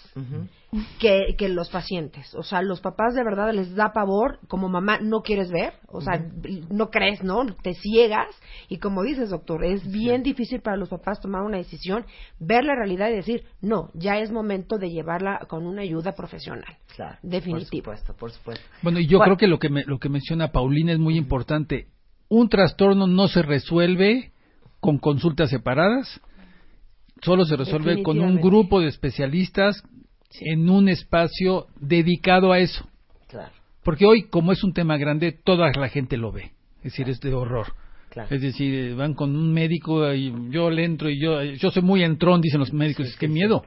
que, 0.99 1.35
que 1.37 1.49
los 1.51 1.69
pacientes. 1.69 2.35
O 2.35 2.43
sea, 2.43 2.63
los 2.63 2.81
papás 2.81 3.15
de 3.15 3.23
verdad 3.23 3.53
les 3.53 3.75
da 3.75 3.93
pavor, 3.93 4.39
como 4.49 4.69
mamá 4.71 4.99
no 5.03 5.21
quieres 5.21 5.51
ver, 5.51 5.75
o 5.89 6.01
sea, 6.01 6.25
no 6.71 6.89
crees, 6.91 7.23
¿no? 7.23 7.45
Te 7.63 7.75
ciegas 7.75 8.29
y 8.69 8.79
como 8.79 9.03
dices, 9.03 9.31
doctor, 9.31 9.65
es 9.65 9.91
bien 9.91 10.23
difícil 10.23 10.61
para 10.63 10.77
los 10.79 10.89
papás 10.89 11.21
tomar 11.21 11.43
una 11.43 11.59
decisión, 11.59 12.07
ver 12.39 12.65
la 12.65 12.75
realidad 12.75 13.11
y 13.11 13.17
decir, 13.17 13.45
no, 13.61 13.91
ya 13.95 14.19
es 14.19 14.33
momento 14.33 14.79
de 14.79 14.89
llevarla 14.91 15.41
con 15.49 15.67
una 15.67 15.83
ayuda 15.83 16.13
profesional. 16.13 16.77
Claro. 16.97 17.19
Definitivo. 17.23 17.85
Por 17.85 17.97
supuesto, 17.99 18.15
por 18.19 18.31
supuesto. 18.31 18.65
Bueno, 18.83 18.99
y 18.99 19.07
yo 19.07 19.19
¿Cuál- 19.19 19.29
creo 19.29 19.37
que 19.37 19.47
lo 19.49 19.59
que 19.59 19.69
me- 19.69 19.85
lo 19.85 19.99
que 19.99 20.09
menciona 20.09 20.53
Paulina 20.53 20.93
es 20.93 20.99
muy 20.99 21.17
importante. 21.19 21.89
Un 22.33 22.49
trastorno 22.49 23.07
no 23.07 23.29
se 23.29 23.43
resuelve 23.43 24.33
con 24.81 24.99
consultas 24.99 25.51
separadas, 25.51 26.19
solo 27.21 27.45
se 27.45 27.57
resuelve 27.57 28.03
con 28.03 28.21
un 28.21 28.41
grupo 28.41 28.81
de 28.81 28.89
especialistas 28.89 29.83
en 30.41 30.71
un 30.71 30.89
espacio 30.89 31.67
dedicado 31.79 32.53
a 32.53 32.59
eso. 32.59 32.89
Porque 33.85 34.07
hoy, 34.07 34.23
como 34.25 34.51
es 34.51 34.65
un 34.65 34.73
tema 34.73 34.97
grande, 34.97 35.33
toda 35.33 35.73
la 35.73 35.89
gente 35.91 36.17
lo 36.17 36.33
ve. 36.33 36.53
Es 36.79 36.93
decir, 36.93 37.11
es 37.11 37.21
de 37.21 37.35
horror. 37.35 37.75
Es 38.31 38.41
decir, 38.41 38.95
van 38.95 39.13
con 39.13 39.37
un 39.37 39.53
médico 39.53 40.11
y 40.15 40.33
yo 40.49 40.71
le 40.71 40.85
entro 40.85 41.11
y 41.11 41.21
yo, 41.21 41.43
yo 41.43 41.71
soy 41.71 41.83
muy 41.83 42.03
entrón, 42.03 42.41
dicen 42.41 42.61
los 42.61 42.73
médicos, 42.73 43.09
es 43.09 43.17
que 43.17 43.29
miedo. 43.29 43.63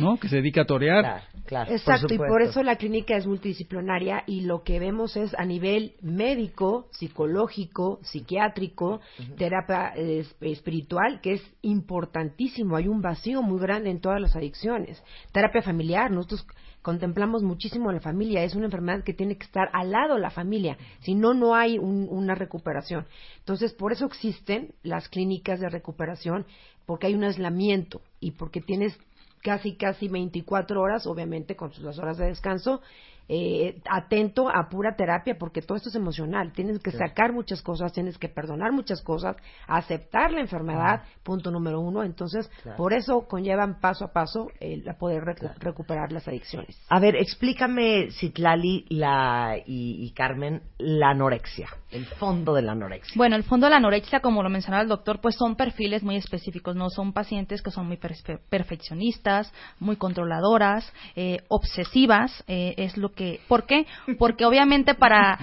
¿No? 0.00 0.18
Que 0.18 0.28
se 0.28 0.36
dedica 0.36 0.62
a 0.62 0.66
torear. 0.66 1.22
Exacto, 1.68 2.14
y 2.14 2.18
por 2.18 2.42
eso 2.42 2.62
la 2.62 2.76
clínica 2.76 3.16
es 3.16 3.26
multidisciplinaria 3.26 4.22
y 4.26 4.42
lo 4.42 4.62
que 4.62 4.78
vemos 4.78 5.16
es 5.16 5.34
a 5.38 5.44
nivel 5.44 5.94
médico, 6.00 6.86
psicológico, 6.92 7.98
psiquiátrico, 8.02 9.00
terapia 9.36 9.92
eh, 9.96 10.24
espiritual, 10.40 11.20
que 11.20 11.34
es 11.34 11.42
importantísimo. 11.62 12.76
Hay 12.76 12.88
un 12.88 13.00
vacío 13.00 13.42
muy 13.42 13.60
grande 13.60 13.90
en 13.90 14.00
todas 14.00 14.20
las 14.20 14.36
adicciones. 14.36 15.02
Terapia 15.32 15.62
familiar, 15.62 16.10
nosotros 16.10 16.46
contemplamos 16.82 17.42
muchísimo 17.42 17.92
la 17.92 18.00
familia. 18.00 18.42
Es 18.42 18.54
una 18.54 18.66
enfermedad 18.66 19.04
que 19.04 19.14
tiene 19.14 19.36
que 19.36 19.44
estar 19.44 19.68
al 19.72 19.90
lado 19.90 20.14
de 20.14 20.20
la 20.20 20.30
familia. 20.30 20.76
Si 21.00 21.14
no, 21.14 21.34
no 21.34 21.54
hay 21.54 21.78
una 21.78 22.34
recuperación. 22.34 23.06
Entonces, 23.38 23.74
por 23.74 23.92
eso 23.92 24.06
existen 24.06 24.74
las 24.82 25.08
clínicas 25.08 25.60
de 25.60 25.68
recuperación, 25.68 26.46
porque 26.86 27.06
hay 27.06 27.14
un 27.14 27.24
aislamiento 27.24 28.00
y 28.18 28.32
porque 28.32 28.60
tienes 28.60 28.98
casi, 29.42 29.74
casi 29.76 30.08
24 30.08 30.80
horas, 30.80 31.06
obviamente 31.06 31.56
con 31.56 31.72
sus 31.72 31.82
dos 31.82 31.98
horas 31.98 32.18
de 32.18 32.26
descanso, 32.26 32.82
eh, 33.28 33.80
atento 33.88 34.48
a 34.48 34.68
pura 34.68 34.96
terapia 34.96 35.36
porque 35.38 35.62
todo 35.62 35.76
esto 35.76 35.88
es 35.88 35.94
emocional. 35.94 36.52
Tienes 36.52 36.78
que 36.80 36.90
sacar 36.90 37.32
muchas 37.32 37.62
cosas, 37.62 37.92
tienes 37.92 38.18
que 38.18 38.28
perdonar 38.28 38.72
muchas 38.72 39.02
cosas, 39.02 39.36
aceptar 39.66 40.32
la 40.32 40.40
enfermedad, 40.40 41.02
punto 41.22 41.50
número 41.50 41.80
uno. 41.80 42.02
Entonces, 42.02 42.50
por 42.76 42.92
eso 42.92 43.26
conllevan 43.28 43.80
paso 43.80 44.04
a 44.04 44.12
paso 44.12 44.48
el 44.60 44.82
poder 44.96 45.22
recuperar 45.58 46.12
las 46.12 46.26
adicciones. 46.26 46.80
A 46.88 46.98
ver, 47.00 47.16
explícame, 47.16 48.10
Citlali 48.10 48.86
la, 48.88 49.56
y, 49.64 50.04
y, 50.04 50.10
Carmen, 50.12 50.62
la 50.78 51.10
anorexia, 51.10 51.68
el 51.90 52.06
fondo 52.06 52.54
de 52.54 52.62
la 52.62 52.72
anorexia. 52.72 53.14
Bueno, 53.16 53.36
el 53.36 53.44
fondo 53.44 53.66
de 53.66 53.70
la 53.70 53.76
anorexia, 53.76 54.20
como 54.20 54.42
lo 54.42 54.50
mencionaba 54.50 54.82
el 54.82 54.88
doctor, 54.88 55.20
pues 55.20 55.36
son 55.36 55.56
perfiles 55.56 56.02
muy 56.02 56.16
específicos, 56.16 56.76
no 56.76 56.90
son 56.90 57.12
pacientes 57.12 57.62
que 57.62 57.70
son 57.70 57.86
muy 57.86 57.98
perfeccionistas, 57.98 59.52
muy 59.78 59.96
controladoras, 59.96 60.92
eh, 61.14 61.42
obsesivas, 61.48 62.44
eh, 62.46 62.74
es 62.76 62.96
lo 62.96 63.12
que 63.12 63.19
¿por 63.48 63.66
qué? 63.66 63.86
Porque 64.18 64.44
obviamente 64.44 64.94
para 64.94 65.38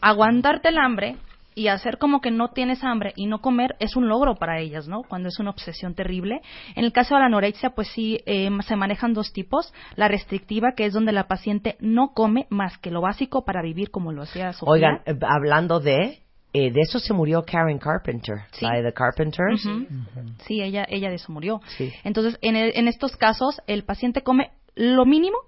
aguantarte 0.00 0.68
el 0.68 0.78
hambre 0.78 1.16
y 1.58 1.66
hacer 1.68 1.98
como 1.98 2.20
que 2.20 2.30
no 2.30 2.48
tienes 2.48 2.84
hambre 2.84 3.12
y 3.16 3.26
no 3.26 3.40
comer 3.40 3.74
es 3.80 3.96
un 3.96 4.08
logro 4.08 4.36
para 4.36 4.60
ellas, 4.60 4.86
¿no? 4.86 5.02
Cuando 5.02 5.28
es 5.28 5.40
una 5.40 5.50
obsesión 5.50 5.94
terrible. 5.94 6.40
En 6.76 6.84
el 6.84 6.92
caso 6.92 7.14
de 7.14 7.20
la 7.20 7.26
anorexia, 7.26 7.70
pues 7.70 7.88
sí, 7.88 8.20
eh, 8.26 8.48
se 8.66 8.76
manejan 8.76 9.12
dos 9.12 9.32
tipos. 9.32 9.74
La 9.96 10.06
restrictiva, 10.06 10.74
que 10.76 10.86
es 10.86 10.92
donde 10.92 11.10
la 11.10 11.26
paciente 11.26 11.76
no 11.80 12.12
come 12.14 12.46
más 12.48 12.78
que 12.78 12.92
lo 12.92 13.00
básico 13.00 13.44
para 13.44 13.60
vivir 13.60 13.90
como 13.90 14.12
lo 14.12 14.22
hacía 14.22 14.52
Sofía. 14.52 14.72
Oigan, 14.72 15.00
eh, 15.04 15.18
hablando 15.28 15.80
de, 15.80 16.20
eh, 16.52 16.70
de 16.70 16.80
eso 16.80 17.00
se 17.00 17.12
murió 17.12 17.42
Karen 17.42 17.78
Carpenter, 17.78 18.36
sí. 18.52 18.64
de 18.64 18.82
The 18.84 18.92
Carpenters. 18.92 19.68
Sí, 20.46 20.62
ella, 20.62 20.86
ella 20.88 21.08
de 21.08 21.16
eso 21.16 21.32
murió. 21.32 21.60
Entonces, 22.04 22.38
en, 22.40 22.54
en 22.54 22.86
estos 22.86 23.16
casos, 23.16 23.60
el 23.66 23.82
paciente 23.82 24.22
come 24.22 24.52
lo 24.76 25.04
mínimo 25.04 25.38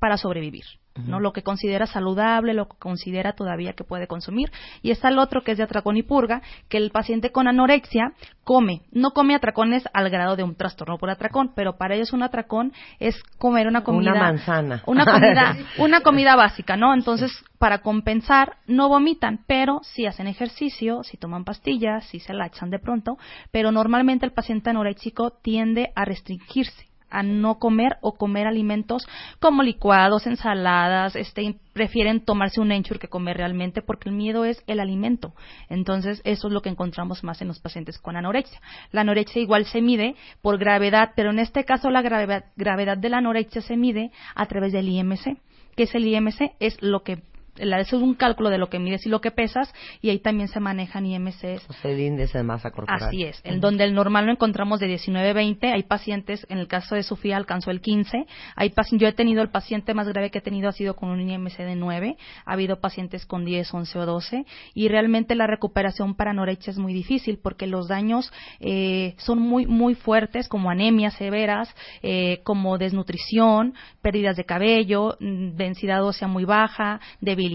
para 0.00 0.16
sobrevivir. 0.16 0.64
¿no? 1.06 1.20
Lo 1.20 1.32
que 1.32 1.42
considera 1.42 1.86
saludable, 1.86 2.52
lo 2.52 2.68
que 2.68 2.76
considera 2.78 3.32
todavía 3.32 3.74
que 3.74 3.84
puede 3.84 4.06
consumir. 4.06 4.50
Y 4.82 4.90
está 4.90 5.08
el 5.08 5.18
otro 5.18 5.42
que 5.42 5.52
es 5.52 5.58
de 5.58 5.64
atracón 5.64 5.96
y 5.96 6.02
purga, 6.02 6.42
que 6.68 6.76
el 6.76 6.90
paciente 6.90 7.30
con 7.30 7.48
anorexia 7.48 8.12
come. 8.44 8.82
No 8.90 9.12
come 9.12 9.34
atracones 9.34 9.84
al 9.92 10.10
grado 10.10 10.36
de 10.36 10.42
un 10.42 10.56
trastorno 10.56 10.98
por 10.98 11.08
atracón, 11.08 11.52
pero 11.54 11.76
para 11.76 11.94
ellos 11.94 12.12
un 12.12 12.22
atracón 12.22 12.72
es 12.98 13.22
comer 13.38 13.66
una 13.68 13.82
comida. 13.82 14.10
Una 14.12 14.20
manzana. 14.20 14.82
Una 14.86 15.04
comida, 15.06 15.56
una 15.78 16.00
comida 16.00 16.36
básica, 16.36 16.76
¿no? 16.76 16.92
Entonces, 16.92 17.32
para 17.58 17.78
compensar, 17.78 18.56
no 18.66 18.88
vomitan, 18.88 19.44
pero 19.46 19.80
sí 19.82 20.06
hacen 20.06 20.26
ejercicio, 20.26 21.02
sí 21.02 21.16
toman 21.16 21.44
pastillas, 21.44 22.04
sí 22.06 22.20
se 22.20 22.34
la 22.34 22.46
echan 22.46 22.70
de 22.70 22.78
pronto, 22.78 23.16
pero 23.50 23.70
normalmente 23.70 24.26
el 24.26 24.32
paciente 24.32 24.70
anoréxico 24.70 25.30
tiende 25.30 25.92
a 25.94 26.04
restringirse 26.04 26.89
a 27.10 27.22
no 27.22 27.58
comer 27.58 27.98
o 28.00 28.16
comer 28.16 28.46
alimentos 28.46 29.06
como 29.40 29.62
licuados, 29.62 30.26
ensaladas, 30.26 31.16
este, 31.16 31.56
prefieren 31.72 32.24
tomarse 32.24 32.60
un 32.60 32.72
enchur 32.72 32.98
que 32.98 33.08
comer 33.08 33.36
realmente 33.36 33.82
porque 33.82 34.08
el 34.08 34.14
miedo 34.14 34.44
es 34.44 34.62
el 34.66 34.80
alimento. 34.80 35.34
Entonces, 35.68 36.20
eso 36.24 36.48
es 36.48 36.52
lo 36.52 36.62
que 36.62 36.68
encontramos 36.68 37.24
más 37.24 37.42
en 37.42 37.48
los 37.48 37.60
pacientes 37.60 37.98
con 37.98 38.16
anorexia. 38.16 38.60
La 38.92 39.02
anorexia 39.02 39.42
igual 39.42 39.64
se 39.66 39.82
mide 39.82 40.14
por 40.42 40.58
gravedad, 40.58 41.12
pero 41.16 41.30
en 41.30 41.38
este 41.38 41.64
caso 41.64 41.90
la 41.90 42.02
gravedad, 42.02 42.44
gravedad 42.56 42.96
de 42.96 43.08
la 43.08 43.18
anorexia 43.18 43.62
se 43.62 43.76
mide 43.76 44.10
a 44.34 44.46
través 44.46 44.72
del 44.72 44.88
IMC 44.88 45.38
que 45.76 45.84
es 45.84 45.94
el 45.94 46.06
IMC, 46.06 46.52
es 46.60 46.76
lo 46.82 47.02
que 47.02 47.22
eso 47.60 47.96
es 47.96 48.02
un 48.02 48.14
cálculo 48.14 48.50
de 48.50 48.58
lo 48.58 48.68
que 48.68 48.78
mides 48.78 49.06
y 49.06 49.08
lo 49.08 49.20
que 49.20 49.30
pesas, 49.30 49.72
y 50.00 50.10
ahí 50.10 50.18
también 50.18 50.48
se 50.48 50.60
manejan 50.60 51.06
IMCs. 51.06 51.68
O 51.68 51.88
el 51.88 52.00
índice 52.00 52.38
de 52.38 52.44
masa 52.44 52.70
corporal. 52.70 53.08
Así 53.08 53.24
es, 53.24 53.40
en 53.44 53.60
donde 53.60 53.84
el 53.84 53.94
normal 53.94 54.26
lo 54.26 54.32
encontramos 54.32 54.80
de 54.80 54.88
19-20, 54.88 55.72
hay 55.72 55.82
pacientes, 55.82 56.46
en 56.48 56.58
el 56.58 56.66
caso 56.66 56.94
de 56.94 57.02
Sofía 57.02 57.36
alcanzó 57.36 57.70
el 57.70 57.80
15, 57.80 58.26
hay 58.56 58.72
yo 58.92 59.08
he 59.08 59.12
tenido 59.12 59.42
el 59.42 59.50
paciente 59.50 59.94
más 59.94 60.08
grave 60.08 60.30
que 60.30 60.38
he 60.38 60.42
tenido 60.42 60.68
ha 60.68 60.72
sido 60.72 60.96
con 60.96 61.10
un 61.10 61.20
IMC 61.20 61.58
de 61.58 61.76
9, 61.76 62.16
ha 62.44 62.52
habido 62.52 62.80
pacientes 62.80 63.26
con 63.26 63.44
10, 63.44 63.72
11 63.72 63.98
o 63.98 64.06
12, 64.06 64.46
y 64.74 64.88
realmente 64.88 65.34
la 65.34 65.46
recuperación 65.46 66.14
para 66.14 66.30
anorexia 66.30 66.70
es 66.70 66.78
muy 66.78 66.92
difícil 66.92 67.38
porque 67.42 67.66
los 67.66 67.88
daños 67.88 68.32
eh, 68.58 69.14
son 69.18 69.38
muy, 69.38 69.66
muy 69.66 69.94
fuertes, 69.94 70.48
como 70.48 70.70
anemias 70.70 71.14
severas, 71.14 71.74
eh, 72.02 72.40
como 72.42 72.78
desnutrición, 72.78 73.74
pérdidas 74.02 74.36
de 74.36 74.44
cabello, 74.44 75.16
mm, 75.20 75.56
densidad 75.56 76.04
ósea 76.04 76.26
muy 76.26 76.44
baja, 76.44 77.00
debilidad 77.20 77.49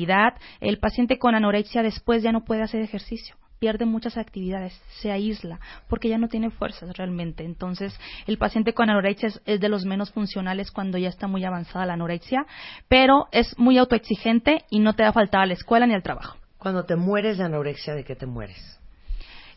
el 0.59 0.79
paciente 0.79 1.17
con 1.17 1.35
anorexia 1.35 1.83
después 1.83 2.23
ya 2.23 2.31
no 2.31 2.43
puede 2.43 2.63
hacer 2.63 2.81
ejercicio 2.81 3.35
pierde 3.59 3.85
muchas 3.85 4.17
actividades, 4.17 4.79
se 5.01 5.11
aísla, 5.11 5.59
porque 5.87 6.09
ya 6.09 6.17
no 6.17 6.27
tiene 6.27 6.51
fuerzas 6.51 6.95
realmente. 6.97 7.43
Entonces, 7.43 7.97
el 8.27 8.37
paciente 8.37 8.73
con 8.73 8.89
anorexia 8.89 9.29
es, 9.45 9.59
de 9.59 9.69
los 9.69 9.85
menos 9.85 10.11
funcionales 10.11 10.71
cuando 10.71 10.97
ya 10.97 11.09
está 11.09 11.27
muy 11.27 11.43
avanzada 11.43 11.85
la 11.85 11.93
anorexia, 11.93 12.45
pero 12.87 13.27
es 13.31 13.57
muy 13.57 13.77
autoexigente 13.77 14.65
y 14.69 14.79
no 14.79 14.93
te 14.93 15.03
da 15.03 15.13
falta 15.13 15.41
a 15.41 15.45
la 15.45 15.53
escuela 15.53 15.87
ni 15.87 15.93
al 15.93 16.03
trabajo. 16.03 16.37
Cuando 16.57 16.83
te 16.83 16.95
mueres 16.95 17.37
de 17.37 17.45
anorexia, 17.45 17.95
¿de 17.95 18.03
qué 18.03 18.15
te 18.15 18.25
mueres? 18.25 18.79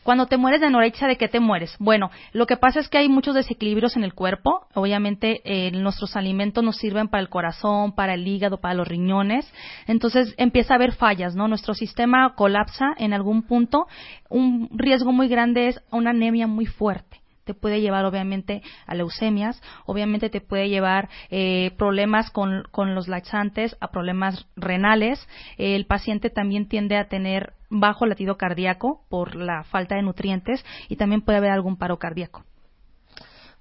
Cuando 0.08 0.24
te 0.24 0.38
mueres 0.38 0.62
de 0.62 0.68
anorexia, 0.68 1.06
¿de 1.06 1.18
qué 1.18 1.28
te 1.28 1.38
mueres? 1.38 1.76
Bueno, 1.78 2.10
lo 2.32 2.46
que 2.46 2.56
pasa 2.56 2.80
es 2.80 2.88
que 2.88 2.96
hay 2.96 3.10
muchos 3.10 3.34
desequilibrios 3.34 3.94
en 3.94 4.04
el 4.04 4.14
cuerpo. 4.14 4.66
Obviamente, 4.72 5.42
eh, 5.44 5.70
nuestros 5.72 6.16
alimentos 6.16 6.64
nos 6.64 6.78
sirven 6.78 7.08
para 7.08 7.20
el 7.20 7.28
corazón, 7.28 7.94
para 7.94 8.14
el 8.14 8.26
hígado, 8.26 8.58
para 8.58 8.72
los 8.72 8.88
riñones. 8.88 9.46
Entonces, 9.86 10.34
empieza 10.38 10.72
a 10.72 10.76
haber 10.76 10.94
fallas, 10.94 11.36
¿no? 11.36 11.46
Nuestro 11.46 11.74
sistema 11.74 12.34
colapsa 12.36 12.94
en 12.96 13.12
algún 13.12 13.42
punto. 13.42 13.86
Un 14.30 14.70
riesgo 14.72 15.12
muy 15.12 15.28
grande 15.28 15.68
es 15.68 15.82
una 15.90 16.08
anemia 16.08 16.46
muy 16.46 16.64
fuerte 16.64 17.17
te 17.48 17.54
puede 17.54 17.80
llevar 17.80 18.04
obviamente 18.04 18.62
a 18.86 18.94
leucemias, 18.94 19.60
obviamente 19.86 20.28
te 20.28 20.42
puede 20.42 20.68
llevar 20.68 21.08
eh, 21.30 21.72
problemas 21.78 22.30
con, 22.30 22.64
con, 22.70 22.94
los 22.94 23.08
laxantes, 23.08 23.74
a 23.80 23.90
problemas 23.90 24.46
renales. 24.54 25.26
el 25.56 25.86
paciente 25.86 26.28
también 26.28 26.68
tiende 26.68 26.98
a 26.98 27.08
tener 27.08 27.54
bajo 27.70 28.04
latido 28.04 28.36
cardíaco 28.36 29.06
por 29.08 29.34
la 29.34 29.64
falta 29.64 29.96
de 29.96 30.02
nutrientes 30.02 30.62
y 30.90 30.96
también 30.96 31.22
puede 31.22 31.38
haber 31.38 31.52
algún 31.52 31.78
paro 31.78 31.98
cardíaco. 31.98 32.44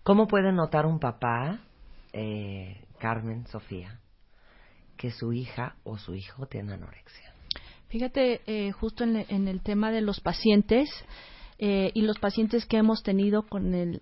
¿Cómo 0.04 0.28
puede 0.28 0.52
notar 0.52 0.86
un 0.86 1.00
papá, 1.00 1.60
eh, 2.12 2.86
Carmen, 3.00 3.48
Sofía, 3.48 4.00
que 4.98 5.12
su 5.12 5.32
hija 5.32 5.76
o 5.86 5.98
su 5.98 6.14
hijo 6.14 6.46
tiene 6.46 6.74
anorexia? 6.74 7.34
Fíjate, 7.90 8.42
eh, 8.48 8.72
justo 8.74 9.06
en, 9.06 9.48
el 9.48 9.62
tema 9.62 9.92
de 9.92 10.02
los 10.02 10.20
pacientes, 10.20 10.90
eh, 11.60 11.92
y 11.94 12.02
los 12.02 12.20
pacientes 12.20 12.66
que 12.66 12.78
hemos 12.78 13.04
tenido 13.04 13.44
con 13.44 13.74
el 13.74 14.02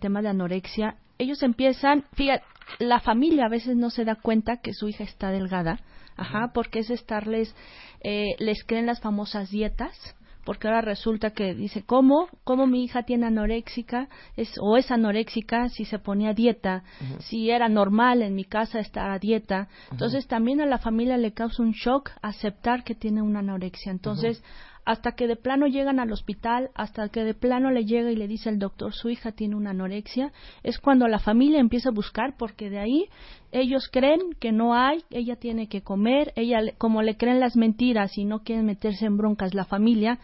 tema 0.00 0.22
de 0.22 0.28
anorexia, 0.28 0.96
ellos 1.18 1.42
empiezan, 1.42 2.04
fíjate, 2.14 2.44
la 2.78 3.00
familia 3.00 3.46
a 3.46 3.50
veces 3.50 3.76
no 3.76 3.90
se 3.90 4.04
da 4.04 4.16
cuenta 4.16 4.58
que 4.58 4.72
su 4.72 4.88
hija 4.88 5.04
está 5.04 5.30
delgada, 5.30 5.80
ajá, 6.16 6.50
porque 6.52 6.80
es 6.80 6.90
estarles, 6.90 7.54
eh, 8.02 8.34
les 8.38 8.64
creen 8.64 8.86
las 8.86 9.00
famosas 9.00 9.50
dietas, 9.50 10.16
porque 10.44 10.68
ahora 10.68 10.80
resulta 10.80 11.30
que 11.30 11.54
dice, 11.54 11.82
¿cómo? 11.84 12.28
¿Cómo 12.44 12.68
mi 12.68 12.84
hija 12.84 13.02
tiene 13.02 13.26
anoréxica? 13.26 14.08
Es, 14.36 14.54
o 14.60 14.76
es 14.76 14.92
anoréxica 14.92 15.68
si 15.68 15.84
se 15.84 15.98
ponía 15.98 16.34
dieta, 16.34 16.84
si 17.18 17.50
era 17.50 17.68
normal 17.68 18.22
en 18.22 18.36
mi 18.36 18.44
casa 18.44 18.78
estar 18.78 19.10
a 19.10 19.18
dieta. 19.18 19.66
Entonces 19.90 20.28
también 20.28 20.60
a 20.60 20.66
la 20.66 20.78
familia 20.78 21.16
le 21.16 21.32
causa 21.32 21.64
un 21.64 21.72
shock 21.72 22.12
aceptar 22.22 22.84
que 22.84 22.94
tiene 22.94 23.22
una 23.22 23.40
anorexia. 23.40 23.90
Entonces, 23.90 24.40
hasta 24.86 25.12
que 25.12 25.26
de 25.26 25.34
plano 25.34 25.66
llegan 25.66 25.98
al 25.98 26.12
hospital, 26.12 26.70
hasta 26.74 27.08
que 27.08 27.24
de 27.24 27.34
plano 27.34 27.72
le 27.72 27.84
llega 27.84 28.12
y 28.12 28.16
le 28.16 28.28
dice 28.28 28.48
el 28.48 28.60
doctor 28.60 28.94
su 28.94 29.10
hija 29.10 29.32
tiene 29.32 29.56
una 29.56 29.70
anorexia, 29.70 30.32
es 30.62 30.78
cuando 30.78 31.08
la 31.08 31.18
familia 31.18 31.58
empieza 31.58 31.88
a 31.88 31.92
buscar 31.92 32.36
porque 32.38 32.70
de 32.70 32.78
ahí 32.78 33.08
ellos 33.50 33.88
creen 33.92 34.20
que 34.38 34.52
no 34.52 34.74
hay, 34.74 35.02
ella 35.10 35.36
tiene 35.36 35.68
que 35.68 35.82
comer, 35.82 36.32
ella 36.36 36.60
como 36.78 37.02
le 37.02 37.16
creen 37.16 37.40
las 37.40 37.56
mentiras 37.56 38.16
y 38.16 38.24
no 38.24 38.44
quieren 38.44 38.64
meterse 38.64 39.06
en 39.06 39.16
broncas 39.16 39.54
la 39.54 39.64
familia, 39.64 40.20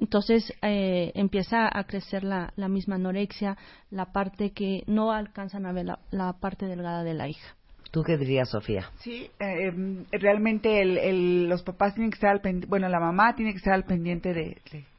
Entonces 0.00 0.54
eh, 0.62 1.12
empieza 1.14 1.68
a 1.70 1.84
crecer 1.84 2.24
la, 2.24 2.52
la 2.56 2.68
misma 2.68 2.94
anorexia, 2.94 3.58
la 3.90 4.06
parte 4.12 4.52
que 4.52 4.84
no 4.86 5.12
alcanzan 5.12 5.66
a 5.66 5.72
ver 5.72 5.86
la, 6.10 6.32
parte 6.40 6.66
delgada 6.66 7.02
de 7.02 7.14
la 7.14 7.28
hija. 7.28 7.57
¿Tú 7.90 8.02
qué 8.02 8.16
dirías, 8.16 8.50
Sofía? 8.50 8.90
Sí, 8.98 9.30
eh, 9.40 9.72
realmente 10.12 10.82
el, 10.82 11.48
los 11.48 11.62
papás 11.62 11.94
tienen 11.94 12.10
que 12.10 12.16
estar 12.16 12.30
al 12.30 12.40
pendiente, 12.40 12.66
bueno, 12.68 12.88
la 12.88 13.00
mamá 13.00 13.34
tiene 13.34 13.52
que 13.52 13.58
estar 13.58 13.72
al 13.72 13.84
pendiente 13.84 14.34
de 14.34 14.58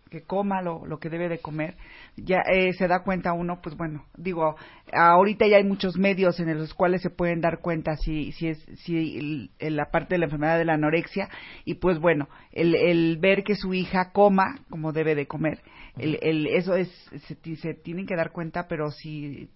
que 0.10 0.24
coma 0.24 0.62
lo, 0.62 0.86
lo 0.86 1.00
que 1.00 1.10
debe 1.10 1.30
de 1.30 1.40
comer, 1.40 1.76
ya 2.18 2.42
eh, 2.52 2.74
se 2.74 2.88
da 2.88 3.04
cuenta 3.04 3.34
uno, 3.34 3.60
pues 3.62 3.78
bueno, 3.78 4.06
digo, 4.18 4.56
ahorita 4.92 5.48
ya 5.48 5.58
hay 5.58 5.64
muchos 5.64 5.98
medios 5.98 6.40
en 6.40 6.58
los 6.58 6.74
cuales 6.74 7.02
se 7.02 7.10
pueden 7.10 7.42
dar 7.42 7.60
cuenta 7.62 7.96
si, 7.96 8.32
si 8.34 8.48
es 8.48 8.60
si 8.84 9.52
la 9.60 9.92
parte 9.92 10.16
de 10.16 10.20
la 10.20 10.26
enfermedad 10.26 10.58
de 10.58 10.66
la 10.66 10.74
anorexia. 10.74 11.30
Y 11.64 11.76
pues 11.76 12.00
bueno, 12.00 12.28
el, 12.52 12.76
el 12.76 13.18
ver 13.20 13.44
que 13.44 13.56
su 13.56 13.74
hija 13.74 14.12
coma 14.12 14.60
como 14.70 14.92
debe 14.92 15.16
de 15.16 15.28
comer, 15.28 15.62
el, 15.98 16.18
el, 16.22 16.48
eso 16.48 16.76
es, 16.76 16.90
se, 17.28 17.56
se 17.56 17.74
tienen 17.76 18.08
que 18.08 18.16
dar 18.16 18.32
cuenta, 18.32 18.68
pero 18.68 18.90
si 18.92 19.50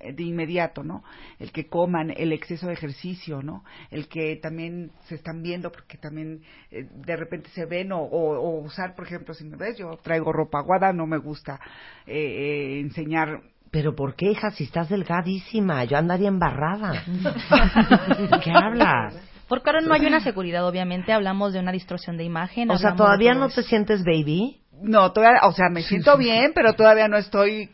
de 0.00 0.22
inmediato, 0.22 0.82
¿no? 0.82 1.02
El 1.38 1.52
que 1.52 1.68
coman, 1.68 2.12
el 2.16 2.32
exceso 2.32 2.68
de 2.68 2.74
ejercicio, 2.74 3.42
¿no? 3.42 3.64
El 3.90 4.08
que 4.08 4.36
también 4.36 4.92
se 5.06 5.16
están 5.16 5.42
viendo 5.42 5.70
porque 5.70 5.98
también 5.98 6.42
eh, 6.70 6.86
de 6.92 7.16
repente 7.16 7.50
se 7.50 7.66
ven 7.66 7.92
o, 7.92 8.00
o, 8.00 8.60
usar, 8.60 8.94
por 8.94 9.06
ejemplo, 9.06 9.34
si 9.34 9.44
me 9.44 9.56
ves, 9.56 9.76
yo 9.76 9.98
traigo 10.02 10.32
ropa 10.32 10.58
aguada, 10.58 10.92
no 10.92 11.06
me 11.06 11.18
gusta 11.18 11.60
eh, 12.06 12.16
eh, 12.16 12.80
enseñar 12.80 13.42
pero 13.70 13.94
¿por 13.94 14.14
qué, 14.14 14.30
hija? 14.30 14.50
Si 14.50 14.64
estás 14.64 14.88
delgadísima, 14.88 15.84
yo 15.84 15.98
andaría 15.98 16.28
embarrada. 16.28 17.04
¿Qué 18.42 18.50
hablas? 18.50 19.14
Porque 19.46 19.70
ahora 19.70 19.82
no 19.82 19.94
hay 19.94 20.06
una 20.06 20.20
seguridad, 20.20 20.66
obviamente, 20.66 21.12
hablamos 21.12 21.52
de 21.52 21.60
una 21.60 21.72
distorsión 21.72 22.16
de 22.16 22.24
imagen. 22.24 22.70
O 22.70 22.78
sea, 22.78 22.94
¿todavía 22.94 23.34
no 23.34 23.48
te 23.48 23.62
sientes 23.62 24.04
baby? 24.04 24.60
No, 24.82 25.12
todavía, 25.12 25.40
o 25.44 25.52
sea, 25.52 25.68
me 25.70 25.82
siento 25.82 26.16
bien, 26.16 26.52
pero 26.54 26.74
todavía 26.74 27.08
no 27.08 27.16
estoy, 27.16 27.70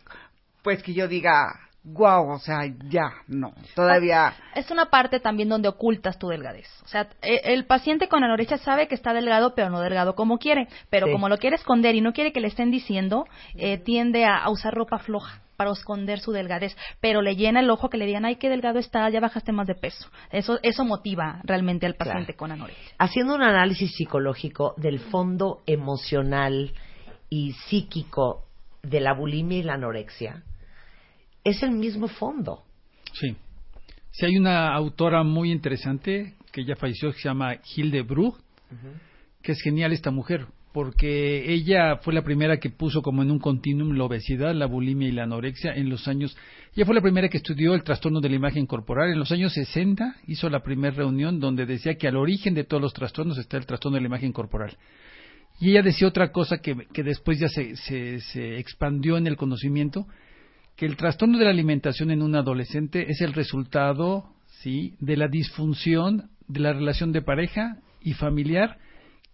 pues 0.62 0.82
que 0.82 0.94
yo 0.94 1.06
diga, 1.06 1.64
Guau, 1.86 2.31
o 2.31 2.39
sea, 2.39 2.61
ya, 2.89 3.12
no, 3.28 3.52
todavía. 3.74 4.32
Es 4.55 4.70
una 4.70 4.86
parte 4.86 5.20
también 5.20 5.51
donde 5.51 5.69
ocultas 5.69 6.19
tu 6.19 6.28
delgadez. 6.28 6.66
O 6.82 6.89
sea, 6.89 7.09
e, 7.20 7.52
el 7.52 7.66
paciente 7.66 8.09
con 8.09 8.24
anorexia 8.24 8.56
sabe 8.56 8.89
que 8.89 8.94
está 8.94 9.12
delgado, 9.12 9.55
pero 9.55 9.69
no 9.69 9.81
delgado 9.81 10.15
como 10.15 10.39
quiere. 10.39 10.66
Pero 10.89 11.12
como 11.12 11.28
lo 11.28 11.36
quiere 11.36 11.56
esconder 11.56 11.94
y 11.94 12.01
no 12.01 12.15
quiere 12.15 12.32
que 12.32 12.40
le 12.40 12.48
estén 12.48 12.70
diciendo, 12.70 13.27
eh, 13.55 13.77
tiende 13.77 14.24
a, 14.24 14.48
usar 14.48 14.73
ropa 14.73 14.98
floja 14.98 15.43
para 15.56 15.73
esconder 15.73 16.20
su 16.20 16.32
delgadez, 16.32 16.74
pero 17.01 17.20
le 17.20 17.36
llena 17.36 17.61
el 17.61 17.69
ojo 17.69 17.90
que 17.90 17.98
le 17.98 18.06
digan, 18.06 18.24
ay, 18.24 18.36
qué 18.36 18.48
delgado 18.48 18.78
está, 18.78 19.09
ya 19.11 19.20
bajaste 19.20 19.52
más 19.52 19.66
de 19.66 19.74
peso. 19.74 20.09
Eso, 20.32 20.59
eso 20.62 20.86
motiva 20.86 21.40
realmente 21.44 21.85
al 21.85 21.97
paciente 21.97 22.35
con 22.35 22.51
anorexia. 22.51 22.94
Haciendo 22.98 23.35
un 23.35 23.43
análisis 23.43 23.94
psicológico 23.94 24.74
del 24.78 25.01
fondo 25.01 25.61
emocional 25.66 26.73
y 27.28 27.52
psíquico 27.52 28.47
de 28.82 29.01
la 29.01 29.12
bulimia 29.12 29.59
y 29.59 29.62
la 29.62 29.74
anorexia, 29.74 30.43
es 31.44 31.62
el 31.62 31.72
mismo 31.72 32.08
fondo. 32.08 32.64
Sí. 33.12 33.36
Sí, 34.10 34.26
hay 34.26 34.36
una 34.36 34.74
autora 34.74 35.22
muy 35.22 35.52
interesante 35.52 36.34
que 36.52 36.64
ya 36.64 36.76
falleció, 36.76 37.12
que 37.12 37.18
se 37.18 37.28
llama 37.28 37.56
Hilde 37.74 38.02
Bruch, 38.02 38.36
que 39.42 39.52
es 39.52 39.60
genial 39.60 39.92
esta 39.92 40.10
mujer, 40.10 40.46
porque 40.72 41.52
ella 41.52 41.96
fue 41.96 42.14
la 42.14 42.22
primera 42.22 42.58
que 42.58 42.70
puso 42.70 43.02
como 43.02 43.22
en 43.22 43.30
un 43.30 43.38
continuum 43.38 43.96
la 43.96 44.04
obesidad, 44.04 44.54
la 44.54 44.66
bulimia 44.66 45.08
y 45.08 45.12
la 45.12 45.24
anorexia 45.24 45.74
en 45.74 45.88
los 45.88 46.06
años. 46.08 46.36
Ella 46.74 46.86
fue 46.86 46.94
la 46.94 47.00
primera 47.00 47.28
que 47.28 47.38
estudió 47.38 47.74
el 47.74 47.84
trastorno 47.84 48.20
de 48.20 48.28
la 48.28 48.36
imagen 48.36 48.66
corporal. 48.66 49.10
En 49.10 49.18
los 49.18 49.32
años 49.32 49.52
60 49.52 50.16
hizo 50.28 50.48
la 50.48 50.62
primera 50.62 50.94
reunión 50.94 51.40
donde 51.40 51.66
decía 51.66 51.96
que 51.96 52.08
al 52.08 52.16
origen 52.16 52.54
de 52.54 52.64
todos 52.64 52.82
los 52.82 52.92
trastornos 52.92 53.38
está 53.38 53.56
el 53.56 53.66
trastorno 53.66 53.96
de 53.96 54.02
la 54.02 54.08
imagen 54.08 54.32
corporal. 54.32 54.76
Y 55.60 55.70
ella 55.70 55.82
decía 55.82 56.08
otra 56.08 56.32
cosa 56.32 56.58
que, 56.58 56.76
que 56.92 57.02
después 57.02 57.38
ya 57.38 57.48
se, 57.48 57.76
se, 57.76 58.20
se 58.20 58.58
expandió 58.58 59.16
en 59.16 59.26
el 59.26 59.36
conocimiento, 59.36 60.06
que 60.76 60.86
el 60.86 60.96
trastorno 60.96 61.38
de 61.38 61.44
la 61.44 61.51
alimentación 61.51 62.10
en 62.10 62.22
un 62.22 62.34
adolescente 62.34 63.10
es 63.10 63.20
el 63.20 63.32
resultado, 63.32 64.34
sí, 64.62 64.94
de 65.01 65.16
la 65.16 65.28
disfunción 65.28 66.30
de 66.46 66.60
la 66.60 66.72
relación 66.72 67.12
de 67.12 67.22
pareja 67.22 67.78
y 68.01 68.12
familiar 68.12 68.78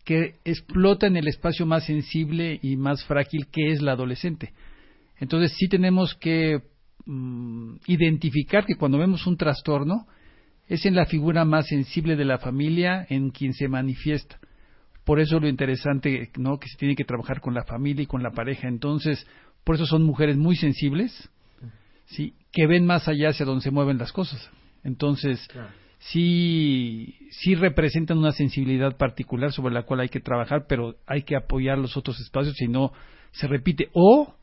que 0.04 0.36
explota 0.44 1.06
en 1.06 1.16
el 1.16 1.28
espacio 1.28 1.66
más 1.66 1.84
sensible 1.84 2.58
y 2.62 2.76
más 2.76 3.04
frágil 3.04 3.48
que 3.50 3.72
es 3.72 3.82
la 3.82 3.92
adolescente. 3.92 4.52
Entonces 5.18 5.54
sí 5.58 5.68
tenemos 5.68 6.14
que 6.14 6.62
mm, 7.04 7.76
identificar 7.86 8.64
que 8.64 8.76
cuando 8.76 8.98
vemos 8.98 9.26
un 9.26 9.36
trastorno 9.36 10.06
es 10.68 10.86
en 10.86 10.94
la 10.94 11.06
figura 11.06 11.44
más 11.44 11.66
sensible 11.66 12.16
de 12.16 12.24
la 12.24 12.38
familia 12.38 13.06
en 13.08 13.30
quien 13.30 13.52
se 13.52 13.68
manifiesta. 13.68 14.38
Por 15.04 15.20
eso 15.20 15.40
lo 15.40 15.48
interesante, 15.48 16.30
¿no? 16.36 16.58
Que 16.58 16.68
se 16.68 16.78
tiene 16.78 16.94
que 16.94 17.04
trabajar 17.04 17.40
con 17.40 17.54
la 17.54 17.64
familia 17.64 18.04
y 18.04 18.06
con 18.06 18.22
la 18.22 18.30
pareja. 18.30 18.68
Entonces, 18.68 19.26
por 19.64 19.76
eso 19.76 19.86
son 19.86 20.02
mujeres 20.02 20.36
muy 20.36 20.56
sensibles, 20.56 21.30
¿sí? 22.06 22.34
que 22.52 22.66
ven 22.66 22.86
más 22.86 23.08
allá 23.08 23.30
hacia 23.30 23.46
donde 23.46 23.62
se 23.62 23.70
mueven 23.70 23.98
las 23.98 24.12
cosas. 24.12 24.50
Entonces, 24.82 25.46
sí, 25.98 27.16
sí 27.30 27.54
representan 27.54 28.18
una 28.18 28.32
sensibilidad 28.32 28.96
particular 28.96 29.52
sobre 29.52 29.74
la 29.74 29.82
cual 29.82 30.00
hay 30.00 30.08
que 30.08 30.20
trabajar, 30.20 30.66
pero 30.68 30.96
hay 31.06 31.22
que 31.22 31.36
apoyar 31.36 31.78
los 31.78 31.96
otros 31.96 32.18
espacios, 32.20 32.56
si 32.56 32.68
no 32.68 32.92
se 33.32 33.46
repite. 33.46 33.90
O 33.92 34.34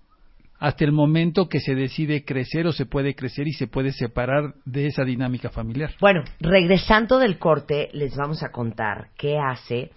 hasta 0.59 0.85
el 0.85 0.91
momento 0.91 1.49
que 1.49 1.59
se 1.59 1.75
decide 1.75 2.25
crecer 2.25 2.65
o 2.67 2.71
se 2.71 2.85
puede 2.85 3.15
crecer 3.15 3.47
y 3.47 3.53
se 3.53 3.67
puede 3.67 3.91
separar 3.91 4.55
de 4.65 4.87
esa 4.87 5.03
dinámica 5.03 5.49
familiar. 5.49 5.91
Bueno, 5.99 6.23
regresando 6.39 7.19
del 7.19 7.37
corte, 7.37 7.89
les 7.93 8.15
vamos 8.15 8.43
a 8.43 8.51
contar 8.51 9.09
qué 9.17 9.37
hace 9.37 9.91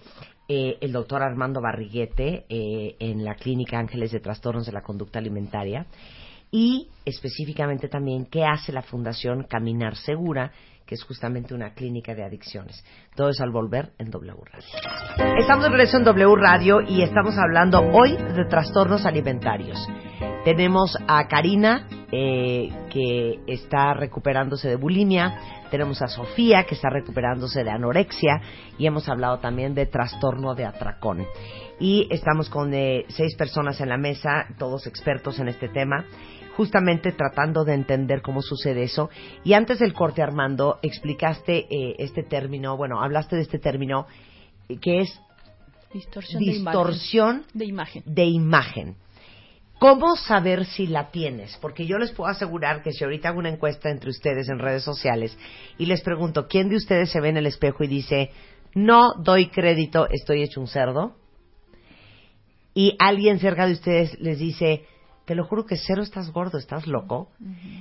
eh, 0.52 0.78
el 0.81 0.90
doctor 0.90 1.22
Armando 1.22 1.60
Barriguete 1.60 2.44
eh, 2.48 2.97
en 2.98 3.24
la 3.24 3.36
Clínica 3.36 3.78
Ángeles 3.78 4.10
de 4.10 4.18
Trastornos 4.18 4.66
de 4.66 4.72
la 4.72 4.82
Conducta 4.82 5.20
Alimentaria 5.20 5.86
y 6.51 6.89
específicamente 7.05 7.89
también 7.89 8.27
qué 8.27 8.44
hace 8.44 8.72
la 8.72 8.82
Fundación 8.82 9.44
Caminar 9.44 9.94
Segura, 9.94 10.51
que 10.91 10.97
es 10.97 11.05
justamente 11.05 11.55
una 11.55 11.73
clínica 11.73 12.17
de 12.17 12.25
adicciones. 12.25 12.85
Todo 13.15 13.29
eso 13.29 13.45
al 13.45 13.53
volver 13.53 13.93
en 13.99 14.11
W 14.11 14.35
Radio. 14.45 15.39
Estamos 15.39 15.62
de 15.62 15.71
regreso 15.71 15.99
en 15.99 16.03
W 16.03 16.35
Radio 16.35 16.81
y 16.81 17.03
estamos 17.03 17.39
hablando 17.39 17.79
hoy 17.81 18.17
de 18.17 18.45
trastornos 18.47 19.07
alimentarios. 19.07 19.79
Tenemos 20.45 20.99
a 21.07 21.29
Karina, 21.29 21.87
eh, 22.11 22.71
que 22.91 23.39
está 23.47 23.95
recuperándose 23.95 24.69
de 24.69 24.75
bulimia. 24.75 25.69
Tenemos 25.71 26.03
a 26.03 26.09
Sofía, 26.09 26.65
que 26.65 26.75
está 26.75 26.91
recuperándose 26.91 27.62
de 27.62 27.71
anorexia. 27.71 28.41
Y 28.77 28.89
hemos 28.89 29.09
hablado 29.09 29.39
también 29.39 29.77
de 29.77 29.87
trastorno 29.87 30.57
de 30.57 30.65
atracón. 30.65 31.25
Y 31.79 32.09
estamos 32.11 32.51
con 32.51 32.75
eh, 32.75 33.05
seis 33.11 33.37
personas 33.37 33.81
en 33.81 33.91
la 33.91 33.97
mesa, 33.97 34.49
todos 34.59 34.89
expertos 34.89 35.39
en 35.39 35.47
este 35.47 35.69
tema 35.69 36.05
justamente 36.56 37.12
tratando 37.12 37.64
de 37.64 37.74
entender 37.74 38.22
cómo 38.22 38.43
sucede 38.43 38.82
eso. 38.82 39.10
Y 39.44 39.52
antes 39.55 39.78
del 39.78 39.93
corte, 39.93 40.22
Armando, 40.22 40.78
explicaste 40.82 41.66
eh, 41.70 41.97
este 41.98 42.22
término, 42.22 42.77
bueno, 42.77 43.02
hablaste 43.02 43.36
de 43.36 43.43
este 43.43 43.59
término 43.59 44.06
eh, 44.68 44.78
que 44.78 45.01
es 45.01 45.20
distorsión, 45.93 47.44
de, 47.52 47.64
imagen. 47.64 48.02
de 48.06 48.24
imagen. 48.24 48.97
¿Cómo 49.81 50.14
saber 50.14 50.66
si 50.66 50.86
la 50.86 51.10
tienes? 51.10 51.56
Porque 51.60 51.86
yo 51.86 51.97
les 51.97 52.12
puedo 52.12 52.31
asegurar 52.31 52.82
que 52.82 52.93
si 52.93 53.02
ahorita 53.02 53.31
hago 53.31 53.39
una 53.39 53.48
encuesta 53.48 53.90
entre 53.90 54.10
ustedes 54.10 54.48
en 54.51 54.59
redes 54.59 54.82
sociales 54.82 55.36
y 55.78 55.86
les 55.86 56.02
pregunto, 56.02 56.48
¿quién 56.48 56.68
de 56.68 56.77
ustedes 56.77 57.10
se 57.10 57.20
ve 57.20 57.31
en 57.31 57.39
el 57.39 57.47
espejo 57.47 57.82
y 57.85 57.89
dice, 57.89 58.31
no 58.74 59.14
doy 59.18 59.48
crédito, 59.48 60.06
estoy 60.10 60.43
hecho 60.43 60.60
un 60.60 60.66
cerdo? 60.66 61.16
Y 62.74 62.94
alguien 62.98 63.39
cerca 63.39 63.66
de 63.66 63.72
ustedes 63.72 64.20
les 64.20 64.39
dice, 64.39 64.85
te 65.31 65.36
lo 65.36 65.44
juro 65.44 65.65
que 65.65 65.77
cero 65.77 66.02
estás 66.02 66.32
gordo, 66.32 66.59
estás 66.59 66.89
loco. 66.89 67.31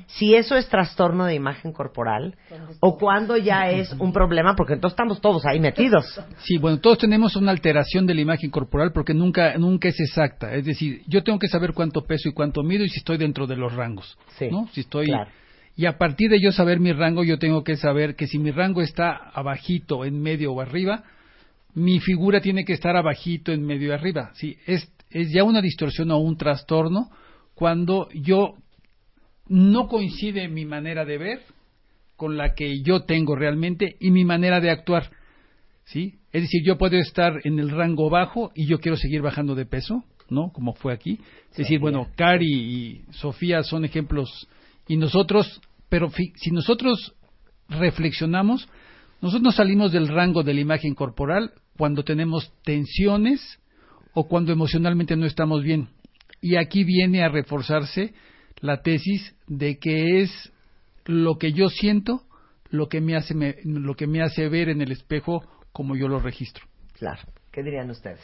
Si 0.06 0.36
eso 0.36 0.56
es 0.56 0.70
trastorno 0.70 1.26
de 1.26 1.34
imagen 1.34 1.74
corporal 1.74 2.36
o 2.80 2.96
cuando 2.96 3.38
ya 3.38 3.72
es 3.72 3.92
un 3.94 4.14
problema, 4.14 4.56
porque 4.56 4.74
entonces 4.74 4.94
estamos 4.94 5.20
todos 5.20 5.48
ahí 5.48 5.60
metidos. 5.60 6.06
Sí, 6.44 6.60
bueno, 6.60 6.80
todos 6.80 7.00
tenemos 7.00 7.36
una 7.36 7.50
alteración 7.50 8.06
de 8.06 8.14
la 8.14 8.22
imagen 8.22 8.52
corporal 8.52 8.92
porque 8.94 9.16
nunca 9.16 9.58
nunca 9.58 9.88
es 9.88 10.00
exacta. 10.00 10.54
Es 10.54 10.64
decir, 10.64 11.02
yo 11.08 11.24
tengo 11.24 11.40
que 11.40 11.48
saber 11.48 11.74
cuánto 11.74 12.06
peso 12.06 12.30
y 12.30 12.34
cuánto 12.34 12.62
mido 12.62 12.86
y 12.86 12.90
si 12.90 13.00
estoy 13.00 13.18
dentro 13.18 13.48
de 13.48 13.56
los 13.56 13.74
rangos, 13.74 14.16
¿no? 14.52 14.68
Si 14.72 14.82
estoy 14.82 15.08
y 15.76 15.88
a 15.88 15.98
partir 15.98 16.30
de 16.30 16.40
yo 16.40 16.52
saber 16.52 16.80
mi 16.80 16.94
rango, 16.94 17.24
yo 17.24 17.40
tengo 17.40 17.64
que 17.64 17.78
saber 17.78 18.16
que 18.16 18.28
si 18.28 18.38
mi 18.38 18.52
rango 18.52 18.84
está 18.84 19.32
abajito, 19.34 20.06
en 20.06 20.22
medio 20.22 20.54
o 20.54 20.62
arriba, 20.62 21.04
mi 21.74 22.00
figura 22.00 22.42
tiene 22.42 22.64
que 22.64 22.74
estar 22.74 22.96
abajito, 22.96 23.52
en 23.52 23.66
medio 23.66 23.88
y 23.88 23.92
arriba. 23.94 24.30
Sí, 24.36 24.56
es 24.68 24.88
es 25.10 25.32
ya 25.32 25.44
una 25.44 25.62
distorsión 25.62 26.12
o 26.12 26.20
un 26.20 26.38
trastorno 26.38 27.10
cuando 27.60 28.08
yo 28.14 28.54
no 29.50 29.90
coincide 29.90 30.48
mi 30.48 30.64
manera 30.64 31.04
de 31.04 31.18
ver 31.18 31.42
con 32.16 32.38
la 32.38 32.54
que 32.54 32.82
yo 32.84 33.02
tengo 33.02 33.36
realmente 33.36 33.98
y 34.00 34.12
mi 34.12 34.24
manera 34.24 34.62
de 34.62 34.70
actuar. 34.70 35.12
¿Sí? 35.84 36.20
Es 36.32 36.44
decir, 36.44 36.64
yo 36.64 36.78
puedo 36.78 36.96
estar 36.96 37.34
en 37.44 37.60
el 37.60 37.70
rango 37.70 38.10
bajo 38.10 38.54
y 38.56 38.66
yo 38.66 38.80
quiero 38.80 38.96
seguir 38.96 39.22
bajando 39.22 39.56
de 39.56 39.66
peso, 39.66 40.06
¿no? 40.30 40.54
Como 40.54 40.74
fue 40.74 40.94
aquí. 40.94 41.20
Es 41.52 41.58
decir, 41.58 41.82
bueno, 41.82 42.08
Cari 42.16 42.48
y 42.48 43.02
Sofía 43.12 43.62
son 43.64 43.84
ejemplos 43.84 44.48
y 44.88 44.96
nosotros, 44.96 45.60
pero 45.90 46.10
si 46.36 46.52
nosotros 46.52 47.14
reflexionamos, 47.68 48.70
nosotros 49.20 49.54
salimos 49.54 49.92
del 49.92 50.08
rango 50.08 50.44
de 50.44 50.54
la 50.54 50.62
imagen 50.62 50.96
corporal 50.96 51.52
cuando 51.76 52.06
tenemos 52.06 52.54
tensiones 52.64 53.60
o 54.14 54.30
cuando 54.30 54.54
emocionalmente 54.54 55.18
no 55.18 55.26
estamos 55.26 55.62
bien. 55.62 55.90
Y 56.42 56.56
aquí 56.56 56.84
viene 56.84 57.24
a 57.24 57.30
reforzarse 57.30 58.14
la 58.62 58.82
tesis 58.82 59.36
de 59.48 59.78
que 59.78 60.22
es 60.22 60.52
lo 61.06 61.38
que 61.38 61.54
yo 61.54 61.70
siento 61.70 62.24
lo 62.70 62.88
que 62.88 63.02
me 63.02 63.16
hace 63.16 63.34
lo 63.64 63.96
que 63.96 64.08
me 64.08 64.22
hace 64.22 64.48
ver 64.48 64.70
en 64.70 64.82
el 64.82 64.92
espejo 64.92 65.44
como 65.72 65.96
yo 65.96 66.08
lo 66.08 66.20
registro. 66.20 66.66
Claro. 66.94 67.22
¿Qué 67.52 67.64
dirían 67.64 67.90
ustedes? 67.90 68.20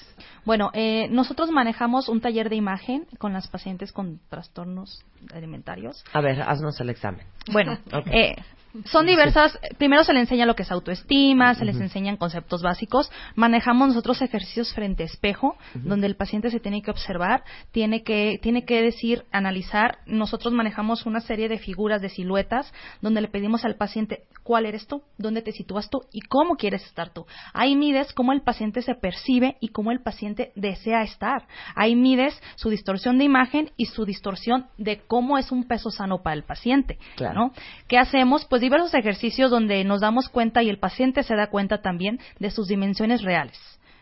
Bueno, 0.46 0.70
eh, 0.74 1.08
nosotros 1.10 1.50
manejamos 1.50 2.10
un 2.10 2.22
taller 2.22 2.48
de 2.50 2.58
imagen 2.58 3.08
con 3.18 3.34
las 3.34 3.48
pacientes 3.48 3.92
con 3.92 4.20
trastornos 4.30 5.04
alimentarios. 5.34 6.04
A 6.14 6.22
ver, 6.22 6.42
haznos 6.42 6.80
el 6.80 6.92
examen. 6.92 7.26
Bueno, 7.52 7.80
eh, 8.12 8.36
son 8.84 9.06
diversas. 9.06 9.58
Primero 9.78 10.04
se 10.04 10.14
le 10.14 10.20
enseña 10.20 10.46
lo 10.46 10.56
que 10.56 10.64
es 10.64 10.72
autoestima, 10.72 11.56
se 11.56 11.66
les 11.66 11.80
enseñan 11.80 12.18
conceptos 12.18 12.62
básicos. 12.62 13.12
Manejamos 13.36 13.90
nosotros 13.90 14.22
ejercicios 14.22 14.74
frente 14.74 15.04
a 15.04 15.06
espejo, 15.06 15.56
donde 15.74 16.08
el 16.08 16.16
paciente 16.16 16.52
se 16.52 16.60
tiene 16.60 16.82
que 16.82 16.92
observar, 16.92 17.44
tiene 17.72 18.04
que, 18.04 18.40
tiene 18.42 18.66
que 18.66 18.82
decir, 18.82 19.24
analizar. 19.32 20.00
Nosotros 20.06 20.54
manejamos 20.54 21.06
una 21.06 21.22
serie 21.22 21.48
de 21.48 21.58
figuras, 21.58 22.02
de 22.02 22.10
siluetas, 22.10 22.74
donde 23.02 23.22
le 23.22 23.28
pedimos 23.28 23.66
al 23.66 23.76
paciente 23.76 24.24
cuál 24.44 24.66
eres 24.66 24.88
tú, 24.88 25.02
dónde 25.18 25.42
te 25.42 25.52
sitúas 25.52 25.90
tú 25.90 26.02
y 26.12 26.22
cómo 26.22 26.56
quieres 26.56 26.86
estar 26.86 27.14
tú. 27.14 27.26
Ahí 27.54 27.76
mides 27.76 28.14
cómo 28.14 28.34
el 28.34 28.42
paciente 28.42 28.82
se 28.82 28.96
percibe 28.96 29.58
y 29.60 29.70
cómo 29.70 29.92
el 29.92 30.02
paciente 30.02 30.52
desea 30.56 31.04
estar. 31.04 31.48
Ahí 31.76 31.96
mides 31.96 32.40
su 32.56 32.70
distorsión 32.70 33.18
de 33.18 33.24
imagen 33.24 33.72
y 33.78 33.86
su 33.86 34.06
distorsión 34.06 34.68
de 34.78 35.02
cómo 35.08 35.38
es 35.38 35.52
un 35.52 35.68
peso 35.68 35.90
sano 35.90 36.22
para 36.22 36.36
el 36.36 36.44
paciente. 36.44 36.98
Claro. 37.16 37.52
¿Qué 37.88 37.98
hacemos? 37.98 38.46
Pues 38.46 38.62
diversos 38.66 38.96
ejercicios 38.96 39.52
donde 39.52 39.84
nos 39.84 40.02
damos 40.02 40.28
cuenta 40.28 40.64
y 40.64 40.70
el 40.70 40.80
paciente 40.80 41.22
se 41.22 41.36
da 41.36 41.48
cuenta 41.48 41.84
también 41.84 42.20
de 42.40 42.50
sus 42.50 42.68
dimensiones 42.68 43.22
reales. 43.22 43.60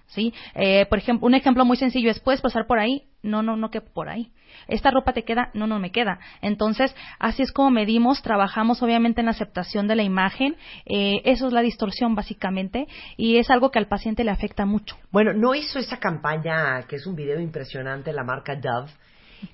¿sí? 0.07 0.34
Eh, 0.56 0.85
por 0.85 0.99
ejemplo, 0.99 1.27
un 1.27 1.35
ejemplo 1.35 1.65
muy 1.65 1.76
sencillo 1.76 2.10
es, 2.10 2.22
¿puedes 2.22 2.40
pasar 2.40 2.65
por 2.65 2.80
ahí? 2.80 3.03
No, 3.22 3.41
no, 3.41 3.57
no 3.57 3.69
que 3.69 3.81
por 3.81 4.07
ahí. 4.07 4.31
¿Esta 4.69 4.90
ropa 4.90 5.11
te 5.11 5.23
queda? 5.23 5.49
No, 5.53 5.68
no 5.68 5.80
me 5.80 5.91
queda. 5.91 6.19
Entonces, 6.41 6.95
así 7.19 7.41
es 7.41 7.52
como 7.52 7.72
medimos, 7.72 8.22
trabajamos 8.22 8.81
obviamente 8.81 9.19
en 9.19 9.26
la 9.26 9.31
aceptación 9.31 9.88
de 9.88 9.98
la 9.98 10.03
imagen. 10.03 10.56
Eh, 10.85 11.22
eso 11.26 11.48
es 11.48 11.53
la 11.53 11.61
distorsión 11.61 12.15
básicamente 12.15 12.88
y 13.18 13.38
es 13.38 13.49
algo 13.49 13.69
que 13.69 13.80
al 13.80 13.88
paciente 13.88 14.23
le 14.23 14.31
afecta 14.31 14.65
mucho. 14.65 14.95
Bueno, 15.11 15.34
¿no 15.34 15.56
hizo 15.56 15.77
esa 15.77 15.98
campaña 15.98 16.84
que 16.88 16.95
es 16.95 17.06
un 17.06 17.15
video 17.15 17.41
impresionante, 17.41 18.14
la 18.14 18.23
marca 18.23 18.56
Dove? 18.56 18.91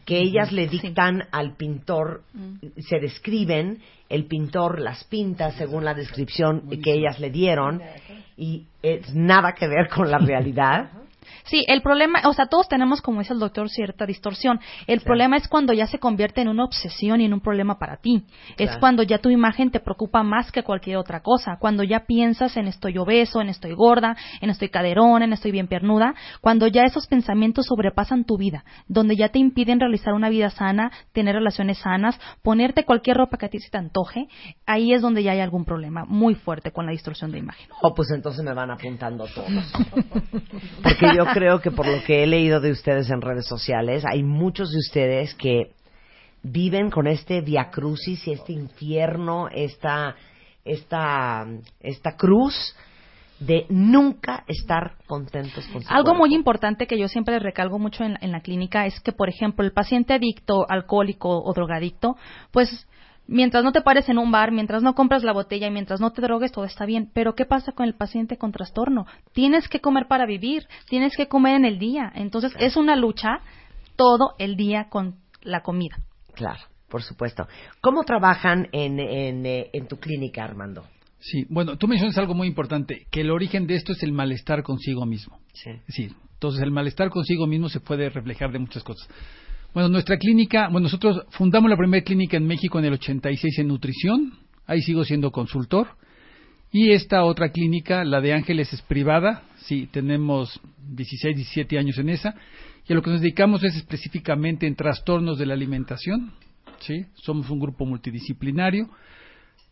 que 0.05 0.19
ellas 0.19 0.51
le 0.51 0.67
dictan 0.67 1.23
al 1.31 1.55
pintor, 1.55 2.23
mm. 2.33 2.79
se 2.79 2.99
describen, 2.99 3.79
el 4.09 4.25
pintor 4.25 4.79
las 4.79 5.03
pinta 5.05 5.51
según 5.51 5.85
la 5.85 5.93
descripción 5.93 6.67
que 6.83 6.93
ellas 6.93 7.19
le 7.19 7.29
dieron 7.29 7.81
y 8.35 8.65
es 8.81 9.13
nada 9.13 9.53
que 9.53 9.67
ver 9.67 9.87
con 9.89 10.09
la 10.09 10.17
realidad. 10.17 10.89
Sí, 11.45 11.65
el 11.67 11.81
problema, 11.81 12.21
o 12.25 12.33
sea, 12.33 12.47
todos 12.47 12.67
tenemos, 12.67 13.01
como 13.01 13.19
dice 13.19 13.33
el 13.33 13.39
doctor, 13.39 13.69
cierta 13.69 14.05
distorsión. 14.05 14.59
El 14.87 15.01
problema 15.01 15.37
es 15.37 15.47
cuando 15.47 15.73
ya 15.73 15.87
se 15.87 15.99
convierte 15.99 16.41
en 16.41 16.47
una 16.47 16.63
obsesión 16.63 17.21
y 17.21 17.25
en 17.25 17.33
un 17.33 17.41
problema 17.41 17.79
para 17.79 17.97
ti. 17.97 18.25
Es 18.57 18.77
cuando 18.77 19.03
ya 19.03 19.19
tu 19.19 19.29
imagen 19.29 19.71
te 19.71 19.79
preocupa 19.79 20.23
más 20.23 20.51
que 20.51 20.63
cualquier 20.63 20.97
otra 20.97 21.21
cosa. 21.21 21.57
Cuando 21.59 21.83
ya 21.83 22.05
piensas 22.05 22.55
en 22.57 22.67
estoy 22.67 22.97
obeso, 22.97 23.41
en 23.41 23.49
estoy 23.49 23.73
gorda, 23.73 24.15
en 24.41 24.49
estoy 24.49 24.69
caderón, 24.69 25.23
en 25.23 25.33
estoy 25.33 25.51
bien 25.51 25.67
piernuda. 25.67 26.13
Cuando 26.41 26.67
ya 26.67 26.83
esos 26.83 27.07
pensamientos 27.07 27.65
sobrepasan 27.65 28.25
tu 28.25 28.37
vida. 28.37 28.63
Donde 28.87 29.15
ya 29.15 29.29
te 29.29 29.39
impiden 29.39 29.79
realizar 29.79 30.13
una 30.13 30.29
vida 30.29 30.49
sana, 30.49 30.91
tener 31.13 31.35
relaciones 31.35 31.79
sanas, 31.79 32.19
ponerte 32.43 32.85
cualquier 32.85 33.17
ropa 33.17 33.37
que 33.37 33.47
a 33.47 33.49
ti 33.49 33.59
se 33.59 33.69
te 33.69 33.77
antoje. 33.77 34.27
Ahí 34.65 34.93
es 34.93 35.01
donde 35.01 35.23
ya 35.23 35.31
hay 35.31 35.39
algún 35.39 35.65
problema 35.65 36.05
muy 36.05 36.35
fuerte 36.35 36.71
con 36.71 36.85
la 36.85 36.91
distorsión 36.91 37.31
de 37.31 37.39
imagen. 37.39 37.67
Oh, 37.81 37.93
pues 37.93 38.09
entonces 38.11 38.43
me 38.43 38.53
van 38.53 38.71
apuntando 38.71 39.25
todos. 39.27 39.49
Porque 40.83 41.08
yo 41.15 41.25
creo 41.33 41.59
que 41.61 41.71
por 41.71 41.87
lo 41.87 42.03
que 42.03 42.23
he 42.23 42.27
leído 42.27 42.59
de 42.59 42.71
ustedes 42.71 43.09
en 43.09 43.21
redes 43.21 43.47
sociales, 43.47 44.03
hay 44.09 44.23
muchos 44.23 44.71
de 44.71 44.77
ustedes 44.77 45.33
que 45.35 45.71
viven 46.43 46.89
con 46.89 47.07
este 47.07 47.41
viacrucis 47.41 48.27
y 48.27 48.31
este 48.31 48.53
infierno, 48.53 49.47
esta, 49.51 50.15
esta, 50.63 51.45
esta 51.79 52.15
cruz 52.15 52.75
de 53.39 53.65
nunca 53.69 54.43
estar 54.47 54.95
contentos 55.07 55.65
con 55.67 55.81
su 55.81 55.93
Algo 55.93 56.13
muy 56.13 56.33
importante 56.35 56.87
que 56.87 56.99
yo 56.99 57.07
siempre 57.07 57.39
recalgo 57.39 57.79
mucho 57.79 58.03
en, 58.03 58.17
en, 58.21 58.31
la 58.31 58.41
clínica 58.41 58.85
es 58.85 58.99
que, 58.99 59.13
por 59.13 59.29
ejemplo, 59.29 59.63
el 59.63 59.71
paciente 59.71 60.13
adicto, 60.13 60.65
alcohólico 60.69 61.41
o 61.41 61.53
drogadicto, 61.53 62.17
pues 62.51 62.87
mientras 63.29 63.63
no 63.63 63.71
te 63.71 63.81
pares 63.81 64.09
en 64.09 64.17
un 64.17 64.31
bar, 64.31 64.51
mientras 64.51 64.83
no 64.83 64.95
compras 64.95 65.23
la 65.23 65.31
botella 65.31 65.67
y 65.67 65.71
mientras 65.71 66.01
no 66.01 66.11
te 66.11 66.21
drogues, 66.21 66.51
todo 66.51 66.65
está 66.65 66.85
bien. 66.85 67.09
Pero 67.13 67.35
¿qué 67.35 67.45
pasa 67.45 67.71
con 67.71 67.85
el 67.85 67.95
paciente 67.95 68.37
con 68.37 68.51
trastorno? 68.51 69.05
Tienes 69.33 69.69
que 69.69 69.79
comer 69.79 70.07
para 70.07 70.25
vivir, 70.25 70.67
tienes 70.89 71.15
que 71.15 71.27
comer 71.27 71.55
en 71.55 71.65
el 71.65 71.79
día. 71.79 72.11
Entonces 72.15 72.53
es 72.59 72.75
una 72.75 72.95
lucha 72.95 73.39
todo 73.95 74.33
el 74.39 74.55
día 74.55 74.87
con 74.89 75.15
la 75.41 75.61
comida. 75.61 75.97
Claro, 76.33 76.59
por 76.89 77.03
supuesto. 77.03 77.47
¿Cómo 77.81 78.03
trabajan 78.03 78.67
en, 78.71 78.99
en, 78.99 79.45
eh, 79.45 79.69
en 79.73 79.87
tu 79.87 79.97
clínica, 79.97 80.43
Armando? 80.43 80.83
Sí, 81.19 81.45
bueno, 81.49 81.77
tú 81.77 81.87
mencionas 81.87 82.17
algo 82.17 82.33
muy 82.33 82.47
importante, 82.47 83.05
que 83.11 83.21
el 83.21 83.31
origen 83.31 83.67
de 83.67 83.75
esto 83.75 83.91
es 83.91 84.01
el 84.03 84.13
malestar 84.13 84.63
consigo 84.63 85.05
mismo. 85.05 85.39
Sí. 85.53 85.71
Sí, 85.89 86.09
entonces 86.33 86.61
el 86.61 86.71
malestar 86.71 87.09
consigo 87.09 87.45
mismo 87.45 87.67
se 87.67 87.81
puede 87.81 88.09
reflejar 88.09 88.51
de 88.53 88.59
muchas 88.59 88.83
cosas. 88.83 89.09
Bueno, 89.73 89.89
nuestra 89.89 90.17
clínica, 90.17 90.67
bueno, 90.69 90.85
nosotros 90.85 91.25
fundamos 91.29 91.69
la 91.69 91.77
primera 91.77 92.03
clínica 92.03 92.37
en 92.37 92.47
México 92.47 92.79
en 92.79 92.85
el 92.85 92.93
86 92.93 93.59
en 93.59 93.67
nutrición, 93.67 94.33
ahí 94.65 94.81
sigo 94.81 95.03
siendo 95.03 95.31
consultor. 95.31 95.89
Y 96.71 96.91
esta 96.91 97.23
otra 97.23 97.49
clínica, 97.49 98.03
la 98.03 98.21
de 98.21 98.33
Ángeles, 98.33 98.73
es 98.73 98.81
privada, 98.81 99.43
sí, 99.57 99.87
tenemos 99.91 100.59
16, 100.87 101.35
17 101.35 101.77
años 101.77 101.97
en 101.99 102.09
esa, 102.09 102.35
y 102.87 102.93
a 102.93 102.95
lo 102.95 103.01
que 103.01 103.11
nos 103.11 103.21
dedicamos 103.21 103.63
es 103.63 103.75
específicamente 103.75 104.65
en 104.65 104.75
trastornos 104.75 105.37
de 105.37 105.45
la 105.45 105.53
alimentación, 105.53 106.31
sí, 106.79 107.05
somos 107.13 107.49
un 107.49 107.59
grupo 107.59 107.85
multidisciplinario. 107.85 108.89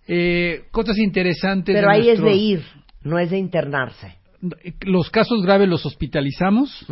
Eh, 0.08 0.66
cosas 0.72 0.98
interesantes. 1.00 1.76
Pero 1.76 1.90
ahí 1.90 2.10
es 2.10 2.22
de 2.22 2.34
ir, 2.34 2.64
no 3.04 3.20
es 3.20 3.30
de 3.32 3.38
internarse 3.38 4.16
los 4.82 5.10
casos 5.10 5.42
graves 5.44 5.68
los 5.68 5.86
hospitalizamos, 5.86 6.86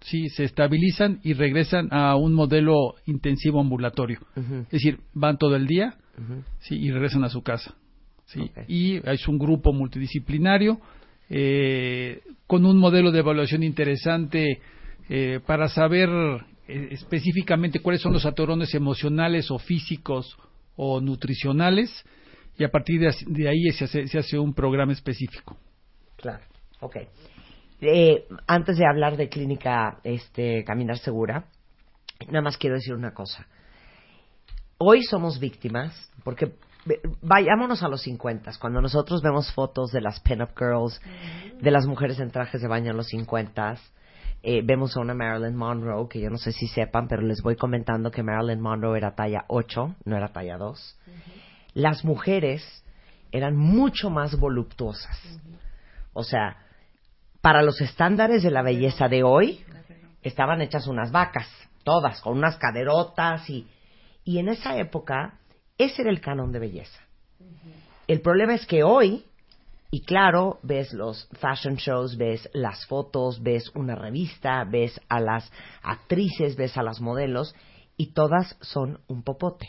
sí, 0.00 0.28
se 0.28 0.44
estabilizan 0.44 1.20
y 1.22 1.32
regresan 1.32 1.88
a 1.90 2.16
un 2.16 2.32
modelo 2.32 2.94
intensivo 3.06 3.60
ambulatorio. 3.60 4.20
Es 4.36 4.70
decir, 4.70 5.00
van 5.12 5.38
todo 5.38 5.56
el 5.56 5.66
día 5.66 5.96
sí, 6.60 6.76
y 6.76 6.90
regresan 6.90 7.24
a 7.24 7.28
su 7.28 7.42
casa. 7.42 7.74
Sí. 8.26 8.50
Y 8.68 8.96
es 9.08 9.28
un 9.28 9.38
grupo 9.38 9.72
multidisciplinario 9.72 10.80
eh, 11.28 12.20
con 12.46 12.64
un 12.66 12.78
modelo 12.78 13.10
de 13.10 13.20
evaluación 13.20 13.62
interesante 13.62 14.60
eh, 15.08 15.40
para 15.46 15.68
saber 15.68 16.08
eh, 16.68 16.88
específicamente 16.90 17.80
cuáles 17.80 18.02
son 18.02 18.12
los 18.12 18.26
atorones 18.26 18.74
emocionales 18.74 19.50
o 19.50 19.58
físicos 19.58 20.36
o 20.76 21.00
nutricionales 21.00 22.04
y 22.58 22.64
a 22.64 22.70
partir 22.70 23.00
de, 23.00 23.48
ahí 23.48 23.70
se 23.72 23.84
hace, 23.84 24.06
se 24.06 24.18
hace 24.18 24.38
un 24.38 24.54
programa 24.54 24.92
específico. 24.92 25.56
Claro. 26.16 26.44
Ok. 26.82 26.96
Eh, 27.80 28.26
antes 28.48 28.76
de 28.76 28.86
hablar 28.86 29.16
de 29.16 29.28
clínica 29.28 29.98
este, 30.02 30.64
Caminar 30.64 30.98
Segura, 30.98 31.44
nada 32.26 32.42
más 32.42 32.58
quiero 32.58 32.74
decir 32.74 32.94
una 32.94 33.14
cosa. 33.14 33.46
Hoy 34.78 35.04
somos 35.04 35.38
víctimas, 35.38 36.10
porque 36.24 36.54
vayámonos 37.22 37.84
a 37.84 37.88
los 37.88 38.02
50, 38.02 38.50
cuando 38.60 38.80
nosotros 38.80 39.22
vemos 39.22 39.52
fotos 39.52 39.92
de 39.92 40.00
las 40.00 40.18
pin-up 40.20 40.50
girls, 40.58 41.00
de 41.60 41.70
las 41.70 41.86
mujeres 41.86 42.18
en 42.18 42.32
trajes 42.32 42.60
de 42.60 42.66
baño 42.66 42.90
en 42.90 42.96
los 42.96 43.06
50, 43.06 43.76
eh, 44.42 44.62
vemos 44.64 44.96
a 44.96 45.00
una 45.00 45.14
Marilyn 45.14 45.54
Monroe, 45.54 46.08
que 46.08 46.20
yo 46.20 46.30
no 46.30 46.38
sé 46.38 46.50
si 46.50 46.66
sepan, 46.66 47.06
pero 47.06 47.22
les 47.22 47.42
voy 47.42 47.54
comentando 47.54 48.10
que 48.10 48.24
Marilyn 48.24 48.60
Monroe 48.60 48.98
era 48.98 49.14
talla 49.14 49.44
8, 49.46 49.96
no 50.04 50.16
era 50.16 50.32
talla 50.32 50.56
2. 50.56 50.98
Las 51.74 52.04
mujeres 52.04 52.84
eran 53.30 53.56
mucho 53.56 54.10
más 54.10 54.36
voluptuosas. 54.36 55.16
O 56.12 56.24
sea, 56.24 56.56
para 57.42 57.62
los 57.62 57.80
estándares 57.80 58.42
de 58.42 58.50
la 58.50 58.62
belleza 58.62 59.08
de 59.08 59.24
hoy, 59.24 59.60
estaban 60.22 60.62
hechas 60.62 60.86
unas 60.86 61.10
vacas, 61.10 61.48
todas, 61.82 62.20
con 62.20 62.38
unas 62.38 62.56
caderotas 62.56 63.50
y, 63.50 63.66
y 64.24 64.38
en 64.38 64.48
esa 64.48 64.78
época 64.78 65.40
ese 65.76 66.02
era 66.02 66.10
el 66.10 66.20
canon 66.20 66.52
de 66.52 66.60
belleza. 66.60 67.00
El 68.06 68.20
problema 68.20 68.54
es 68.54 68.64
que 68.64 68.84
hoy, 68.84 69.24
y 69.90 70.02
claro, 70.02 70.60
ves 70.62 70.92
los 70.92 71.28
fashion 71.40 71.74
shows, 71.74 72.16
ves 72.16 72.48
las 72.52 72.86
fotos, 72.86 73.42
ves 73.42 73.70
una 73.74 73.96
revista, 73.96 74.64
ves 74.64 75.00
a 75.08 75.18
las 75.18 75.50
actrices, 75.82 76.56
ves 76.56 76.76
a 76.76 76.82
las 76.82 77.00
modelos, 77.00 77.54
y 77.96 78.12
todas 78.12 78.56
son 78.60 79.00
un 79.08 79.22
popote. 79.24 79.68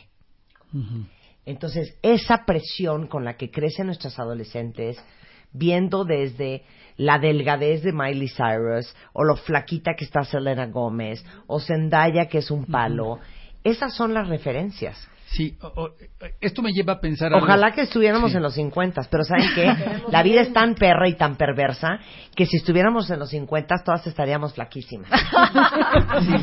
Entonces, 1.46 1.98
esa 2.02 2.46
presión 2.46 3.08
con 3.08 3.26
la 3.26 3.36
que 3.36 3.52
crecen 3.52 3.88
nuestras 3.88 4.18
adolescentes, 4.20 5.04
viendo 5.54 6.04
desde 6.04 6.64
la 6.98 7.20
delgadez 7.20 7.84
de 7.84 7.94
Miley 7.94 8.30
Cyrus, 8.30 8.96
o 9.14 9.24
lo 9.24 9.36
flaquita 9.36 9.96
que 9.96 10.06
está 10.06 10.24
Selena 10.24 10.68
Gómez, 10.68 11.26
o 11.48 11.60
Zendaya 11.60 12.28
que 12.28 12.40
es 12.40 12.52
un 12.52 12.66
palo. 12.66 13.20
Esas 13.64 13.96
son 13.96 14.14
las 14.14 14.28
referencias. 14.28 15.10
Sí, 15.36 15.58
o- 15.62 15.68
o- 15.84 15.90
esto 16.42 16.62
me 16.62 16.72
lleva 16.72 16.94
a 16.94 17.00
pensar. 17.00 17.34
Ojalá 17.34 17.66
algo. 17.68 17.76
que 17.76 17.82
estuviéramos 17.82 18.32
Sí. 18.32 18.38
en 18.38 18.44
los 18.44 18.54
50, 18.54 19.02
pero 19.10 19.24
¿saben 19.24 19.48
qué? 19.56 19.66
La 20.12 20.22
vida 20.22 20.42
es 20.42 20.54
tan 20.54 20.76
perra 20.76 21.10
y 21.10 21.16
tan 21.16 21.38
perversa 21.38 22.00
que 22.36 22.46
si 22.46 22.58
estuviéramos 22.58 23.10
en 23.10 23.18
los 23.20 23.30
50 23.32 23.76
todas 23.84 24.06
estaríamos 24.06 24.54
flaquísimas. 24.54 25.10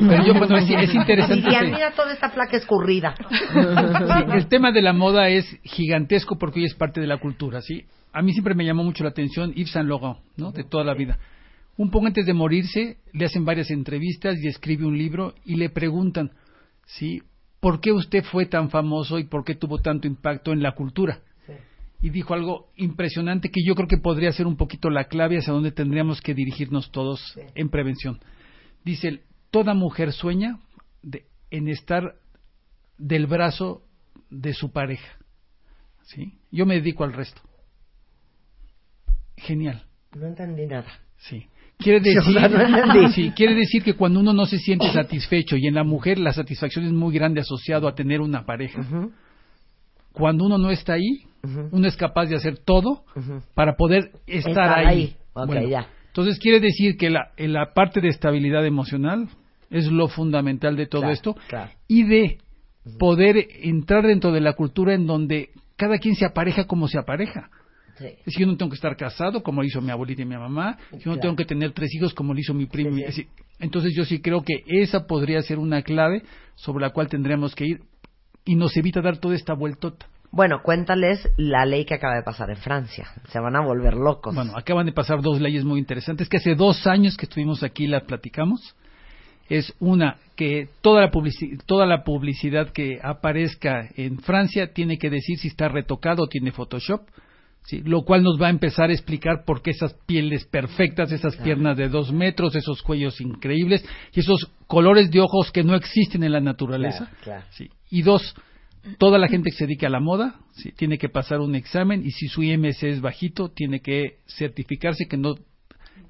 Pero 0.09 0.25
yo, 0.25 0.35
bueno, 0.35 0.57
es, 0.57 0.69
es 0.71 0.95
interesante. 0.95 1.49
Ese- 1.49 1.67
mira 1.71 1.93
toda 1.93 2.13
esta 2.13 2.31
placa 2.33 2.57
escurrida. 2.57 3.15
Sí, 3.41 4.33
el 4.35 4.49
tema 4.49 4.73
de 4.73 4.83
la 4.83 4.93
moda 4.93 5.29
es 5.29 5.47
gigantesco 5.63 6.37
porque 6.39 6.61
hoy 6.61 6.67
es 6.67 6.75
parte 6.75 7.01
de 7.01 7.07
la 7.07 7.19
cultura, 7.19 7.61
¿sí? 7.61 7.85
A 8.13 8.23
mí 8.23 8.33
siempre 8.33 8.55
me 8.55 8.65
llamó 8.65 8.83
mucho 8.83 9.05
la 9.05 9.11
atención 9.11 9.53
Yves 9.53 9.71
Saint 9.71 9.89
Laurent, 9.89 10.19
¿no? 10.37 10.51
De 10.53 10.65
toda 10.65 10.83
la 10.85 10.95
vida. 10.95 11.19
Un 11.77 11.91
poco 11.91 12.07
antes 12.07 12.27
de 12.27 12.35
morirse, 12.35 12.97
le 13.13 13.25
hacen 13.27 13.45
varias 13.45 13.71
entrevistas 13.71 14.37
y 14.43 14.49
escribe 14.49 14.85
un 14.85 14.99
libro 14.99 15.35
y 15.45 15.55
le 15.57 15.71
preguntan, 15.71 16.33
¿sí? 16.87 17.23
¿Por 17.61 17.81
qué 17.81 17.93
usted 17.93 18.25
fue 18.25 18.47
tan 18.47 18.71
famoso 18.71 19.19
y 19.19 19.25
por 19.25 19.45
qué 19.45 19.55
tuvo 19.55 19.79
tanto 19.79 20.07
impacto 20.07 20.53
en 20.53 20.63
la 20.63 20.73
cultura? 20.73 21.21
Y 22.03 22.09
dijo 22.09 22.33
algo 22.33 22.71
impresionante 22.77 23.51
que 23.51 23.63
yo 23.63 23.75
creo 23.75 23.87
que 23.87 23.99
podría 23.99 24.33
ser 24.33 24.47
un 24.47 24.57
poquito 24.57 24.89
la 24.89 25.05
clave 25.05 25.37
hacia 25.37 25.53
donde 25.53 25.71
tendríamos 25.71 26.23
que 26.23 26.33
dirigirnos 26.33 26.91
todos 26.91 27.39
en 27.55 27.69
prevención. 27.69 28.19
Dice, 28.85 29.23
toda 29.51 29.75
mujer 29.75 30.13
sueña 30.13 30.59
de- 31.03 31.27
en 31.51 31.69
estar 31.69 32.15
del 32.97 33.27
brazo 33.27 33.83
de 34.31 34.55
su 34.55 34.73
pareja. 34.73 35.19
¿Sí? 36.05 36.39
Yo 36.51 36.65
me 36.65 36.77
dedico 36.77 37.05
al 37.05 37.13
resto. 37.13 37.43
Genial. 39.37 39.85
No 40.17 40.27
entendí 40.27 40.67
nada. 40.67 40.89
Sí. 41.19 41.47
Quiere 41.81 42.01
decir, 42.03 42.23
no 42.35 43.09
sí, 43.13 43.33
quiere 43.35 43.55
decir 43.55 43.83
que 43.83 43.95
cuando 43.95 44.21
uno 44.21 44.33
no 44.33 44.47
se 44.47 44.59
siente 44.59 44.91
satisfecho 44.93 45.57
y 45.57 45.67
en 45.67 45.75
la 45.75 45.85
mujer 45.85 46.19
la 46.19 46.33
satisfacción 46.33 46.85
es 46.85 46.93
muy 46.93 47.15
grande 47.15 47.41
asociado 47.41 47.89
a 47.89 47.95
tener 47.95 48.21
una 48.21 48.45
pareja. 48.45 48.83
Cuando 50.13 50.45
uno 50.45 50.59
no 50.59 50.71
está 50.71 50.95
ahí, 50.95 51.23
uno 51.73 51.87
es 51.87 51.97
capaz 51.97 52.27
de 52.27 52.37
hacer 52.37 52.59
todo 52.59 53.05
para 53.55 53.77
poder 53.77 54.11
estar, 54.27 54.51
Estar 54.51 54.79
ahí. 54.79 54.87
ahí. 54.87 55.17
Ok, 55.33 55.47
Bueno, 55.47 55.69
ya. 55.69 55.87
Entonces 56.09 56.39
quiere 56.41 56.59
decir 56.61 56.97
que 56.97 57.09
la, 57.09 57.31
en 57.37 57.53
la 57.53 57.73
parte 57.73 58.01
de 58.01 58.09
estabilidad 58.09 58.67
emocional 58.67 59.29
es 59.71 59.87
lo 59.91 60.09
fundamental 60.09 60.75
de 60.77 60.87
todo 60.87 61.03
Claro, 61.03 61.15
esto 61.15 61.37
claro. 61.49 61.71
y 61.87 62.03
de 62.03 62.39
poder 62.99 63.47
entrar 63.63 64.05
dentro 64.07 64.33
de 64.33 64.41
la 64.41 64.55
cultura 64.55 64.95
en 64.95 65.07
donde 65.07 65.51
cada 65.77 65.99
quien 65.99 66.17
se 66.17 66.27
apareja 66.27 66.67
como 66.67 66.89
se 66.89 66.99
apareja. 66.99 67.49
Sí. 67.99 68.07
Es 68.27 68.35
yo 68.39 68.47
no 68.47 68.57
tengo 68.57 68.71
que 68.71 68.77
estar 68.77 68.97
casado 68.97 69.43
como 69.43 69.63
lo 69.63 69.67
hizo 69.69 69.81
mi 69.81 69.91
abuelita 69.91 70.23
y 70.23 70.27
mi 70.27 70.37
mamá, 70.37 70.77
yo 70.93 70.97
no 70.97 71.01
Claro. 71.03 71.21
tengo 71.21 71.37
que 71.37 71.45
tener 71.45 71.73
tres 71.73 71.95
hijos 71.95 72.15
como 72.15 72.33
lo 72.35 72.41
hizo 72.41 72.55
mi 72.55 72.67
primo. 72.67 72.97
Sí, 72.97 73.05
sí. 73.13 73.27
Entonces 73.59 73.93
yo 73.95 74.05
sí 74.05 74.21
creo 74.21 74.43
que 74.43 74.63
esa 74.67 75.07
podría 75.07 75.43
ser 75.43 75.59
una 75.59 75.83
clave 75.83 76.23
sobre 76.55 76.83
la 76.83 76.91
cual 76.91 77.09
tendríamos 77.09 77.55
que 77.55 77.67
ir 77.67 77.81
y 78.45 78.55
nos 78.57 78.77
evita 78.77 79.01
dar 79.03 79.19
toda 79.19 79.35
esta 79.35 79.55
vueltota. 79.55 80.07
Bueno, 80.33 80.63
cuéntales 80.63 81.29
la 81.37 81.67
ley 81.67 81.85
que 81.85 81.95
acaba 81.95 82.15
de 82.15 82.23
pasar 82.23 82.51
en 82.51 82.57
Francia. 82.57 83.09
Se 83.31 83.41
van 83.41 83.57
a 83.57 83.61
volver 83.61 83.95
locos. 83.95 84.35
Bueno, 84.35 84.53
acaban 84.57 84.87
de 84.87 84.93
pasar 84.93 85.21
dos 85.23 85.41
leyes 85.41 85.65
muy 85.65 85.81
interesantes 85.81 86.29
que 86.29 86.37
hace 86.37 86.55
dos 86.55 86.87
años 86.87 87.17
que 87.17 87.27
estuvimos 87.27 87.63
aquí 87.65 87.85
y 87.85 87.89
las 87.89 88.05
platicamos. 88.05 88.77
Es 89.49 89.75
una 89.81 90.19
que 90.37 90.69
toda 90.81 91.01
la, 91.01 91.11
toda 91.67 91.85
la 91.85 92.05
publicidad 92.05 92.71
que 92.71 93.01
aparezca 93.03 93.89
en 93.97 94.21
Francia 94.21 94.73
tiene 94.73 94.97
que 94.99 95.11
decir 95.11 95.37
si 95.39 95.49
está 95.49 95.69
retocado 95.69 96.23
o 96.23 96.29
tiene 96.29 96.53
Photoshop, 96.53 97.03
¿sí? 97.65 97.83
lo 97.85 98.03
cual 98.03 98.23
nos 98.23 98.41
va 98.41 98.49
a 98.49 98.51
empezar 98.51 98.91
a 98.91 98.93
explicar 98.93 99.45
por 99.45 99.63
qué 99.63 99.71
esas 99.71 99.95
pieles 100.07 100.45
perfectas, 100.47 101.13
esas 101.13 101.37
piernas 101.37 101.77
de 101.77 101.89
dos 101.89 102.13
metros, 102.13 102.55
esos 102.57 102.83
cuellos 102.83 103.21
increíbles 103.21 103.85
y 104.13 104.21
esos 104.21 104.51
colores 104.67 105.11
de 105.11 105.21
ojos 105.21 105.51
que 105.51 105.65
no 105.65 105.75
existen 105.75 106.23
en 106.23 106.33
la 106.33 106.41
naturaleza. 106.41 107.07
Claro, 107.07 107.23
claro. 107.23 107.47
Sí. 107.51 107.69
Y 107.91 108.03
dos, 108.03 108.35
toda 108.99 109.19
la 109.19 109.29
gente 109.29 109.51
que 109.51 109.57
se 109.57 109.67
dedica 109.67 109.87
a 109.87 109.91
la 109.91 110.01
moda 110.01 110.41
sí, 110.53 110.73
tiene 110.73 110.99
que 110.99 111.09
pasar 111.09 111.41
un 111.41 111.55
examen 111.55 112.03
y 112.05 112.11
si 112.11 112.29
su 112.29 112.43
IMC 112.43 112.83
es 112.85 113.01
bajito, 113.01 113.51
tiene 113.51 113.81
que 113.81 114.19
certificarse 114.27 115.07
que 115.09 115.17
no 115.17 115.35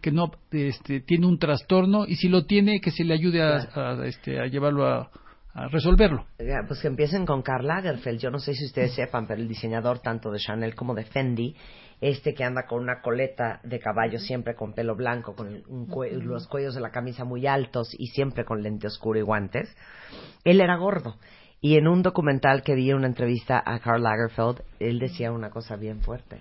que 0.01 0.13
no 0.13 0.31
este, 0.51 1.01
tiene 1.01 1.27
un 1.27 1.39
trastorno 1.39 2.07
y 2.07 2.17
si 2.17 2.31
lo 2.31 2.47
tiene, 2.47 2.81
que 2.81 2.91
se 2.91 3.05
le 3.05 3.13
ayude 3.13 3.43
a, 3.43 3.69
a, 3.75 4.07
este, 4.07 4.41
a 4.41 4.47
llevarlo 4.47 4.87
a, 4.87 5.11
a 5.55 5.69
resolverlo. 5.69 6.27
Pues 6.67 6.81
que 6.81 6.89
empiecen 6.89 7.27
con 7.27 7.43
Karl 7.43 7.67
Lagerfeld. 7.67 8.19
Yo 8.21 8.31
no 8.31 8.39
sé 8.39 8.55
si 8.55 8.65
ustedes 8.67 8.95
sepan, 8.95 9.27
pero 9.27 9.41
el 9.41 9.49
diseñador 9.49 9.99
tanto 10.01 10.31
de 10.31 10.39
Chanel 10.39 10.75
como 10.75 10.95
de 10.95 11.05
Fendi, 11.05 11.57
este 12.01 12.35
que 12.35 12.45
anda 12.45 12.67
con 12.69 12.83
una 12.83 13.01
coleta 13.03 13.61
de 13.65 13.79
caballo 13.81 14.19
siempre 14.19 14.55
con 14.55 14.73
pelo 14.73 14.95
blanco, 14.97 15.35
con 15.35 15.49
el- 15.49 15.65
cue- 15.65 16.13
los 16.13 16.47
cuellos 16.47 16.75
de 16.75 16.81
la 16.81 16.91
camisa 16.91 17.25
muy 17.25 17.47
altos 17.47 17.89
y 17.99 18.07
siempre 18.09 18.45
con 18.45 18.63
lente 18.63 18.87
oscuro 18.87 19.19
y 19.19 19.23
guantes, 19.23 19.69
él 20.45 20.61
era 20.61 20.77
gordo. 20.77 21.17
Y 21.61 21.77
en 21.77 21.89
un 21.89 22.03
documental 22.03 22.63
que 22.63 22.75
vi 22.75 22.89
en 22.91 22.97
una 22.97 23.09
entrevista 23.09 23.63
a 23.65 23.81
Karl 23.81 24.03
Lagerfeld, 24.03 24.63
él 24.79 24.99
decía 24.99 25.31
una 25.31 25.51
cosa 25.51 25.77
bien 25.77 26.01
fuerte. 26.01 26.41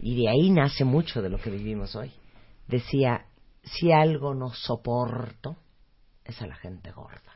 Y 0.00 0.20
de 0.20 0.28
ahí 0.28 0.50
nace 0.50 0.84
mucho 0.84 1.22
de 1.22 1.30
lo 1.30 1.38
que 1.38 1.48
vivimos 1.50 1.96
hoy. 1.96 2.12
Decía, 2.68 3.26
si 3.62 3.90
algo 3.92 4.34
no 4.34 4.50
soporto, 4.50 5.56
es 6.24 6.42
a 6.42 6.46
la 6.46 6.56
gente 6.56 6.90
gorda. 6.90 7.31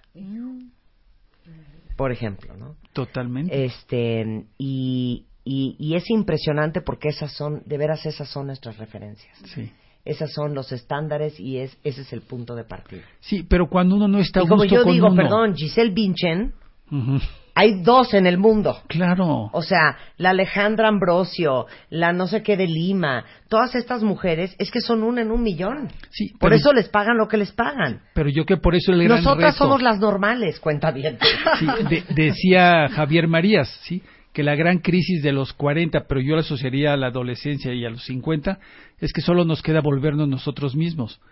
Por 1.96 2.12
ejemplo, 2.12 2.56
¿no? 2.56 2.76
Totalmente. 2.92 3.64
Este, 3.64 4.44
y, 4.58 5.26
y, 5.44 5.76
y 5.78 5.94
es 5.94 6.10
impresionante 6.10 6.80
porque 6.82 7.08
esas 7.08 7.32
son, 7.32 7.62
de 7.64 7.78
veras 7.78 8.04
esas 8.04 8.28
son 8.28 8.46
nuestras 8.48 8.76
referencias. 8.78 9.38
Sí. 9.54 9.70
Esas 10.04 10.32
son 10.32 10.54
los 10.54 10.70
estándares 10.72 11.40
y 11.40 11.58
es, 11.58 11.76
ese 11.82 12.02
es 12.02 12.12
el 12.12 12.20
punto 12.22 12.54
de 12.54 12.64
partida. 12.64 13.02
Sí, 13.20 13.42
pero 13.48 13.68
cuando 13.68 13.96
uno 13.96 14.06
no 14.08 14.18
está 14.18 14.42
Y 14.42 14.46
como 14.46 14.64
yo 14.64 14.82
con 14.84 14.92
digo, 14.92 15.06
uno- 15.08 15.16
perdón, 15.16 15.54
Giselle 15.56 15.90
Bündchen, 15.92 16.52
Ujú. 16.92 17.18
Hay 17.58 17.82
dos 17.82 18.12
en 18.12 18.26
el 18.26 18.36
mundo. 18.36 18.82
Claro. 18.86 19.48
O 19.52 19.62
sea, 19.62 19.96
la 20.18 20.30
Alejandra 20.30 20.88
Ambrosio, 20.88 21.66
la 21.88 22.12
no 22.12 22.26
sé 22.26 22.42
qué 22.42 22.56
de 22.56 22.66
Lima, 22.66 23.24
todas 23.48 23.74
estas 23.74 24.02
mujeres 24.02 24.54
es 24.58 24.70
que 24.70 24.80
son 24.82 25.02
una 25.02 25.22
en 25.22 25.30
un 25.30 25.42
millón. 25.42 25.88
Sí, 26.10 26.28
Por 26.38 26.50
pero- 26.50 26.56
eso 26.56 26.72
les 26.74 26.88
pagan 26.90 27.16
lo 27.16 27.28
que 27.28 27.38
les 27.38 27.52
pagan. 27.52 28.02
Pero 28.14 28.28
yo 28.28 28.44
que 28.44 28.58
por 28.58 28.74
eso 28.74 28.92
gran 28.92 29.08
Nosotras 29.08 29.54
reto- 29.54 29.64
somos 29.64 29.80
las 29.82 29.98
normales, 29.98 30.60
cuenta 30.60 30.90
bien. 30.90 31.18
Sí, 31.58 31.66
de- 31.88 32.04
decía 32.14 32.88
Javier 32.90 33.26
Marías, 33.26 33.68
¿sí? 33.84 34.02
que 34.34 34.42
la 34.42 34.54
gran 34.54 34.80
crisis 34.80 35.22
de 35.22 35.32
los 35.32 35.54
40, 35.54 36.04
pero 36.06 36.20
yo 36.20 36.34
la 36.34 36.42
asociaría 36.42 36.92
a 36.92 36.96
la 36.98 37.06
adolescencia 37.06 37.72
y 37.72 37.86
a 37.86 37.88
los 37.88 38.04
50, 38.04 38.58
es 39.00 39.10
que 39.14 39.22
solo 39.22 39.46
nos 39.46 39.62
queda 39.62 39.80
volvernos 39.80 40.28
nosotros 40.28 40.76
mismos. 40.76 41.22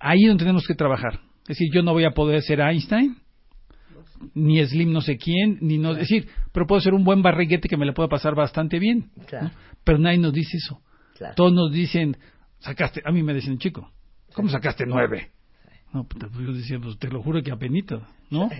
Ahí 0.00 0.22
es 0.22 0.28
donde 0.28 0.44
tenemos 0.44 0.66
que 0.66 0.74
trabajar. 0.74 1.20
Es 1.42 1.58
decir, 1.58 1.68
yo 1.74 1.82
no 1.82 1.92
voy 1.92 2.04
a 2.06 2.12
poder 2.12 2.40
ser 2.40 2.60
Einstein, 2.60 3.16
ni 4.34 4.64
Slim 4.66 4.92
no 4.92 5.00
sé 5.00 5.16
quién, 5.16 5.58
ni 5.60 5.78
no... 5.78 5.92
Es 5.92 5.98
decir, 5.98 6.28
pero 6.52 6.66
puedo 6.66 6.80
ser 6.80 6.94
un 6.94 7.04
buen 7.04 7.22
barriguete 7.22 7.68
que 7.68 7.76
me 7.76 7.86
la 7.86 7.92
pueda 7.94 8.08
pasar 8.08 8.34
bastante 8.34 8.78
bien. 8.78 9.10
Claro. 9.26 9.46
¿no? 9.46 9.52
Pero 9.84 9.98
nadie 9.98 10.18
nos 10.18 10.32
dice 10.32 10.56
eso. 10.56 10.80
Claro. 11.16 11.34
Todos 11.34 11.52
nos 11.52 11.72
dicen, 11.72 12.16
sacaste, 12.58 13.02
a 13.04 13.10
mí 13.10 13.22
me 13.22 13.34
dicen, 13.34 13.58
chico, 13.58 13.90
¿cómo 14.34 14.48
sacaste 14.48 14.84
nueve? 14.86 15.30
No, 15.92 16.04
pues 16.04 16.30
yo 16.38 16.52
decía, 16.52 16.78
pues 16.78 16.98
te 16.98 17.08
lo 17.08 17.22
juro 17.22 17.42
que 17.42 17.50
apenito, 17.50 18.02
¿no? 18.30 18.50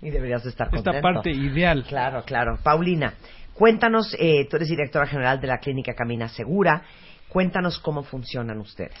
Y 0.00 0.10
deberías 0.10 0.46
estar 0.46 0.68
Esta 0.68 0.92
contento. 0.92 1.02
parte 1.02 1.30
ideal. 1.32 1.84
Claro, 1.88 2.22
claro. 2.24 2.58
Paulina, 2.62 3.14
cuéntanos, 3.52 4.14
eh, 4.18 4.46
tú 4.48 4.56
eres 4.56 4.68
directora 4.68 5.06
general 5.06 5.40
de 5.40 5.48
la 5.48 5.58
clínica 5.58 5.92
Camina 5.94 6.28
Segura, 6.28 6.82
cuéntanos 7.28 7.80
cómo 7.80 8.04
funcionan 8.04 8.58
ustedes. 8.58 8.94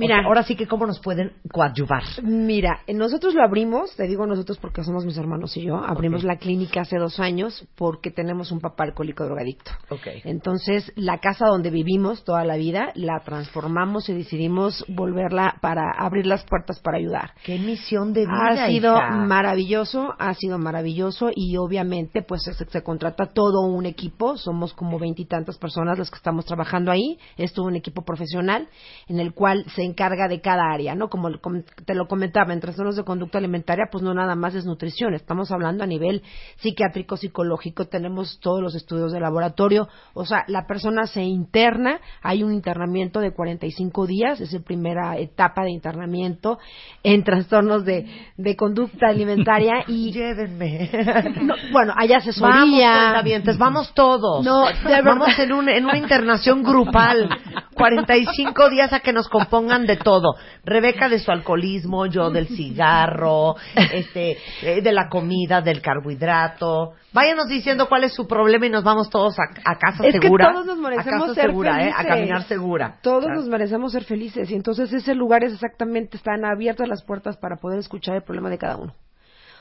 Mira. 0.00 0.16
O 0.16 0.18
sea, 0.20 0.26
ahora 0.28 0.42
sí 0.42 0.56
que 0.56 0.66
cómo 0.66 0.86
nos 0.86 1.00
pueden 1.00 1.32
coadyuvar. 1.52 2.02
Mira, 2.22 2.80
eh, 2.86 2.94
nosotros 2.94 3.34
lo 3.34 3.42
abrimos, 3.44 3.94
te 3.96 4.06
digo 4.06 4.26
nosotros 4.26 4.58
porque 4.58 4.82
somos 4.82 5.04
mis 5.04 5.16
hermanos 5.16 5.56
y 5.56 5.62
yo, 5.62 5.76
abrimos 5.76 6.24
la 6.24 6.36
clínica 6.36 6.82
hace 6.82 6.96
dos 6.98 7.20
años 7.20 7.66
porque 7.76 8.10
tenemos 8.10 8.50
un 8.52 8.60
papá 8.60 8.84
alcohólico 8.84 9.24
drogadicto. 9.24 9.70
Ok. 9.90 10.06
Entonces, 10.24 10.92
la 10.96 11.18
casa 11.18 11.46
donde 11.46 11.70
vivimos 11.70 12.24
toda 12.24 12.44
la 12.44 12.56
vida, 12.56 12.92
la 12.94 13.20
transformamos 13.24 14.08
y 14.08 14.14
decidimos 14.14 14.84
volverla 14.88 15.56
para 15.60 15.82
abrir 15.98 16.26
las 16.26 16.44
puertas 16.44 16.80
para 16.80 16.98
ayudar. 16.98 17.32
Qué 17.44 17.58
misión 17.58 18.12
de 18.12 18.22
vida, 18.22 18.64
Ha 18.64 18.66
sido 18.68 18.96
hija. 18.96 19.10
maravilloso, 19.10 20.14
ha 20.18 20.34
sido 20.34 20.58
maravilloso 20.58 21.30
y 21.34 21.56
obviamente 21.56 22.22
pues 22.22 22.42
se, 22.42 22.52
se 22.52 22.82
contrata 22.82 23.26
todo 23.32 23.60
un 23.66 23.86
equipo, 23.86 24.36
somos 24.36 24.72
como 24.74 24.98
veintitantas 24.98 25.58
personas 25.58 25.98
las 25.98 26.10
que 26.10 26.16
estamos 26.16 26.44
trabajando 26.44 26.90
ahí, 26.90 27.18
es 27.36 27.52
todo 27.52 27.66
un 27.66 27.76
equipo 27.76 28.02
profesional 28.02 28.68
en 29.08 29.20
el 29.20 29.32
cual 29.34 29.64
se 29.74 29.82
encarga 29.90 30.28
de 30.28 30.40
cada 30.40 30.70
área, 30.72 30.94
¿no? 30.94 31.08
Como, 31.08 31.38
como 31.40 31.62
te 31.84 31.94
lo 31.94 32.06
comentaba, 32.08 32.52
en 32.52 32.60
trastornos 32.60 32.96
de 32.96 33.04
conducta 33.04 33.38
alimentaria 33.38 33.86
pues 33.90 34.02
no 34.02 34.14
nada 34.14 34.34
más 34.34 34.54
es 34.54 34.64
nutrición, 34.64 35.14
estamos 35.14 35.50
hablando 35.50 35.84
a 35.84 35.86
nivel 35.86 36.22
psiquiátrico, 36.58 37.16
psicológico, 37.16 37.86
tenemos 37.86 38.38
todos 38.40 38.62
los 38.62 38.74
estudios 38.74 39.12
de 39.12 39.20
laboratorio, 39.20 39.88
o 40.14 40.24
sea, 40.24 40.44
la 40.48 40.66
persona 40.66 41.06
se 41.06 41.22
interna, 41.22 42.00
hay 42.22 42.42
un 42.42 42.52
internamiento 42.52 43.20
de 43.20 43.32
45 43.32 44.06
días, 44.06 44.40
es 44.40 44.52
la 44.52 44.60
primera 44.60 45.16
etapa 45.18 45.62
de 45.64 45.70
internamiento 45.70 46.58
en 47.02 47.24
trastornos 47.24 47.84
de, 47.84 48.06
de 48.36 48.56
conducta 48.56 49.08
alimentaria 49.08 49.84
y 49.86 50.12
Llévenme. 50.20 50.90
no, 51.42 51.54
bueno, 51.72 51.92
hay 51.96 52.08
Vamos, 52.08 52.22
asesoría. 52.28 52.92
cuentavientes, 53.02 53.58
vamos 53.58 53.92
todos. 53.94 54.44
No, 54.44 54.66
de. 54.66 55.02
Vamos 55.02 55.38
en, 55.38 55.52
un- 55.52 55.68
en 55.68 55.84
una 55.84 55.96
internación 55.98 56.62
grupal. 56.62 57.28
45 57.74 58.68
días 58.68 58.92
a 58.92 59.00
que 59.00 59.12
nos 59.12 59.28
compongan 59.28 59.69
de 59.86 59.96
todo. 59.96 60.34
Rebeca 60.64 61.08
de 61.08 61.18
su 61.18 61.30
alcoholismo, 61.30 62.06
yo 62.06 62.30
del 62.30 62.48
cigarro, 62.48 63.54
este, 63.92 64.36
eh, 64.62 64.82
de 64.82 64.92
la 64.92 65.08
comida, 65.08 65.60
del 65.60 65.80
carbohidrato. 65.80 66.92
Váyanos 67.12 67.48
diciendo 67.48 67.88
cuál 67.88 68.04
es 68.04 68.12
su 68.14 68.26
problema 68.26 68.66
y 68.66 68.70
nos 68.70 68.84
vamos 68.84 69.08
todos 69.10 69.34
a, 69.38 69.42
a 69.70 69.78
casa 69.78 70.06
Es 70.06 70.14
que 70.14 70.22
segura. 70.22 70.52
todos 70.52 70.66
nos 70.66 70.78
a 70.78 70.82
merecemos 70.82 71.20
casa 71.22 71.34
ser 71.34 71.46
segura, 71.46 71.70
¿eh? 71.84 71.90
A 71.90 71.96
felices. 71.98 72.06
caminar 72.06 72.42
segura. 72.44 72.98
Todos 73.02 73.26
nos 73.28 73.46
merecemos 73.48 73.92
ser 73.92 74.04
felices 74.04 74.50
y 74.50 74.54
entonces 74.54 74.92
ese 74.92 75.14
lugar 75.14 75.44
es 75.44 75.52
exactamente, 75.54 76.16
están 76.16 76.44
abiertas 76.44 76.88
las 76.88 77.02
puertas 77.02 77.36
para 77.36 77.56
poder 77.56 77.78
escuchar 77.78 78.16
el 78.16 78.22
problema 78.22 78.50
de 78.50 78.58
cada 78.58 78.76
uno. 78.76 78.94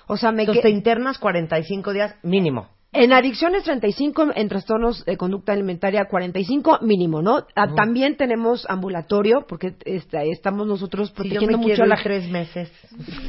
O 0.07 0.17
sea, 0.17 0.31
me 0.31 0.41
Entonces 0.41 0.63
que- 0.63 0.69
te 0.69 0.73
internas 0.73 1.19
45 1.19 1.93
días 1.93 2.15
mínimo. 2.23 2.67
En 2.91 3.13
adicciones 3.13 3.65
35, 3.65 4.29
en 4.33 4.49
trastornos 4.49 5.05
de 5.05 5.15
conducta 5.15 5.53
alimentaria 5.53 6.05
45 6.05 6.79
mínimo, 6.81 7.21
¿no? 7.21 7.45
Ah. 7.55 7.67
También 7.75 8.17
tenemos 8.17 8.65
ambulatorio 8.67 9.45
porque 9.47 9.75
esta- 9.85 10.23
estamos 10.23 10.65
nosotros 10.65 11.09
Si 11.09 11.13
yo 11.13 11.15
protegiendo 11.15 11.57
me 11.59 11.67
mucho 11.67 11.83
a 11.83 11.85
la 11.85 12.01
tres 12.01 12.27
meses. 12.31 12.71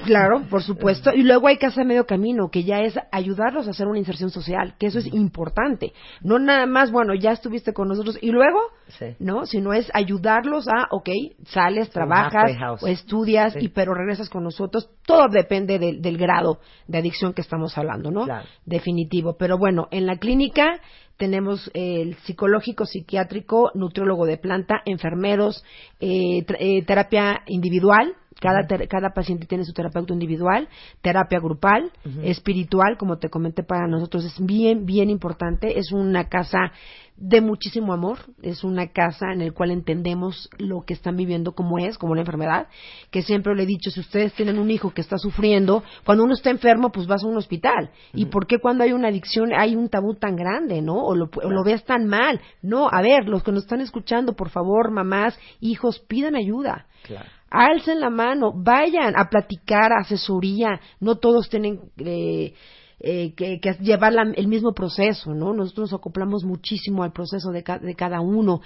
Claro, 0.06 0.44
por 0.48 0.62
supuesto. 0.62 1.12
Y 1.12 1.24
luego 1.24 1.46
hay 1.48 1.58
que 1.58 1.66
hacer 1.66 1.84
medio 1.84 2.06
camino, 2.06 2.48
que 2.50 2.64
ya 2.64 2.80
es 2.80 2.98
ayudarlos 3.12 3.66
a 3.66 3.72
hacer 3.72 3.86
una 3.86 3.98
inserción 3.98 4.30
social, 4.30 4.76
que 4.78 4.86
eso 4.86 4.98
es 4.98 5.12
importante. 5.12 5.92
No 6.22 6.38
nada 6.38 6.64
más, 6.64 6.90
bueno, 6.90 7.12
ya 7.14 7.32
estuviste 7.32 7.74
con 7.74 7.88
nosotros 7.88 8.18
y 8.22 8.30
luego, 8.30 8.60
Sí. 8.98 9.14
¿no? 9.18 9.44
Sino 9.44 9.74
es 9.74 9.90
ayudarlos 9.92 10.68
a, 10.68 10.86
ok, 10.90 11.10
sales, 11.44 11.90
trabajas, 11.90 12.82
o 12.82 12.86
estudias, 12.86 13.52
Sí. 13.52 13.58
y 13.64 13.68
pero 13.68 13.92
regresas 13.92 14.30
con 14.30 14.42
nosotros. 14.42 14.88
Todo 15.06 15.28
depende 15.28 15.78
del, 15.78 16.00
del 16.00 16.16
grado 16.16 16.60
de 16.88 16.98
adicción 16.98 17.34
que 17.34 17.42
estamos 17.42 17.76
hablando, 17.76 18.10
¿no? 18.10 18.24
Claro. 18.24 18.46
Definitivo. 18.64 19.36
Pero 19.38 19.49
bueno, 19.58 19.88
en 19.90 20.06
la 20.06 20.16
clínica 20.16 20.80
tenemos 21.16 21.70
eh, 21.74 22.00
el 22.00 22.14
psicológico, 22.24 22.86
psiquiátrico, 22.86 23.70
nutriólogo 23.74 24.24
de 24.24 24.38
planta, 24.38 24.80
enfermeros, 24.86 25.62
eh, 26.00 26.44
eh, 26.58 26.82
terapia 26.84 27.42
individual. 27.46 28.14
Cada, 28.40 28.66
ter- 28.66 28.88
cada 28.88 29.10
paciente 29.10 29.44
tiene 29.46 29.64
su 29.64 29.74
terapeuta 29.74 30.14
individual, 30.14 30.66
terapia 31.02 31.38
grupal, 31.40 31.90
espiritual, 32.22 32.96
como 32.96 33.18
te 33.18 33.28
comenté, 33.28 33.62
para 33.62 33.86
nosotros 33.86 34.24
es 34.24 34.42
bien, 34.46 34.86
bien 34.86 35.10
importante. 35.10 35.78
Es 35.78 35.92
una 35.92 36.24
casa 36.30 36.72
de 37.20 37.42
muchísimo 37.42 37.92
amor, 37.92 38.18
es 38.42 38.64
una 38.64 38.88
casa 38.88 39.26
en 39.32 39.44
la 39.44 39.50
cual 39.52 39.70
entendemos 39.70 40.48
lo 40.58 40.82
que 40.86 40.94
están 40.94 41.16
viviendo 41.16 41.52
como 41.52 41.78
es, 41.78 41.98
como 41.98 42.12
una 42.12 42.22
enfermedad, 42.22 42.68
que 43.10 43.20
siempre 43.20 43.54
le 43.54 43.64
he 43.64 43.66
dicho, 43.66 43.90
si 43.90 44.00
ustedes 44.00 44.32
tienen 44.32 44.58
un 44.58 44.70
hijo 44.70 44.90
que 44.92 45.02
está 45.02 45.18
sufriendo, 45.18 45.84
cuando 46.04 46.24
uno 46.24 46.32
está 46.32 46.48
enfermo, 46.48 46.90
pues 46.90 47.06
vas 47.06 47.22
a 47.22 47.26
un 47.26 47.36
hospital. 47.36 47.90
¿Y 48.14 48.26
por 48.26 48.46
qué 48.46 48.58
cuando 48.58 48.84
hay 48.84 48.94
una 48.94 49.08
adicción 49.08 49.52
hay 49.54 49.76
un 49.76 49.90
tabú 49.90 50.14
tan 50.14 50.34
grande, 50.34 50.80
no? 50.80 50.96
O 51.04 51.14
lo, 51.14 51.28
o 51.44 51.50
lo 51.50 51.62
ves 51.62 51.84
tan 51.84 52.06
mal. 52.06 52.40
No, 52.62 52.88
a 52.90 53.02
ver, 53.02 53.28
los 53.28 53.42
que 53.42 53.52
nos 53.52 53.64
están 53.64 53.82
escuchando, 53.82 54.32
por 54.32 54.48
favor, 54.48 54.90
mamás, 54.90 55.38
hijos, 55.60 56.00
pidan 56.08 56.36
ayuda. 56.36 56.86
Claro. 57.02 57.28
Alcen 57.50 58.00
la 58.00 58.10
mano, 58.10 58.52
vayan 58.54 59.14
a 59.18 59.28
platicar, 59.28 59.92
a 59.92 60.02
asesoría. 60.02 60.80
No 61.00 61.16
todos 61.16 61.50
tienen 61.50 61.80
eh, 61.98 62.54
eh, 63.00 63.34
que, 63.34 63.60
que 63.60 63.72
llevar 63.80 64.12
la- 64.12 64.32
el 64.34 64.46
mismo 64.48 64.72
proceso, 64.72 65.34
¿no? 65.34 65.52
Nosotros 65.54 65.90
nos 65.90 65.98
acoplamos 66.00 66.44
muchísimo 66.44 67.02
al 67.02 67.12
proceso 67.12 67.50
de, 67.50 67.62
ca- 67.62 67.78
de 67.78 67.94
cada 67.94 68.20
uno. 68.20 68.60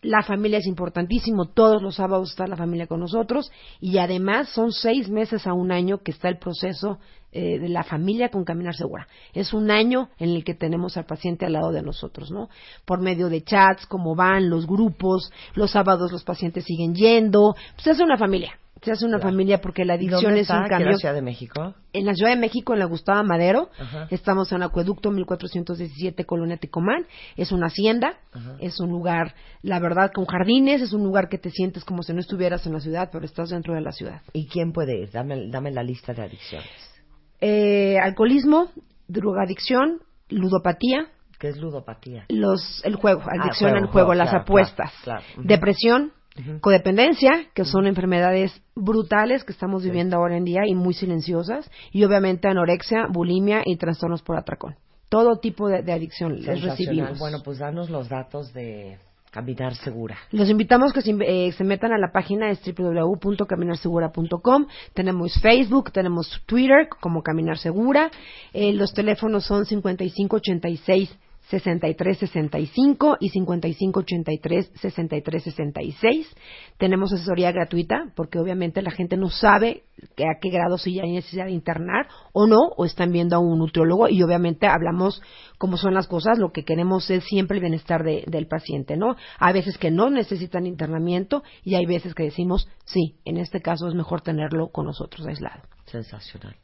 La 0.00 0.22
familia 0.22 0.58
es 0.58 0.66
importantísimo, 0.66 1.46
todos 1.46 1.82
los 1.82 1.96
sábados 1.96 2.30
está 2.30 2.46
la 2.46 2.56
familia 2.56 2.86
con 2.86 3.00
nosotros 3.00 3.50
y 3.80 3.98
además 3.98 4.48
son 4.50 4.70
seis 4.70 5.08
meses 5.10 5.46
a 5.46 5.54
un 5.54 5.72
año 5.72 5.98
que 5.98 6.12
está 6.12 6.28
el 6.28 6.38
proceso 6.38 6.98
eh, 7.32 7.58
de 7.58 7.68
la 7.68 7.82
familia 7.82 8.28
con 8.30 8.44
Caminar 8.44 8.74
Segura. 8.76 9.08
Es 9.34 9.52
un 9.52 9.70
año 9.72 10.08
en 10.18 10.30
el 10.30 10.44
que 10.44 10.54
tenemos 10.54 10.96
al 10.96 11.04
paciente 11.04 11.46
al 11.46 11.54
lado 11.54 11.72
de 11.72 11.82
nosotros, 11.82 12.30
¿no? 12.30 12.48
Por 12.84 13.00
medio 13.00 13.28
de 13.28 13.42
chats, 13.42 13.86
cómo 13.86 14.14
van, 14.14 14.48
los 14.48 14.66
grupos, 14.68 15.32
los 15.54 15.72
sábados 15.72 16.12
los 16.12 16.22
pacientes 16.22 16.64
siguen 16.64 16.94
yendo, 16.94 17.54
pues 17.74 17.88
hace 17.88 18.04
una 18.04 18.16
familia, 18.16 18.52
se 18.82 18.92
hace 18.92 19.04
una 19.06 19.18
familia 19.18 19.60
porque 19.60 19.84
la 19.84 19.94
¿Y 19.94 19.98
adicción 19.98 20.22
dónde 20.22 20.40
es 20.40 20.50
un 20.50 20.56
¿Aquí 20.56 20.64
en 20.64 20.70
cambio 20.70 20.90
la 20.92 20.96
Ciudad 20.98 21.14
de 21.14 21.22
México? 21.22 21.74
en 21.92 22.04
la 22.06 22.14
Ciudad 22.14 22.30
de 22.32 22.38
México, 22.38 22.72
en 22.72 22.78
la 22.78 22.84
Gustavo 22.84 23.24
Madero. 23.24 23.70
Ajá. 23.78 24.06
Estamos 24.10 24.52
en 24.52 24.62
Acueducto 24.62 25.10
1417, 25.10 26.24
Colonia 26.24 26.56
Ticomán. 26.58 27.06
Es 27.36 27.50
una 27.52 27.66
hacienda, 27.66 28.18
Ajá. 28.32 28.56
es 28.60 28.78
un 28.80 28.90
lugar, 28.90 29.34
la 29.62 29.80
verdad, 29.80 30.10
con 30.14 30.26
jardines, 30.26 30.80
es 30.82 30.92
un 30.92 31.02
lugar 31.02 31.28
que 31.28 31.38
te 31.38 31.50
sientes 31.50 31.84
como 31.84 32.02
si 32.02 32.12
no 32.12 32.20
estuvieras 32.20 32.66
en 32.66 32.72
la 32.74 32.80
ciudad, 32.80 33.08
pero 33.12 33.24
estás 33.24 33.50
dentro 33.50 33.74
de 33.74 33.80
la 33.80 33.92
ciudad. 33.92 34.22
¿Y 34.32 34.46
quién 34.48 34.72
puede 34.72 34.98
ir? 35.02 35.10
Dame, 35.10 35.48
dame 35.50 35.70
la 35.72 35.82
lista 35.82 36.12
de 36.14 36.22
adicciones. 36.22 36.68
Eh, 37.40 37.98
alcoholismo, 38.02 38.70
drogadicción, 39.06 40.00
ludopatía, 40.28 41.08
¿Qué 41.38 41.48
es 41.50 41.56
ludopatía? 41.58 42.24
los, 42.30 42.82
el 42.84 42.96
juego, 42.96 43.20
adicción 43.22 43.70
juego, 43.70 43.76
al 43.76 43.80
juego, 43.86 43.92
juego, 43.92 44.14
las 44.14 44.34
apuestas, 44.34 44.92
claro, 45.04 45.22
claro. 45.22 45.40
Ujú. 45.40 45.48
Codependencia, 46.60 47.46
que 47.54 47.64
son 47.64 47.86
enfermedades 47.86 48.62
brutales 48.74 49.44
que 49.44 49.52
estamos 49.52 49.82
viviendo 49.82 50.16
ahora 50.16 50.36
en 50.36 50.44
día 50.44 50.62
y 50.66 50.74
muy 50.74 50.94
silenciosas, 50.94 51.70
y 51.92 52.04
obviamente 52.04 52.48
anorexia, 52.48 53.06
bulimia 53.10 53.62
y 53.64 53.76
trastornos 53.76 54.22
por 54.22 54.36
atracón. 54.36 54.76
Todo 55.08 55.38
tipo 55.38 55.68
de, 55.68 55.82
de 55.82 55.92
adicción 55.92 56.40
les 56.40 56.62
recibimos. 56.62 57.18
Bueno, 57.18 57.38
pues 57.42 57.58
danos 57.58 57.88
los 57.88 58.08
datos 58.08 58.52
de 58.52 58.98
Caminar 59.30 59.74
Segura. 59.76 60.18
Los 60.32 60.48
invitamos 60.48 60.92
que 60.92 61.02
se, 61.02 61.16
eh, 61.20 61.52
se 61.52 61.64
metan 61.64 61.92
a 61.92 61.98
la 61.98 62.10
página 62.12 62.50
es 62.50 62.60
www.caminarsegura.com. 62.64 64.66
Tenemos 64.94 65.40
Facebook, 65.40 65.92
tenemos 65.92 66.42
Twitter 66.46 66.88
como 67.00 67.22
Caminar 67.22 67.58
Segura. 67.58 68.10
Eh, 68.52 68.72
los 68.72 68.92
teléfonos 68.92 69.44
son 69.44 69.66
5586 69.66 71.16
6365 71.50 73.16
y 73.20 73.28
5583 73.30 74.70
6366. 74.80 76.26
Tenemos 76.78 77.12
asesoría 77.12 77.52
gratuita 77.52 78.12
porque 78.14 78.38
obviamente 78.38 78.82
la 78.82 78.90
gente 78.90 79.16
no 79.16 79.28
sabe 79.30 79.84
a 80.18 80.38
qué 80.40 80.50
grado 80.50 80.78
si 80.78 80.94
ya 80.94 81.02
hay 81.02 81.12
necesidad 81.12 81.46
de 81.46 81.52
internar 81.52 82.06
o 82.32 82.46
no, 82.46 82.58
o 82.76 82.84
están 82.84 83.10
viendo 83.12 83.36
a 83.36 83.40
un 83.40 83.58
nutriólogo 83.58 84.08
y 84.08 84.22
obviamente 84.22 84.66
hablamos 84.66 85.20
cómo 85.58 85.76
son 85.76 85.94
las 85.94 86.06
cosas, 86.06 86.38
lo 86.38 86.52
que 86.52 86.64
queremos 86.64 87.10
es 87.10 87.24
siempre 87.24 87.56
el 87.56 87.62
bienestar 87.62 88.04
de- 88.04 88.24
del 88.26 88.46
paciente, 88.46 88.96
¿no? 88.96 89.16
Hay 89.38 89.54
veces 89.54 89.78
que 89.78 89.90
no 89.90 90.10
necesitan 90.10 90.66
internamiento 90.66 91.42
y 91.64 91.74
hay 91.74 91.86
veces 91.86 92.14
que 92.14 92.24
decimos, 92.24 92.68
sí, 92.84 93.16
en 93.24 93.38
este 93.38 93.60
caso 93.60 93.88
es 93.88 93.94
mejor 93.94 94.20
tenerlo 94.20 94.68
con 94.68 94.86
nosotros 94.86 95.26
aislado. 95.26 95.62
Sensacional. 95.86 96.54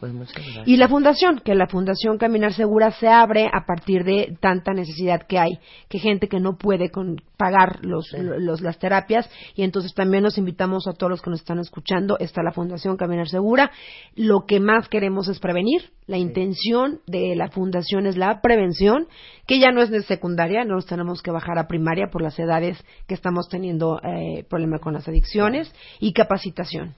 Pues 0.00 0.12
muchas 0.12 0.34
gracias. 0.34 0.68
Y 0.68 0.76
la 0.76 0.86
fundación, 0.88 1.40
que 1.44 1.54
la 1.54 1.66
Fundación 1.66 2.18
Caminar 2.18 2.52
Segura 2.52 2.92
se 2.92 3.08
abre 3.08 3.46
a 3.52 3.66
partir 3.66 4.04
de 4.04 4.36
tanta 4.40 4.72
necesidad 4.72 5.22
que 5.26 5.38
hay, 5.38 5.58
que 5.88 5.98
gente 5.98 6.28
que 6.28 6.38
no 6.40 6.56
puede 6.56 6.90
con- 6.90 7.16
pagar 7.36 7.84
los, 7.84 8.06
los- 8.16 8.60
las 8.60 8.78
terapias, 8.78 9.28
y 9.54 9.62
entonces 9.62 9.94
también 9.94 10.22
nos 10.24 10.38
invitamos 10.38 10.86
a 10.88 10.92
todos 10.92 11.10
los 11.10 11.22
que 11.22 11.30
nos 11.30 11.40
están 11.40 11.58
escuchando, 11.58 12.16
está 12.18 12.42
la 12.42 12.52
Fundación 12.52 12.96
Caminar 12.96 13.28
Segura. 13.28 13.70
Lo 14.14 14.44
que 14.46 14.60
más 14.60 14.88
queremos 14.88 15.28
es 15.28 15.38
prevenir, 15.40 15.90
la 16.06 16.18
intención 16.18 17.00
de 17.06 17.34
la 17.36 17.48
fundación 17.48 18.06
es 18.06 18.16
la 18.16 18.40
prevención, 18.40 19.06
que 19.46 19.58
ya 19.60 19.70
no 19.72 19.82
es 19.82 19.90
de 19.90 20.02
secundaria, 20.02 20.64
no 20.64 20.74
nos 20.76 20.86
tenemos 20.86 21.22
que 21.22 21.30
bajar 21.30 21.58
a 21.58 21.66
primaria 21.68 22.06
por 22.12 22.22
las 22.22 22.38
edades 22.38 22.82
que 23.06 23.14
estamos 23.14 23.48
teniendo 23.48 24.00
eh, 24.02 24.44
problema 24.48 24.78
con 24.78 24.92
las 24.94 25.08
adicciones, 25.08 25.72
y 26.00 26.12
capacitación. 26.12 26.94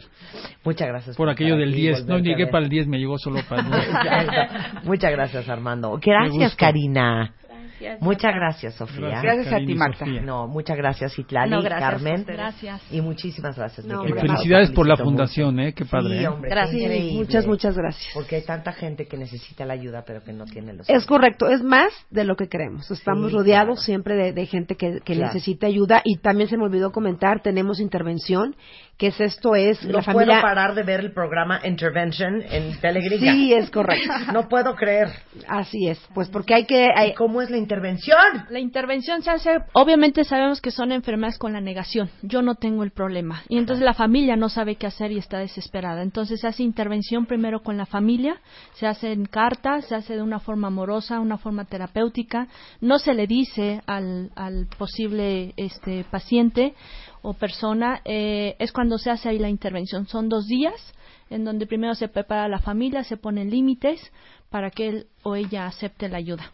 Muchas 0.64 0.88
gracias. 0.88 1.16
Por 1.16 1.30
aquello 1.30 1.56
estar 1.56 1.60
del 1.62 1.70
aquí 1.74 1.80
y 1.80 1.88
10. 1.88 2.06
No 2.06 2.20
llegué 2.20 2.48
para 2.48 2.64
el 2.64 2.70
10, 2.70 2.88
me 2.88 3.00
llegó 3.00 3.18
solo 3.18 3.40
para 3.50 3.62
el 3.62 3.70
9. 3.70 3.84
Exacto. 3.86 4.80
Muchas 4.84 5.12
gracias, 5.12 5.50
Armando. 5.50 6.00
Gracias. 6.04 6.56
Karina. 6.56 7.34
Gracias. 7.82 8.02
Muchas 8.02 8.36
gracias, 8.36 8.74
Sofía. 8.76 9.08
Gracias, 9.08 9.24
Gracias 9.36 9.54
a 9.54 9.58
ti, 9.66 9.74
Marta. 9.76 9.98
Sofía. 10.06 10.22
No, 10.22 10.48
muchas 10.48 10.78
gracias, 10.78 11.18
Itlali, 11.20 11.52
No, 11.52 11.62
gracias 11.62 11.90
Carmen. 11.92 12.24
Gracias. 12.26 12.82
Y 12.92 13.02
muchísimas 13.02 13.58
gracias. 13.58 13.86
No, 13.86 14.08
Y 14.08 14.14
felicidades 14.14 14.72
por 14.72 14.88
la 14.88 14.98
fundación, 14.98 15.56
mucho. 15.56 15.68
¿eh? 15.68 15.74
Qué 15.74 15.86
padre. 15.86 16.18
Sí, 16.20 16.24
¿eh? 16.24 16.28
hombre, 16.28 16.50
Gracias. 16.50 16.92
Sí, 16.94 17.12
muchas, 17.16 17.48
muchas 17.48 17.76
gracias. 17.78 18.12
Porque 18.14 18.36
hay 18.38 18.44
tanta 18.44 18.72
gente 18.74 19.08
que 19.08 19.18
necesita 19.18 19.66
la 19.66 19.74
ayuda, 19.74 20.04
pero 20.06 20.24
que 20.24 20.34
no 20.34 20.46
tiene 20.46 20.74
los. 20.74 20.90
Es 20.90 21.06
correcto, 21.06 21.48
es 21.50 21.62
más 21.64 21.92
de 22.10 22.24
lo 22.24 22.36
que 22.36 22.48
creemos. 22.50 22.90
Estamos 22.92 23.32
Sí, 23.32 23.38
rodeados 23.38 23.76
claro. 23.76 23.82
siempre 23.82 24.16
de, 24.16 24.34
de 24.34 24.46
gente 24.46 24.76
que, 24.76 25.00
que 25.04 25.14
Claro. 25.16 25.28
necesita 25.34 25.68
ayuda 25.68 26.02
y 26.04 26.18
también 26.18 26.50
se 26.50 26.58
me 26.58 26.64
olvidó 26.64 26.92
comentar, 26.92 27.42
tenemos 27.42 27.80
intervención, 27.80 28.56
que 29.02 29.08
es 29.08 29.20
esto 29.20 29.56
es 29.56 29.84
No 29.84 29.94
la 29.94 30.02
puedo 30.04 30.20
familia. 30.28 30.42
parar 30.44 30.76
de 30.76 30.84
ver 30.84 31.00
el 31.00 31.12
programa 31.12 31.60
Intervention 31.64 32.44
en 32.52 32.80
Telegringa. 32.80 33.32
Sí, 33.34 33.52
es 33.52 33.72
correcto. 33.72 34.14
No 34.32 34.48
puedo 34.48 34.76
creer. 34.76 35.10
Así 35.48 35.88
es, 35.88 36.00
pues 36.14 36.30
porque 36.30 36.54
hay 36.54 36.66
que 36.66 36.88
hay- 36.96 37.10
¿Y 37.10 37.14
cómo 37.16 37.42
es 37.42 37.50
la 37.50 37.58
intervención? 37.58 38.16
La 38.52 38.60
intervención 38.60 39.24
se 39.24 39.32
hace, 39.32 39.58
obviamente 39.74 40.24
sabemos 40.24 40.62
que 40.62 40.70
son 40.70 40.92
enfermedades 40.92 41.40
con 41.40 41.52
la 41.54 41.62
negación. 41.62 42.12
Yo 42.22 42.44
no 42.44 42.54
tengo 42.54 42.84
el 42.84 42.92
problema. 42.92 43.42
Y 43.50 43.58
entonces 43.58 43.84
la 43.84 43.96
familia 43.96 44.36
no 44.36 44.50
sabe 44.50 44.76
qué 44.76 44.86
hacer 44.86 45.12
y 45.12 45.18
está 45.18 45.40
desesperada. 45.40 46.04
Entonces 46.04 46.40
se 46.42 46.48
hace 46.48 46.62
intervención 46.62 47.26
primero 47.26 47.64
con 47.64 47.78
la 47.78 47.88
familia, 47.88 48.36
se 48.74 48.86
hace 48.86 49.14
en 49.14 49.26
carta, 49.26 49.82
se 49.82 49.96
hace 49.96 50.16
de 50.16 50.22
una 50.22 50.40
forma 50.40 50.68
amorosa, 50.68 51.20
una 51.20 51.40
forma 51.40 51.66
terapéutica. 51.66 52.48
No 52.82 53.00
se 53.00 53.16
le 53.16 53.26
dice 53.26 53.82
al, 53.88 54.30
al 54.36 54.68
posible 54.78 55.54
este, 55.58 56.06
paciente 56.12 56.76
o 57.22 57.34
persona, 57.34 58.02
eh, 58.06 58.56
es 58.60 58.72
cuando 58.72 58.98
se 58.98 59.12
hace 59.12 59.30
ahí 59.30 59.40
la 59.40 59.50
intervención. 59.50 60.08
Son 60.08 60.30
dos 60.30 60.48
días 60.48 60.94
en 61.30 61.46
donde 61.46 61.66
primero 61.66 61.96
se 61.96 62.08
prepara 62.08 62.48
la 62.48 62.60
familia, 62.60 63.04
se 63.04 63.18
ponen 63.18 63.50
límites 63.50 64.12
para 64.50 64.70
que 64.70 64.90
él 64.90 65.08
o 65.24 65.36
ella 65.36 65.66
acepte 65.66 66.10
la 66.10 66.18
ayuda. 66.18 66.52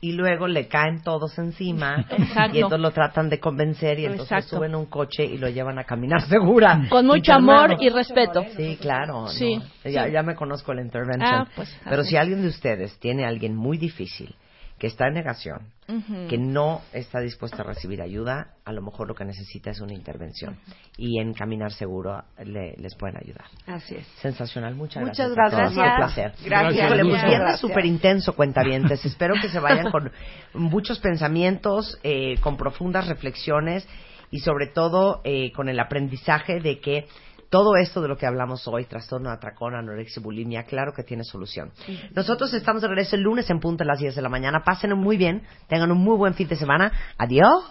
Y 0.00 0.12
luego 0.12 0.48
le 0.48 0.66
caen 0.66 1.00
todos 1.02 1.38
encima. 1.38 2.04
Exacto. 2.10 2.56
Y 2.56 2.60
entonces 2.60 2.80
lo 2.80 2.90
tratan 2.90 3.30
de 3.30 3.38
convencer 3.38 4.00
y 4.00 4.04
entonces 4.06 4.32
Exacto. 4.32 4.56
suben 4.56 4.74
un 4.74 4.86
coche 4.86 5.24
y 5.24 5.38
lo 5.38 5.48
llevan 5.48 5.78
a 5.78 5.84
caminar 5.84 6.20
segura. 6.28 6.86
Con 6.90 7.06
mucho 7.06 7.32
amor 7.32 7.76
y 7.80 7.88
respeto. 7.88 8.44
Sí, 8.56 8.76
claro. 8.80 9.28
Sí, 9.28 9.56
no. 9.56 9.90
Ya, 9.90 10.06
sí. 10.06 10.12
ya 10.12 10.22
me 10.22 10.34
conozco 10.34 10.74
la 10.74 10.82
intervention. 10.82 11.32
Ah, 11.32 11.48
pues, 11.54 11.74
Pero 11.84 12.02
si 12.02 12.16
alguien 12.16 12.42
de 12.42 12.48
ustedes 12.48 12.98
tiene 12.98 13.24
a 13.24 13.28
alguien 13.28 13.54
muy 13.54 13.78
difícil, 13.78 14.34
que 14.82 14.88
está 14.88 15.06
en 15.06 15.14
negación, 15.14 15.68
Ujú. 15.88 16.26
que 16.28 16.38
no 16.38 16.80
está 16.92 17.20
dispuesta 17.20 17.62
a 17.62 17.64
recibir 17.64 18.02
ayuda, 18.02 18.54
a 18.64 18.72
lo 18.72 18.82
mejor 18.82 19.06
lo 19.06 19.14
que 19.14 19.24
necesita 19.24 19.70
es 19.70 19.80
una 19.80 19.94
intervención. 19.94 20.58
Y 20.96 21.20
en 21.20 21.34
Caminar 21.34 21.70
Seguro 21.70 22.24
le- 22.44 22.74
les 22.78 22.92
pueden 22.96 23.16
ayudar. 23.16 23.44
así 23.68 23.94
es. 23.94 24.04
Sensacional, 24.20 24.74
muchas, 24.74 25.04
Muchas 25.04 25.30
gracias. 25.30 25.60
a 25.60 25.64
todos. 25.66 25.76
gracias. 25.76 25.88
Un 25.88 25.96
placer. 25.96 26.32
Gracias. 26.50 26.84
Híjole, 26.84 27.02
pues 27.04 27.12
viernes 27.14 27.38
gracias. 27.38 27.60
súper 27.60 27.86
intenso, 27.86 28.32
cuentavientes. 28.34 29.04
Espero 29.04 29.34
que 29.40 29.48
se 29.50 29.60
vayan 29.60 29.88
con 29.92 30.10
muchos 30.54 30.98
pensamientos, 30.98 32.00
eh, 32.02 32.34
con 32.40 32.56
profundas 32.56 33.06
reflexiones 33.06 33.86
y 34.32 34.40
sobre 34.40 34.66
todo 34.66 35.20
eh, 35.22 35.52
con 35.52 35.68
el 35.68 35.78
aprendizaje 35.78 36.58
de 36.58 36.80
que 36.80 37.06
todo 37.52 37.76
esto 37.76 38.00
de 38.00 38.08
lo 38.08 38.16
que 38.16 38.26
hablamos 38.26 38.66
hoy, 38.66 38.86
trastorno 38.86 39.30
atracón, 39.30 39.74
anorexia, 39.74 40.20
y 40.20 40.22
bulimia, 40.24 40.62
claro 40.62 40.94
que 40.94 41.02
tiene 41.02 41.22
solución. 41.22 41.70
Nosotros 42.14 42.52
estamos 42.54 42.80
de 42.80 42.88
regreso 42.88 43.14
el 43.14 43.20
lunes 43.22 43.50
en 43.50 43.60
punto 43.60 43.84
a 43.84 43.86
las 43.86 43.98
10 43.98 44.16
de 44.16 44.22
la 44.22 44.30
mañana. 44.30 44.62
Pásenlo 44.64 44.96
muy 44.96 45.18
bien, 45.18 45.42
tengan 45.68 45.92
un 45.92 45.98
muy 45.98 46.16
buen 46.16 46.32
fin 46.32 46.48
de 46.48 46.56
semana. 46.56 46.90
Adiós. 47.18 47.70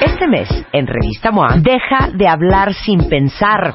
Este 0.00 0.26
mes, 0.26 0.48
en 0.72 0.86
Revista 0.86 1.30
MOA, 1.30 1.58
deja 1.58 2.16
de 2.16 2.26
hablar 2.26 2.72
sin 2.72 3.10
pensar. 3.10 3.74